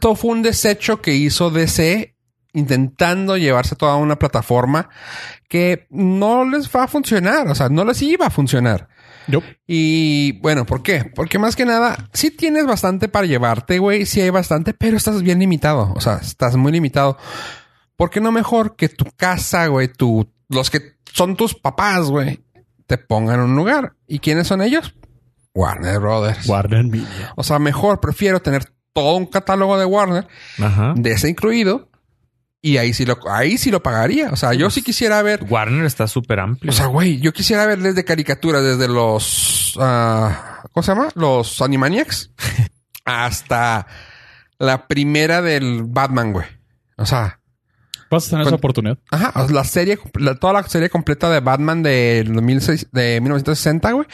todo 0.00 0.16
fue 0.16 0.32
un 0.32 0.42
desecho 0.42 1.00
que 1.00 1.14
hizo 1.14 1.50
DC 1.50 2.16
intentando 2.54 3.36
llevarse 3.36 3.76
toda 3.76 3.94
una 3.94 4.18
plataforma 4.18 4.88
que 5.48 5.86
no 5.90 6.44
les 6.44 6.68
va 6.68 6.82
a 6.82 6.88
funcionar, 6.88 7.46
o 7.46 7.54
sea, 7.54 7.68
no 7.68 7.84
les 7.84 8.02
iba 8.02 8.26
a 8.26 8.30
funcionar. 8.30 8.88
Y 9.68 10.32
bueno, 10.40 10.66
¿por 10.66 10.82
qué? 10.82 11.04
Porque 11.14 11.38
más 11.38 11.54
que 11.54 11.66
nada, 11.66 12.08
sí 12.12 12.32
tienes 12.32 12.66
bastante 12.66 13.06
para 13.06 13.28
llevarte, 13.28 13.78
güey. 13.78 14.06
Sí 14.06 14.20
hay 14.20 14.30
bastante, 14.30 14.74
pero 14.74 14.96
estás 14.96 15.22
bien 15.22 15.38
limitado. 15.38 15.92
O 15.94 16.00
sea, 16.00 16.14
estás 16.16 16.56
muy 16.56 16.72
limitado. 16.72 17.16
¿Por 17.98 18.10
qué 18.10 18.20
no 18.20 18.30
mejor 18.30 18.76
que 18.76 18.88
tu 18.88 19.04
casa, 19.16 19.66
güey, 19.66 19.88
tu 19.88 20.32
los 20.48 20.70
que 20.70 20.94
son 21.12 21.34
tus 21.34 21.56
papás, 21.56 22.06
güey, 22.06 22.44
te 22.86 22.96
pongan 22.96 23.40
un 23.40 23.56
lugar. 23.56 23.94
¿Y 24.06 24.20
quiénes 24.20 24.46
son 24.46 24.62
ellos? 24.62 24.94
Warner 25.52 25.98
Brothers. 25.98 26.46
Warner 26.48 26.84
Media. 26.84 27.32
O 27.34 27.42
sea, 27.42 27.58
mejor 27.58 27.98
prefiero 27.98 28.40
tener 28.40 28.72
todo 28.92 29.16
un 29.16 29.26
catálogo 29.26 29.76
de 29.76 29.84
Warner, 29.84 30.28
Ajá. 30.62 30.94
de 30.96 31.10
ese 31.10 31.28
incluido, 31.28 31.90
y 32.62 32.76
ahí 32.76 32.94
sí 32.94 33.04
lo, 33.04 33.18
ahí 33.28 33.58
sí 33.58 33.72
lo 33.72 33.82
pagaría. 33.82 34.30
O 34.30 34.36
sea, 34.36 34.54
yo 34.54 34.70
sí 34.70 34.82
quisiera 34.82 35.20
ver. 35.22 35.44
Warner 35.48 35.84
está 35.84 36.06
súper 36.06 36.38
amplio. 36.38 36.70
O 36.70 36.74
sea, 36.74 36.86
güey, 36.86 37.18
yo 37.18 37.32
quisiera 37.32 37.66
ver 37.66 37.80
desde 37.80 38.04
caricaturas, 38.04 38.62
desde 38.62 38.86
los. 38.86 39.76
ah, 39.80 40.62
¿Cómo 40.70 40.84
se 40.84 40.92
llama? 40.92 41.08
Los 41.16 41.60
Animaniacs. 41.60 42.30
hasta 43.04 43.88
la 44.58 44.86
primera 44.86 45.42
del 45.42 45.82
Batman, 45.82 46.32
güey. 46.32 46.46
O 46.96 47.06
sea, 47.06 47.40
Vas 48.10 48.26
a 48.26 48.30
tener 48.30 48.44
Con- 48.44 48.48
esa 48.54 48.56
oportunidad. 48.56 48.98
ajá, 49.10 49.46
la 49.50 49.64
serie, 49.64 49.98
la- 50.14 50.34
toda 50.36 50.52
la 50.54 50.62
serie 50.64 50.88
completa 50.88 51.28
de 51.30 51.40
Batman 51.40 51.82
de, 51.82 52.24
2006 52.26 52.88
de 52.92 53.20
1960, 53.20 53.92
güey. 53.92 54.06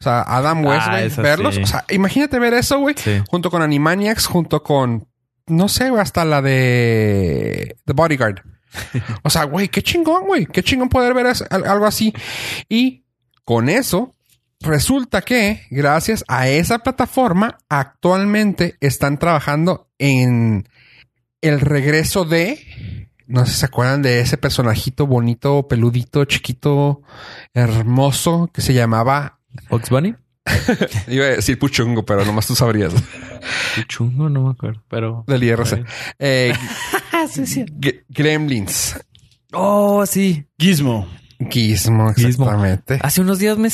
O 0.00 0.02
sea, 0.02 0.22
Adam 0.22 0.64
West, 0.64 0.86
Ah, 0.86 0.98
güey, 1.00 1.08
verlos. 1.16 1.54
sí. 1.54 1.62
O 1.62 1.66
sea, 1.66 1.84
imagínate 1.90 2.38
ver 2.38 2.54
eso, 2.54 2.78
güey. 2.78 2.94
Sí. 2.98 3.22
Junto 3.28 3.50
con 3.50 3.62
Animaniacs, 3.62 4.26
junto 4.26 4.62
con, 4.62 5.08
no 5.46 5.68
sé, 5.68 5.88
güey, 5.90 6.02
hasta 6.02 6.24
la 6.24 6.42
de 6.42 7.76
The 7.84 7.92
Bodyguard. 7.94 8.42
O 9.22 9.30
sea, 9.30 9.44
güey, 9.44 9.68
qué 9.68 9.82
chingón, 9.82 10.26
güey. 10.26 10.44
Qué 10.46 10.62
chingón 10.62 10.88
poder 10.90 11.14
ver 11.14 11.26
algo 11.50 11.86
así. 11.86 12.12
Y 12.68 13.04
con 13.44 13.70
eso, 13.70 14.14
resulta 14.60 15.22
que 15.22 15.62
gracias 15.70 16.22
a 16.28 16.48
esa 16.48 16.80
plataforma, 16.80 17.56
actualmente 17.70 18.76
están 18.80 19.18
trabajando 19.18 19.88
en 19.98 20.68
el 21.40 21.60
regreso 21.60 22.24
de... 22.26 23.07
No 23.28 23.44
sé 23.44 23.52
si 23.52 23.60
se 23.60 23.66
acuerdan 23.66 24.00
de 24.00 24.20
ese 24.20 24.38
personajito 24.38 25.06
bonito, 25.06 25.68
peludito, 25.68 26.24
chiquito, 26.24 27.02
hermoso, 27.52 28.50
que 28.52 28.62
se 28.62 28.72
llamaba... 28.72 29.38
Bugs 29.68 29.90
Bunny. 29.90 30.14
Iba 31.08 31.26
a 31.26 31.28
decir 31.28 31.58
Puchungo, 31.58 32.04
pero 32.06 32.24
nomás 32.24 32.46
tú 32.46 32.54
sabrías. 32.54 32.94
Qué 33.74 33.84
chungo, 33.84 34.30
no 34.30 34.44
me 34.44 34.50
acuerdo. 34.50 34.82
Pero. 34.88 35.24
Del 35.26 35.44
IRC. 35.44 35.84
Eh, 36.18 36.54
sí, 37.44 37.66
Gremlins. 38.08 38.98
Oh, 39.52 40.06
sí. 40.06 40.46
Gizmo. 40.58 41.06
Gizmo, 41.50 42.12
Gizmo. 42.14 42.44
exactamente. 42.46 42.98
Hace 43.02 43.20
unos 43.20 43.38
días 43.38 43.58
me 43.58 43.68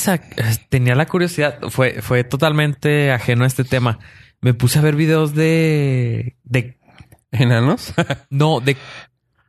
tenía 0.69 0.95
la 0.95 1.07
curiosidad. 1.07 1.59
Fue, 1.71 2.03
fue 2.03 2.25
totalmente 2.25 3.13
ajeno 3.13 3.45
a 3.45 3.47
este 3.47 3.65
tema. 3.65 3.99
Me 4.41 4.53
puse 4.53 4.79
a 4.79 4.83
ver 4.83 4.97
videos 4.97 5.35
de. 5.35 6.37
de. 6.45 6.79
¿Enanos? 7.31 7.95
No, 8.31 8.61
de. 8.61 8.77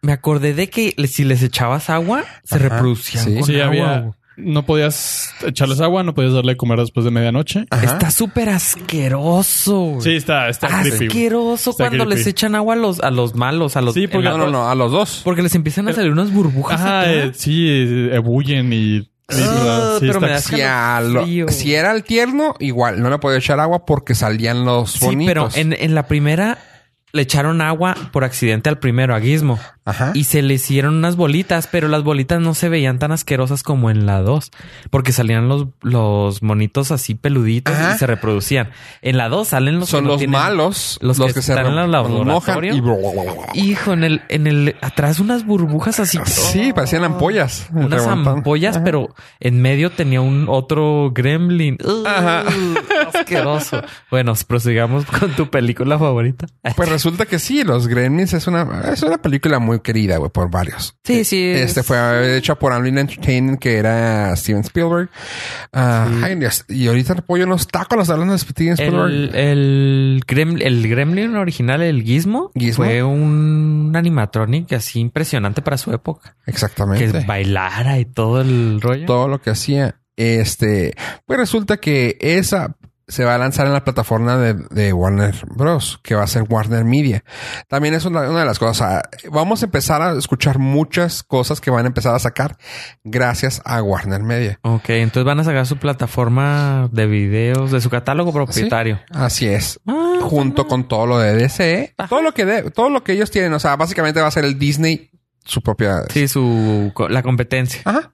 Me 0.05 0.11
acordé 0.13 0.53
de 0.53 0.69
que 0.69 0.93
si 1.07 1.23
les 1.23 1.41
echabas 1.43 1.89
agua, 1.89 2.23
se 2.43 2.55
Ajá, 2.55 2.69
reproducían 2.69 3.25
sí. 3.25 3.33
con 3.35 3.43
Sí, 3.43 3.59
agua. 3.59 3.67
había. 3.95 4.11
No 4.37 4.65
podías 4.65 5.33
echarles 5.45 5.79
agua, 5.79 6.03
no 6.03 6.13
podías 6.13 6.33
darle 6.33 6.51
de 6.53 6.57
comer 6.57 6.77
después 6.79 7.05
de 7.05 7.11
medianoche. 7.11 7.65
Ajá. 7.69 7.85
Está 7.85 8.11
súper 8.11 8.49
asqueroso. 8.49 9.79
güey. 9.79 10.01
Sí, 10.01 10.15
está, 10.15 10.49
está 10.49 10.67
creepy. 10.81 11.05
Asqueroso 11.07 11.71
Está 11.71 11.85
cuando 11.85 12.03
creepy. 12.05 12.17
les 12.19 12.27
echan 12.27 12.53
agua 12.55 12.73
a 12.73 12.77
los, 12.77 12.99
a 12.99 13.11
los 13.11 13.35
malos, 13.35 13.77
a 13.77 13.81
los. 13.81 13.93
Sí, 13.93 14.07
porque- 14.07 14.27
No, 14.27 14.37
no, 14.37 14.49
no, 14.49 14.69
a 14.69 14.75
los 14.75 14.91
dos. 14.91 15.21
Porque 15.23 15.41
les 15.41 15.55
empiezan 15.55 15.87
a 15.87 15.93
salir 15.93 16.11
unas 16.11 16.31
burbujas. 16.33 16.81
Ajá, 16.81 17.11
eh, 17.11 17.31
sí, 17.33 17.65
eh, 17.69 18.15
ebullen 18.15 18.73
y. 18.73 18.99
sí, 19.29 19.41
Ah, 19.41 19.97
sí, 19.99 20.07
pero 20.07 20.19
me 20.21 20.37
Si, 20.39 20.57
lo- 21.39 21.47
si 21.49 21.73
era 21.73 21.91
el 21.93 22.03
tierno, 22.03 22.55
igual 22.59 23.01
no 23.01 23.09
le 23.09 23.17
podía 23.19 23.37
echar 23.37 23.59
agua 23.59 23.85
porque 23.85 24.15
salían 24.15 24.65
los 24.65 24.91
Sí, 24.91 25.05
bonitos. 25.05 25.25
pero 25.33 25.49
en, 25.55 25.73
en 25.73 25.95
la 25.95 26.07
primera 26.07 26.57
le 27.13 27.21
echaron 27.21 27.61
agua 27.61 27.95
por 28.11 28.23
accidente 28.25 28.67
al 28.69 28.79
primero, 28.79 29.15
a 29.15 29.21
Gizmo. 29.21 29.57
Ajá. 29.85 30.11
Y 30.15 30.23
se 30.23 30.41
le 30.41 30.55
hicieron 30.55 30.95
unas 30.95 31.15
bolitas, 31.15 31.67
pero 31.67 31.87
las 31.87 32.03
bolitas 32.03 32.41
no 32.41 32.55
se 32.55 32.69
veían 32.69 32.97
tan 32.97 33.11
asquerosas 33.11 33.61
como 33.61 33.89
en 33.91 34.05
la 34.07 34.21
2. 34.21 34.51
Porque 34.89 35.11
salían 35.11 35.47
los, 35.47 35.67
los 35.81 36.41
monitos 36.41 36.91
así 36.91 37.13
peluditos 37.13 37.73
Ajá. 37.75 37.93
y 37.95 37.97
se 37.99 38.07
reproducían. 38.07 38.71
En 39.03 39.17
la 39.17 39.29
2 39.29 39.47
salen 39.47 39.79
los 39.79 39.89
Son 39.89 40.01
que 40.01 40.05
no 40.05 40.11
los 40.13 40.17
tienen- 40.19 40.31
malos, 40.39 40.97
los 41.01 41.19
los, 41.19 41.27
que 41.27 41.33
que, 41.35 41.41
se 41.43 41.51
están 41.53 41.67
en 41.67 41.73
mojan 41.73 41.91
laboratorio. 41.91 42.73
y 43.53 43.61
Hijo, 43.69 43.93
en 43.93 44.03
el, 44.03 44.21
en 44.29 44.47
el, 44.47 44.75
atrás 44.81 45.19
unas 45.19 45.45
burbujas 45.45 45.99
así. 45.99 46.17
Sí, 46.25 46.73
parecían 46.73 47.03
ampollas. 47.03 47.67
Unas 47.71 48.07
ampollas, 48.07 48.79
pero 48.79 49.13
en 49.39 49.61
medio 49.61 49.91
tenía 49.91 50.21
un 50.21 50.47
otro 50.49 51.11
gremlin. 51.13 51.77
Ajá. 52.05 52.43
Asqueroso. 53.13 53.81
Bueno, 54.09 54.33
prosigamos 54.47 55.05
con 55.05 55.31
tu 55.35 55.49
película 55.49 55.97
favorita. 55.97 56.47
Pues 56.75 56.89
resulta 56.89 57.25
que 57.25 57.39
sí, 57.39 57.63
Los 57.63 57.87
Gremlins 57.87 58.33
es 58.33 58.47
una, 58.47 58.81
es 58.91 59.03
una 59.03 59.17
película 59.17 59.59
muy 59.59 59.74
querida, 59.81 60.17
güey, 60.17 60.31
por 60.31 60.49
varios. 60.49 60.95
Sí, 61.03 61.23
sí. 61.23 61.51
Este 61.51 61.81
es- 61.81 61.85
fue 61.85 62.37
hecha 62.37 62.55
por 62.55 62.73
Amblin 62.73 62.97
Entertainment, 62.97 63.59
que 63.59 63.77
era 63.77 64.35
Steven 64.35 64.61
Spielberg. 64.61 65.09
Ah, 65.73 66.07
ay, 66.23 66.35
Dios. 66.35 66.65
y 66.67 66.87
ahorita 66.87 67.15
con 67.85 67.99
los 67.99 68.09
hablando 68.09 68.33
de 68.33 68.39
Steven 68.39 68.73
Spielberg. 68.73 69.11
El, 69.11 69.35
el, 69.35 70.23
gremlin, 70.27 70.65
el 70.65 70.87
gremlin 70.87 71.35
original, 71.35 71.81
el 71.81 72.03
Gizmo, 72.03 72.51
Gizmo. 72.55 72.85
fue 72.85 73.03
un 73.03 73.91
animatronic 73.95 74.73
así 74.73 74.99
impresionante 74.99 75.61
para 75.61 75.77
su 75.77 75.91
época. 75.93 76.35
Que 76.45 76.51
Exactamente. 76.51 77.23
bailara 77.25 77.99
y 77.99 78.05
todo 78.05 78.41
el 78.41 78.79
rollo. 78.81 79.05
Todo 79.05 79.27
lo 79.27 79.41
que 79.41 79.49
hacía. 79.51 79.95
Este, 80.17 80.95
pues 81.25 81.37
resulta 81.39 81.77
que 81.77 82.17
esa 82.21 82.77
se 83.07 83.23
va 83.23 83.35
a 83.35 83.37
lanzar 83.37 83.67
en 83.67 83.73
la 83.73 83.83
plataforma 83.83 84.37
de, 84.37 84.53
de 84.71 84.91
Warner 84.93 85.35
Bros., 85.47 85.99
que 86.03 86.15
va 86.15 86.23
a 86.23 86.27
ser 86.27 86.43
Warner 86.49 86.83
Media. 86.85 87.23
También 87.67 87.93
es 87.93 88.05
una, 88.05 88.21
una 88.29 88.39
de 88.39 88.45
las 88.45 88.57
cosas. 88.59 88.81
ah, 88.81 89.09
Vamos 89.31 89.61
a 89.61 89.65
empezar 89.65 90.01
a 90.01 90.13
escuchar 90.17 90.57
muchas 90.57 91.21
cosas 91.23 91.61
que 91.61 91.69
van 91.71 91.85
a 91.85 91.87
empezar 91.87 92.15
a 92.15 92.19
sacar 92.19 92.57
gracias 93.03 93.61
a 93.65 93.81
Warner 93.83 94.23
Media. 94.23 94.59
Ok, 94.63 94.89
entonces 94.89 95.25
van 95.25 95.39
a 95.39 95.43
sacar 95.43 95.65
su 95.67 95.77
plataforma 95.77 96.89
de 96.91 97.05
videos 97.05 97.71
de 97.71 97.81
su 97.81 97.89
catálogo 97.89 98.33
propietario. 98.33 98.99
Así 99.11 99.47
es. 99.47 99.79
Ah, 99.87 100.17
Junto 100.21 100.67
con 100.67 100.87
todo 100.87 101.05
lo 101.05 101.19
de 101.19 101.33
DC, 101.35 101.93
todo 102.09 102.21
lo 102.21 102.33
que 102.33 102.45
de- 102.45 102.71
todo 102.71 102.89
lo 102.89 103.03
que 103.03 103.11
ellos 103.13 103.29
tienen, 103.29 103.53
o 103.53 103.59
sea, 103.59 103.75
básicamente 103.75 104.21
va 104.21 104.27
a 104.27 104.31
ser 104.31 104.45
el 104.45 104.57
Disney 104.57 105.11
su 105.43 105.61
propia. 105.61 106.03
Sí, 106.11 106.27
su 106.27 106.91
la 107.09 107.21
competencia. 107.21 107.81
Ajá. 107.85 108.11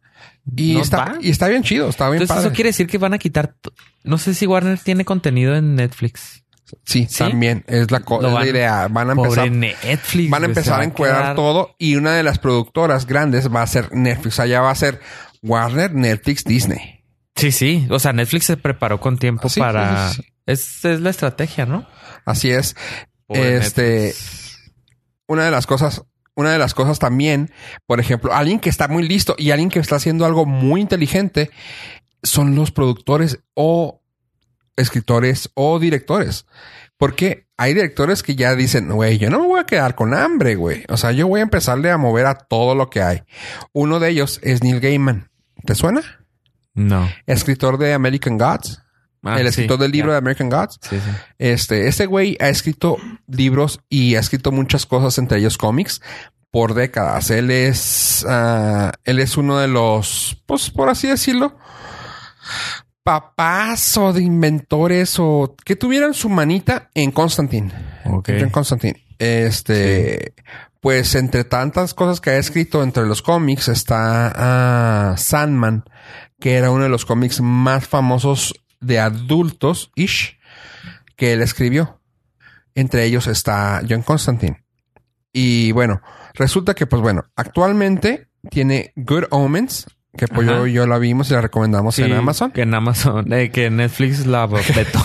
Y 0.56 0.78
está, 0.80 1.16
y 1.22 1.30
está 1.30 1.48
bien 1.48 1.64
chido, 1.64 1.88
está 1.90 2.10
bien 2.10 2.22
Entonces 2.24 2.36
padre. 2.36 2.48
eso 2.48 2.56
quiere 2.56 2.70
decir 2.70 2.88
que 2.88 2.98
van 2.98 3.14
a 3.14 3.18
quitar. 3.18 3.56
No 4.04 4.18
sé 4.18 4.34
si 4.34 4.48
Warner 4.48 4.80
tiene 4.80 5.06
contenido 5.06 5.56
en 5.56 5.76
Netflix. 5.76 6.44
Sí, 6.86 7.06
¿Sí? 7.10 7.18
también 7.20 7.64
es 7.68 7.92
la, 7.92 8.00
co- 8.00 8.20
van- 8.22 8.48
idea. 8.48 8.88
Van 8.88 9.10
a 9.10 9.14
empezar, 9.14 9.52
Netflix. 9.52 10.30
van 10.30 10.44
a 10.44 10.46
empezar 10.48 10.80
va 10.80 10.82
a 10.82 10.86
encuadrar 10.86 11.22
quedar- 11.24 11.36
todo 11.36 11.76
y 11.78 11.96
una 11.96 12.14
de 12.14 12.24
las 12.24 12.40
productoras 12.40 13.06
grandes 13.06 13.54
va 13.54 13.62
a 13.62 13.68
ser 13.68 13.94
Netflix. 13.94 14.40
Allá 14.40 14.62
va 14.62 14.72
a 14.72 14.76
ser 14.76 15.00
Warner, 15.44 15.94
Netflix, 15.94 16.44
Disney. 16.46 17.04
Sí, 17.36 17.52
sí. 17.52 17.88
O 17.90 18.00
sea, 18.00 18.14
Netflix 18.14 18.46
se 18.46 18.58
preparó 18.58 19.00
con 19.00 19.18
tiempo 19.18 19.50
Sí, 19.50 19.60
para. 19.60 20.12
sí. 20.14 20.22
Es, 20.46 20.84
es 20.86 21.02
la 21.02 21.10
estrategia, 21.12 21.66
¿no? 21.66 21.88
Así 22.26 22.50
es. 22.50 22.76
Pobre 23.28 23.58
Este, 23.58 23.84
Netflix. 24.08 24.72
una 25.28 25.46
de 25.46 25.52
las 25.52 25.68
cosas, 25.68 26.04
una 26.36 26.52
de 26.52 26.58
las 26.60 26.74
cosas 26.74 27.00
también, 27.00 27.52
por 27.86 28.00
ejemplo, 28.00 28.34
alguien 28.34 28.60
que 28.60 28.70
está 28.70 28.88
muy 28.88 29.08
listo 29.08 29.36
y 29.38 29.52
alguien 29.52 29.70
que 29.70 29.80
está 29.80 29.98
haciendo 29.98 30.26
algo 30.26 30.46
muy 30.46 30.82
inteligente 30.82 31.52
son 32.24 32.56
los 32.56 32.72
productores 32.72 33.40
o 33.54 34.02
escritores 34.76 35.50
o 35.54 35.80
directores. 35.80 36.46
Porque 36.98 37.48
hay 37.58 37.74
directores 37.74 38.22
que 38.22 38.36
ya 38.36 38.56
dicen, 38.56 38.90
güey, 38.90 39.18
yo 39.18 39.30
no 39.30 39.40
me 39.40 39.48
voy 39.48 39.60
a 39.60 39.66
quedar 39.66 39.96
con 39.96 40.14
hambre, 40.14 40.56
güey. 40.56 40.84
O 40.88 40.98
sea, 40.98 41.12
yo 41.12 41.28
voy 41.28 41.40
a 41.40 41.44
empezarle 41.44 41.90
a 41.90 41.98
mover 41.98 42.28
a 42.28 42.36
todo 42.36 42.76
lo 42.76 42.90
que 42.90 43.02
hay. 43.02 43.24
Uno 43.74 44.00
de 44.00 44.10
ellos 44.10 44.40
es 44.44 44.64
Neil 44.64 44.80
Gaiman. 44.80 45.30
¿Te 45.66 45.76
suena? 45.76 46.02
No. 46.74 47.10
Escritor 47.26 47.78
de 47.78 47.94
American 47.94 48.38
Gods. 48.38 48.82
Ah, 49.24 49.40
el 49.40 49.44
sí, 49.44 49.50
escritor 49.50 49.78
del 49.78 49.92
libro 49.92 50.12
de 50.12 50.18
American 50.18 50.50
Gods. 50.50 50.80
Sí, 50.82 50.98
sí. 50.98 51.12
Este, 51.38 51.88
este 51.88 52.08
güey 52.08 52.38
ha 52.40 52.50
escrito 52.50 52.98
libros 53.28 53.80
y 53.90 54.16
ha 54.16 54.20
escrito 54.20 54.52
muchas 54.52 54.86
cosas, 54.86 55.18
entre 55.18 55.38
ellos 55.38 55.58
cómics, 55.58 56.02
por 56.50 56.74
décadas. 56.74 57.30
Él 57.30 57.52
es, 57.52 58.26
ah, 58.28 58.92
él 59.04 59.20
es 59.20 59.38
uno 59.38 59.60
de 59.60 59.68
los, 59.68 60.42
pues, 60.46 60.70
por 60.72 60.90
así 60.90 61.08
decirlo, 61.08 61.58
papás 63.04 63.98
o 63.98 64.14
de 64.14 64.24
inventores 64.24 65.16
o 65.20 65.56
que 65.64 65.76
tuvieran 65.76 66.14
su 66.14 66.30
manita 66.30 66.90
en 66.94 67.12
Constantine. 67.12 67.72
Ok. 68.06 68.30
En 68.30 68.50
Constantine. 68.50 69.06
Este, 69.20 70.34
pues 70.80 71.14
entre 71.14 71.44
tantas 71.44 71.94
cosas 71.94 72.20
que 72.20 72.32
ha 72.32 72.38
escrito 72.38 72.82
entre 72.84 73.06
los 73.06 73.22
cómics 73.22 73.68
está 73.68 74.32
ah, 74.36 75.16
Sandman, 75.16 75.86
que 76.40 76.56
era 76.56 76.72
uno 76.72 76.84
de 76.84 76.90
los 76.90 77.06
cómics 77.06 77.40
más 77.40 77.88
famosos 77.88 78.61
de 78.82 79.00
adultos, 79.00 79.92
ish, 79.96 80.40
que 81.16 81.34
él 81.34 81.42
escribió. 81.42 82.02
Entre 82.76 83.06
ellos 83.06 83.28
está 83.28 83.82
John 83.88 84.02
Constantine. 84.02 84.64
Y 85.34 85.72
bueno, 85.72 86.02
resulta 86.34 86.74
que, 86.74 86.88
pues 86.88 87.02
bueno, 87.02 87.24
actualmente 87.36 88.28
tiene 88.50 88.92
Good 88.96 89.26
Omens, 89.30 89.88
que 90.18 90.28
pues 90.28 90.46
yo, 90.46 90.68
yo 90.68 90.88
la 90.88 90.98
vimos 90.98 91.30
y 91.30 91.34
la 91.34 91.42
recomendamos 91.42 91.98
en 92.00 92.12
Amazon. 92.12 92.52
Que 92.52 92.64
en 92.64 92.74
Amazon, 92.74 93.32
eh, 93.32 93.50
que 93.50 93.70
Netflix 93.70 94.26
la 94.26 94.46
vetó. 94.46 95.00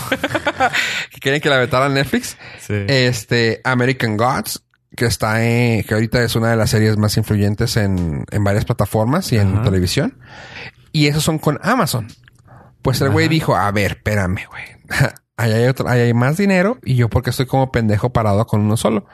Que 1.13 1.21
quieren 1.21 1.41
que 1.41 1.49
la 1.49 1.59
vetara 1.59 1.89
Netflix. 1.89 2.37
sí. 2.61 2.75
Este, 2.89 3.61
American 3.63 4.17
Gods, 4.17 4.65
que 4.97 5.07
está 5.07 5.45
en, 5.45 5.85
que 5.85 5.95
ahorita 5.95 6.23
es 6.25 6.35
una 6.35 6.51
de 6.51 6.57
las 6.57 6.71
series 6.71 6.97
más 6.97 7.17
influyentes 7.17 7.77
en, 7.77 8.25
en 8.31 8.45
varias 8.45 8.65
plataformas 8.65 9.33
y 9.33 9.39
en 9.39 9.63
televisión. 9.63 10.19
Y 10.91 11.07
esos 11.07 11.23
son 11.23 11.39
con 11.39 11.61
Amazon. 11.63 12.09
Pues 12.83 13.01
el 13.01 13.11
güey 13.11 13.29
dijo, 13.29 13.57
a 13.57 13.71
ver, 13.73 13.93
espérame, 13.93 14.39
güey. 14.49 14.65
Allá 15.39 15.57
hay, 15.57 15.67
otro, 15.67 15.87
allá 15.87 16.05
hay 16.05 16.15
más 16.15 16.39
dinero 16.39 16.79
y 16.83 16.95
yo 16.95 17.11
porque 17.11 17.29
estoy 17.29 17.45
como 17.45 17.71
pendejo 17.71 18.11
parado 18.11 18.47
con 18.47 18.63
uno 18.63 18.79
solo. 18.79 19.05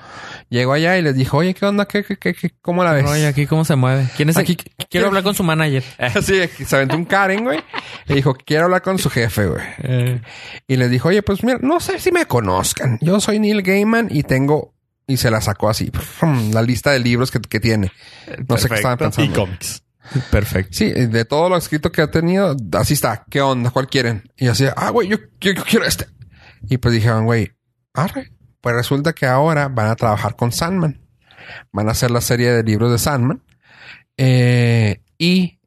Llego 0.50 0.72
allá 0.72 0.96
y 0.96 1.02
les 1.02 1.16
dijo, 1.16 1.38
oye, 1.38 1.52
¿qué 1.52 1.66
onda? 1.66 1.86
¿Qué, 1.86 2.04
qué, 2.04 2.16
qué, 2.16 2.32
qué- 2.32 2.52
cómo 2.62 2.84
la 2.84 2.92
ves? 2.92 3.06
Oye, 3.10 3.26
aquí 3.26 3.44
cómo 3.48 3.64
se 3.64 3.74
mueve. 3.74 4.06
¿Quién 4.16 4.28
es 4.28 4.36
Aquí- 4.36 4.52
aquí? 4.52 4.70
Quiero 4.88 5.08
hablar 5.08 5.24
con 5.24 5.34
su 5.34 5.42
manager. 5.42 5.82
Así, 5.98 6.46
se 6.64 6.76
aventó 6.76 6.96
un 6.96 7.06
Karen, 7.06 7.42
güey. 7.42 7.58
Y 8.06 8.14
dijo, 8.14 8.34
quiero 8.36 8.66
hablar 8.66 8.82
con 8.82 8.98
su 9.00 9.10
jefe, 9.10 9.46
güey. 9.48 9.64
Eh, 9.82 10.20
Y 10.68 10.76
les 10.76 10.92
dijo, 10.92 11.08
oye, 11.08 11.24
pues 11.24 11.42
mira, 11.42 11.58
no 11.60 11.80
sé 11.80 11.98
si 11.98 12.12
me 12.12 12.24
conozcan. 12.26 12.98
Yo 13.00 13.18
soy 13.18 13.40
Neil 13.40 13.62
Gaiman 13.62 14.06
y 14.08 14.22
tengo... 14.22 14.74
Y 15.08 15.16
se 15.16 15.28
la 15.32 15.40
sacó 15.40 15.68
así, 15.68 15.90
la 16.52 16.62
lista 16.62 16.92
de 16.92 17.00
libros 17.00 17.32
que, 17.32 17.40
que 17.40 17.58
tiene. 17.58 17.90
No 18.48 18.56
sé 18.58 18.68
qué 18.68 18.76
estaban 18.76 18.94
Y 18.94 19.02
pensando. 19.02 19.34
cómics. 19.34 19.81
Perfecto. 20.30 20.70
Sí, 20.72 20.90
de 20.90 21.24
todo 21.24 21.48
lo 21.48 21.56
escrito 21.56 21.92
que 21.92 22.02
ha 22.02 22.10
tenido, 22.10 22.56
así 22.72 22.94
está. 22.94 23.24
¿Qué 23.30 23.40
onda? 23.40 23.70
¿Cuál 23.70 23.86
quieren? 23.88 24.24
Y 24.36 24.48
así, 24.48 24.66
ah, 24.76 24.90
güey, 24.90 25.08
yo, 25.08 25.16
yo- 25.40 25.52
yo 25.52 25.64
quiero 25.64 25.84
este. 25.84 26.06
Y 26.68 26.78
pues 26.78 26.94
dijeron, 26.94 27.24
güey, 27.24 27.52
arre. 27.94 28.32
Pues 28.60 28.74
resulta 28.76 29.12
que 29.12 29.26
ahora 29.26 29.68
van 29.68 29.88
a 29.88 29.96
trabajar 29.96 30.36
con 30.36 30.52
Sandman. 30.52 31.00
Van 31.72 31.88
a 31.88 31.92
hacer 31.92 32.10
la 32.10 32.20
serie 32.20 32.52
de 32.52 32.62
libros 32.62 32.90
de 32.92 32.98
Sandman. 32.98 33.42
Eh, 34.16 35.02
y 35.18 35.60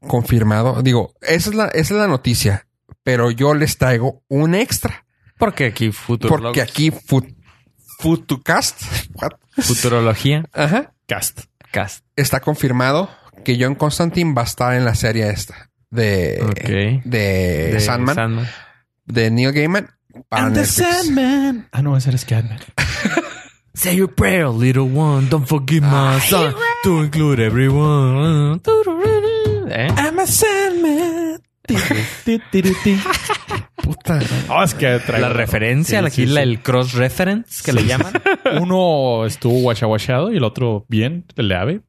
confirmado, 0.00 0.82
digo, 0.82 1.14
esa 1.20 1.50
es 1.50 1.54
la, 1.54 1.66
esa 1.66 1.94
es 1.94 2.00
la 2.00 2.08
noticia. 2.08 2.66
Pero 3.04 3.30
yo 3.30 3.54
les 3.54 3.78
traigo 3.78 4.22
un 4.28 4.54
extra. 4.54 5.04
Porque 5.38 5.66
aquí 5.66 5.90
futuro 5.92 6.34
Porque 6.36 6.62
aquí 6.62 6.90
Fut- 6.90 7.36
Futucast 7.98 8.82
what? 9.14 9.32
futurología 9.58 10.44
Ajá, 10.52 10.94
cast 11.06 11.40
cast. 11.70 12.04
está 12.16 12.40
confirmado 12.40 13.10
que 13.42 13.56
John 13.60 13.74
Constantine 13.74 14.34
va 14.34 14.42
a 14.42 14.44
estar 14.46 14.74
en 14.74 14.84
la 14.84 14.94
serie 14.94 15.28
esta 15.30 15.70
de, 15.90 17.00
de, 17.04 17.70
De 17.72 17.80
Sandman, 17.80 18.46
de 19.04 19.30
Neil 19.30 19.52
Gaiman 19.52 19.88
para 20.28 20.46
And 20.46 20.54
the. 20.56 20.64
Sandman. 20.64 21.68
Ah, 21.72 21.82
no, 21.82 21.96
ese 21.96 22.10
era 22.10 22.18
Scatman. 22.18 22.58
Say 23.74 23.96
your 23.96 24.14
prayer, 24.14 24.48
little 24.48 24.82
one. 24.94 25.28
Don't 25.30 25.46
forget 25.48 25.82
my 25.82 26.20
son. 26.28 26.54
To 26.84 27.02
include 27.04 27.40
everyone. 27.44 28.60
¿Eh? 29.70 29.88
I'm 29.96 30.18
a 30.18 30.26
Sandman. 30.26 31.40
Puta. 33.82 34.20
Oh, 34.48 34.62
es 34.62 34.74
que 34.74 34.98
traigo- 35.00 35.26
La 35.28 35.32
referencia, 35.32 36.00
Sí, 36.00 36.06
aquí 36.06 36.14
sí, 36.22 36.26
la- 36.26 36.42
sí. 36.42 36.48
el 36.50 36.60
cross 36.60 36.92
reference 36.92 37.62
que 37.64 37.72
le 37.72 37.84
llaman. 37.84 38.12
Uno 38.60 39.24
estuvo 39.26 39.58
guachaguachado 39.60 40.32
y 40.32 40.36
el 40.36 40.44
otro 40.44 40.84
bien, 40.88 41.24
el 41.36 41.48
de 41.48 41.54
ave. 41.56 41.80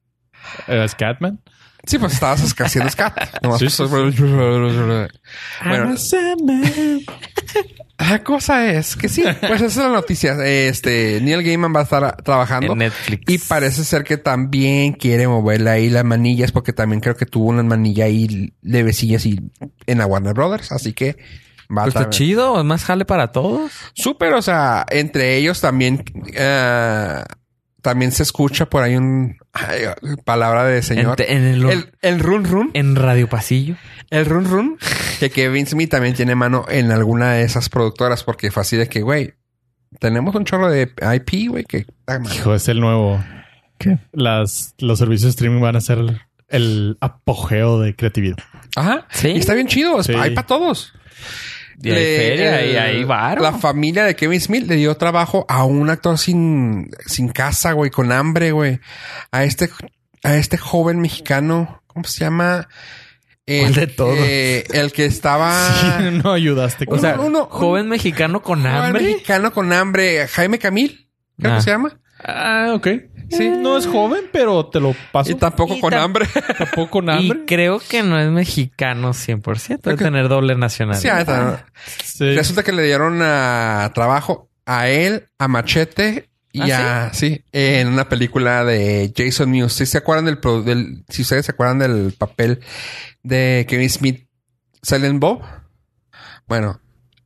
Era 0.66 0.86
Scatman. 0.88 1.40
Sí, 1.86 1.98
pues 1.98 2.14
estabas 2.14 2.40
haciendo 2.58 2.90
scat. 2.90 3.14
Sí, 3.58 3.68
sí, 3.68 3.82
pues- 3.90 4.18
Bueno, 4.18 5.94
la 7.98 8.24
cosa 8.24 8.70
es 8.72 8.96
que 8.96 9.08
sí, 9.08 9.22
pues 9.40 9.60
esa 9.60 9.66
es 9.66 9.76
la 9.76 9.88
noticia. 9.88 10.34
Este, 10.44 11.20
Neil 11.22 11.42
Gaiman 11.42 11.74
va 11.74 11.80
a 11.80 11.82
estar 11.84 12.16
trabajando. 12.22 12.72
en 12.72 12.78
Netflix. 12.78 13.22
Y 13.32 13.38
parece 13.38 13.84
ser 13.84 14.02
que 14.04 14.16
también 14.16 14.92
quiere 14.94 15.28
moverle 15.28 15.70
ahí 15.70 15.90
las 15.90 16.04
manillas 16.04 16.52
porque 16.52 16.72
también 16.72 17.00
creo 17.00 17.16
que 17.16 17.26
tuvo 17.26 17.50
una 17.50 17.62
manilla 17.62 18.06
ahí 18.06 18.52
levecillas 18.62 19.24
y 19.26 19.38
en 19.86 19.98
la 19.98 20.06
Warner 20.06 20.34
Brothers. 20.34 20.72
Así 20.72 20.92
que 20.92 21.16
va 21.70 21.82
a 21.82 21.84
Pues 21.84 21.88
está 21.88 22.00
estar 22.00 22.10
chido, 22.10 22.58
es 22.58 22.64
más 22.64 22.84
jale 22.84 23.04
para 23.04 23.30
todos. 23.30 23.70
súper. 23.94 24.32
O 24.34 24.42
sea, 24.42 24.84
entre 24.90 25.36
ellos 25.36 25.60
también, 25.60 26.02
eh, 26.34 27.22
también 27.80 28.10
se 28.12 28.22
escucha 28.22 28.66
por 28.66 28.82
ahí 28.82 28.96
un 28.96 29.36
ay, 29.54 29.84
palabra 30.24 30.64
de 30.64 30.82
señor. 30.82 31.20
En, 31.22 31.38
en 31.38 31.54
el, 31.54 31.70
el, 31.70 31.92
el 32.02 32.20
run 32.20 32.44
run, 32.44 32.70
en 32.74 32.96
Radio 32.96 33.28
Pasillo. 33.28 33.76
el 34.10 34.26
run 34.26 34.44
run, 34.44 34.78
que 35.20 35.30
Kevin 35.30 35.66
Smith 35.66 35.90
también 35.90 36.14
tiene 36.14 36.34
mano 36.34 36.66
en 36.68 36.90
alguna 36.90 37.32
de 37.32 37.42
esas 37.44 37.68
productoras 37.68 38.22
porque 38.24 38.50
fue 38.50 38.60
así 38.60 38.76
de 38.76 38.88
que, 38.88 39.00
güey, 39.02 39.34
tenemos 39.98 40.34
un 40.34 40.44
chorro 40.44 40.70
de 40.70 40.92
IP, 41.14 41.50
güey, 41.50 41.64
que. 41.64 41.86
Hijo, 42.34 42.54
es 42.54 42.68
el 42.68 42.80
nuevo. 42.80 43.24
¿Qué? 43.78 43.98
Las, 44.12 44.74
los 44.78 44.98
servicios 44.98 45.22
de 45.24 45.30
streaming 45.30 45.60
van 45.60 45.76
a 45.76 45.80
ser 45.80 45.98
el 46.48 46.96
apogeo 47.00 47.80
de 47.80 47.94
creatividad. 47.96 48.36
Ajá. 48.76 49.06
Sí. 49.10 49.28
Y 49.28 49.38
está 49.38 49.54
bien 49.54 49.66
chido. 49.66 50.02
Sí. 50.02 50.12
Hay 50.14 50.34
para 50.34 50.46
todos. 50.46 50.92
Y 51.82 51.90
hay 51.90 51.94
Le- 51.94 52.16
feria 52.16 52.66
y 52.66 52.70
el- 52.70 52.78
ahí 52.78 53.04
varo. 53.04 53.42
La 53.42 53.52
familia 53.52 54.04
de 54.04 54.14
Kevin 54.16 54.40
Smith 54.40 54.66
le 54.66 54.76
dio 54.76 54.96
trabajo 54.96 55.44
a 55.48 55.64
un 55.64 55.90
actor 55.90 56.18
sin, 56.18 56.90
sin 57.06 57.28
casa, 57.28 57.72
güey, 57.72 57.90
con 57.90 58.12
hambre, 58.12 58.52
güey. 58.52 58.80
A 59.32 59.44
este, 59.44 59.68
a 60.22 60.36
este 60.36 60.56
joven 60.56 61.00
mexicano, 61.00 61.82
¿cómo 61.86 62.04
se 62.04 62.20
llama? 62.24 62.68
El, 63.46 63.60
¿Cuál 63.62 63.74
de 63.74 63.86
todos? 63.88 64.18
eh, 64.20 64.64
el 64.72 64.92
que 64.92 65.04
estaba. 65.04 66.00
no 66.24 66.32
ayudaste. 66.32 66.86
O 66.88 66.98
sea, 66.98 67.14
Uno- 67.14 67.26
uno- 67.26 67.46
joven 67.50 67.88
mexicano 67.88 68.42
con 68.42 68.60
joven 68.62 68.74
hambre. 68.74 69.02
mexicano 69.02 69.52
con 69.52 69.72
hambre. 69.72 70.26
Jaime 70.28 70.58
Camil, 70.58 71.08
creo 71.38 71.52
Ah. 71.52 71.56
que 71.56 71.62
se 71.62 71.70
llama. 71.70 71.98
ah, 72.24 72.72
ok. 72.74 72.86
Sí. 73.30 73.48
No 73.48 73.76
es 73.76 73.86
joven, 73.86 74.24
pero 74.32 74.66
te 74.66 74.80
lo 74.80 74.94
paso. 75.12 75.30
Y 75.30 75.34
tampoco 75.34 75.74
Y 75.74 75.80
con 75.80 75.94
hambre. 75.94 76.26
Tampoco 76.58 76.90
con 76.90 77.06
Y 77.06 77.10
hambre. 77.10 77.44
creo 77.46 77.78
que 77.80 78.02
no 78.02 78.18
es 78.18 78.30
mexicano 78.30 79.10
100%. 79.12 79.80
Debe 79.82 79.96
que- 79.96 80.04
tener 80.04 80.28
doble 80.28 80.54
nacionalidad. 80.56 81.64
Sí. 82.04 82.34
Resulta 82.34 82.62
que 82.62 82.72
le 82.72 82.82
dieron 82.84 83.20
a 83.22 83.90
trabajo 83.94 84.48
a 84.66 84.88
él, 84.88 85.28
a 85.38 85.48
Machete 85.48 86.28
y 86.52 86.70
¿Ah, 86.70 87.06
a 87.06 87.14
sí, 87.14 87.42
en 87.52 87.88
una 87.88 88.08
película 88.08 88.64
de 88.64 89.12
Jason 89.16 89.50
Mewes. 89.50 89.72
Si 89.72 89.86
se 89.86 89.98
acuerdan 89.98 90.24
del, 90.26 90.38
pro- 90.38 90.62
del 90.62 91.04
si 91.08 91.22
ustedes 91.22 91.46
se 91.46 91.52
acuerdan 91.52 91.80
del 91.80 92.12
papel 92.16 92.60
de 93.24 93.66
Kevin 93.68 93.90
Smith, 93.90 94.28
Silent 94.82 95.18
Bob. 95.20 95.42
Bueno, 96.46 96.80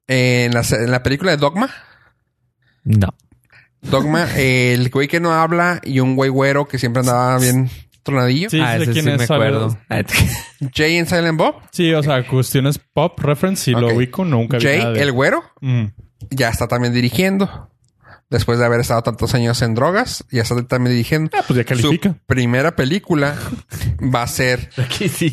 en 0.06 0.54
la, 0.54 0.62
en 0.70 0.90
la 0.90 1.02
película 1.02 1.32
de 1.32 1.36
Dogma, 1.36 1.68
No. 2.84 3.08
Dogma, 3.82 4.26
el 4.36 4.90
güey 4.90 5.08
que 5.08 5.20
no 5.20 5.32
habla 5.32 5.80
y 5.84 6.00
un 6.00 6.16
güey 6.16 6.30
güero 6.30 6.66
que 6.66 6.78
siempre 6.78 7.00
andaba 7.00 7.38
bien 7.38 7.70
tronadillo. 8.02 8.50
Sí, 8.50 8.60
ah, 8.60 8.76
ese 8.76 8.92
quién 8.92 9.04
sí 9.04 9.10
es, 9.10 9.18
me 9.18 9.24
acuerdo. 9.24 9.78
Jay 10.74 10.96
en 10.96 11.06
Silent 11.06 11.38
Bob. 11.38 11.56
Sí, 11.72 11.92
o 11.92 12.02
sea, 12.02 12.26
cuestiones 12.26 12.78
pop 12.78 13.18
reference 13.20 13.70
y 13.70 13.74
lo 13.74 13.94
ubico, 13.94 14.24
nunca 14.24 14.58
vi 14.58 14.64
Jay, 14.64 14.78
nada 14.78 14.92
de- 14.92 15.02
el 15.02 15.12
güero, 15.12 15.42
Mm. 15.60 15.84
ya 16.30 16.48
está 16.48 16.66
también 16.68 16.92
dirigiendo. 16.94 17.70
Después 18.30 18.58
de 18.58 18.66
haber 18.66 18.80
estado 18.80 19.02
tantos 19.02 19.34
años 19.34 19.62
en 19.62 19.74
drogas, 19.74 20.22
ya 20.30 20.42
está 20.42 20.54
también 20.66 20.92
dirigiendo. 20.94 21.30
Ah, 21.34 21.42
pues 21.46 21.56
ya 21.56 21.64
califica. 21.64 22.10
Su 22.10 22.16
primera 22.26 22.76
película 22.76 23.34
va 24.14 24.22
a 24.22 24.26
ser 24.26 24.68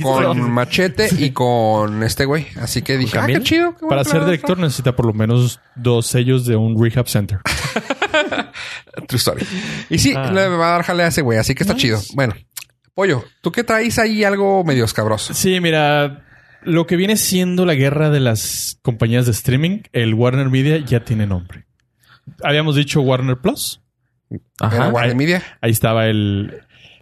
con 0.01 0.49
Machete 0.51 1.09
y 1.17 1.31
con 1.31 2.03
este 2.03 2.23
güey. 2.23 2.47
Así 2.55 2.81
que 2.83 2.97
dije, 2.97 3.19
ah, 3.19 3.25
qué 3.27 3.41
chido. 3.41 3.75
qué 3.77 3.85
Para 3.87 4.05
ser 4.05 4.23
director 4.23 4.57
necesita 4.57 4.95
por 4.95 5.05
lo 5.07 5.13
menos 5.13 5.59
dos 5.75 6.07
sellos 6.07 6.45
de 6.45 6.55
un 6.55 6.81
rehab 6.81 7.09
center. 7.09 7.39
True 9.07 9.17
story. 9.17 9.45
Y 9.89 9.97
sí, 9.97 10.13
Ah. 10.15 10.31
le 10.31 10.47
va 10.47 10.69
a 10.69 10.71
dar 10.71 10.83
jale 10.83 11.03
a 11.03 11.07
ese 11.07 11.21
güey. 11.21 11.37
Así 11.37 11.53
que 11.53 11.63
está 11.63 11.75
chido. 11.75 11.99
Bueno, 12.13 12.33
Pollo, 12.93 13.25
¿tú 13.41 13.51
qué 13.51 13.65
traes 13.65 13.99
ahí 13.99 14.23
algo 14.23 14.63
medio 14.63 14.85
escabroso? 14.85 15.33
Sí, 15.33 15.59
mira, 15.59 16.23
lo 16.63 16.87
que 16.87 16.95
viene 16.95 17.17
siendo 17.17 17.65
la 17.65 17.73
guerra 17.73 18.09
de 18.09 18.21
las 18.21 18.79
compañías 18.81 19.25
de 19.25 19.33
streaming, 19.33 19.79
el 19.91 20.13
Warner 20.13 20.49
Media 20.49 20.77
ya 20.77 21.03
tiene 21.03 21.27
nombre. 21.27 21.65
Habíamos 22.43 22.75
dicho 22.75 23.01
Warner 23.01 23.37
Plus. 23.37 23.81
Era. 24.61 24.89
Warner 24.89 25.15
Media. 25.15 25.43
Ahí 25.61 25.71
estaba 25.71 26.07
el. 26.07 26.61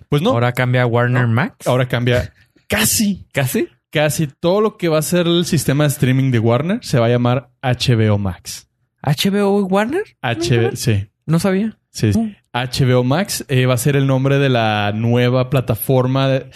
Pues 0.09 0.21
no, 0.21 0.29
ahora, 0.29 0.47
Ahora 0.47 0.53
cambia 0.53 0.81
a 0.83 0.85
Warner 0.85 1.27
Max. 1.27 1.65
cambia 1.89 2.33
casi, 2.67 3.25
¿Casi? 3.31 3.67
casi 3.89 4.27
todo 4.27 4.61
lo 4.61 4.77
que 4.77 4.89
va 4.89 4.99
a 4.99 5.01
ser 5.03 5.25
el 5.27 5.45
sistema 5.45 5.83
de 5.85 5.89
streaming 5.89 6.31
de 6.31 6.39
Warner 6.39 6.79
se 6.83 6.99
va 6.99 7.07
a 7.07 7.09
llamar 7.09 7.49
HBO 7.61 8.17
Max. 8.17 8.67
¿HBO 9.01 9.59
y 9.59 9.63
Warner? 9.63 10.03
HBO, 10.21 10.75
sí. 10.75 11.07
No 11.25 11.39
sabía. 11.39 11.77
Sí. 11.89 12.11
HBO 12.53 13.03
Max 13.03 13.45
eh, 13.47 13.65
va 13.65 13.73
a 13.73 13.77
ser 13.77 13.95
el 13.95 14.05
nombre 14.07 14.37
de 14.39 14.49
la 14.49 14.91
nueva 14.93 15.49
plataforma. 15.49 16.27
de- 16.27 16.49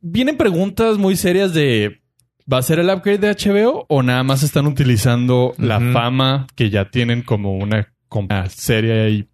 Vienen 0.00 0.36
preguntas 0.36 0.96
muy 0.98 1.16
serias 1.16 1.52
de 1.52 1.99
¿va 2.52 2.58
a 2.58 2.62
ser 2.62 2.78
el 2.78 2.88
upgrade 2.90 3.18
de 3.18 3.30
HBO 3.30 3.86
o 3.88 4.02
nada 4.02 4.22
más 4.22 4.42
están 4.42 4.66
utilizando 4.66 5.54
la 5.58 5.78
fama 5.92 6.46
que 6.54 6.70
ya 6.70 6.90
tienen 6.90 7.22
como 7.22 7.56
una, 7.56 7.92
como 8.08 8.26
una 8.26 8.48
serie 8.48 9.10
y 9.10 9.28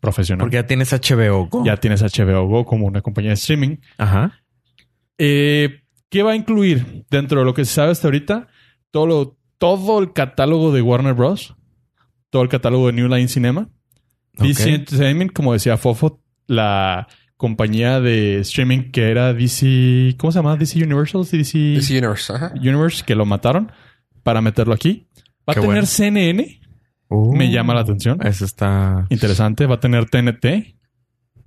profesional? 0.00 0.44
Porque 0.44 0.56
ya 0.56 0.66
tienes 0.66 0.92
HBO 0.92 1.46
Go. 1.46 1.64
ya 1.64 1.76
tienes 1.76 2.02
HBO 2.02 2.46
Go 2.46 2.64
como 2.64 2.86
una 2.86 3.00
compañía 3.02 3.30
de 3.30 3.34
streaming. 3.34 3.76
Ajá. 3.98 4.40
Eh, 5.18 5.80
¿Qué 6.08 6.22
va 6.22 6.32
a 6.32 6.36
incluir 6.36 7.04
dentro 7.10 7.40
de 7.40 7.44
lo 7.46 7.54
que 7.54 7.64
se 7.64 7.74
sabe 7.74 7.90
hasta 7.92 8.06
ahorita? 8.06 8.48
Todo, 8.90 9.06
lo- 9.06 9.36
todo 9.58 9.98
el 9.98 10.12
catálogo 10.12 10.72
de 10.72 10.82
Warner 10.82 11.14
Bros. 11.14 11.54
Todo 12.30 12.42
el 12.42 12.48
catálogo 12.48 12.86
de 12.88 12.92
New 12.92 13.08
Line 13.08 13.28
Cinema. 13.28 13.68
DC 14.34 14.62
Ok. 14.62 14.68
Entertainment, 14.68 15.32
como 15.32 15.52
decía 15.52 15.76
Fofo, 15.76 16.20
la 16.46 17.08
compañía 17.36 18.00
de 18.00 18.40
streaming 18.40 18.90
que 18.90 19.10
era 19.10 19.32
DC... 19.34 20.14
¿Cómo 20.18 20.32
se 20.32 20.38
llama? 20.38 20.56
DC 20.56 20.82
Universal, 20.82 21.22
DC, 21.30 21.58
DC 21.58 21.92
Universe. 21.98 22.32
Ajá. 22.32 22.52
Universe, 22.56 23.04
que 23.04 23.14
lo 23.14 23.26
mataron 23.26 23.70
para 24.22 24.40
meterlo 24.40 24.74
aquí. 24.74 25.06
Va 25.48 25.54
Qué 25.54 25.60
a 25.60 25.62
tener 25.62 25.66
bueno. 25.66 25.86
CNN 25.86 26.60
me 27.10 27.50
llama 27.52 27.72
la 27.74 27.82
atención. 27.82 28.18
Eso 28.26 28.44
está. 28.44 29.06
Interesante. 29.10 29.66
Va 29.66 29.76
a 29.76 29.80
tener 29.80 30.06
TNT, 30.10 30.74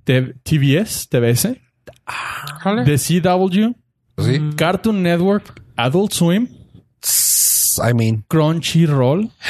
T- 0.05 0.33
TBS, 0.43 1.09
TBS. 1.09 1.57
The 2.85 2.97
CW, 2.97 3.75
Pues 4.15 4.27
sí. 4.27 4.39
Cartoon 4.55 5.03
Network, 5.03 5.61
Adult 5.75 6.13
Swim, 6.13 6.47
I 7.89 7.93
mean. 7.93 8.23
Crunchyroll, 8.29 9.29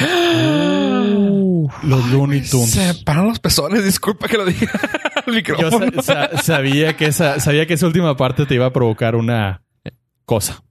los 1.82 2.06
Looney 2.10 2.42
Tunes. 2.42 2.70
Se 2.70 2.94
paran 3.04 3.26
los 3.28 3.38
pezones. 3.38 3.84
Disculpa 3.84 4.28
que 4.28 4.36
lo 4.36 4.44
diga 4.44 4.70
al 5.16 5.24
Yo 5.26 5.32
micrófono. 5.32 6.02
sa- 6.02 6.30
sa- 6.30 6.42
sabía 6.42 6.96
que 6.96 7.06
esa, 7.06 7.40
sabía 7.40 7.66
que 7.66 7.74
esa 7.74 7.86
última 7.86 8.16
parte 8.16 8.46
te 8.46 8.54
iba 8.54 8.66
a 8.66 8.72
provocar 8.72 9.14
una 9.16 9.62
cosa. 10.24 10.62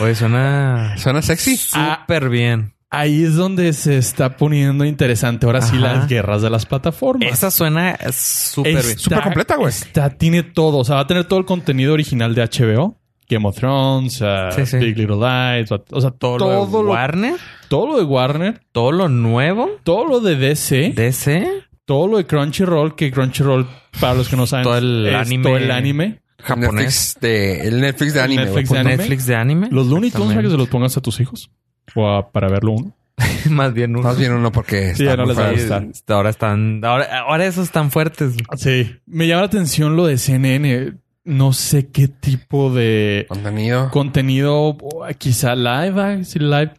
Oye, 0.00 0.14
suena 0.14 0.94
Suena 0.96 1.22
sexy. 1.22 1.56
súper 1.56 2.28
bien. 2.28 2.74
Ahí 2.90 3.24
es 3.24 3.36
donde 3.36 3.72
se 3.72 3.96
está 3.96 4.36
poniendo 4.36 4.84
interesante 4.84 5.46
ahora 5.46 5.62
sí 5.62 5.78
las 5.78 6.08
guerras 6.08 6.42
de 6.42 6.50
las 6.50 6.66
plataformas. 6.66 7.32
Esa 7.32 7.50
suena 7.50 7.96
súper 8.12 8.84
bien. 8.84 8.98
Súper 8.98 9.22
completa, 9.22 9.56
güey. 9.56 9.70
está- 9.72 10.10
tiene 10.10 10.42
todo. 10.42 10.78
O 10.78 10.84
sea, 10.84 10.96
va 10.96 11.00
a 11.02 11.06
tener 11.06 11.24
todo 11.24 11.38
el 11.38 11.46
contenido 11.46 11.94
original 11.94 12.34
de 12.34 12.42
HBO. 12.42 13.00
Game 13.32 13.48
of 13.48 13.56
Thrones, 13.56 14.20
uh, 14.20 14.52
Sí, 14.54 14.66
sí. 14.66 14.76
Big 14.78 14.96
Little 14.96 15.16
Lies, 15.16 15.70
o 15.72 16.00
sea, 16.00 16.10
todo, 16.10 16.38
lo 16.38 16.48
de 16.66 16.72
lo, 16.82 16.90
Warner, 16.90 17.34
todo 17.68 17.86
lo 17.86 17.98
de 17.98 18.04
Warner, 18.04 18.60
todo 18.72 18.92
lo 18.92 19.08
nuevo, 19.08 19.68
todo 19.84 20.06
lo 20.06 20.20
de 20.20 20.36
DC, 20.36 20.92
DC, 20.94 21.48
todo 21.84 22.06
lo 22.08 22.16
de 22.18 22.26
Crunchyroll, 22.26 22.94
que 22.94 23.10
Crunchyroll, 23.10 23.66
para 24.00 24.14
los 24.14 24.28
que 24.28 24.36
no 24.36 24.46
saben, 24.46 24.64
Todo 24.64 24.78
el 24.78 25.06
es 25.06 25.14
anime. 25.14 25.42
todo 25.44 25.56
el 25.56 25.70
anime. 25.70 26.20
japonés, 26.38 26.72
Netflix 26.72 27.16
de, 27.20 27.60
el 27.68 27.80
Netflix 27.80 28.14
de 28.14 28.20
anime. 28.20 28.44
Netflix 28.44 28.68
güey. 28.68 28.76
de 28.76 28.80
anime. 28.88 28.96
Netflix 28.98 29.26
de 29.26 29.36
anime. 29.36 29.68
Los 29.70 29.86
Looney 29.88 30.10
Tunes 30.10 30.28
para 30.30 30.42
que 30.42 30.50
se 30.50 30.56
los 30.56 30.68
pongas 30.68 30.96
a 30.96 31.00
tus 31.00 31.20
hijos. 31.20 31.50
O 31.94 32.08
a- 32.08 32.30
para 32.32 32.48
verlo 32.48 32.72
uno. 32.72 32.96
Más 33.50 33.74
bien 33.74 33.94
uno. 33.94 34.02
Más 34.04 34.18
bien 34.18 34.32
uno 34.32 34.50
porque 34.50 34.94
Sí, 34.94 35.02
está 35.04 35.12
ya 35.12 35.16
no 35.16 35.22
muy 35.24 35.28
les 35.28 35.38
va 35.38 35.42
a 35.50 35.52
fuerte. 35.52 35.86
gustar. 35.86 36.16
Ahora 36.16 36.30
están, 36.30 36.80
ahora, 36.84 37.18
ahora 37.20 37.46
esos 37.46 37.64
están 37.66 37.90
fuertes. 37.90 38.34
Sí. 38.56 38.90
Me 39.06 39.26
llama 39.28 39.42
la 39.42 39.46
atención 39.48 39.96
lo 39.96 40.06
de 40.06 40.16
CNN. 40.18 40.94
No 41.24 41.52
sé 41.52 41.88
qué 41.88 42.08
tipo 42.08 42.72
de 42.74 43.26
Contenido. 43.28 43.90
contenido, 43.90 44.76
quizá 45.18 45.54
live, 45.54 46.00
ah, 46.00 46.24
si 46.24 46.38
live 46.40 46.72
Pues 46.74 46.78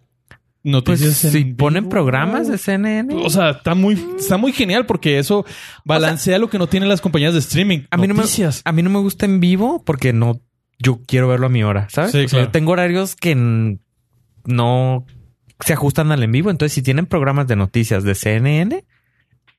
noticias. 0.64 1.24
en 1.26 1.32
si 1.32 1.44
vivo. 1.46 1.58
ponen 1.58 1.88
programas 1.90 2.48
de 2.50 2.58
CNN. 2.58 3.16
O 3.16 3.30
sea, 3.30 3.52
está 3.52 3.74
muy, 3.76 3.94
está 4.20 4.36
muy 4.38 4.52
genial 4.52 4.86
porque 4.86 5.18
eso 5.18 5.46
balancea 5.86 6.40
lo 6.40 6.50
que 6.50 6.58
no 6.60 6.68
tienen 6.68 6.90
las 6.90 7.00
compañías 7.02 7.34
de 7.34 7.40
streaming. 7.40 7.82
a 7.90 7.98
mí, 7.98 8.08
no 8.08 8.14
me, 8.16 8.22
Noticias. 8.22 8.62
a 8.66 8.72
mí 8.74 8.82
no 8.84 8.90
me 8.90 9.00
gusta 9.00 9.26
en 9.26 9.40
vivo 9.40 9.82
porque 9.86 10.12
no, 10.12 10.42
yo 10.80 11.00
quiero 11.08 11.28
verlo 11.30 11.46
a 11.46 11.50
mi 11.50 11.64
hora, 11.64 11.88
¿sabes? 11.90 12.12
Sí, 12.12 12.18
O 12.18 12.22
sea, 12.22 12.28
claro. 12.30 12.46
yo 12.46 12.52
tengo 12.52 12.72
horarios 12.74 13.16
que 13.16 13.78
no 14.46 15.06
se 15.62 15.74
ajustan 15.74 16.12
al 16.12 16.22
en 16.24 16.32
vivo. 16.34 16.50
Entonces, 16.50 16.74
si 16.74 16.82
tienen 16.82 17.06
programas 17.06 17.48
de 17.48 17.56
noticias 17.56 18.04
de 18.04 18.16
CNN, 18.16 18.84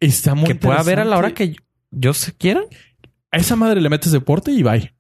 Está 0.01 0.35
muy 0.35 0.47
que 0.47 0.55
pueda 0.55 0.83
ver 0.83 1.01
a 1.01 1.05
la 1.07 1.17
hora 1.17 1.33
que 1.33 1.57
yo 1.91 2.13
se 2.13 2.33
quiera. 2.35 2.61
A 3.35 3.39
esa 3.39 3.57
madre 3.57 3.81
le 3.81 3.89
metes 3.91 4.13
deporte 4.13 4.51
y 4.53 4.63
bye. 4.63 4.95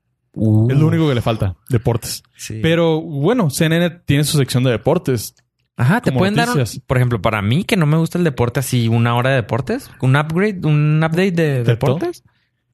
Es 0.68 0.78
lo 0.78 0.86
único 0.88 1.08
que 1.08 1.14
le 1.14 1.22
falta. 1.22 1.56
Deportes. 1.68 2.22
Sí. 2.36 2.58
Pero 2.60 3.00
bueno, 3.00 3.50
CNN 3.50 3.90
tiene 4.04 4.24
su 4.24 4.36
sección 4.36 4.64
de 4.64 4.72
deportes. 4.72 5.34
Ajá, 5.76 6.00
te 6.00 6.12
pueden 6.12 6.34
dar, 6.34 6.48
un- 6.50 6.64
por 6.86 6.96
ejemplo, 6.96 7.20
para 7.22 7.40
mí 7.42 7.64
que 7.64 7.76
no 7.76 7.86
me 7.86 7.96
gusta 7.96 8.18
el 8.18 8.24
deporte 8.24 8.60
así, 8.60 8.88
una 8.88 9.14
hora 9.16 9.30
de 9.30 9.36
deportes, 9.36 9.90
un 10.00 10.16
upgrade, 10.16 10.60
un 10.64 10.98
update 11.04 11.30
de 11.32 11.42
¿De 11.58 11.64
deportes. 11.64 12.22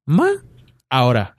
Ma, 0.07 0.29
Ahora, 0.89 1.37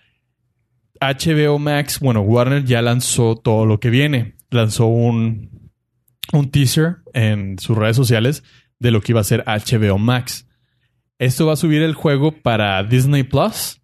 HBO 0.99 1.59
Max, 1.59 1.99
bueno, 1.99 2.21
Warner 2.21 2.63
ya 2.63 2.81
lanzó 2.81 3.35
todo 3.35 3.65
lo 3.65 3.79
que 3.79 3.89
viene. 3.89 4.35
Lanzó 4.49 4.85
un, 4.87 5.71
un 6.33 6.51
teaser 6.51 6.97
en 7.13 7.57
sus 7.59 7.77
redes 7.77 7.95
sociales 7.95 8.43
de 8.79 8.91
lo 8.91 9.01
que 9.01 9.11
iba 9.13 9.21
a 9.21 9.25
ser 9.25 9.43
HBO 9.45 9.97
Max. 9.97 10.47
Esto 11.19 11.45
va 11.47 11.53
a 11.53 11.57
subir 11.57 11.81
el 11.81 11.93
juego 11.95 12.31
para 12.31 12.83
Disney 12.83 13.23
Plus, 13.23 13.80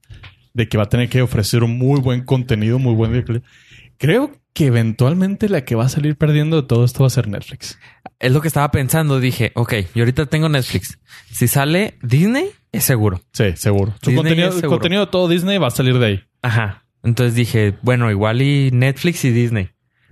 de 0.57 0.67
que 0.67 0.77
va 0.77 0.85
a 0.85 0.89
tener 0.89 1.07
que 1.07 1.21
ofrecer 1.21 1.63
un 1.63 1.77
muy 1.77 2.01
buen 2.01 2.23
contenido, 2.25 2.79
muy 2.79 2.95
buen. 2.95 3.23
Creo 3.97 4.31
que 4.53 4.65
eventualmente 4.65 5.49
la 5.49 5.63
que 5.63 5.75
va 5.75 5.85
a 5.85 5.89
salir 5.89 6.17
perdiendo 6.17 6.61
de 6.61 6.67
todo 6.67 6.83
esto 6.83 7.01
va 7.03 7.07
a 7.07 7.11
ser 7.11 7.27
Netflix. 7.27 7.77
es 8.19 8.31
lo 8.31 8.41
que 8.41 8.47
estaba 8.47 8.71
pensando. 8.71 9.19
Dije, 9.19 9.51
ok, 9.53 9.73
yo 9.93 10.01
ahorita 10.01 10.25
tengo 10.25 10.49
Netflix. 10.49 10.97
Si 11.31 11.47
sale 11.47 11.99
Disney, 12.01 12.47
es 12.71 12.83
seguro. 12.83 13.21
Sí, 13.33 13.53
seguro. 13.55 13.93
Su 14.01 14.15
contenido, 14.15 14.49
el 14.49 14.61
contenido 14.65 15.05
de 15.05 15.11
todo 15.11 15.27
Disney 15.29 15.59
va 15.59 15.67
a 15.67 15.71
salir 15.71 15.99
de 15.99 16.05
ahí. 16.07 16.23
Ajá. 16.41 16.85
Entonces 17.03 17.35
dije, 17.35 17.75
bueno, 17.83 18.09
igual 18.09 18.41
y 18.41 18.71
Netflix 18.71 19.23
y 19.25 19.31
Disney. 19.31 19.69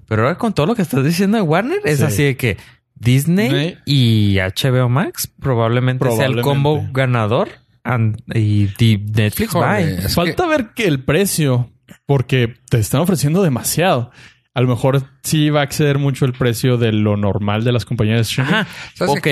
Pero 0.08 0.22
ahora 0.22 0.38
con 0.38 0.54
todo 0.54 0.68
lo 0.68 0.76
que 0.76 0.84
estás 0.84 1.04
diciendo 1.04 1.38
de 1.38 1.42
Warner, 1.44 1.80
es 1.84 1.98
Sí. 1.98 2.04
así 2.06 2.24
de 2.24 2.38
que 2.38 2.58
Disney 2.94 3.48
Disney. 3.50 3.78
y 3.86 4.38
HBO 4.38 4.90
Max 4.90 5.28
probablemente, 5.42 6.06
sea 6.12 6.28
el 6.28 6.34
Probablemente. 6.34 6.42
combo 6.44 6.88
ganador 6.94 7.50
and- 7.86 8.18
y 8.36 8.70
Netflix, 9.14 9.54
bye. 9.54 10.10
Falta 10.10 10.46
ver 10.48 10.74
que 10.76 10.86
el 10.88 11.04
precio, 11.04 11.72
porque 12.06 12.56
te 12.70 12.80
están 12.80 13.02
ofreciendo 13.02 13.42
demasiado. 13.44 14.12
A 14.54 14.62
lo 14.62 14.68
mejor 14.70 15.04
sí 15.24 15.50
va 15.50 15.62
a 15.62 15.64
exceder 15.66 15.98
mucho 16.00 16.26
el 16.26 16.34
precio 16.34 16.78
de 16.78 16.92
lo 16.94 17.18
normal 17.18 17.64
de 17.64 17.72
las 17.74 17.86
compañías 17.86 18.18
de 18.18 18.22
streaming. 18.22 18.54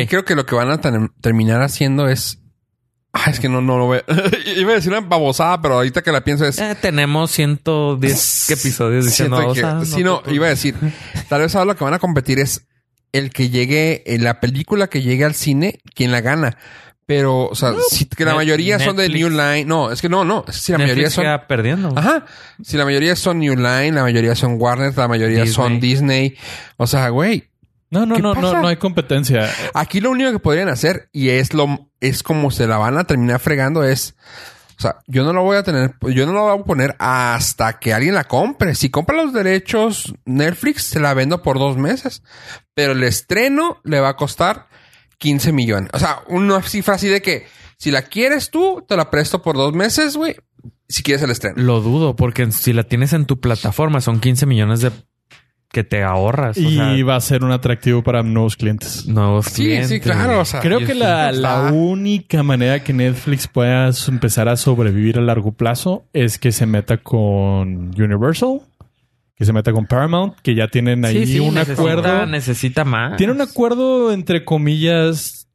Creo 0.07 0.25
que 0.25 0.35
lo 0.35 0.45
que 0.45 0.55
van 0.55 0.69
a 0.69 0.79
ter- 0.81 0.93
terminar 1.21 1.61
haciendo 1.61 2.07
es... 2.07 2.39
Ah, 3.13 3.29
es 3.29 3.39
que 3.39 3.47
no, 3.47 3.61
no 3.61 3.77
lo 3.77 3.87
veo. 3.89 4.01
Iba 4.57 4.71
a 4.71 4.75
decir 4.75 4.91
una 4.91 5.01
babosada, 5.01 5.61
pero 5.61 5.75
ahorita 5.75 6.01
que 6.01 6.11
la 6.11 6.23
pienso 6.23 6.45
es... 6.45 6.57
Eh, 6.59 6.75
tenemos 6.81 7.31
110 7.31 8.49
episodios 8.49 9.05
diciendo 9.05 9.37
"Osa, 9.51 9.85
sí, 9.85 10.03
no, 10.03 10.19
te- 10.21 10.33
iba 10.33 10.47
a 10.47 10.49
decir, 10.49 10.75
tal 11.29 11.41
vez 11.41 11.55
ahora 11.55 11.65
lo 11.73 11.75
que 11.77 11.83
van 11.83 11.93
a 11.93 11.99
competir 11.99 12.39
es 12.39 12.67
el 13.11 13.29
que 13.29 13.49
llegue, 13.49 14.03
en 14.15 14.23
la 14.23 14.39
película 14.39 14.87
que 14.87 15.03
llegue 15.03 15.23
al 15.25 15.35
cine, 15.35 15.79
quien 15.93 16.11
la 16.11 16.21
gana. 16.21 16.57
Pero, 17.05 17.47
o 17.47 17.55
sea, 17.55 17.73
si, 17.89 18.05
que 18.05 18.23
la 18.23 18.33
mayoría 18.33 18.79
son 18.79 18.95
de. 18.95 19.09
New 19.09 19.29
Line. 19.29 19.65
No, 19.65 19.91
es 19.91 20.01
que 20.01 20.07
no, 20.09 20.23
no. 20.23 20.45
Si 20.49 20.71
la 20.71 20.77
mayoría 20.77 21.09
son. 21.09 21.25
queda 21.25 21.47
perdiendo. 21.47 21.93
Ajá. 21.95 22.25
Si 22.63 22.77
la 22.77 22.85
mayoría 22.85 23.15
son 23.15 23.39
New 23.39 23.55
Line, 23.55 23.91
la 23.91 24.03
mayoría 24.03 24.35
son 24.35 24.55
Warner, 24.59 24.97
la 24.97 25.07
mayoría 25.07 25.43
Disney. 25.43 25.53
son 25.53 25.79
Disney. 25.79 26.37
O 26.77 26.87
sea, 26.87 27.09
güey, 27.09 27.49
No, 27.89 28.05
no, 28.05 28.15
¿Qué 28.15 28.21
no, 28.21 28.33
no, 28.35 28.61
no 28.61 28.67
hay 28.67 28.77
competencia. 28.77 29.49
Aquí 29.73 29.99
lo 29.99 30.11
único 30.11 30.31
que 30.31 30.39
podrían 30.39 30.69
hacer, 30.69 31.09
y 31.11 31.29
es 31.29 31.53
lo, 31.53 31.89
es 31.99 32.23
como 32.23 32.51
se 32.51 32.67
la 32.67 32.77
van 32.77 32.97
a 32.97 33.03
terminar 33.03 33.39
fregando, 33.39 33.83
es, 33.83 34.15
o 34.77 34.81
sea, 34.81 34.95
yo 35.05 35.23
no 35.23 35.33
lo 35.33 35.43
voy 35.43 35.57
a 35.57 35.63
tener, 35.63 35.95
yo 36.01 36.25
no 36.25 36.31
lo 36.31 36.41
voy 36.43 36.59
a 36.59 36.63
poner 36.63 36.95
hasta 36.99 37.79
que 37.79 37.93
alguien 37.93 38.15
la 38.15 38.23
compre. 38.23 38.75
Si 38.75 38.89
compra 38.89 39.17
los 39.17 39.33
derechos 39.33 40.13
Netflix, 40.25 40.83
se 40.83 40.99
la 40.99 41.13
vendo 41.13 41.43
por 41.43 41.59
dos 41.59 41.77
meses. 41.77 42.23
Pero 42.73 42.93
el 42.93 43.03
estreno 43.03 43.79
le 43.83 43.99
va 43.99 44.09
a 44.09 44.15
costar 44.15 44.67
15 45.17 45.51
millones. 45.51 45.89
O 45.93 45.99
sea, 45.99 46.19
una 46.29 46.61
cifra 46.61 46.95
así 46.95 47.07
de 47.07 47.21
que, 47.21 47.45
si 47.77 47.91
la 47.91 48.03
quieres 48.03 48.49
tú, 48.51 48.83
te 48.87 48.95
la 48.97 49.09
presto 49.09 49.41
por 49.41 49.55
dos 49.55 49.73
meses, 49.73 50.15
güey. 50.17 50.35
Si 50.87 51.01
quieres 51.03 51.23
el 51.23 51.31
estreno. 51.31 51.55
Lo 51.57 51.81
dudo, 51.81 52.15
porque 52.15 52.51
si 52.51 52.73
la 52.73 52.83
tienes 52.83 53.13
en 53.13 53.25
tu 53.25 53.39
plataforma, 53.39 53.99
son 54.01 54.19
15 54.19 54.45
millones 54.45 54.81
de 54.81 54.91
que 55.71 55.83
te 55.83 56.03
ahorras. 56.03 56.55
O 56.55 56.59
y 56.61 56.75
sea, 56.75 57.03
va 57.03 57.15
a 57.15 57.19
ser 57.21 57.43
un 57.43 57.51
atractivo 57.51 58.03
para 58.03 58.21
nuevos 58.21 58.55
clientes. 58.55 59.07
nuevos 59.07 59.47
Sí, 59.47 59.63
clientes. 59.63 59.89
sí, 59.89 59.99
claro. 59.99 60.41
O 60.41 60.45
sea, 60.45 60.59
Creo 60.59 60.77
que 60.79 60.93
sí. 60.93 60.99
la, 60.99 61.31
Está- 61.31 61.41
la 61.65 61.71
única 61.73 62.43
manera 62.43 62.83
que 62.83 62.93
Netflix 62.93 63.47
pueda 63.47 63.89
empezar 64.07 64.47
a 64.49 64.55
sobrevivir 64.55 65.17
a 65.17 65.21
largo 65.21 65.51
plazo 65.53 66.05
es 66.13 66.37
que 66.37 66.51
se 66.51 66.67
meta 66.67 66.97
con 66.97 67.89
Universal, 67.99 68.61
que 69.35 69.45
se 69.45 69.53
meta 69.53 69.71
con 69.71 69.85
Paramount, 69.87 70.35
que 70.41 70.55
ya 70.55 70.67
tienen 70.67 71.03
ahí 71.05 71.25
Sí, 71.25 71.33
sí, 71.33 71.39
un 71.39 71.55
necesita, 71.55 71.81
acuerdo. 71.81 72.25
Necesita 72.27 72.85
más. 72.85 73.17
Tiene 73.17 73.33
un 73.33 73.41
acuerdo 73.41 74.11
entre 74.11 74.45
comillas 74.45 75.47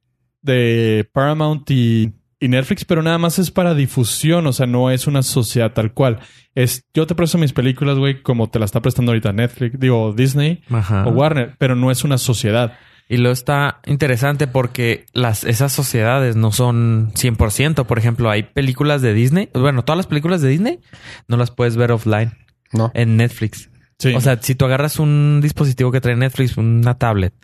de 0.42 1.08
Paramount 1.12 1.70
y, 1.70 2.12
y 2.40 2.48
Netflix, 2.48 2.84
pero 2.84 3.02
nada 3.02 3.18
más 3.18 3.38
es 3.38 3.50
para 3.50 3.74
difusión, 3.74 4.46
o 4.46 4.52
sea, 4.52 4.66
no 4.66 4.90
es 4.90 5.06
una 5.06 5.22
sociedad 5.22 5.72
tal 5.72 5.92
cual. 5.92 6.18
Es 6.54 6.84
yo 6.92 7.06
te 7.06 7.14
presto 7.14 7.38
mis 7.38 7.52
películas, 7.52 7.98
güey, 7.98 8.22
como 8.22 8.48
te 8.48 8.58
la 8.58 8.64
está 8.64 8.80
prestando 8.82 9.12
ahorita 9.12 9.32
Netflix, 9.32 9.78
digo 9.78 10.12
Disney 10.12 10.62
Ajá. 10.70 11.06
o 11.06 11.10
Warner, 11.10 11.54
pero 11.58 11.76
no 11.76 11.90
es 11.90 12.02
una 12.04 12.18
sociedad. 12.18 12.76
Y 13.10 13.16
lo 13.16 13.30
está 13.30 13.80
interesante 13.86 14.48
porque 14.48 15.06
las, 15.14 15.44
esas 15.44 15.72
sociedades 15.72 16.36
no 16.36 16.52
son 16.52 17.10
100%. 17.14 17.86
Por 17.86 17.98
ejemplo, 17.98 18.28
hay 18.28 18.42
películas 18.42 19.00
de 19.00 19.14
Disney. 19.14 19.48
Bueno, 19.54 19.82
todas 19.82 19.96
las 19.96 20.06
películas 20.06 20.42
de 20.42 20.50
Disney 20.50 20.80
no 21.26 21.38
las 21.38 21.50
puedes 21.50 21.76
ver 21.76 21.90
offline 21.90 22.34
no. 22.72 22.90
en 22.94 23.16
Netflix. 23.16 23.70
Sí. 23.98 24.14
O 24.14 24.20
sea, 24.20 24.38
si 24.40 24.54
tú 24.54 24.64
agarras 24.64 24.98
un 24.98 25.40
dispositivo 25.42 25.90
que 25.90 26.00
trae 26.00 26.14
Netflix, 26.16 26.56
una 26.56 26.94
tablet, 26.98 27.34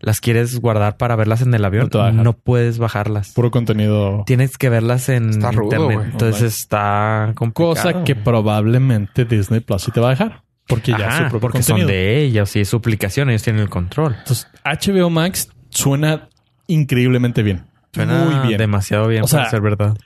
las 0.00 0.20
quieres 0.20 0.60
guardar 0.60 0.96
para 0.96 1.16
verlas 1.16 1.40
en 1.42 1.52
el 1.54 1.64
avión, 1.64 1.88
No 2.14 2.32
puedes 2.34 2.78
bajarlas. 2.78 3.32
puro 3.32 3.50
contenido. 3.50 4.22
Tienes 4.26 4.58
que 4.58 4.68
verlas 4.68 5.08
en 5.08 5.30
Está 5.30 5.50
rudo, 5.50 5.64
internet. 5.64 5.96
güey. 5.98 6.10
Entonces 6.10 6.36
Online. 6.42 6.48
está 6.48 7.32
complicado. 7.34 7.74
Cosa 7.74 8.04
que 8.04 8.14
probablemente 8.14 9.24
Disney 9.24 9.60
Plus 9.60 9.82
sí 9.82 9.90
te 9.92 10.00
va 10.00 10.08
a 10.08 10.10
dejar. 10.10 10.42
Porque 10.66 10.92
ya 10.92 11.08
es 11.08 11.14
su 11.16 11.20
propio 11.22 11.40
porque 11.40 11.58
contenido. 11.58 11.86
son 11.86 11.94
de 11.94 12.22
ellos 12.24 12.56
y 12.56 12.60
es 12.60 12.68
su 12.68 12.76
aplicación, 12.76 13.28
ellos 13.30 13.42
tienen 13.42 13.62
el 13.62 13.68
control. 13.68 14.14
Entonces, 14.18 14.48
HBO 14.64 15.10
Max 15.10 15.50
suena 15.70 16.28
increíblemente 16.68 17.42
bien. 17.42 17.64
Suena 17.92 18.24
Muy 18.24 18.46
bien. 18.48 18.58
demasiado 18.58 19.06
bien 19.08 19.22
O 19.24 19.26
para 19.26 19.42
sea, 19.44 19.50
ser 19.50 19.60
verdad. 19.60 19.96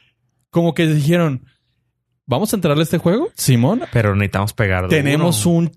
Como 0.51 0.75
que 0.75 0.87
dijeron, 0.87 1.45
¿vamos 2.29 2.53
a 2.53 2.57
entrarle 2.57 2.83
a 2.83 2.85
este 2.85 2.99
juego? 2.99 3.29
Simón, 3.35 3.83
Pero 3.93 4.15
necesitamos 4.15 4.53
pegar. 4.53 4.87
tenemos 4.87 5.45
un, 5.47 5.73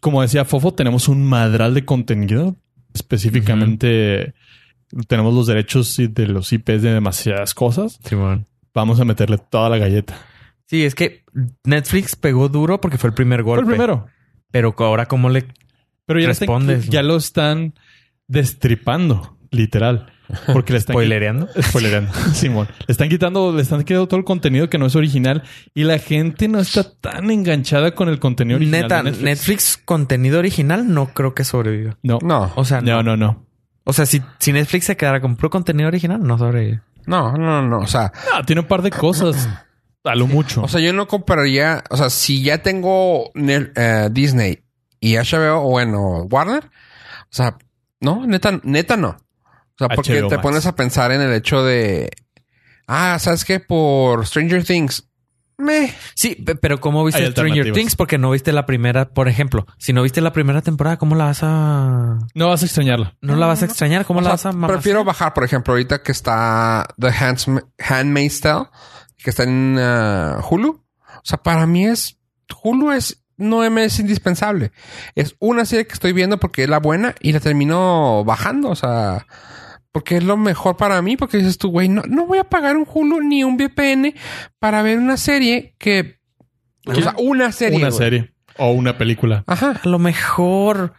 como 0.00 0.22
decía 0.22 0.46
Fofo, 0.46 0.72
tenemos 0.72 1.08
un 1.08 1.22
madral 1.28 1.74
de 1.74 1.84
contenido. 1.84 2.56
Específicamente 2.94 4.34
tenemos 5.06 5.34
los 5.34 5.46
derechos 5.46 5.96
de 5.98 6.26
los 6.26 6.52
IPs 6.52 6.80
de 6.82 6.92
demasiadas 6.94 7.52
cosas. 7.54 8.00
Simón. 8.04 8.46
Vamos 8.72 8.98
a 9.00 9.04
meterle 9.04 9.36
toda 9.38 9.68
la 9.68 9.76
galleta. 9.78 10.16
Sí, 10.66 10.84
es 10.84 10.94
que 10.94 11.24
Netflix 11.64 12.16
pegó 12.16 12.48
duro 12.48 12.80
porque 12.80 12.96
fue 12.96 13.08
el 13.10 13.14
primer 13.14 13.42
Fue 13.42 13.50
golpe. 13.56 13.62
el 13.62 13.68
primero. 13.68 14.06
Pero 14.50 14.74
ahora, 14.78 15.06
¿cómo 15.06 15.28
le 15.28 15.46
Pero 16.06 16.20
ya, 16.20 16.28
Respondes, 16.28 16.88
ya 16.88 17.02
lo 17.02 17.16
están 17.16 17.74
destripando, 18.28 19.36
literal. 19.50 20.09
Porque 20.52 20.72
le 20.72 20.78
están 20.78 20.94
spoilereando? 20.94 21.48
Spoilereando, 21.62 22.12
Simón. 22.34 22.68
Le 22.86 22.92
están 22.92 23.08
quitando, 23.08 23.52
le 23.52 23.62
están 23.62 23.80
quitando 23.84 24.06
todo 24.08 24.18
el 24.18 24.24
contenido 24.24 24.68
que 24.70 24.78
no 24.78 24.86
es 24.86 24.96
original 24.96 25.42
y 25.74 25.84
la 25.84 25.98
gente 25.98 26.48
no 26.48 26.58
está 26.60 26.84
tan 27.00 27.30
enganchada 27.30 27.94
con 27.94 28.08
el 28.08 28.18
contenido 28.18 28.56
original. 28.56 28.82
Neta, 28.82 29.02
de 29.02 29.12
Netflix. 29.12 29.76
contenido 29.84 30.38
original 30.38 30.92
no 30.92 31.06
creo 31.14 31.34
que 31.34 31.44
sobreviva. 31.44 31.96
No. 32.02 32.18
No, 32.22 32.52
O 32.56 32.64
sea, 32.64 32.80
No, 32.80 33.02
no, 33.02 33.16
no. 33.16 33.46
O 33.84 33.92
sea, 33.92 34.06
si, 34.06 34.22
si 34.38 34.52
Netflix 34.52 34.84
se 34.84 34.96
quedara 34.96 35.20
con 35.20 35.36
puro 35.36 35.50
contenido 35.50 35.88
original, 35.88 36.22
no 36.22 36.38
sobrevive. 36.38 36.80
no, 37.06 37.32
no, 37.32 37.62
no. 37.62 37.78
O 37.78 37.86
sea, 37.86 38.12
Ah, 38.32 38.42
tiene 38.44 38.60
un 38.60 38.68
par 38.68 38.82
de 38.82 38.90
cosas. 38.90 39.48
A 40.04 40.14
lo 40.14 40.26
mucho. 40.26 40.62
o 40.62 40.68
sea, 40.68 40.80
yo 40.80 40.92
no 40.92 41.06
compraría. 41.08 41.84
O 41.90 41.96
sea, 41.96 42.08
si 42.08 42.42
ya 42.42 42.58
tengo 42.62 43.30
eh, 43.34 44.08
Disney 44.10 44.60
y 44.98 45.16
HBO, 45.16 45.58
o 45.66 45.70
bueno, 45.70 46.22
Warner, 46.30 46.64
o 46.64 47.28
sea, 47.30 47.56
no, 48.00 48.26
neta, 48.26 48.60
neta 48.62 48.96
no. 48.96 49.16
O 49.86 49.88
sea, 49.88 49.96
porque 49.96 50.20
HBO 50.20 50.28
te 50.28 50.36
Max. 50.36 50.42
pones 50.42 50.66
a 50.66 50.74
pensar 50.76 51.12
en 51.12 51.20
el 51.20 51.32
hecho 51.32 51.62
de. 51.64 52.10
Ah, 52.86 53.18
¿sabes 53.20 53.44
qué? 53.44 53.60
Por 53.60 54.26
Stranger 54.26 54.64
Things. 54.64 55.06
Me. 55.58 55.92
Sí, 56.14 56.36
pe- 56.36 56.54
pero 56.54 56.80
¿cómo 56.80 57.04
viste 57.04 57.22
Hay 57.22 57.30
Stranger. 57.32 57.72
Things? 57.72 57.94
Porque 57.94 58.16
no 58.16 58.30
viste 58.30 58.50
la 58.52 58.64
primera, 58.64 59.10
por 59.10 59.28
ejemplo. 59.28 59.66
Si 59.78 59.92
no 59.92 60.02
viste 60.02 60.20
la 60.22 60.32
primera 60.32 60.62
temporada, 60.62 60.96
¿cómo 60.96 61.14
la 61.16 61.26
vas 61.26 61.40
a...? 61.42 62.18
no 62.34 62.48
vas 62.48 62.62
a 62.62 62.64
extrañarla. 62.64 63.14
No 63.20 63.36
la 63.36 63.46
vas 63.46 63.62
a 63.62 63.66
extrañar. 63.66 64.06
¿Cómo 64.06 64.20
O 64.20 64.22
la 64.22 64.28
sea, 64.28 64.32
vas 64.32 64.46
a 64.46 64.52
mamar? 64.52 64.70
prefiero 64.70 65.04
bajar, 65.04 65.34
por 65.34 65.44
ejemplo, 65.44 65.74
ahorita 65.74 66.02
que 66.02 66.12
está 66.12 66.86
The 66.98 67.08
Hands- 67.08 67.62
Handmaid's 67.78 68.40
Tale, 68.40 68.66
que 69.18 69.28
está 69.30 69.42
en 69.42 69.78
uh, 69.78 70.40
Hulu. 70.48 70.70
O 70.70 71.20
sea, 71.24 71.36
para 71.42 71.66
mí 71.66 71.84
es 71.86 72.18
Hulu 72.62 72.92
es 72.92 73.22
no 73.36 73.68
me 73.70 73.84
es 73.84 73.98
indispensable. 73.98 74.72
Es 75.14 75.34
una 75.40 75.64
serie 75.66 75.86
que 75.86 75.92
estoy 75.94 76.12
viendo 76.12 76.38
porque 76.40 76.64
es 76.64 76.68
la 76.70 76.78
buena 76.78 77.14
y 77.20 77.32
la 77.32 77.40
termino 77.40 78.22
bajando. 78.24 78.70
O 78.70 78.74
sea, 78.76 79.26
porque 79.92 80.16
es 80.18 80.24
lo 80.24 80.36
mejor 80.36 80.76
para 80.76 81.00
mí. 81.02 81.16
Porque 81.16 81.38
dices 81.38 81.58
tú, 81.58 81.70
güey, 81.70 81.88
no, 81.88 82.02
no 82.08 82.26
voy 82.26 82.38
a 82.38 82.44
pagar 82.44 82.76
un 82.76 82.86
Hulu 82.92 83.20
ni 83.22 83.44
un 83.44 83.56
VPN 83.56 84.14
para 84.58 84.82
ver 84.82 84.98
una 84.98 85.16
serie 85.16 85.74
que. 85.78 86.18
O 86.86 86.94
sea, 86.94 87.14
una 87.18 87.52
serie. 87.52 87.76
Una 87.78 87.88
güey. 87.88 87.98
serie 87.98 88.32
o 88.56 88.72
una 88.72 88.96
película. 88.98 89.44
Ajá. 89.46 89.80
A 89.82 89.88
lo 89.88 89.98
mejor 89.98 90.92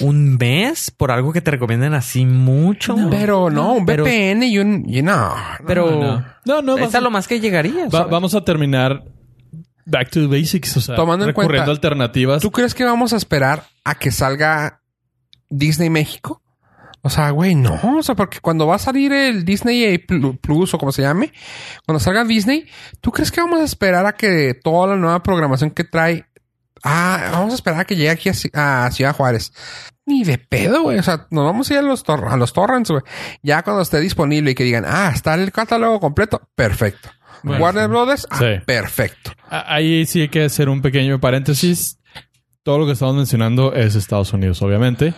un 0.00 0.36
mes 0.36 0.90
por 0.90 1.10
algo 1.10 1.32
que 1.32 1.40
te 1.40 1.50
recomienden 1.50 1.92
así 1.94 2.24
mucho. 2.24 2.94
Pero 3.10 3.50
no, 3.50 3.72
un 3.74 3.86
Pero- 3.86 4.04
VPN 4.04 4.42
y 4.44 4.58
un. 4.58 4.84
Y 4.88 5.02
no. 5.02 5.34
Pero 5.66 5.90
No, 5.90 6.24
no, 6.44 6.62
no, 6.62 6.78
es 6.78 6.94
a 6.94 7.00
lo 7.00 7.10
más 7.10 7.26
que 7.28 7.40
llegaría. 7.40 7.88
vamos 7.88 8.34
a 8.34 8.42
terminar 8.44 9.04
back 9.84 10.10
to 10.10 10.20
the 10.20 10.26
basics. 10.26 10.76
O 10.76 10.80
sea, 10.80 10.96
Tomando 10.96 11.26
en 11.26 11.32
cuenta- 11.32 11.64
alternativas. 11.64 12.42
¿Tú 12.42 12.50
crees 12.50 12.74
que 12.74 12.84
vamos 12.84 13.12
a 13.12 13.16
esperar 13.16 13.64
a 13.84 13.94
que 13.96 14.10
salga 14.10 14.80
Disney 15.48 15.90
México? 15.90 16.42
O 17.06 17.10
sea, 17.10 17.30
güey, 17.30 17.54
no. 17.54 17.78
O 17.98 18.02
sea, 18.02 18.14
porque 18.16 18.40
cuando 18.40 18.66
va 18.66 18.74
a 18.74 18.78
salir 18.78 19.12
el 19.12 19.44
Disney 19.44 19.96
Plu- 19.98 20.38
Plus 20.40 20.74
o 20.74 20.78
como 20.78 20.90
se 20.92 21.02
llame, 21.02 21.32
cuando 21.86 22.00
salga 22.00 22.24
Disney, 22.24 22.66
¿tú 23.00 23.12
crees 23.12 23.30
que 23.30 23.40
vamos 23.40 23.60
a 23.60 23.64
esperar 23.64 24.04
a 24.06 24.14
que 24.14 24.54
toda 24.54 24.88
la 24.88 24.96
nueva 24.96 25.22
programación 25.22 25.70
que 25.70 25.84
trae... 25.84 26.26
Ah, 26.82 27.30
vamos 27.32 27.52
a 27.52 27.54
esperar 27.56 27.80
a 27.80 27.84
que 27.84 27.96
llegue 27.96 28.10
aquí 28.10 28.28
a, 28.54 28.86
a 28.86 28.90
Ciudad 28.90 29.14
Juárez. 29.14 29.52
Ni 30.04 30.24
de 30.24 30.38
pedo, 30.38 30.82
güey. 30.82 30.98
O 30.98 31.02
sea, 31.02 31.26
nos 31.30 31.44
vamos 31.44 31.68
a 31.70 31.74
ir 31.74 31.78
a 31.80 31.82
los, 31.82 32.04
tor- 32.04 32.28
a 32.30 32.36
los 32.36 32.52
torrents, 32.52 32.90
güey. 32.90 33.02
Ya 33.42 33.62
cuando 33.62 33.82
esté 33.82 33.98
disponible 34.00 34.50
y 34.50 34.54
que 34.54 34.64
digan, 34.64 34.84
ah, 34.86 35.10
está 35.14 35.34
el 35.34 35.50
catálogo 35.52 35.98
completo. 36.00 36.48
Perfecto. 36.54 37.08
Bueno, 37.42 37.62
Warner. 37.62 37.88
Brothers, 37.88 38.26
ah, 38.30 38.38
Sí. 38.38 38.62
perfecto. 38.66 39.32
Ahí 39.48 40.06
sí 40.06 40.22
hay 40.22 40.28
que 40.28 40.44
hacer 40.44 40.68
un 40.68 40.82
pequeño 40.82 41.20
paréntesis. 41.20 41.98
Todo 42.62 42.78
lo 42.78 42.86
que 42.86 42.92
estamos 42.92 43.14
mencionando 43.16 43.72
es 43.74 43.94
Estados 43.94 44.32
Unidos, 44.32 44.60
obviamente. 44.62 45.14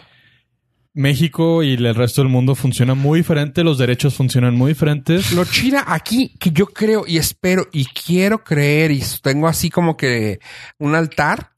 México 0.94 1.62
y 1.62 1.74
el 1.74 1.94
resto 1.94 2.22
del 2.22 2.30
mundo 2.30 2.54
funcionan 2.54 2.98
muy 2.98 3.20
diferente, 3.20 3.62
los 3.62 3.78
derechos 3.78 4.14
funcionan 4.14 4.54
muy 4.56 4.72
diferentes. 4.72 5.32
Lo 5.32 5.44
chida 5.44 5.84
aquí 5.86 6.34
que 6.40 6.50
yo 6.50 6.66
creo 6.66 7.04
y 7.06 7.18
espero 7.18 7.68
y 7.72 7.84
quiero 7.86 8.42
creer 8.42 8.90
y 8.90 9.02
tengo 9.22 9.46
así 9.46 9.70
como 9.70 9.96
que 9.96 10.40
un 10.78 10.94
altar, 10.94 11.52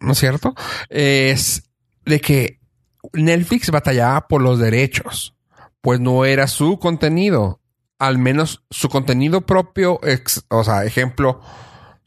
¿no 0.00 0.12
es 0.12 0.18
cierto? 0.18 0.54
Es 0.88 1.70
de 2.04 2.20
que 2.20 2.58
Netflix 3.12 3.70
batallaba 3.70 4.26
por 4.26 4.42
los 4.42 4.58
derechos, 4.58 5.34
pues 5.80 6.00
no 6.00 6.24
era 6.24 6.46
su 6.48 6.78
contenido, 6.78 7.60
al 7.98 8.18
menos 8.18 8.64
su 8.70 8.88
contenido 8.88 9.42
propio, 9.42 10.00
ex- 10.02 10.44
o 10.48 10.64
sea, 10.64 10.84
ejemplo, 10.84 11.40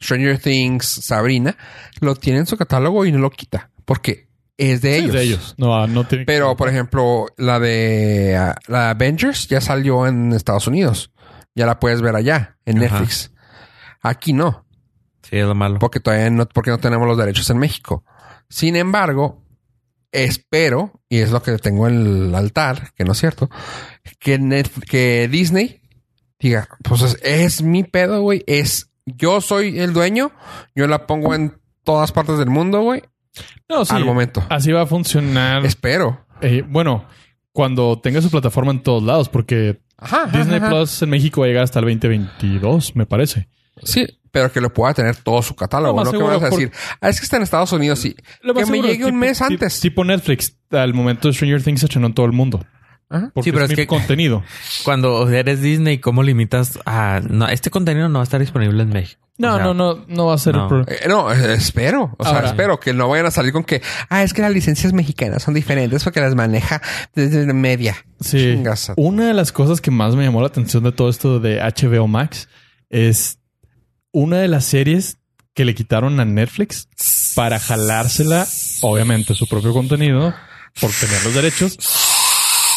Stranger 0.02 0.38
Things, 0.38 0.86
Sabrina, 0.86 1.56
lo 2.00 2.14
tiene 2.14 2.40
en 2.40 2.46
su 2.46 2.56
catálogo 2.58 3.06
y 3.06 3.12
no 3.12 3.18
lo 3.18 3.30
quita, 3.30 3.70
porque 3.84 4.28
es 4.56 4.80
de 4.82 4.92
Sí, 4.94 4.98
ellos. 5.04 5.12
de 5.12 5.22
ellos. 5.22 5.54
No, 5.58 5.74
ah, 5.76 5.86
no 5.86 6.04
tiene 6.04 6.24
Pero, 6.24 6.56
por 6.56 6.68
ejemplo, 6.68 7.26
la 7.36 7.58
de 7.60 8.36
ah, 8.36 8.54
la 8.68 8.90
Avengers 8.90 9.48
ya 9.48 9.60
salió 9.60 10.06
en 10.06 10.32
Estados 10.32 10.66
Unidos. 10.66 11.10
Ya 11.54 11.66
la 11.66 11.78
puedes 11.80 12.02
ver 12.02 12.16
allá, 12.16 12.56
en 12.64 12.78
Ajá. 12.78 12.86
Netflix. 12.98 13.32
Aquí 14.02 14.32
no, 14.32 14.66
Sí, 15.22 15.36
es 15.38 15.46
lo 15.46 15.54
malo. 15.54 15.78
porque 15.78 16.00
todavía 16.00 16.28
no, 16.30 16.46
porque 16.46 16.70
no 16.70 16.78
tenemos 16.78 17.06
los 17.08 17.16
derechos 17.16 17.48
en 17.50 17.58
México. 17.58 18.04
Sin 18.50 18.76
embargo, 18.76 19.42
espero, 20.12 20.92
y 21.08 21.18
es 21.18 21.30
lo 21.30 21.42
que 21.42 21.56
tengo 21.58 21.88
en 21.88 22.06
el 22.28 22.34
altar, 22.34 22.92
que 22.94 23.04
no 23.04 23.12
es 23.12 23.18
cierto, 23.18 23.48
que, 24.18 24.38
que 24.88 25.28
Disney 25.28 25.80
diga, 26.38 26.68
pues 26.82 27.02
es, 27.02 27.18
es 27.22 27.62
mi 27.62 27.84
pedo, 27.84 28.20
güey. 28.20 28.44
Es, 28.46 28.90
yo 29.06 29.40
soy 29.40 29.78
el 29.80 29.92
dueño, 29.92 30.32
yo 30.74 30.86
la 30.86 31.06
pongo 31.06 31.34
en 31.34 31.58
todas 31.84 32.12
partes 32.12 32.38
del 32.38 32.50
mundo, 32.50 32.82
güey. 32.82 33.02
No, 33.68 33.84
sí, 33.84 33.94
al 33.94 34.04
momento. 34.04 34.44
Así 34.48 34.72
va 34.72 34.82
a 34.82 34.86
funcionar. 34.86 35.64
Espero. 35.64 36.26
Eh, 36.40 36.62
bueno, 36.66 37.06
cuando 37.52 37.98
tenga 38.00 38.20
su 38.20 38.30
plataforma 38.30 38.72
en 38.72 38.82
todos 38.82 39.02
lados, 39.02 39.28
porque 39.28 39.80
Ajá, 39.96 40.26
Disney 40.26 40.58
ajá. 40.58 40.68
Plus 40.68 41.02
en 41.02 41.10
México 41.10 41.40
va 41.40 41.46
a 41.46 41.48
llegar 41.48 41.64
hasta 41.64 41.78
el 41.78 41.86
2022, 41.86 42.96
me 42.96 43.06
parece. 43.06 43.48
Sí, 43.82 44.06
pero 44.30 44.52
que 44.52 44.60
lo 44.60 44.72
pueda 44.72 44.92
tener 44.94 45.16
todo 45.16 45.40
su 45.42 45.54
catálogo. 45.54 45.98
Lo 45.98 46.04
No, 46.04 46.10
que 46.12 46.18
me 46.18 46.24
vas 46.24 46.42
a 46.42 46.50
decir, 46.50 46.72
ah, 47.00 47.08
es 47.08 47.20
que 47.20 47.24
está 47.24 47.36
en 47.36 47.44
Estados 47.44 47.72
Unidos 47.72 48.04
y 48.04 48.16
Lo 48.42 48.54
que 48.54 48.60
me 48.60 48.66
seguro, 48.66 48.88
llegue 48.88 49.04
un 49.04 49.16
mes 49.16 49.40
antes. 49.40 49.80
Tipo 49.80 50.04
Netflix, 50.04 50.56
al 50.70 50.94
momento 50.94 51.28
de 51.28 51.34
Stranger 51.34 51.62
Things 51.62 51.80
se 51.80 51.86
estrenó 51.86 52.08
en 52.08 52.14
todo 52.14 52.26
el 52.26 52.32
mundo. 52.32 52.64
Ajá. 53.10 53.30
Porque 53.34 53.50
Sí, 53.50 53.52
pero 53.52 53.64
es, 53.64 53.70
es 53.70 53.76
mi 53.76 53.82
que- 53.82 53.86
contenido. 53.86 54.42
Cuando 54.84 55.28
eres 55.28 55.60
Disney, 55.60 55.98
¿cómo 55.98 56.22
limitas 56.22 56.78
a... 56.86 57.20
No, 57.28 57.46
este 57.48 57.70
contenido 57.70 58.08
no 58.08 58.18
va 58.18 58.22
a 58.22 58.24
estar 58.24 58.40
disponible 58.40 58.82
en 58.82 58.88
México? 58.90 59.20
No, 59.36 59.54
O 59.54 59.56
sea, 59.56 59.64
no, 59.64 59.74
no, 59.74 60.04
no 60.06 60.26
va 60.26 60.34
a 60.34 60.38
ser 60.38 60.54
no. 60.54 60.62
el 60.62 60.68
problema. 60.68 60.92
Eh, 60.92 61.08
no, 61.08 61.32
eh, 61.32 61.54
espero. 61.54 62.14
O 62.18 62.24
sea, 62.24 62.40
espero 62.40 62.78
que 62.78 62.92
no 62.92 63.08
vayan 63.08 63.26
a 63.26 63.30
salir 63.32 63.52
con 63.52 63.64
que, 63.64 63.82
ah, 64.08 64.22
es 64.22 64.32
que 64.32 64.42
las 64.42 64.52
licencias 64.52 64.92
mexicanas 64.92 65.42
son 65.42 65.54
diferentes 65.54 66.04
porque 66.04 66.20
las 66.20 66.34
maneja 66.36 66.80
desde 67.14 67.52
media. 67.52 67.96
Sí. 68.20 68.62
Una 68.96 69.26
de 69.26 69.34
las 69.34 69.50
cosas 69.50 69.80
que 69.80 69.90
más 69.90 70.14
me 70.14 70.22
llamó 70.24 70.40
la 70.40 70.46
atención 70.46 70.84
de 70.84 70.92
todo 70.92 71.08
esto 71.08 71.40
de 71.40 71.58
HBO 71.60 72.06
Max 72.06 72.48
es 72.90 73.38
una 74.12 74.38
de 74.38 74.46
las 74.46 74.64
series 74.66 75.18
que 75.52 75.64
le 75.64 75.74
quitaron 75.74 76.20
a 76.20 76.24
Netflix 76.24 76.88
para 77.34 77.58
jalársela, 77.58 78.46
obviamente, 78.82 79.34
su 79.34 79.48
propio 79.48 79.72
contenido 79.72 80.32
por 80.80 80.90
tener 80.92 81.24
los 81.24 81.34
derechos. 81.34 81.76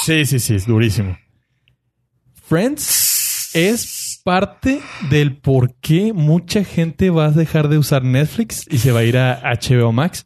Sí, 0.08 0.26
sí, 0.26 0.39
sí, 0.39 0.55
es 0.55 0.66
durísimo. 0.66 1.18
Friends 2.34 3.51
es 3.53 4.22
parte 4.24 4.80
del 5.10 5.36
por 5.36 5.74
qué 5.82 6.14
mucha 6.14 6.64
gente 6.64 7.10
va 7.10 7.26
a 7.26 7.32
dejar 7.32 7.68
de 7.68 7.78
usar 7.78 8.05
Netflix 8.05 8.66
y 8.72 8.78
se 8.78 8.93
va 8.93 9.01
a 9.01 9.03
ir 9.03 9.18
a 9.18 9.41
HBO 9.41 9.91
Max. 9.91 10.26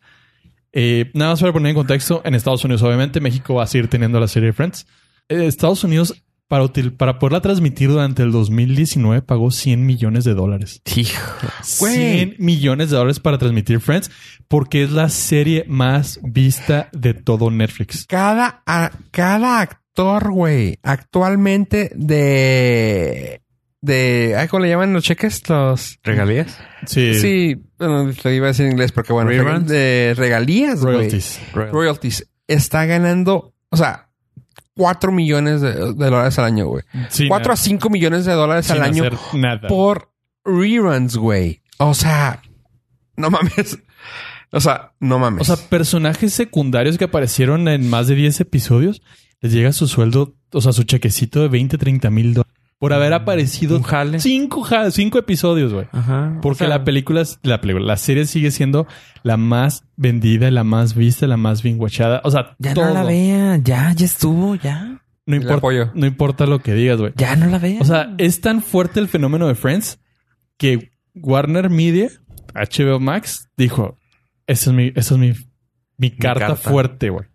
Eh, 0.72 1.10
nada 1.16 1.32
más 1.32 1.42
para 1.42 1.52
poner 1.52 1.72
en 1.72 1.78
contexto, 1.78 2.22
en 2.24 2.36
Estados 2.36 2.64
Unidos, 2.64 2.84
obviamente, 2.84 3.20
México 3.20 3.56
va 3.56 3.64
a 3.64 3.68
seguir 3.68 3.88
teniendo 3.88 4.20
la 4.20 4.28
serie 4.28 4.54
Friends. 4.54 4.86
Eh, 5.28 5.48
Estados 5.48 5.84
Unidos, 5.84 6.14
para, 6.52 6.66
util- 6.66 6.97
para 6.97 7.18
poderla 7.18 7.39
transmitir 7.39 7.88
durante 7.88 8.24
el 8.24 8.34
2019, 8.34 9.22
pagó 9.22 9.52
100 9.52 9.86
millones 9.86 10.26
de 10.26 10.34
dólares. 10.34 10.82
Hijo. 10.97 11.32
Güey. 11.80 11.93
100 11.95 12.36
millones 12.39 12.89
de 12.89 12.97
dólares 12.97 13.22
para 13.22 13.38
transmitir 13.38 13.80
Friends, 13.80 14.12
porque 14.49 14.84
es 14.84 14.91
la 14.91 15.08
serie 15.08 15.64
más 15.70 16.20
vista 16.24 16.89
de 16.91 17.14
todo 17.14 17.49
Netflix. 17.52 18.06
Cada, 18.06 18.64
a- 18.66 18.91
cada 19.12 19.62
actor, 19.62 20.30
güey, 20.30 20.78
actualmente 20.84 21.89
de, 21.95 23.41
de, 23.80 24.36
ay, 24.38 24.49
¿cómo 24.49 24.64
le 24.64 24.70
llaman 24.72 24.91
los 24.91 25.06
cheques? 25.06 25.47
Los, 25.47 25.99
¿Regalías? 26.04 26.58
Sí, 26.86 27.16
sí, 27.16 27.56
bueno, 27.80 28.12
lo 28.24 28.32
iba 28.32 28.47
a 28.47 28.49
decir 28.49 28.66
en 28.66 28.74
inglés 28.74 28.91
porque 28.91 29.14
bueno, 29.14 29.30
Reruns. 29.30 29.68
de 29.70 30.16
regalías, 30.18 30.82
güey. 30.82 30.95
royalties. 30.95 31.39
royalties 31.54 32.30
está 32.45 32.86
ganando, 32.86 33.54
o 33.70 33.78
sea, 33.78 34.10
4 34.82 35.12
millones 35.12 35.62
de, 35.62 35.74
de 35.74 35.94
dólares 35.94 36.40
al 36.40 36.46
año, 36.46 36.66
güey. 36.66 36.84
Sin 37.10 37.28
4 37.28 37.52
a 37.52 37.54
ha- 37.54 37.58
5 37.58 37.90
millones 37.92 38.26
de 38.26 38.34
dólares 38.34 38.66
sin 38.66 38.78
al 38.78 38.82
año 38.84 39.04
hacer 39.04 39.18
nada. 39.34 39.68
por 39.68 40.12
reruns, 40.44 41.18
güey. 41.18 41.62
O 41.78 41.94
sea, 41.94 42.42
no 43.16 43.30
mames. 43.30 43.78
O 44.52 44.60
sea, 44.60 44.94
no 45.00 45.20
mames. 45.20 45.42
O 45.50 45.56
sea, 45.56 45.70
personajes 45.70 46.34
secundarios 46.34 46.98
que 46.98 47.06
aparecieron 47.06 47.68
en 47.68 47.90
más 47.90 48.08
de 48.08 48.16
10 48.16 48.42
episodios, 48.42 49.02
les 49.40 49.54
llega 49.54 49.72
su 49.72 49.88
sueldo 49.88 50.36
o 50.54 50.60
sea, 50.62 50.74
su 50.74 50.84
chequecito 50.84 51.42
de 51.42 51.48
20, 51.48 51.78
30 51.78 52.10
mil 52.10 52.34
dólares 52.34 52.51
por 52.82 52.94
haber 52.94 53.14
aparecido 53.14 53.78
Un 53.78 53.84
jale. 53.84 54.20
cinco, 54.20 54.66
episodios, 55.20 55.72
güey. 55.72 55.86
Ajá. 55.92 56.40
Porque 56.42 56.64
O 56.64 56.68
sea, 56.68 56.78
la 56.80 56.84
película, 56.84 57.22
es- 57.22 57.38
la 57.44 57.62
película, 57.62 57.86
la 57.86 57.96
serie 57.98 58.26
sigue 58.26 58.50
siendo 58.50 58.88
la 59.22 59.38
más 59.38 59.84
vendida, 59.98 60.50
la 60.50 60.64
más 60.64 60.96
vista, 60.96 61.28
la 61.28 61.38
más 61.38 61.62
bien 61.62 61.80
watchada. 61.80 62.22
O 62.24 62.32
sea, 62.32 62.56
Ya 62.58 62.74
todo. 62.74 62.86
no 62.88 62.94
la 62.96 63.04
vea. 63.04 63.58
Ya, 63.64 63.94
ya 63.94 64.06
estuvo. 64.06 64.56
Ya. 64.56 65.00
No 65.28 65.36
importa, 65.36 65.58
apoyo. 65.58 65.92
no 65.94 66.08
importa 66.08 66.48
lo 66.48 66.58
que 66.58 66.74
digas, 66.74 66.98
güey. 67.00 67.14
Ya 67.16 67.36
no 67.36 67.46
la 67.46 67.60
vea. 67.60 67.80
O 67.82 67.86
sea, 67.86 68.16
es 68.18 68.42
tan 68.42 68.64
fuerte 68.64 69.00
el 69.00 69.08
fenómeno 69.08 69.48
de 69.48 69.54
Friends 69.54 70.00
que 70.58 70.92
Warner 71.14 71.70
Media, 71.70 72.10
HBO 72.56 73.00
Max, 73.00 73.48
dijo: 73.58 74.00
Esa 74.48 74.72
es 74.72 74.76
mi, 74.76 74.92
esa 74.96 75.14
es 75.14 75.20
mi, 75.20 75.34
mi 75.98 76.10
carta, 76.10 76.48
carta. 76.48 76.70
fuerte, 76.70 77.10
güey. 77.12 77.28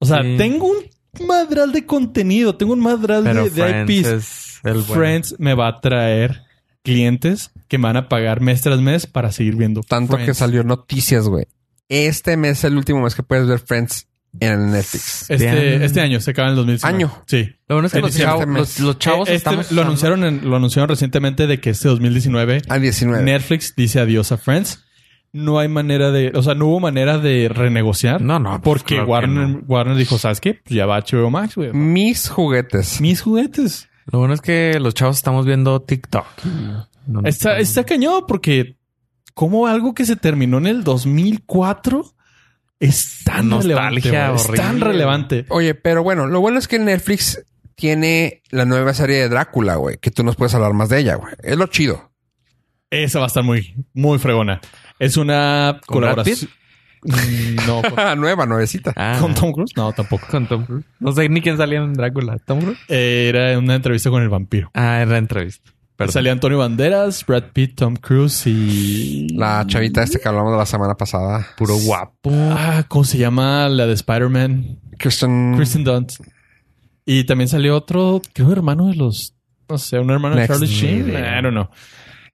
O 0.00 0.04
sea, 0.04 0.22
Sí. 0.22 0.34
tengo 0.36 0.66
un 0.68 1.26
madral 1.26 1.72
de 1.72 1.86
contenido, 1.86 2.56
tengo 2.56 2.74
un 2.74 2.80
madral 2.80 3.22
pero 3.24 3.48
de, 3.48 3.84
IPs. 3.88 4.06
es 4.08 4.51
el 4.64 4.74
bueno. 4.82 4.94
Friends 4.94 5.36
me 5.38 5.54
va 5.54 5.68
a 5.68 5.80
traer 5.80 6.42
clientes 6.82 7.50
que 7.68 7.78
me 7.78 7.84
van 7.84 7.96
a 7.96 8.08
pagar 8.08 8.40
mes 8.40 8.60
tras 8.60 8.80
mes 8.80 9.06
para 9.06 9.32
seguir 9.32 9.56
viendo. 9.56 9.82
Tanto 9.82 10.16
que 10.16 10.24
Friends. 10.24 10.38
salió 10.38 10.64
noticias, 10.64 11.28
güey. 11.28 11.46
Este 11.88 12.36
mes 12.36 12.58
es 12.58 12.64
el 12.64 12.76
último 12.76 13.00
mes 13.02 13.14
que 13.14 13.22
puedes 13.22 13.46
ver 13.46 13.58
Friends 13.60 14.08
en 14.40 14.72
Netflix. 14.72 15.30
Este, 15.30 15.84
este 15.84 16.00
año 16.00 16.18
se 16.20 16.30
acaba 16.30 16.48
en 16.48 16.52
el 16.52 16.56
2019. 16.56 16.96
Año. 16.96 17.22
Sí. 17.26 17.50
Lo 17.68 17.76
bueno 17.76 17.86
es 17.86 17.92
que 17.92 18.00
los, 18.00 18.16
chavos, 18.16 18.46
los, 18.48 18.80
los 18.80 18.98
chavos 18.98 19.28
Eh, 19.28 19.34
este 19.34 19.48
estamos 19.50 19.70
lo 19.72 19.82
anunciaron 19.82 20.24
en- 20.24 20.48
lo 20.48 20.56
anunciaron 20.56 20.88
recientemente 20.88 21.46
de 21.46 21.60
que 21.60 21.70
este 21.70 21.88
2019 21.88 22.62
Al 22.68 22.80
19. 22.80 23.22
Netflix 23.24 23.74
dice 23.76 24.00
adiós 24.00 24.32
a 24.32 24.38
Friends. 24.38 24.84
No 25.34 25.58
hay 25.58 25.68
manera 25.68 26.10
de, 26.10 26.30
o 26.34 26.42
sea, 26.42 26.54
no 26.54 26.66
hubo 26.66 26.80
manera 26.80 27.16
de 27.18 27.48
renegociar. 27.48 28.20
No, 28.20 28.38
no, 28.38 28.50
pues 28.60 28.82
Porque 28.82 28.94
claro 28.96 29.06
que 29.06 29.10
Warner, 29.12 29.48
no. 29.48 29.58
Warner 29.66 29.96
dijo, 29.96 30.18
¿sabes 30.18 30.40
qué? 30.40 30.54
Pues 30.54 30.74
ya 30.74 30.84
va 30.84 30.98
HBO 31.00 31.30
Max, 31.30 31.54
güey. 31.56 31.72
Mis 31.72 32.28
juguetes. 32.28 33.00
Mis 33.00 33.22
juguetes. 33.22 33.88
Lo 34.06 34.18
bueno 34.18 34.34
es 34.34 34.40
que 34.40 34.78
los 34.80 34.94
chavos 34.94 35.16
estamos 35.16 35.46
viendo 35.46 35.80
TikTok. 35.82 36.26
No 37.06 37.22
Está, 37.24 37.58
está 37.58 37.84
cañón 37.84 38.24
porque 38.26 38.76
como 39.34 39.66
algo 39.66 39.94
que 39.94 40.04
se 40.04 40.16
terminó 40.16 40.58
en 40.58 40.66
el 40.66 40.84
2004 40.84 42.04
es 42.78 43.22
tan 43.24 43.50
relevante. 43.50 43.94
Nostalgia 43.94 44.30
güey. 44.30 44.40
Es 44.40 44.52
tan 44.52 44.80
relevante. 44.80 45.46
Oye, 45.48 45.74
pero 45.74 46.02
bueno, 46.02 46.26
lo 46.26 46.40
bueno 46.40 46.58
es 46.58 46.68
que 46.68 46.78
Netflix 46.78 47.44
tiene 47.74 48.42
la 48.50 48.64
nueva 48.64 48.94
serie 48.94 49.18
de 49.18 49.28
Drácula, 49.28 49.76
güey. 49.76 49.98
Que 49.98 50.10
tú 50.10 50.22
nos 50.24 50.36
puedes 50.36 50.54
hablar 50.54 50.72
más 50.72 50.88
de 50.88 51.00
ella, 51.00 51.14
güey. 51.14 51.34
Es 51.42 51.56
lo 51.56 51.66
chido. 51.68 52.12
Esa 52.90 53.20
va 53.20 53.26
a 53.26 53.28
estar 53.28 53.42
muy, 53.42 53.74
muy 53.94 54.18
fregona. 54.18 54.60
Es 54.98 55.16
una 55.16 55.80
¿Con 55.86 56.00
Brad 56.00 56.14
colaboración. 56.16 56.50
Mm, 57.02 57.56
No, 57.66 57.82
con, 57.82 58.20
nueva, 58.20 58.46
nuevecita. 58.46 58.92
Ah, 58.96 59.18
con 59.20 59.34
Tom 59.34 59.52
Cruise. 59.52 59.72
No, 59.76 59.92
tampoco. 59.92 60.26
con 60.30 60.46
Tom 60.46 60.64
Cruise. 60.64 60.84
No 61.00 61.12
sé 61.12 61.28
ni 61.28 61.40
quién 61.40 61.56
salía 61.56 61.78
en 61.80 61.92
Drácula. 61.94 62.38
¿Tom 62.44 62.60
Cruise? 62.60 62.78
Eh, 62.88 63.26
Era 63.28 63.58
una 63.58 63.74
entrevista 63.74 64.10
con 64.10 64.22
el 64.22 64.28
vampiro. 64.28 64.70
Ah, 64.74 65.00
era 65.02 65.18
entrevista. 65.18 65.70
Perdón. 65.96 66.12
Salía 66.14 66.32
Antonio 66.32 66.58
Banderas, 66.58 67.24
Brad 67.26 67.44
Pitt, 67.52 67.76
Tom 67.76 67.96
Cruise 67.96 68.46
y... 68.46 69.28
La 69.36 69.64
chavita 69.66 70.02
este 70.02 70.18
que 70.18 70.26
hablamos 70.28 70.52
de 70.52 70.58
la 70.58 70.66
semana 70.66 70.94
pasada. 70.94 71.46
Puro 71.56 71.76
guapo. 71.76 72.30
Ah, 72.32 72.84
¿cómo 72.88 73.04
se 73.04 73.18
llama? 73.18 73.68
La 73.68 73.86
de 73.86 73.92
Spider-Man. 73.92 74.78
Kristen. 74.98 75.54
Kristen 75.56 75.84
Dunst. 75.84 76.20
Y 77.04 77.24
también 77.24 77.48
salió 77.48 77.76
otro, 77.76 78.22
creo, 78.32 78.50
hermano 78.52 78.86
de 78.86 78.94
los... 78.94 79.34
No 79.68 79.76
sé, 79.78 79.98
un 79.98 80.10
hermano 80.10 80.36
de. 80.36 80.46
Charlie 80.46 80.66
Sheen. 80.66 81.08
I 81.10 81.42
don't 81.42 81.50
know. 81.50 81.68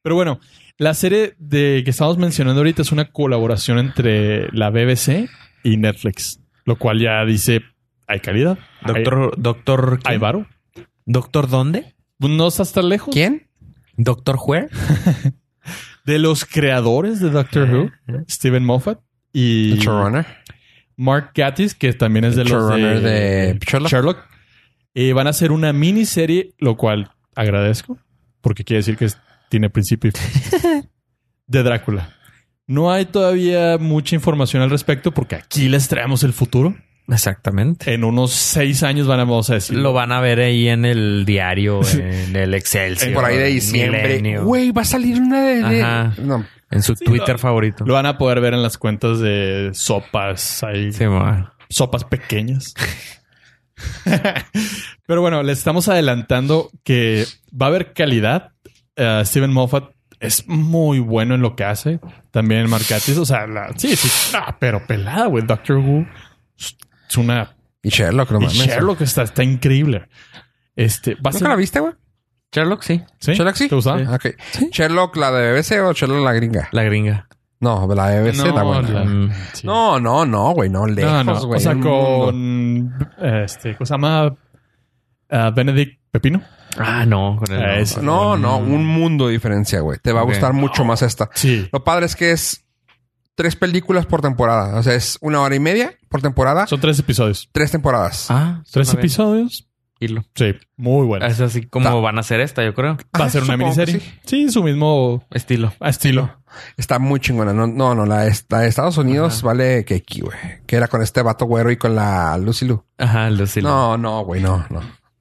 Pero 0.03 0.15
bueno, 0.15 0.41
la 0.79 0.95
serie 0.95 1.35
de 1.39 1.83
que 1.85 1.91
estamos 1.91 2.19
mencionando 2.19 2.61
ahorita 2.61 2.83
es 2.83 2.93
una 2.93 3.11
colaboración 3.11 3.79
entre 3.79 4.49
la 4.53 4.71
BBC 4.71 5.29
y 5.65 5.77
Netflix. 5.77 6.41
Lo 6.65 6.77
cual 6.77 7.01
ya 7.01 7.25
dice, 7.25 7.63
hay 8.07 8.21
calidad. 8.21 8.59
Doctor, 8.87 9.35
doctor, 9.37 9.99
hay 10.05 10.13
¿quién? 10.13 10.21
varo. 10.21 10.47
¿Doctor 11.05 11.49
dónde? 11.49 11.95
No 12.19 12.49
estás 12.49 12.73
tan 12.73 12.89
lejos. 12.89 13.13
¿Quién? 13.15 13.49
¿Doctor 13.97 14.39
Where? 14.45 14.69
De 16.05 16.19
los 16.19 16.45
creadores 16.47 17.21
de 17.21 17.29
Doctor 17.31 17.69
Who, 17.71 17.91
Stephen 18.31 18.65
Moffat 18.65 19.01
y 19.33 19.73
El 19.73 19.79
showrunner. 19.81 20.27
Mark 20.97 21.33
Gatiss, 21.35 21.75
que 21.75 21.93
también 21.93 22.25
es 22.25 22.35
de 22.35 22.43
El 22.43 22.49
los 22.49 22.71
de, 22.75 23.01
de 23.01 23.59
Sherlock. 23.67 24.19
Eh, 24.95 25.13
van 25.13 25.27
a 25.27 25.31
hacer 25.31 25.53
una 25.53 25.73
miniserie, 25.75 26.55
lo 26.59 26.77
cual 26.79 27.11
agradezco, 27.35 27.99
porque 28.41 28.65
quiere 28.65 28.79
decir 28.79 28.97
que 28.97 29.05
es- 29.05 29.19
tiene 29.49 29.71
principio 29.71 30.11
y 30.15 30.19
fin. 30.19 30.89
de 31.47 31.63
Drácula. 31.63 32.15
No 32.67 32.93
hay 32.93 33.07
todavía 33.07 33.79
mucha 33.79 34.15
información 34.15 34.63
al 34.63 34.71
respecto, 34.71 35.13
porque 35.13 35.37
aquí 35.37 35.69
les 35.69 35.89
traemos 35.89 36.23
el 36.23 36.33
futuro. 36.35 36.77
Exactamente. 37.11 37.95
En 37.95 38.05
unos 38.05 38.33
seis 38.33 38.83
años 38.83 39.07
van 39.07 39.21
a, 39.21 39.25
vamos 39.25 39.49
a 39.49 39.55
decir. 39.55 39.79
Lo 39.79 39.95
van 39.95 40.13
a 40.13 40.21
ver 40.21 40.41
ahí 40.41 40.69
en 40.69 40.85
el 40.85 41.25
diario, 41.25 41.81
en 41.95 42.37
el 42.37 42.53
Excelsior. 42.53 43.15
Por 43.15 43.25
ahí 43.25 43.39
de 43.39 43.49
en 43.49 43.55
diciembre. 43.55 44.39
Güey, 44.41 44.73
va 44.73 44.83
a 44.83 44.85
salir 44.85 45.19
una 45.19 45.41
de. 45.43 45.63
de- 45.63 45.83
Ajá. 45.83 46.15
No. 46.21 46.45
En 46.71 46.83
su 46.83 46.95
Sí, 46.95 47.07
Twitter 47.07 47.31
lo- 47.37 47.39
favorito. 47.39 47.87
Lo 47.87 47.95
van 47.95 48.05
a 48.05 48.19
poder 48.19 48.43
ver 48.43 48.53
en 48.53 48.63
las 48.63 48.77
cuentas 48.77 49.21
de 49.21 49.71
sopas, 49.73 50.63
ahí, 50.63 50.93
Sí, 50.93 51.05
sopas 51.71 52.05
pequeñas. 52.05 52.75
Pero 55.07 55.21
bueno, 55.23 55.43
les 55.43 55.59
estamos 55.59 55.89
adelantando 55.89 56.71
que 56.85 57.25
va 57.51 57.67
a 57.67 57.69
haber 57.71 57.93
calidad. 57.93 58.53
Eh, 58.99 59.23
Steven 59.25 59.53
Moffat 59.53 59.85
es 60.21 60.47
muy 60.49 60.99
bueno 60.99 61.37
en 61.37 61.41
lo 61.41 61.55
que 61.55 61.65
hace. 61.65 62.01
También 62.33 62.69
Mark 62.69 62.85
Gatiss, 62.91 63.17
o 63.19 63.25
sea, 63.25 63.47
la- 63.47 63.73
sí, 63.77 63.95
sí, 63.97 64.33
ah, 64.37 64.57
pero 64.59 64.85
pelada, 64.87 65.27
güey. 65.27 65.45
Doctor 65.47 65.77
Who 65.79 66.05
es 67.09 67.17
una... 67.17 67.55
Y 67.83 67.91
Sherlock, 67.91 68.33
no 68.33 68.43
y. 68.43 68.49
Sherlock 68.49 69.01
está, 69.03 69.23
está 69.23 69.45
increíble. 69.45 70.09
Este, 70.75 71.15
va 71.15 71.19
a 71.19 71.31
¿Nunca 71.31 71.39
ser... 71.39 71.49
la 71.49 71.57
viste, 71.57 71.79
güey? 71.81 71.93
Sherlock, 72.53 72.83
sí. 72.83 73.03
¿Sí? 73.21 73.35
¿Sherlock 73.35 73.55
sí? 73.55 73.69
¿Te 73.69 73.75
gustaba? 73.77 74.01
Ah, 74.09 74.15
ok. 74.17 74.27
¿Sherlock 74.73 75.17
la 75.17 75.31
de 75.31 75.53
BBC 75.53 75.81
o 75.83 75.93
Sherlock 75.93 76.25
la 76.25 76.33
gringa? 76.33 76.69
La 76.73 76.83
gringa. 76.83 77.29
No, 77.61 77.87
la 77.95 78.09
de 78.09 78.23
BBC 78.23 78.39
No, 78.39 78.47
está 78.49 78.63
buena. 78.63 78.89
la- 78.91 79.05
Mm. 79.05 79.31
Sí. 79.53 79.67
No, 79.67 80.01
no, 80.01 80.27
no, 80.27 80.51
güey. 80.55 80.69
No, 80.71 80.87
lejos, 80.87 81.13
No, 81.13 81.25
no. 81.35 81.47
güey. 81.47 81.59
o 81.59 81.61
sea, 81.61 81.75
con... 81.79 82.95
Este, 83.21 83.77
¿cómo 83.77 83.87
se 83.87 83.95
llama? 83.95 84.35
Ah, 85.31 85.51
Benedict 85.55 86.01
Pepino. 86.11 86.43
Ah, 86.77 87.05
no. 87.07 87.37
Con 87.39 87.55
el 87.55 87.63
Ah. 87.63 88.01
No, 88.03 88.37
no. 88.37 88.59
Un 88.59 88.87
mundo 88.87 89.27
de 89.27 89.33
diferencia, 89.33 89.81
güey. 89.81 89.99
Te 90.03 90.13
va 90.13 90.21
a 90.21 90.25
gustar 90.25 90.53
mucho 90.53 90.85
más 90.85 91.03
esta. 91.03 91.31
Sí. 91.35 91.69
Lo 91.73 91.83
padre 91.85 92.07
es 92.07 92.15
que 92.17 92.31
es 92.33 92.65
tres 93.35 93.57
películas 93.57 94.07
por 94.07 94.21
temporada. 94.21 94.77
O 94.79 94.83
sea, 94.83 94.95
es 94.95 95.19
una 95.21 95.41
hora 95.41 95.55
y 95.55 95.61
media 95.61 95.95
por 96.09 96.21
temporada. 96.21 96.67
Son 96.67 96.81
tres 96.81 96.99
episodios. 96.99 97.49
tres 97.53 97.71
temporadas. 97.71 98.27
Ah, 98.31 98.63
Tres 98.71 98.93
episodios. 98.93 99.65
Hilo. 100.01 100.25
Sí, 100.37 100.55
muy 100.77 101.07
bueno. 101.07 101.27
Es 101.27 101.41
así 101.41 101.67
como 101.67 102.01
van 102.01 102.19
a 102.19 102.21
hacer 102.21 102.41
esta, 102.41 102.65
yo 102.65 102.73
creo. 102.73 102.97
Va 103.21 103.25
a 103.25 103.31
ser 103.31 103.43
una 103.45 103.57
miniserie. 103.57 103.99
sí. 103.99 104.13
Sí. 104.25 104.49
su 104.51 104.63
mismo 104.63 105.25
Estilo. 105.33 105.73
estilo. 105.81 106.39
Está 106.77 107.01
muy 107.01 107.19
chingona. 107.19 107.53
No, 107.53 107.67
no, 107.67 107.97
no. 107.97 108.07
La, 108.07 108.23
de 108.23 108.29
Estados 108.69 108.97
Unidos 108.97 109.43
vale 109.43 109.85
que 109.85 109.97
aquí, 109.97 110.21
güey. 110.21 110.37
Que 110.67 110.77
era 110.77 110.87
con 110.87 111.03
este 111.03 111.21
vato 111.21 111.47
güero 111.47 111.73
y 111.73 111.77
con 111.77 111.97
la 111.97 112.39
Lucy 112.39 112.65
Lu. 112.67 112.85
Ajá, 112.97 113.27
el 113.27 113.41
estilo. 113.41 113.69
No, 113.69 113.99
no, 113.99 114.25
güey. 114.25 114.41
No, 114.41 114.65
no. 114.71 114.81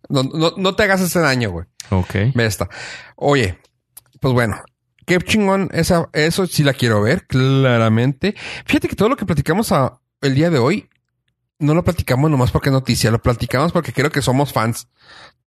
No, 0.09 0.23
no, 0.23 0.53
no 0.57 0.75
te 0.75 0.83
hagas 0.83 1.01
ese 1.01 1.19
daño, 1.19 1.51
güey. 1.51 1.65
Ok. 1.89 2.13
Ve 2.35 2.45
esta. 2.45 2.69
Oye, 3.15 3.57
pues 4.19 4.33
bueno. 4.33 4.61
Qué 5.05 5.17
chingón. 5.19 5.69
Esa, 5.73 6.09
eso 6.13 6.47
sí 6.47 6.63
la 6.63 6.73
quiero 6.73 7.01
ver, 7.01 7.25
claramente. 7.27 8.35
Fíjate 8.65 8.89
que 8.89 8.95
todo 8.95 9.07
lo 9.09 9.15
que 9.15 9.25
platicamos 9.25 9.71
a- 9.71 9.99
el 10.21 10.35
día 10.35 10.49
de 10.49 10.59
hoy, 10.59 10.89
no 11.59 11.73
lo 11.73 11.83
platicamos 11.83 12.29
nomás 12.29 12.51
porque 12.51 12.69
es 12.69 12.73
noticia. 12.73 13.09
Lo 13.09 13.21
platicamos 13.21 13.71
porque 13.71 13.93
creo 13.93 14.11
que 14.11 14.21
somos 14.21 14.51
fans. 14.51 14.87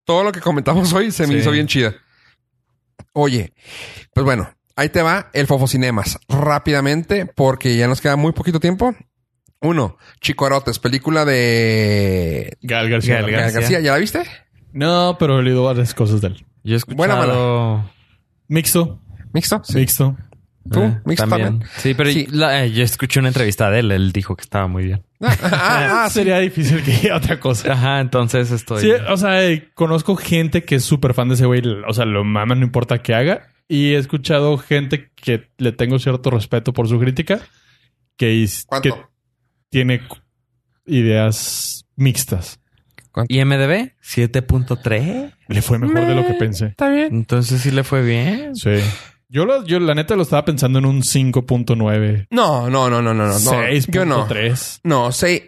Todo 0.04 0.24
lo 0.24 0.32
que 0.32 0.40
comentamos 0.40 0.92
hoy 0.94 1.10
se 1.12 1.26
me 1.26 1.34
Sí. 1.34 1.40
hizo 1.40 1.50
bien 1.50 1.66
chida. 1.66 1.94
Oye, 3.12 3.52
pues 4.14 4.24
bueno, 4.24 4.50
ahí 4.76 4.88
te 4.88 5.02
va 5.02 5.28
el 5.34 5.46
Fofo 5.46 5.66
Cinemas. 5.66 6.18
Rápidamente, 6.28 7.26
porque 7.26 7.76
ya 7.76 7.86
nos 7.88 8.00
queda 8.00 8.16
muy 8.16 8.32
poquito 8.32 8.60
tiempo. 8.60 8.94
Uno, 9.60 9.98
Chico 10.22 10.46
Arotes, 10.46 10.78
película 10.78 11.24
de 11.26 12.56
Gal 12.62 12.88
García. 12.88 13.20
Gal 13.20 13.30
García. 13.30 13.60
García. 13.60 13.80
¿Ya 13.80 13.92
la 13.92 13.98
viste? 13.98 14.22
No, 14.72 15.16
pero 15.18 15.40
he 15.40 15.42
leído 15.42 15.64
varias 15.64 15.94
cosas 15.94 16.20
de 16.20 16.28
él. 16.28 16.46
Yo 16.64 16.76
he 16.76 16.94
Buena, 16.94 17.14
escuchado... 17.14 17.90
Mixto. 18.48 19.00
¿Mixto? 19.32 19.60
Sí. 19.64 19.78
Mixto. 19.78 20.16
¿Tú? 20.70 20.80
Eh, 20.82 21.00
¿Mixto 21.04 21.26
también? 21.28 21.62
Sí, 21.78 21.94
pero 21.94 22.10
Sí. 22.10 22.26
la- 22.30 22.64
eh, 22.64 22.70
yo 22.72 22.82
escuché 22.82 23.18
una 23.18 23.28
entrevista 23.28 23.70
de 23.70 23.78
él. 23.80 23.90
Él 23.92 24.12
dijo 24.12 24.36
que 24.36 24.42
estaba 24.42 24.66
muy 24.68 24.84
bien. 24.84 25.02
Ah, 25.20 25.36
ah, 25.42 25.88
ah, 26.04 26.08
sí. 26.08 26.14
Sería 26.20 26.38
difícil 26.38 26.82
que 26.82 26.92
diga 26.92 27.16
otra 27.16 27.40
cosa. 27.40 27.72
Ajá, 27.72 28.00
entonces 28.00 28.50
estoy... 28.50 28.82
Sí, 28.82 28.90
o 29.08 29.16
sea, 29.16 29.44
eh, 29.48 29.70
conozco 29.74 30.16
gente 30.16 30.64
que 30.64 30.74
es 30.76 30.84
súper 30.84 31.14
fan 31.14 31.28
de 31.28 31.34
ese 31.34 31.46
güey. 31.46 31.62
O 31.88 31.92
sea, 31.94 32.04
lo 32.04 32.24
mama, 32.24 32.54
no 32.54 32.64
importa 32.64 32.98
qué 33.02 33.14
haga. 33.14 33.48
Y 33.68 33.94
he 33.94 33.98
escuchado 33.98 34.58
gente 34.58 35.10
que 35.14 35.48
le 35.58 35.72
tengo 35.72 35.98
cierto 35.98 36.30
respeto 36.30 36.72
por 36.72 36.88
su 36.88 36.98
crítica. 36.98 37.40
Que 38.16 38.46
tiene 39.70 40.02
ideas 40.86 41.86
mixtas. 41.96 42.59
IMDB 43.28 43.92
7.3. 44.02 45.32
Le 45.48 45.62
fue 45.62 45.78
mejor 45.78 46.06
de 46.06 46.14
lo 46.14 46.26
que 46.26 46.34
pensé. 46.34 46.66
Está 46.66 46.88
bien. 46.90 47.08
Entonces 47.12 47.60
sí 47.62 47.70
le 47.70 47.84
fue 47.84 48.02
bien. 48.02 48.54
Sí. 48.56 48.70
Yo, 49.28 49.44
lo- 49.44 49.64
yo 49.64 49.78
la 49.80 49.94
neta 49.94 50.16
lo 50.16 50.22
estaba 50.22 50.44
pensando 50.44 50.78
en 50.80 50.86
un 50.86 51.02
5.9. 51.02 52.26
No, 52.30 52.68
no, 52.70 52.90
no, 52.90 53.00
no, 53.02 53.14
no, 53.14 53.26
no. 53.26 53.38
no. 53.38 53.68
Yo 53.88 54.04
no. 54.04 54.26
6.3. 54.28 54.80
No, 54.84 55.12
seis. 55.12 55.42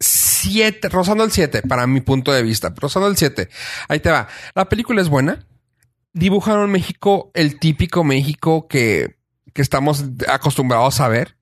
siete, 0.00 0.88
rozando 0.88 1.24
el 1.24 1.30
siete, 1.30 1.62
para 1.62 1.86
mi 1.86 2.00
punto 2.00 2.32
de 2.32 2.42
vista. 2.42 2.72
Rozando 2.76 3.08
el 3.08 3.16
siete. 3.16 3.48
Ahí 3.88 4.00
te 4.00 4.10
va. 4.10 4.28
La 4.54 4.68
película 4.68 5.00
es 5.00 5.08
buena. 5.08 5.46
Dibujaron 6.12 6.70
México, 6.70 7.30
el 7.34 7.58
típico 7.58 8.04
México 8.04 8.68
que, 8.68 9.16
que 9.52 9.62
estamos 9.62 10.04
acostumbrados 10.28 11.00
a 11.00 11.08
ver. 11.08 11.36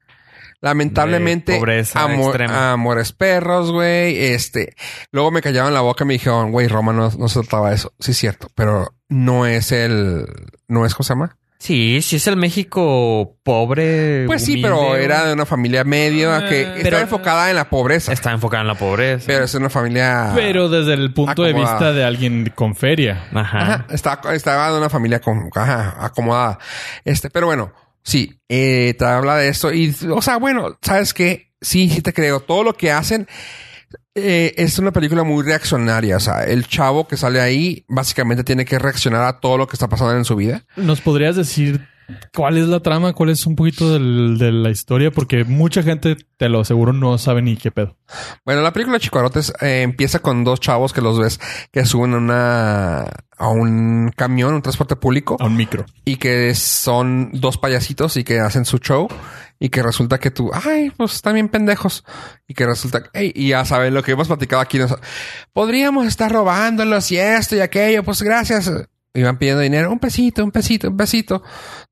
Lamentablemente, 0.63 1.57
pobreza 1.57 2.03
amo- 2.05 2.27
extrema. 2.29 2.73
amores 2.73 3.13
perros, 3.13 3.71
güey. 3.73 4.17
Este, 4.33 4.75
luego 5.11 5.31
me 5.31 5.43
callaban 5.43 5.75
la 5.75 5.81
boca 5.83 6.05
y 6.05 6.07
me 6.07 6.15
dijeron, 6.15 6.51
güey, 6.53 6.69
Roma 6.69 6.93
no, 6.93 7.11
no 7.11 7.29
se 7.29 7.41
trataba 7.41 7.69
de 7.71 7.75
eso. 7.77 7.93
Sí, 7.99 8.13
es 8.13 8.17
cierto, 8.19 8.49
pero 8.55 8.95
no 9.09 9.45
es 9.47 9.73
el, 9.73 10.25
no 10.69 10.87
es, 10.87 10.95
¿cómo 10.95 11.05
se 11.05 11.13
llama? 11.15 11.37
Sí, 11.59 12.03
sí 12.03 12.17
es 12.17 12.27
el 12.27 12.37
México 12.37 13.37
pobre. 13.45 14.25
Pues 14.27 14.45
sí, 14.45 14.57
pero 14.61 14.97
era 14.97 15.27
de 15.27 15.33
una 15.33 15.47
familia 15.47 15.85
media 15.85 16.49
que 16.49 16.63
Eh, 16.63 16.67
está 16.79 16.83
pero- 16.83 16.99
enfocada 16.99 17.51
en 17.51 17.55
la 17.57 17.71
pobreza. 17.71 18.13
Está 18.13 18.33
enfocado 18.33 18.63
en 18.63 18.67
la 18.67 18.75
pobreza. 18.75 19.25
Pero 19.29 19.45
es 19.45 19.55
una 19.55 19.71
familia. 19.71 20.33
Pero 20.35 20.69
desde 20.69 20.95
el 20.95 21.13
punto 21.15 21.45
de 21.45 21.53
vista 21.53 21.93
de 21.93 22.05
alguien 22.05 22.53
con 22.53 22.75
feria. 22.75 23.29
Ajá. 23.33 23.59
Ajá, 23.61 23.87
está, 23.91 24.21
estaba 24.33 24.73
de 24.73 24.79
una 24.79 24.91
familia 24.91 25.21
con, 25.21 25.51
ajá, 25.55 25.95
acomodada. 26.05 26.59
Este, 27.05 27.31
pero 27.31 27.47
bueno, 27.47 27.73
sí, 28.03 28.41
eh, 28.49 28.95
te 28.99 29.05
habla 29.05 29.37
de 29.37 29.49
esto. 29.49 29.73
Y, 29.73 29.95
o 30.11 30.23
sea, 30.23 30.37
bueno, 30.37 30.79
sabes 30.83 31.15
que 31.15 31.53
sí, 31.61 31.89
sí 31.91 32.03
te 32.03 32.13
creo. 32.13 32.41
Todo 32.41 32.65
lo 32.65 32.75
que 32.75 32.93
hacen 32.93 33.27
eh, 34.15 34.55
es 34.57 34.79
una 34.79 34.93
película 34.93 35.25
muy 35.25 35.45
reaccionaria. 35.45 36.17
O 36.17 36.21
sea, 36.21 36.45
el 36.45 36.67
chavo 36.67 37.09
que 37.09 37.17
sale 37.17 37.41
ahí 37.41 37.85
básicamente 37.89 38.45
tiene 38.45 38.65
que 38.65 38.79
reaccionar 38.79 39.25
a 39.25 39.41
todo 39.41 39.57
lo 39.57 39.67
que 39.67 39.77
está 39.77 39.89
pasando 39.89 40.17
en 40.17 40.25
su 40.25 40.37
vida. 40.37 40.65
¿Nos 40.77 41.01
podrías 41.01 41.37
decir 41.37 41.89
cuál 42.35 42.59
es 42.59 42.67
la 42.69 42.81
trama? 42.81 43.13
¿Cuál 43.13 43.31
es 43.31 43.47
un 43.47 43.57
poquito 43.57 43.93
del- 43.93 44.37
de 44.39 44.53
la 44.53 44.71
historia? 44.71 45.11
Porque 45.11 45.45
mucha 45.45 45.83
gente, 45.83 46.17
te 46.37 46.49
lo 46.49 46.61
aseguro, 46.61 46.93
no 46.93 47.17
sabe 47.19 47.43
ni 47.43 47.57
qué 47.57 47.71
pedo. 47.71 47.97
Bueno, 48.45 48.63
la 48.63 48.73
película 48.73 48.99
Chicuarotes 48.99 49.53
eh, 49.61 49.83
empieza 49.83 50.19
con 50.21 50.45
dos 50.45 50.61
chavos 50.61 50.93
que 50.93 51.01
los 51.01 51.19
ves 51.19 51.41
que 51.71 51.85
suben 51.87 52.15
a 52.15 52.17
una, 52.19 53.01
a 53.39 53.49
un 53.49 54.11
camión, 54.17 54.55
un 54.55 54.63
transporte 54.63 54.97
público. 54.97 55.37
A 55.41 55.47
un 55.47 55.57
micro. 55.57 55.87
y 56.05 56.17
que 56.17 56.55
son 56.55 57.31
dos 57.33 57.59
payasitos 57.59 58.17
y 58.17 58.25
que 58.25 58.41
hacen 58.41 58.65
su 58.65 58.79
show 58.79 59.09
y 59.59 59.69
que 59.69 59.83
resulta 59.83 60.19
que 60.19 60.33
tú, 60.33 60.51
ay, 60.53 60.91
pues 60.97 61.15
están 61.15 61.35
bien 61.35 61.49
pendejos 61.49 62.05
y 62.49 62.55
que 62.55 62.67
resulta, 62.67 63.05
ey, 63.13 63.31
y 63.35 63.49
ya 63.51 63.65
saben 63.65 63.95
lo 63.95 64.03
que 64.03 64.11
hemos 64.13 64.27
platicado 64.27 64.61
aquí, 64.61 64.79
nos- 64.79 64.97
podríamos 65.53 66.07
estar 66.07 66.33
robándolos 66.33 67.11
y 67.13 67.19
esto 67.19 67.55
y 67.57 67.61
aquello, 67.61 68.03
pues 68.03 68.23
gracias. 68.23 68.71
Iban 69.15 69.37
pidiendo 69.39 69.61
dinero, 69.61 69.91
un 69.91 69.99
pesito, 69.99 70.43
un 70.43 70.51
pesito, 70.51 70.89
un 70.89 70.97
pesito. 70.97 71.43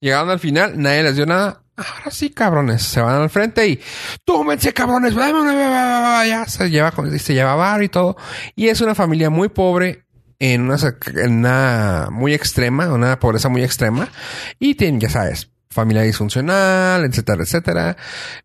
Llegaron 0.00 0.30
al 0.30 0.38
final, 0.38 0.80
nadie 0.80 1.02
les 1.02 1.16
dio 1.16 1.26
nada. 1.26 1.62
Ahora 1.76 2.10
sí, 2.10 2.30
cabrones, 2.30 2.82
se 2.82 3.00
van 3.00 3.22
al 3.22 3.30
frente 3.30 3.66
y 3.66 3.80
túmense, 4.24 4.72
cabrones, 4.74 5.14
ya 5.14 6.44
se 6.46 6.68
lleva, 6.68 6.92
se 7.18 7.34
lleva 7.34 7.54
bar 7.54 7.82
y 7.82 7.88
todo. 7.88 8.16
Y 8.54 8.68
es 8.68 8.80
una 8.80 8.94
familia 8.94 9.30
muy 9.30 9.48
pobre, 9.48 10.04
en 10.38 10.62
una, 10.62 10.76
en 11.16 11.32
una 11.32 12.08
muy 12.10 12.34
extrema, 12.34 12.92
una 12.92 13.18
pobreza 13.20 13.48
muy 13.48 13.62
extrema. 13.62 14.08
Y 14.58 14.74
tienen, 14.74 15.00
ya 15.00 15.10
sabes, 15.10 15.50
familia 15.70 16.02
disfuncional, 16.02 17.04
etcétera, 17.04 17.42
etcétera. 17.42 17.96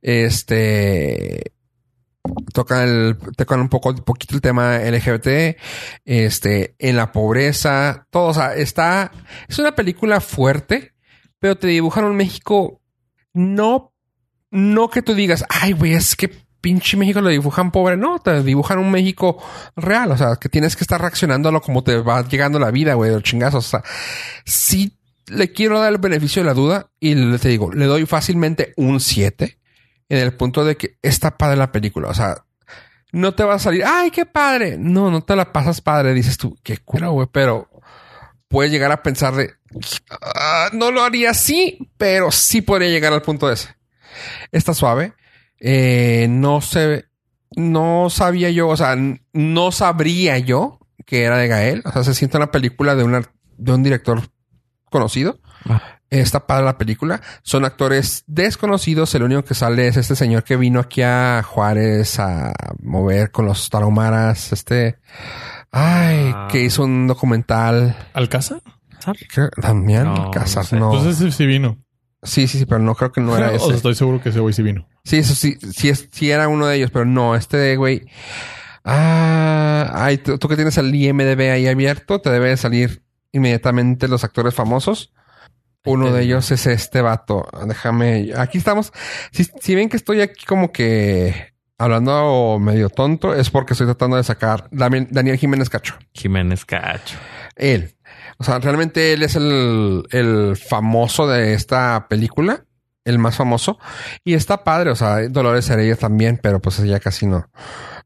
Este 0.01 1.54
tocan 2.53 2.87
el, 2.87 3.17
tocan 3.35 3.59
un 3.59 3.69
poco, 3.69 3.95
poquito 3.95 4.35
el 4.35 4.41
tema 4.41 4.77
LGBT, 4.77 5.57
este, 6.05 6.75
en 6.79 6.95
la 6.95 7.11
pobreza, 7.11 8.07
todo, 8.09 8.27
o 8.27 8.33
sea, 8.33 8.55
está, 8.55 9.11
es 9.47 9.59
una 9.59 9.75
película 9.75 10.21
fuerte, 10.21 10.93
pero 11.39 11.57
te 11.57 11.67
dibujan 11.67 12.05
un 12.05 12.15
México 12.15 12.81
no, 13.33 13.93
no 14.49 14.89
que 14.89 15.01
tú 15.01 15.13
digas, 15.13 15.45
ay, 15.49 15.73
güey, 15.73 15.93
es 15.93 16.15
que 16.15 16.45
pinche 16.65 16.97
México 16.97 17.21
lo 17.21 17.29
dibujan 17.29 17.69
pobre. 17.69 17.95
No, 17.95 18.17
te 18.17 18.41
dibujan 18.41 18.79
un 18.79 18.89
México 18.89 19.37
real. 19.75 20.11
O 20.11 20.17
sea, 20.17 20.37
que 20.37 20.49
tienes 20.49 20.75
que 20.75 20.83
estar 20.83 20.99
reaccionando 20.99 21.49
a 21.49 21.51
lo 21.51 21.61
como 21.61 21.83
te 21.83 21.97
va 21.97 22.27
llegando 22.27 22.57
la 22.57 22.71
vida, 22.71 22.95
güey, 22.95 23.11
de 23.11 23.17
los 23.17 23.23
chingazos. 23.23 23.67
O 23.67 23.69
sea, 23.69 23.83
sí 24.45 24.97
le 25.27 25.51
quiero 25.51 25.79
dar 25.79 25.91
el 25.91 25.99
beneficio 25.99 26.41
de 26.41 26.47
la 26.47 26.55
duda 26.55 26.89
y 26.99 27.37
te 27.37 27.49
digo, 27.49 27.71
le 27.71 27.85
doy 27.85 28.05
fácilmente 28.07 28.73
un 28.77 28.99
7 28.99 29.59
en 30.09 30.19
el 30.19 30.33
punto 30.33 30.63
de 30.63 30.77
que 30.77 30.97
está 31.01 31.37
padre 31.37 31.57
la 31.57 31.71
película. 31.71 32.09
O 32.09 32.13
sea, 32.13 32.45
no 33.11 33.33
te 33.33 33.43
va 33.43 33.55
a 33.55 33.59
salir, 33.59 33.83
ay, 33.85 34.11
qué 34.11 34.25
padre. 34.25 34.77
No, 34.77 35.09
no 35.11 35.21
te 35.23 35.35
la 35.35 35.51
pasas 35.53 35.81
padre. 35.81 36.13
Dices 36.13 36.37
tú, 36.37 36.57
qué 36.63 36.77
culo, 36.77 37.11
güey, 37.11 37.27
pero 37.31 37.69
puedes 38.47 38.71
llegar 38.71 38.91
a 38.91 39.01
pensar 39.03 39.33
de, 39.35 39.53
"Ah, 40.21 40.69
no 40.73 40.91
lo 40.91 41.03
haría 41.03 41.31
así, 41.31 41.77
pero 41.97 42.31
sí 42.31 42.61
podría 42.61 42.89
llegar 42.89 43.13
al 43.13 43.21
punto 43.21 43.51
ese. 43.51 43.75
Está 44.51 44.73
suave. 44.73 45.13
Eh, 45.59 46.27
no 46.29 46.61
sé, 46.61 47.05
no 47.55 48.09
sabía 48.09 48.49
yo, 48.49 48.67
o 48.67 48.77
sea, 48.77 48.95
no 49.33 49.71
sabría 49.71 50.37
yo 50.37 50.79
que 51.05 51.23
era 51.23 51.37
de 51.37 51.47
Gael. 51.47 51.81
O 51.85 51.91
sea, 51.91 52.03
se 52.03 52.13
siente 52.13 52.37
una 52.37 52.51
película 52.51 52.95
de, 52.95 53.03
una, 53.03 53.21
de 53.57 53.71
un 53.73 53.83
director 53.83 54.21
conocido. 54.89 55.39
Ah. 55.65 55.94
Está 56.19 56.45
para 56.47 56.61
la 56.61 56.77
película. 56.77 57.21
Son 57.43 57.65
actores 57.65 58.23
desconocidos. 58.27 59.13
El 59.15 59.23
único 59.23 59.43
que 59.43 59.53
sale 59.53 59.87
es 59.87 59.97
este 59.97 60.15
señor 60.15 60.43
que 60.43 60.57
vino 60.57 60.79
aquí 60.79 61.01
a 61.01 61.41
Juárez 61.45 62.19
a 62.19 62.53
mover 62.81 63.31
con 63.31 63.45
los 63.45 63.69
tarahumaras. 63.69 64.51
Este, 64.53 64.97
ay, 65.71 66.31
Ah. 66.33 66.47
que 66.51 66.63
hizo 66.63 66.83
un 66.83 67.07
documental. 67.07 67.95
¿Alcázar? 68.13 68.61
Damián 69.57 70.05
No, 70.13 70.31
Casas, 70.31 70.55
no 70.57 70.63
sé. 70.63 70.75
no. 70.77 70.93
Entonces 70.97 71.35
sí 71.35 71.45
vino. 71.45 71.77
Sí, 72.23 72.47
sí, 72.47 72.57
sí, 72.57 72.65
pero 72.65 72.79
no 72.79 72.95
creo 72.95 73.11
que 73.11 73.21
no 73.21 73.37
era 73.37 73.47
o 73.53 73.59
sea, 73.59 73.67
ese. 73.67 73.75
estoy 73.75 73.93
seguro 73.93 74.19
que 74.21 74.29
ese 74.29 74.39
güey 74.39 74.53
sí 74.53 74.63
vino. 74.63 74.87
Sí, 75.03 75.17
eso 75.17 75.35
sí, 75.35 75.57
sí, 75.73 75.89
es, 75.89 76.09
sí 76.11 76.31
era 76.31 76.47
uno 76.47 76.65
de 76.65 76.77
ellos, 76.77 76.89
pero 76.91 77.05
no, 77.05 77.35
este 77.35 77.75
güey. 77.75 78.05
Ah, 78.83 79.91
ay, 79.93 80.17
tú, 80.19 80.37
tú 80.37 80.47
que 80.47 80.55
tienes 80.55 80.77
el 80.77 80.93
IMDB 80.93 81.51
ahí 81.51 81.67
abierto, 81.67 82.21
te 82.21 82.29
deben 82.29 82.55
salir 82.57 83.03
inmediatamente 83.31 84.07
los 84.07 84.23
actores 84.23 84.53
famosos. 84.53 85.11
Uno 85.85 86.11
de 86.11 86.23
ellos 86.23 86.51
es 86.51 86.67
este 86.67 87.01
vato. 87.01 87.47
Déjame. 87.65 88.31
Aquí 88.35 88.57
estamos. 88.57 88.91
Si, 89.31 89.45
si 89.59 89.75
ven 89.75 89.89
que 89.89 89.97
estoy 89.97 90.21
aquí 90.21 90.45
como 90.45 90.71
que 90.71 91.53
hablando 91.77 92.57
medio 92.59 92.89
tonto, 92.89 93.33
es 93.33 93.49
porque 93.49 93.73
estoy 93.73 93.87
tratando 93.87 94.17
de 94.17 94.23
sacar 94.23 94.67
Daniel, 94.71 95.07
Daniel 95.11 95.37
Jiménez 95.37 95.69
Cacho. 95.69 95.95
Jiménez 96.13 96.65
Cacho. 96.65 97.17
Él. 97.55 97.95
O 98.37 98.43
sea, 98.43 98.59
realmente 98.59 99.13
él 99.13 99.23
es 99.23 99.35
el, 99.35 100.03
el 100.11 100.57
famoso 100.57 101.27
de 101.27 101.53
esta 101.53 102.07
película. 102.09 102.65
El 103.03 103.19
más 103.19 103.35
famoso. 103.35 103.77
Y 104.23 104.33
está 104.33 104.63
padre. 104.63 104.89
O 104.89 104.95
sea, 104.95 105.27
Dolores 105.29 105.69
Heredia 105.69 105.95
también, 105.95 106.39
pero 106.41 106.59
pues 106.59 106.79
ella 106.79 106.99
casi 106.99 107.27
no. 107.27 107.47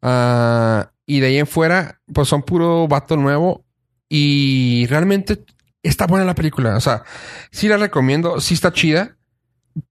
Ah, 0.01 0.91
y 1.05 1.21
de 1.21 1.27
ahí 1.27 1.37
en 1.37 1.47
fuera, 1.47 1.99
pues 2.13 2.27
son 2.27 2.43
puro 2.43 2.87
vato 2.87 3.15
nuevo. 3.15 3.65
Y 4.09 4.87
realmente 4.87 5.45
está 5.83 6.07
buena 6.07 6.25
la 6.25 6.35
película. 6.35 6.75
O 6.75 6.81
sea, 6.81 7.03
sí 7.51 7.67
la 7.67 7.77
recomiendo. 7.77 8.39
Sí 8.41 8.53
está 8.53 8.71
chida. 8.73 9.17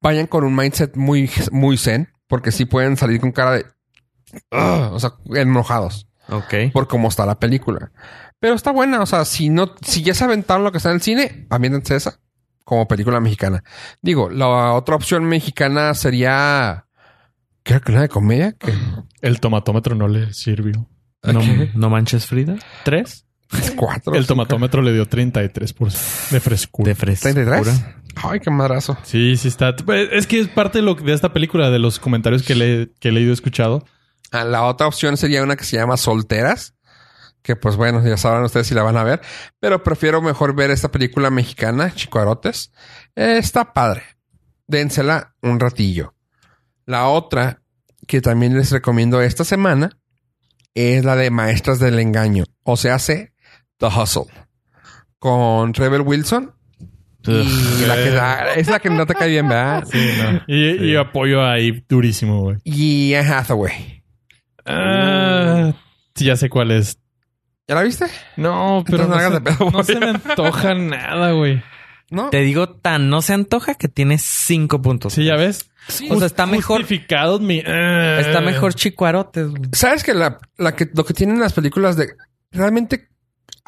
Vayan 0.01 0.26
con 0.26 0.45
un 0.45 0.55
mindset 0.57 0.97
muy, 0.97 1.30
muy 1.51 1.78
zen. 1.78 2.09
Porque 2.26 2.53
sí 2.53 2.64
pueden 2.66 2.97
salir 2.97 3.20
con 3.20 3.32
cara 3.32 3.53
de... 3.53 3.67
"Ugh", 4.53 4.92
o 4.92 5.00
sea, 5.00 5.12
enojados 5.34 6.07
Ok. 6.29 6.54
por 6.75 6.87
cómo 6.88 7.08
está 7.08 7.25
la 7.25 7.38
película. 7.38 7.91
Pero 8.38 8.54
está 8.54 8.71
buena, 8.71 9.00
o 9.00 9.07
sea, 9.07 9.25
si 9.25 9.49
no, 9.49 9.72
si 9.80 10.03
ya 10.03 10.12
se 10.14 10.25
aventaron 10.25 10.62
lo 10.62 10.71
que 10.71 10.76
está 10.76 10.91
en 10.91 10.96
el 10.96 11.00
cine, 11.00 11.46
ambiéntense 11.49 11.96
esa 11.96 12.21
como 12.64 12.87
película 12.87 13.18
mexicana. 13.18 13.64
Digo, 14.03 14.29
la 14.29 14.75
otra 14.75 14.95
opción 14.95 15.25
mexicana 15.25 15.95
sería, 15.95 16.87
creo 17.62 17.80
que 17.80 17.92
una 17.92 18.03
de 18.03 18.08
comedia, 18.11 18.53
que 18.53 18.75
El 19.22 19.41
tomatómetro 19.41 19.95
no 19.95 20.07
le 20.07 20.34
sirvió. 20.34 20.87
No, 21.22 21.41
no 21.75 21.88
manches 21.91 22.26
Frida. 22.26 22.57
¿Tres? 22.84 23.26
cuatro. 23.76 24.14
El 24.14 24.26
tomatómetro 24.26 24.83
le 24.83 24.92
dio 24.92 25.07
33% 25.07 26.30
de 26.30 26.41
frescura. 26.41 26.88
De 26.88 26.95
frescura. 26.95 27.34
33. 27.34 27.84
Ay, 28.16 28.41
qué 28.41 28.50
madrazo. 28.50 28.99
Sí, 29.04 29.37
sí 29.37 29.49
está. 29.49 29.75
Pues, 29.76 30.08
Es 30.12 30.26
que 30.26 30.41
es 30.41 30.49
parte 30.49 30.79
de, 30.79 30.83
lo, 30.83 30.95
de 30.95 31.12
esta 31.12 31.33
película, 31.33 31.70
de 31.70 31.79
los 31.79 31.99
comentarios 31.99 32.42
que, 32.42 32.54
le, 32.54 32.91
que 33.00 33.08
he 33.08 33.12
leído 33.12 33.30
y 33.30 33.34
escuchado. 33.34 33.84
Ah, 34.30 34.45
La 34.45 34.64
otra 34.64 34.87
opción 34.87 35.16
sería 35.16 35.42
una 35.42 35.57
que 35.57 35.64
se 35.64 35.76
llama 35.76 35.96
Solteras. 35.96 36.75
Que 37.42 37.54
pues 37.57 37.76
bueno, 37.76 38.04
ya 38.04 38.16
sabrán 38.16 38.42
ustedes 38.42 38.66
si 38.66 38.75
la 38.75 38.83
van 38.83 38.96
a 38.96 39.04
ver. 39.04 39.20
Pero 39.61 39.83
prefiero 39.83 40.20
mejor 40.20 40.54
ver 40.54 40.70
esta 40.70 40.91
película 40.91 41.30
mexicana, 41.30 41.95
Chicuarotes. 41.95 42.72
Eh, 43.14 43.37
está 43.38 43.72
padre. 43.72 44.03
Dénsela 44.66 45.34
un 45.41 45.61
ratillo. 45.61 46.14
La 46.84 47.07
otra 47.07 47.62
que 48.07 48.20
también 48.20 48.57
les 48.57 48.70
recomiendo 48.70 49.22
esta 49.22 49.45
semana 49.45 49.99
es 50.75 51.04
la 51.04 51.16
de 51.16 51.30
Maestras 51.30 51.79
del 51.79 51.99
Engaño. 51.99 52.45
O 52.64 52.76
se 52.76 52.91
hace 52.91 53.33
The 53.79 53.87
Hustle. 53.87 54.25
Con 55.18 55.75
Rebel 55.75 56.03
Wilson. 56.03 56.53
Y 57.26 57.84
la 57.87 57.95
que 57.96 58.11
da- 58.11 58.55
es 58.55 58.68
la 58.68 58.79
que 58.79 58.88
no 58.91 59.05
te 59.05 59.14
cae 59.14 59.29
bien, 59.29 59.49
¿verdad? 59.49 59.87
Y, 60.46 60.87
y 60.92 60.96
apoyo 60.96 61.45
ahí 61.45 61.84
durísimo, 61.88 62.41
güey. 62.42 62.57
Y 62.64 63.13
Anne 63.14 63.29
Hathaway. 63.29 64.03
Ah, 64.64 65.72
sí, 66.14 66.25
ya 66.26 66.37
sé 66.37 66.49
cuál 66.49 66.71
es. 66.71 66.99
¿Ya 67.67 67.75
la 67.75 67.83
viste? 67.83 68.07
No, 68.37 68.83
pero 68.87 69.03
Entonces 69.03 69.09
no 69.09 69.09
no, 69.09 69.14
hagas 69.14 69.33
se, 69.33 69.34
de 69.34 69.41
pedo, 69.41 69.64
no 69.67 69.71
güey. 69.72 69.84
se 69.84 70.00
me 70.00 70.07
antoja 70.09 70.75
nada, 70.75 71.33
güey. 71.33 71.63
¿No? 72.11 72.30
Te 72.30 72.41
digo, 72.41 72.71
tan 72.71 73.11
no 73.11 73.21
se 73.21 73.34
antoja 73.34 73.75
que 73.75 73.88
tiene 73.88 74.17
cinco 74.17 74.80
puntos. 74.80 75.13
Sí, 75.13 75.25
ya 75.26 75.37
ves. 75.37 75.71
O 76.11 76.17
sea, 76.17 76.26
está 76.26 76.46
mejor. 76.46 76.84
Mi... 77.41 77.63
eh. 77.64 78.18
Está 78.21 78.41
mejor 78.41 78.72
Chicuarotes. 78.75 79.49
güey. 79.50 79.63
¿Sabes 79.72 80.03
que, 80.05 80.14
la, 80.14 80.38
la 80.57 80.75
que 80.75 80.88
lo 80.95 81.05
que 81.05 81.13
tienen 81.13 81.38
las 81.41 81.53
películas 81.53 81.96
de... 81.96 82.09
Realmente 82.50 83.09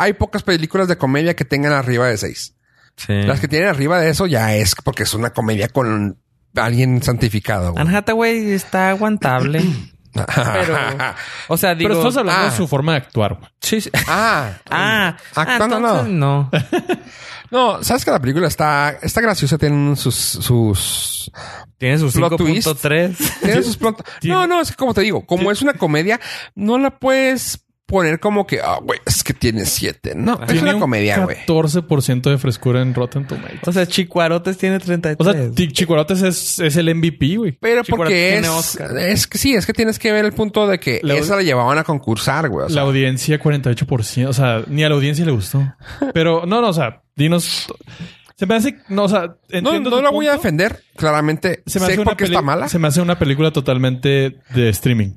hay 0.00 0.14
pocas 0.14 0.42
películas 0.42 0.88
de 0.88 0.96
comedia 0.96 1.36
que 1.36 1.44
tengan 1.44 1.72
arriba 1.72 2.06
de 2.08 2.16
seis. 2.16 2.54
Sí. 2.96 3.22
Las 3.22 3.38
que 3.40 3.48
tienen 3.48 3.68
arriba 3.68 4.00
de 4.00 4.10
eso 4.10 4.26
ya 4.26 4.54
es 4.56 4.74
porque 4.82 5.02
es 5.04 5.14
una 5.14 5.30
comedia 5.30 5.68
con 5.68 6.18
alguien 6.56 7.02
santificado. 7.02 7.72
güey. 7.72 7.82
Anne 7.82 7.96
Hathaway 7.96 8.50
está 8.52 8.90
aguantable. 8.90 9.62
Pero, 10.12 10.76
o 11.48 11.56
sea, 11.56 11.74
digo... 11.74 11.90
Pero 11.90 12.00
estás 12.00 12.16
hablando 12.16 12.46
ah. 12.46 12.50
de 12.50 12.56
su 12.56 12.66
forma 12.66 12.92
de 12.92 12.98
actuar. 12.98 13.34
güey. 13.36 13.48
Sí, 13.60 13.80
sí. 13.80 13.90
ah, 14.08 14.54
Ah, 14.70 15.16
ah, 15.36 15.40
Actuando 15.42 15.78
no. 15.78 15.88
entonces 15.88 16.12
no. 16.14 16.50
no, 17.76 17.84
sabes 17.84 18.04
que 18.04 18.10
la 18.10 18.18
película 18.18 18.48
está, 18.48 18.98
está 19.02 19.20
graciosa, 19.20 19.56
tiene 19.56 19.94
sus, 19.96 20.14
sus, 20.16 21.30
Tiene 21.78 21.98
su 21.98 22.10
Plot 22.10 22.36
twist. 22.38 22.66
5.3. 22.68 23.40
tiene 23.40 23.62
sus 23.62 23.76
pronto. 23.76 24.02
tiene- 24.20 24.34
No, 24.34 24.46
no, 24.46 24.60
es 24.60 24.70
que 24.70 24.76
como 24.76 24.94
te 24.94 25.02
digo, 25.02 25.24
como 25.26 25.52
es 25.52 25.62
una 25.62 25.74
comedia, 25.74 26.18
no 26.54 26.78
la 26.78 26.90
puedes 26.98 27.64
poner 27.90 28.20
como 28.20 28.46
que, 28.46 28.60
ah, 28.60 28.78
güey, 28.82 29.00
es 29.04 29.22
que 29.24 29.34
tiene 29.34 29.66
siete. 29.66 30.14
No, 30.14 30.34
es 30.40 30.46
Tiene 30.46 30.62
una 30.62 30.74
un 30.74 30.80
comedia, 30.80 31.24
güey. 31.24 31.36
14% 31.46 32.30
de 32.30 32.38
frescura 32.38 32.80
en 32.80 32.94
Rotten 32.94 33.26
Tomatoes. 33.26 33.66
O 33.66 33.72
sea, 33.72 33.86
Chicuarotes 33.86 34.56
tiene 34.56 34.78
33. 34.78 35.16
O 35.18 35.32
sea, 35.32 35.68
Chicuarotes 35.72 36.22
es, 36.22 36.58
es 36.60 36.76
el 36.76 36.94
MVP, 36.94 37.36
güey. 37.36 37.52
Pero 37.60 37.82
porque 37.84 38.14
tiene 38.32 38.46
es, 38.46 38.48
Oscar. 38.48 38.96
es 38.98 39.26
que 39.26 39.38
sí, 39.38 39.54
es 39.54 39.66
que 39.66 39.72
tienes 39.72 39.98
que 39.98 40.12
ver 40.12 40.24
el 40.24 40.32
punto 40.32 40.66
de 40.66 40.78
que 40.78 41.00
La- 41.02 41.16
esa 41.16 41.36
la 41.36 41.42
llevaban 41.42 41.76
a 41.78 41.84
concursar, 41.84 42.48
güey. 42.48 42.66
O 42.66 42.68
sea, 42.68 42.76
La 42.76 42.82
audiencia 42.82 43.38
48%. 43.40 44.28
O 44.28 44.32
sea, 44.32 44.62
ni 44.68 44.84
a 44.84 44.88
la 44.88 44.94
audiencia 44.94 45.24
le 45.24 45.32
gustó. 45.32 45.62
Pero 46.14 46.44
no, 46.46 46.60
no, 46.60 46.68
o 46.68 46.72
sea, 46.72 47.02
dinos... 47.16 47.66
Se 48.36 48.46
me 48.46 48.54
hace... 48.54 48.78
No, 48.88 49.04
o 49.04 49.08
sea, 49.08 49.26
no, 49.26 49.36
entiendo 49.50 49.90
no 49.90 50.00
la 50.00 50.08
voy 50.10 50.26
a 50.26 50.32
defender. 50.32 50.82
Claramente 50.96 51.62
Se 51.66 51.78
me 51.78 51.84
sé 51.86 51.92
hace 51.92 52.00
una 52.00 52.14
qué 52.16 52.24
está 52.24 52.40
mala. 52.40 52.68
Se 52.70 52.78
me 52.78 52.88
hace 52.88 53.02
una 53.02 53.18
película 53.18 53.50
totalmente 53.50 54.38
de 54.54 54.68
streaming. 54.70 55.16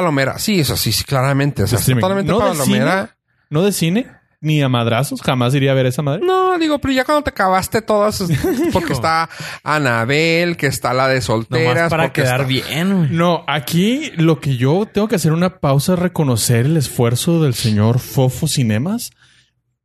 Palomera. 0.00 0.38
Sí, 0.38 0.60
eso 0.60 0.76
sí, 0.76 0.92
sí, 0.92 1.04
claramente. 1.04 1.62
O 1.62 1.66
sea, 1.66 1.78
De 1.78 1.94
totalmente 1.94 2.30
No 2.30 2.38
de 2.38 2.44
palomera. 2.50 3.16
No 3.48 3.62
de 3.62 3.72
cine, 3.72 4.06
ni 4.40 4.60
a 4.62 4.68
madrazos. 4.68 5.22
Jamás 5.22 5.54
iría 5.54 5.70
a 5.72 5.74
ver 5.74 5.86
esa 5.86 6.02
madre. 6.02 6.20
No, 6.24 6.58
digo, 6.58 6.78
pero 6.78 6.92
ya 6.92 7.04
cuando 7.04 7.22
te 7.24 7.30
acabaste 7.30 7.80
todas, 7.80 8.20
es- 8.20 8.30
porque 8.72 8.92
está 8.92 9.28
Anabel, 9.62 10.56
que 10.56 10.66
está 10.66 10.92
la 10.92 11.08
de 11.08 11.20
solteras. 11.20 11.74
Nomás 11.76 11.90
para 11.90 12.12
quedar 12.12 12.42
está- 12.42 12.46
bien. 12.48 13.16
No, 13.16 13.44
aquí 13.46 14.10
lo 14.16 14.40
que 14.40 14.56
yo 14.56 14.86
tengo 14.92 15.08
que 15.08 15.16
hacer 15.16 15.32
una 15.32 15.58
pausa 15.60 15.94
es 15.94 15.98
reconocer 15.98 16.66
el 16.66 16.76
esfuerzo 16.76 17.42
del 17.42 17.54
señor 17.54 17.98
Fofo 17.98 18.46
Cinemas 18.48 19.10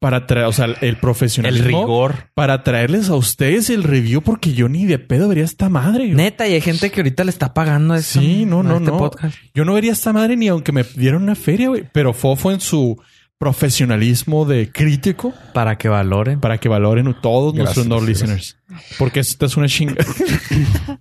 para 0.01 0.25
traer, 0.25 0.47
o 0.47 0.51
sea, 0.51 0.65
el 0.65 0.77
El 0.81 0.97
profesionalismo. 0.97 1.67
rigor. 1.67 2.31
Para 2.33 2.63
traerles 2.63 3.09
a 3.09 3.15
ustedes 3.15 3.69
el 3.69 3.83
review 3.83 4.23
porque 4.23 4.53
yo 4.53 4.67
ni 4.67 4.85
de 4.87 4.97
pedo 4.97 5.27
vería 5.27 5.43
esta 5.43 5.69
madre. 5.69 6.05
güey. 6.05 6.15
Neta, 6.15 6.47
y 6.47 6.53
hay 6.53 6.61
gente 6.61 6.89
que 6.89 7.01
ahorita 7.01 7.23
le 7.23 7.29
está 7.29 7.53
pagando 7.53 7.93
esto. 7.93 8.19
Sí, 8.19 8.45
no, 8.47 8.63
no, 8.63 8.77
este 8.77 8.89
no. 8.89 8.97
podcast. 8.97 9.37
Yo 9.53 9.63
no 9.63 9.75
vería 9.75 9.91
esta 9.91 10.11
madre 10.11 10.35
ni 10.35 10.47
aunque 10.47 10.71
me 10.71 10.83
dieran 10.95 11.21
una 11.21 11.35
feria, 11.35 11.69
güey. 11.69 11.87
Pero 11.93 12.13
Fofo 12.15 12.51
en 12.51 12.59
su 12.61 12.99
profesionalismo 13.37 14.45
de 14.45 14.71
crítico 14.71 15.33
Para 15.53 15.77
que 15.77 15.87
valoren. 15.87 16.39
para 16.39 16.57
que 16.59 16.67
valoren 16.69 17.15
todos 17.21 17.53
Gracias, 17.53 17.85
nuestros 17.85 17.87
no 17.87 18.05
gracias. 18.05 18.29
listeners. 18.29 18.57
Porque 18.97 19.19
esta 19.19 19.45
es 19.45 19.55
una 19.55 19.67
chinga. 19.67 20.03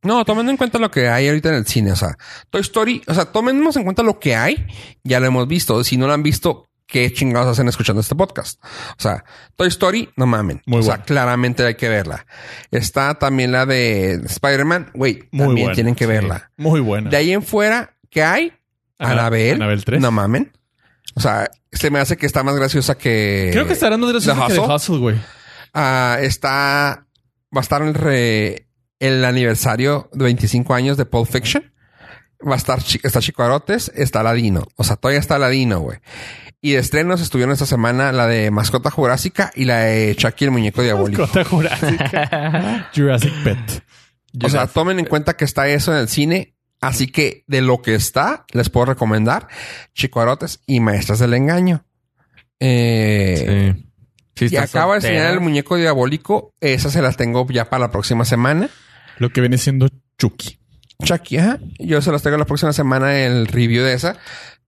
No, 0.00 0.24
tomando 0.24 0.52
en 0.52 0.56
cuenta 0.56 0.78
lo 0.78 0.90
que 0.92 1.08
hay 1.08 1.26
ahorita 1.26 1.48
en 1.48 1.56
el 1.56 1.66
cine. 1.66 1.90
O 1.90 1.96
sea, 1.96 2.16
Toy 2.50 2.60
Story, 2.60 3.02
o 3.08 3.14
sea, 3.14 3.24
tomemos 3.26 3.76
en 3.76 3.82
cuenta 3.82 4.04
lo 4.04 4.20
que 4.20 4.36
hay. 4.36 4.64
Ya 5.02 5.18
lo 5.18 5.26
hemos 5.26 5.48
visto. 5.48 5.82
Si 5.82 5.96
no 5.96 6.06
lo 6.06 6.12
han 6.12 6.22
visto, 6.22 6.68
¿qué 6.88 7.12
chingados 7.12 7.46
hacen 7.52 7.68
escuchando 7.68 8.00
este 8.00 8.16
podcast? 8.16 8.60
O 8.64 9.00
sea, 9.00 9.24
Toy 9.54 9.68
Story, 9.68 10.10
no 10.16 10.26
mamen. 10.26 10.60
Muy 10.66 10.80
o 10.80 10.82
sea, 10.82 10.94
buena. 10.94 11.04
claramente 11.04 11.64
hay 11.64 11.76
que 11.76 11.88
verla. 11.88 12.26
Está 12.72 13.14
también 13.14 13.52
la 13.52 13.64
de 13.66 14.14
Spider-Man. 14.24 14.90
Güey, 14.94 15.28
Muy 15.30 15.46
también 15.46 15.64
buena, 15.66 15.74
tienen 15.74 15.94
que 15.94 16.06
sí. 16.06 16.10
verla. 16.10 16.50
Muy 16.56 16.80
buena. 16.80 17.10
De 17.10 17.16
ahí 17.16 17.30
en 17.32 17.44
fuera, 17.44 17.94
¿qué 18.10 18.24
hay? 18.24 18.52
Ana- 18.98 19.12
Anabel. 19.12 19.54
Annabelle 19.54 19.82
3. 19.84 20.00
No 20.00 20.10
mamen. 20.10 20.52
O 21.14 21.20
sea, 21.20 21.48
se 21.70 21.90
me 21.90 22.00
hace 22.00 22.16
que 22.16 22.26
está 22.26 22.42
más 22.42 22.56
graciosa 22.56 22.96
que. 22.98 23.50
Creo 23.52 23.66
que 23.66 23.72
estará 23.74 23.96
más 23.96 24.10
gracioso 24.10 24.46
que 24.48 24.54
¿The 24.54 24.60
Hustle? 24.60 24.98
Güey. 24.98 25.16
Ah, 25.74 26.18
está. 26.20 27.06
Va 27.56 27.60
a 27.60 27.62
estar 27.62 27.82
el, 27.82 27.94
re- 27.94 28.66
el 28.98 29.24
aniversario 29.24 30.08
de 30.12 30.24
25 30.24 30.74
años 30.74 30.96
de 30.96 31.04
Pulp 31.06 31.28
Fiction. 31.30 31.72
Va 32.46 32.54
a 32.54 32.56
estar 32.56 32.78
está 33.02 33.20
Chico 33.20 33.42
Arotes, 33.42 33.90
está 33.96 34.22
Ladino. 34.22 34.64
O 34.76 34.84
sea, 34.84 34.96
todavía 34.96 35.18
está 35.18 35.38
Ladino, 35.38 35.80
güey. 35.80 35.98
Y 36.60 36.72
de 36.72 36.78
estrenos 36.78 37.20
estuvieron 37.20 37.52
esta 37.52 37.66
semana 37.66 38.10
la 38.12 38.26
de 38.26 38.50
Mascota 38.50 38.90
Jurásica 38.90 39.52
y 39.54 39.64
la 39.64 39.80
de 39.80 40.16
Chucky 40.16 40.44
el 40.46 40.50
Muñeco 40.50 40.82
Diabólico. 40.82 41.22
Mascota 41.22 41.44
Jurásica. 41.44 42.90
Jurassic 42.94 43.32
Pet. 43.44 43.84
O 44.42 44.48
sea, 44.48 44.66
tomen 44.66 44.98
en 44.98 45.04
cuenta 45.04 45.36
que 45.36 45.44
está 45.44 45.68
eso 45.68 45.92
en 45.92 45.98
el 45.98 46.08
cine. 46.08 46.54
Así 46.80 47.08
que 47.08 47.44
de 47.46 47.60
lo 47.60 47.82
que 47.82 47.94
está, 47.94 48.44
les 48.52 48.70
puedo 48.70 48.86
recomendar 48.86 49.48
Chico 49.94 50.20
Arotes 50.20 50.60
y 50.66 50.80
Maestras 50.80 51.18
del 51.18 51.34
Engaño. 51.34 51.84
Eh, 52.60 53.74
Sí. 53.76 53.84
Sí, 54.38 54.54
Y 54.54 54.56
acaba 54.56 54.92
de 54.94 54.98
enseñar 55.00 55.32
el 55.32 55.40
muñeco 55.40 55.76
diabólico. 55.76 56.54
Esa 56.60 56.90
se 56.90 57.02
las 57.02 57.16
tengo 57.16 57.44
ya 57.50 57.68
para 57.68 57.86
la 57.86 57.90
próxima 57.90 58.24
semana. 58.24 58.70
Lo 59.18 59.30
que 59.30 59.40
viene 59.40 59.58
siendo 59.58 59.88
Chucky. 60.16 60.60
Chucky, 61.02 61.38
ajá. 61.38 61.58
Yo 61.80 62.00
se 62.02 62.12
las 62.12 62.22
tengo 62.22 62.36
la 62.36 62.44
próxima 62.44 62.72
semana 62.72 63.18
el 63.18 63.48
review 63.48 63.82
de 63.82 63.94
esa. 63.94 64.16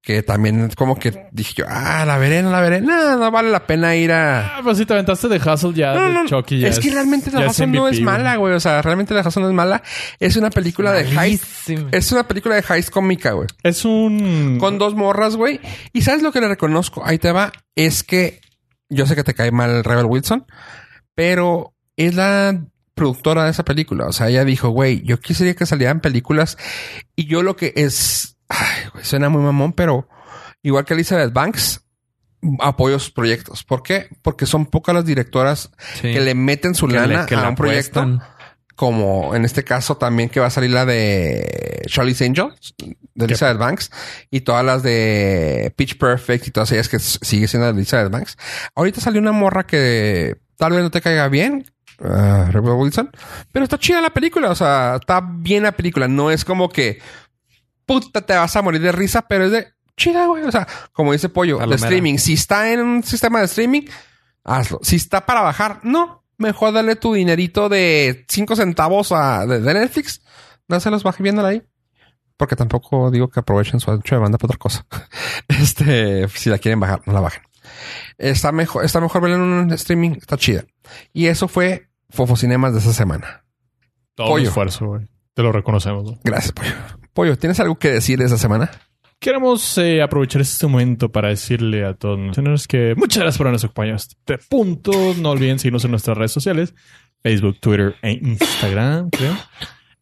Que 0.02 0.22
también 0.22 0.70
como 0.76 0.98
que 0.98 1.28
dije 1.30 1.52
yo, 1.56 1.66
ah, 1.68 2.04
la 2.06 2.16
veré, 2.16 2.42
no 2.42 2.50
la 2.50 2.60
veré. 2.60 2.80
No, 2.80 3.18
no 3.18 3.30
vale 3.30 3.50
la 3.50 3.66
pena 3.66 3.94
ir 3.96 4.12
a... 4.12 4.56
Ah, 4.56 4.60
pues 4.62 4.78
si 4.78 4.86
te 4.86 4.94
aventaste 4.94 5.28
de 5.28 5.36
Hustle 5.36 5.74
ya, 5.74 5.92
No, 5.92 6.08
de 6.08 6.14
no. 6.14 6.26
Chucky 6.26 6.60
ya 6.60 6.68
es 6.68 6.80
que 6.80 6.90
realmente 6.90 7.30
la 7.30 7.46
Hustle 7.46 7.66
no 7.66 7.86
es 7.86 8.00
mala, 8.00 8.36
güey. 8.36 8.54
O 8.54 8.60
sea, 8.60 8.80
realmente 8.80 9.12
la 9.12 9.20
Hustle 9.20 9.42
no 9.42 9.48
es 9.48 9.54
mala. 9.54 9.82
Es 10.18 10.36
una 10.36 10.48
película 10.48 10.92
de 10.92 11.02
heist. 11.02 11.68
Es 11.92 12.12
una 12.12 12.26
película 12.26 12.54
de 12.54 12.64
heist 12.66 12.88
cómica, 12.90 13.32
güey. 13.32 13.48
Es 13.62 13.84
un... 13.84 14.56
Con 14.58 14.78
dos 14.78 14.94
morras, 14.94 15.36
güey. 15.36 15.60
Y 15.92 16.00
¿sabes 16.00 16.22
lo 16.22 16.32
que 16.32 16.40
le 16.40 16.48
reconozco? 16.48 17.02
Ahí 17.04 17.18
te 17.18 17.32
va. 17.32 17.52
Es 17.74 18.02
que 18.02 18.40
yo 18.88 19.06
sé 19.06 19.14
que 19.14 19.24
te 19.24 19.34
cae 19.34 19.52
mal 19.52 19.84
Rebel 19.84 20.06
Wilson, 20.06 20.46
pero 21.14 21.74
es 21.96 22.14
la 22.14 22.58
productora 22.94 23.44
de 23.44 23.50
esa 23.50 23.64
película. 23.64 24.06
O 24.06 24.12
sea, 24.12 24.28
ella 24.28 24.44
dijo, 24.44 24.68
güey, 24.70 25.02
yo 25.02 25.20
quisiera 25.20 25.54
que 25.54 25.64
salieran 25.64 26.00
películas 26.00 26.58
y 27.16 27.26
yo 27.26 27.42
lo 27.42 27.56
que 27.56 27.72
es, 27.76 28.36
ay, 28.48 28.79
suena 29.02 29.28
muy 29.28 29.42
mamón, 29.42 29.72
pero 29.72 30.08
igual 30.62 30.84
que 30.84 30.94
Elizabeth 30.94 31.32
Banks, 31.32 31.82
apoyo 32.60 32.98
sus 32.98 33.10
proyectos. 33.10 33.64
¿Por 33.64 33.82
qué? 33.82 34.08
Porque 34.22 34.46
son 34.46 34.66
pocas 34.66 34.94
las 34.94 35.04
directoras 35.04 35.70
Sí. 36.00 36.12
que 36.12 36.20
le 36.20 36.34
meten 36.34 36.74
su 36.74 36.86
Que 36.86 36.94
le- 36.94 37.06
lana 37.06 37.26
que 37.26 37.34
a 37.34 37.48
un 37.48 37.54
proyecto 37.54 38.00
apuestan. 38.00 38.26
como 38.76 39.34
en 39.34 39.44
este 39.44 39.62
caso 39.62 39.98
también 39.98 40.30
que 40.30 40.40
va 40.40 40.46
a 40.46 40.50
salir 40.50 40.70
la 40.70 40.86
de 40.86 41.82
Charlie's 41.86 42.22
Angels 42.22 42.74
de 43.14 43.24
Elizabeth 43.26 43.58
Banks 43.58 43.90
y 44.30 44.40
todas 44.40 44.64
las 44.64 44.82
de 44.82 45.70
Pitch 45.76 45.98
Perfect 45.98 46.48
y 46.48 46.50
todas 46.50 46.72
ellas 46.72 46.88
que 46.88 46.98
sigue 46.98 47.46
siendo 47.46 47.66
de 47.66 47.72
Elizabeth 47.78 48.10
Banks. 48.10 48.38
Ahorita 48.74 49.02
salió 49.02 49.20
una 49.20 49.32
morra 49.32 49.66
que 49.66 50.36
tal 50.56 50.72
vez 50.72 50.80
no 50.82 50.90
te 50.90 51.02
caiga 51.02 51.28
bien, 51.28 51.66
ah, 52.02 52.48
Rebel 52.50 52.72
Wilson, 52.72 53.10
pero 53.52 53.64
está 53.64 53.76
chida 53.78 54.00
la 54.00 54.14
película, 54.14 54.48
o 54.50 54.54
sea, 54.54 54.96
está 54.98 55.20
bien 55.22 55.64
la 55.64 55.72
película, 55.72 56.08
no 56.08 56.30
es 56.30 56.46
como 56.46 56.70
que 56.70 57.00
puta 57.90 58.20
te 58.20 58.34
vas 58.34 58.54
a 58.54 58.62
morir 58.62 58.80
de 58.80 58.92
risa, 58.92 59.22
pero 59.22 59.46
es 59.46 59.50
de 59.50 59.66
chida, 59.96 60.26
güey, 60.26 60.44
o 60.44 60.52
sea, 60.52 60.68
como 60.92 61.12
dice 61.12 61.28
Pollo, 61.28 61.56
de 61.56 61.60
Palomera. 61.62 61.86
streaming, 61.86 62.18
si 62.18 62.34
está 62.34 62.72
en 62.72 62.80
un 62.80 63.02
sistema 63.02 63.40
de 63.40 63.46
streaming, 63.46 63.82
hazlo. 64.44 64.78
Si 64.82 64.94
está 64.94 65.26
para 65.26 65.40
bajar, 65.40 65.80
no. 65.82 66.24
Mejor 66.38 66.72
dale 66.72 66.94
tu 66.94 67.14
dinerito 67.14 67.68
de 67.68 68.24
5 68.28 68.54
centavos 68.54 69.10
a, 69.10 69.44
de, 69.44 69.60
de 69.60 69.74
Netflix. 69.74 70.22
Dáselos, 70.68 71.02
baje 71.02 71.22
viéndola 71.22 71.48
ahí. 71.48 71.62
Porque 72.36 72.54
tampoco 72.54 73.10
digo 73.10 73.28
que 73.28 73.40
aprovechen 73.40 73.80
su 73.80 73.90
ancho 73.90 74.14
de 74.14 74.20
banda 74.20 74.38
para 74.38 74.54
otra 74.54 74.58
cosa. 74.58 74.86
Este, 75.48 76.28
si 76.28 76.48
la 76.48 76.58
quieren 76.58 76.78
bajar, 76.78 77.02
no 77.06 77.12
la 77.12 77.20
bajen. 77.20 77.42
Está 78.16 78.52
mejor, 78.52 78.84
está 78.84 79.00
mejor 79.00 79.20
verla 79.20 79.36
en 79.36 79.42
un 79.42 79.72
streaming, 79.72 80.12
está 80.12 80.36
chida. 80.36 80.64
Y 81.12 81.26
eso 81.26 81.48
fue 81.48 81.88
Fofo 82.08 82.36
Cinemas 82.36 82.72
de 82.72 82.78
esa 82.78 82.92
semana. 82.92 83.44
Todo 84.14 84.28
Pollo. 84.28 84.48
esfuerzo, 84.48 84.86
güey. 84.86 85.08
Te 85.34 85.42
lo 85.42 85.50
reconocemos. 85.50 86.04
¿no? 86.04 86.18
Gracias, 86.22 86.52
Pollo. 86.52 86.99
Pollo, 87.12 87.36
¿tienes 87.38 87.60
algo 87.60 87.78
que 87.78 87.90
decir 87.90 88.18
de 88.18 88.26
esa 88.26 88.38
semana? 88.38 88.70
Queremos 89.18 89.76
eh, 89.76 90.00
aprovechar 90.00 90.40
este 90.40 90.66
momento 90.66 91.10
para 91.12 91.28
decirle 91.28 91.84
a 91.84 91.92
todos 91.94 92.18
los 92.18 92.28
listeners 92.28 92.66
que 92.66 92.94
muchas 92.96 93.18
gracias 93.18 93.36
por 93.36 93.46
habernos 93.48 93.64
acompañado 93.64 93.96
hasta 93.96 94.14
este 94.34 94.38
punto. 94.48 94.92
No 95.18 95.30
olviden 95.30 95.58
seguirnos 95.58 95.84
en 95.84 95.90
nuestras 95.90 96.16
redes 96.16 96.32
sociales. 96.32 96.74
Facebook, 97.22 97.58
Twitter 97.60 97.96
e 98.00 98.12
Instagram, 98.12 99.10
creo. 99.10 99.36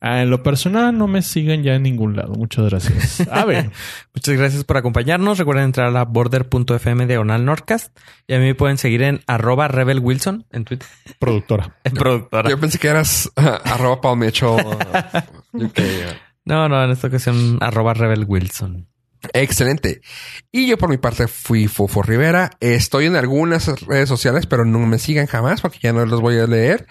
Ah, 0.01 0.23
en 0.23 0.31
lo 0.31 0.45
personal, 0.45 0.97
no 0.97 1.09
me 1.09 1.23
sigan 1.23 1.65
ya 1.65 1.75
en 1.75 1.83
ningún 1.83 2.15
lado. 2.15 2.35
Muchas 2.35 2.67
gracias. 2.71 3.29
A 3.33 3.45
ver, 3.45 3.73
Muchas 4.15 4.37
gracias 4.37 4.63
por 4.63 4.77
acompañarnos. 4.77 5.39
Recuerden 5.39 5.65
entrar 5.65 5.97
a 5.97 6.05
border.fm 6.05 7.07
diagonal 7.07 7.45
Nordcast. 7.45 7.99
Y 8.29 8.35
a 8.35 8.39
mí 8.39 8.45
me 8.45 8.55
pueden 8.55 8.79
seguir 8.79 9.03
en 9.03 9.21
arroba 9.27 9.67
Rebel 9.67 9.99
Wilson 9.99 10.47
en 10.53 10.65
Twitter. 10.65 10.87
productora. 11.19 11.77
En 11.85 11.95
productora. 11.95 12.49
Yo 12.49 12.61
pensé 12.61 12.79
que 12.79 12.87
eras 12.87 13.33
ah, 13.35 13.61
arroba 13.65 14.01
palmecho. 14.01 14.55
UK. 15.53 15.81
No, 16.49 16.67
no, 16.67 16.83
en 16.83 16.91
esta 16.91 17.09
ocasión 17.09 17.59
arroba 17.61 17.93
Rebel 17.93 18.25
Wilson. 18.27 18.89
Excelente. 19.35 20.01
Y 20.51 20.67
yo 20.67 20.79
por 20.79 20.89
mi 20.89 20.97
parte 20.97 21.29
fui 21.29 21.69
Fofo 21.69 22.03
Rivera. 22.03 22.51
Estoy 22.61 23.05
en 23.05 23.17
algunas 23.17 23.83
redes 23.83 24.09
sociales, 24.09 24.47
pero 24.47 24.65
no 24.65 24.79
me 24.79 24.99
sigan 24.99 25.27
jamás 25.27 25.61
porque 25.61 25.79
ya 25.83 25.93
no 25.93 26.07
los 26.07 26.23
voy 26.23 26.39
a 26.39 26.47
leer. 26.47 26.87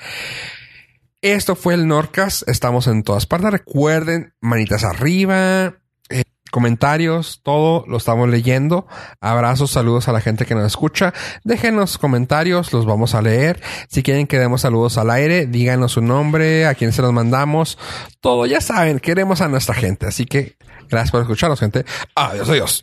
Esto 1.22 1.56
fue 1.56 1.74
el 1.74 1.88
Norcas. 1.88 2.46
Estamos 2.48 2.86
en 2.86 3.02
todas 3.02 3.26
partes. 3.26 3.50
Recuerden, 3.50 4.36
manitas 4.42 4.84
arriba, 4.84 5.80
comentarios, 6.50 7.42
todo 7.44 7.84
lo 7.88 7.98
estamos 7.98 8.30
leyendo. 8.30 8.88
Abrazos, 9.22 9.72
saludos 9.72 10.08
a 10.08 10.12
la 10.12 10.22
gente 10.22 10.46
que 10.46 10.56
nos 10.56 10.66
escucha. 10.66 11.14
Déjenos 11.44 11.98
comentarios, 11.98 12.74
los 12.74 12.86
vamos 12.86 13.16
a 13.16 13.22
leer. 13.22 13.62
Si 13.90 14.04
quieren 14.04 14.28
que 14.28 14.40
demos 14.40 14.62
saludos 14.62 14.98
al 14.98 15.10
aire, 15.10 15.46
díganos 15.46 15.94
su 15.94 16.02
nombre, 16.02 16.66
a 16.66 16.76
quién 16.76 16.92
se 16.94 17.02
los 17.02 17.14
mandamos. 17.14 17.78
Todo, 18.22 18.46
ya 18.46 18.62
saben, 18.62 19.00
queremos 19.00 19.42
a 19.42 19.48
nuestra 19.48 19.76
gente. 19.76 20.08
Así 20.08 20.26
que 20.26 20.58
gracias 20.90 21.12
por 21.12 21.22
escucharnos, 21.22 21.60
gente. 21.60 21.86
Adiós, 22.16 22.50
adiós. 22.50 22.80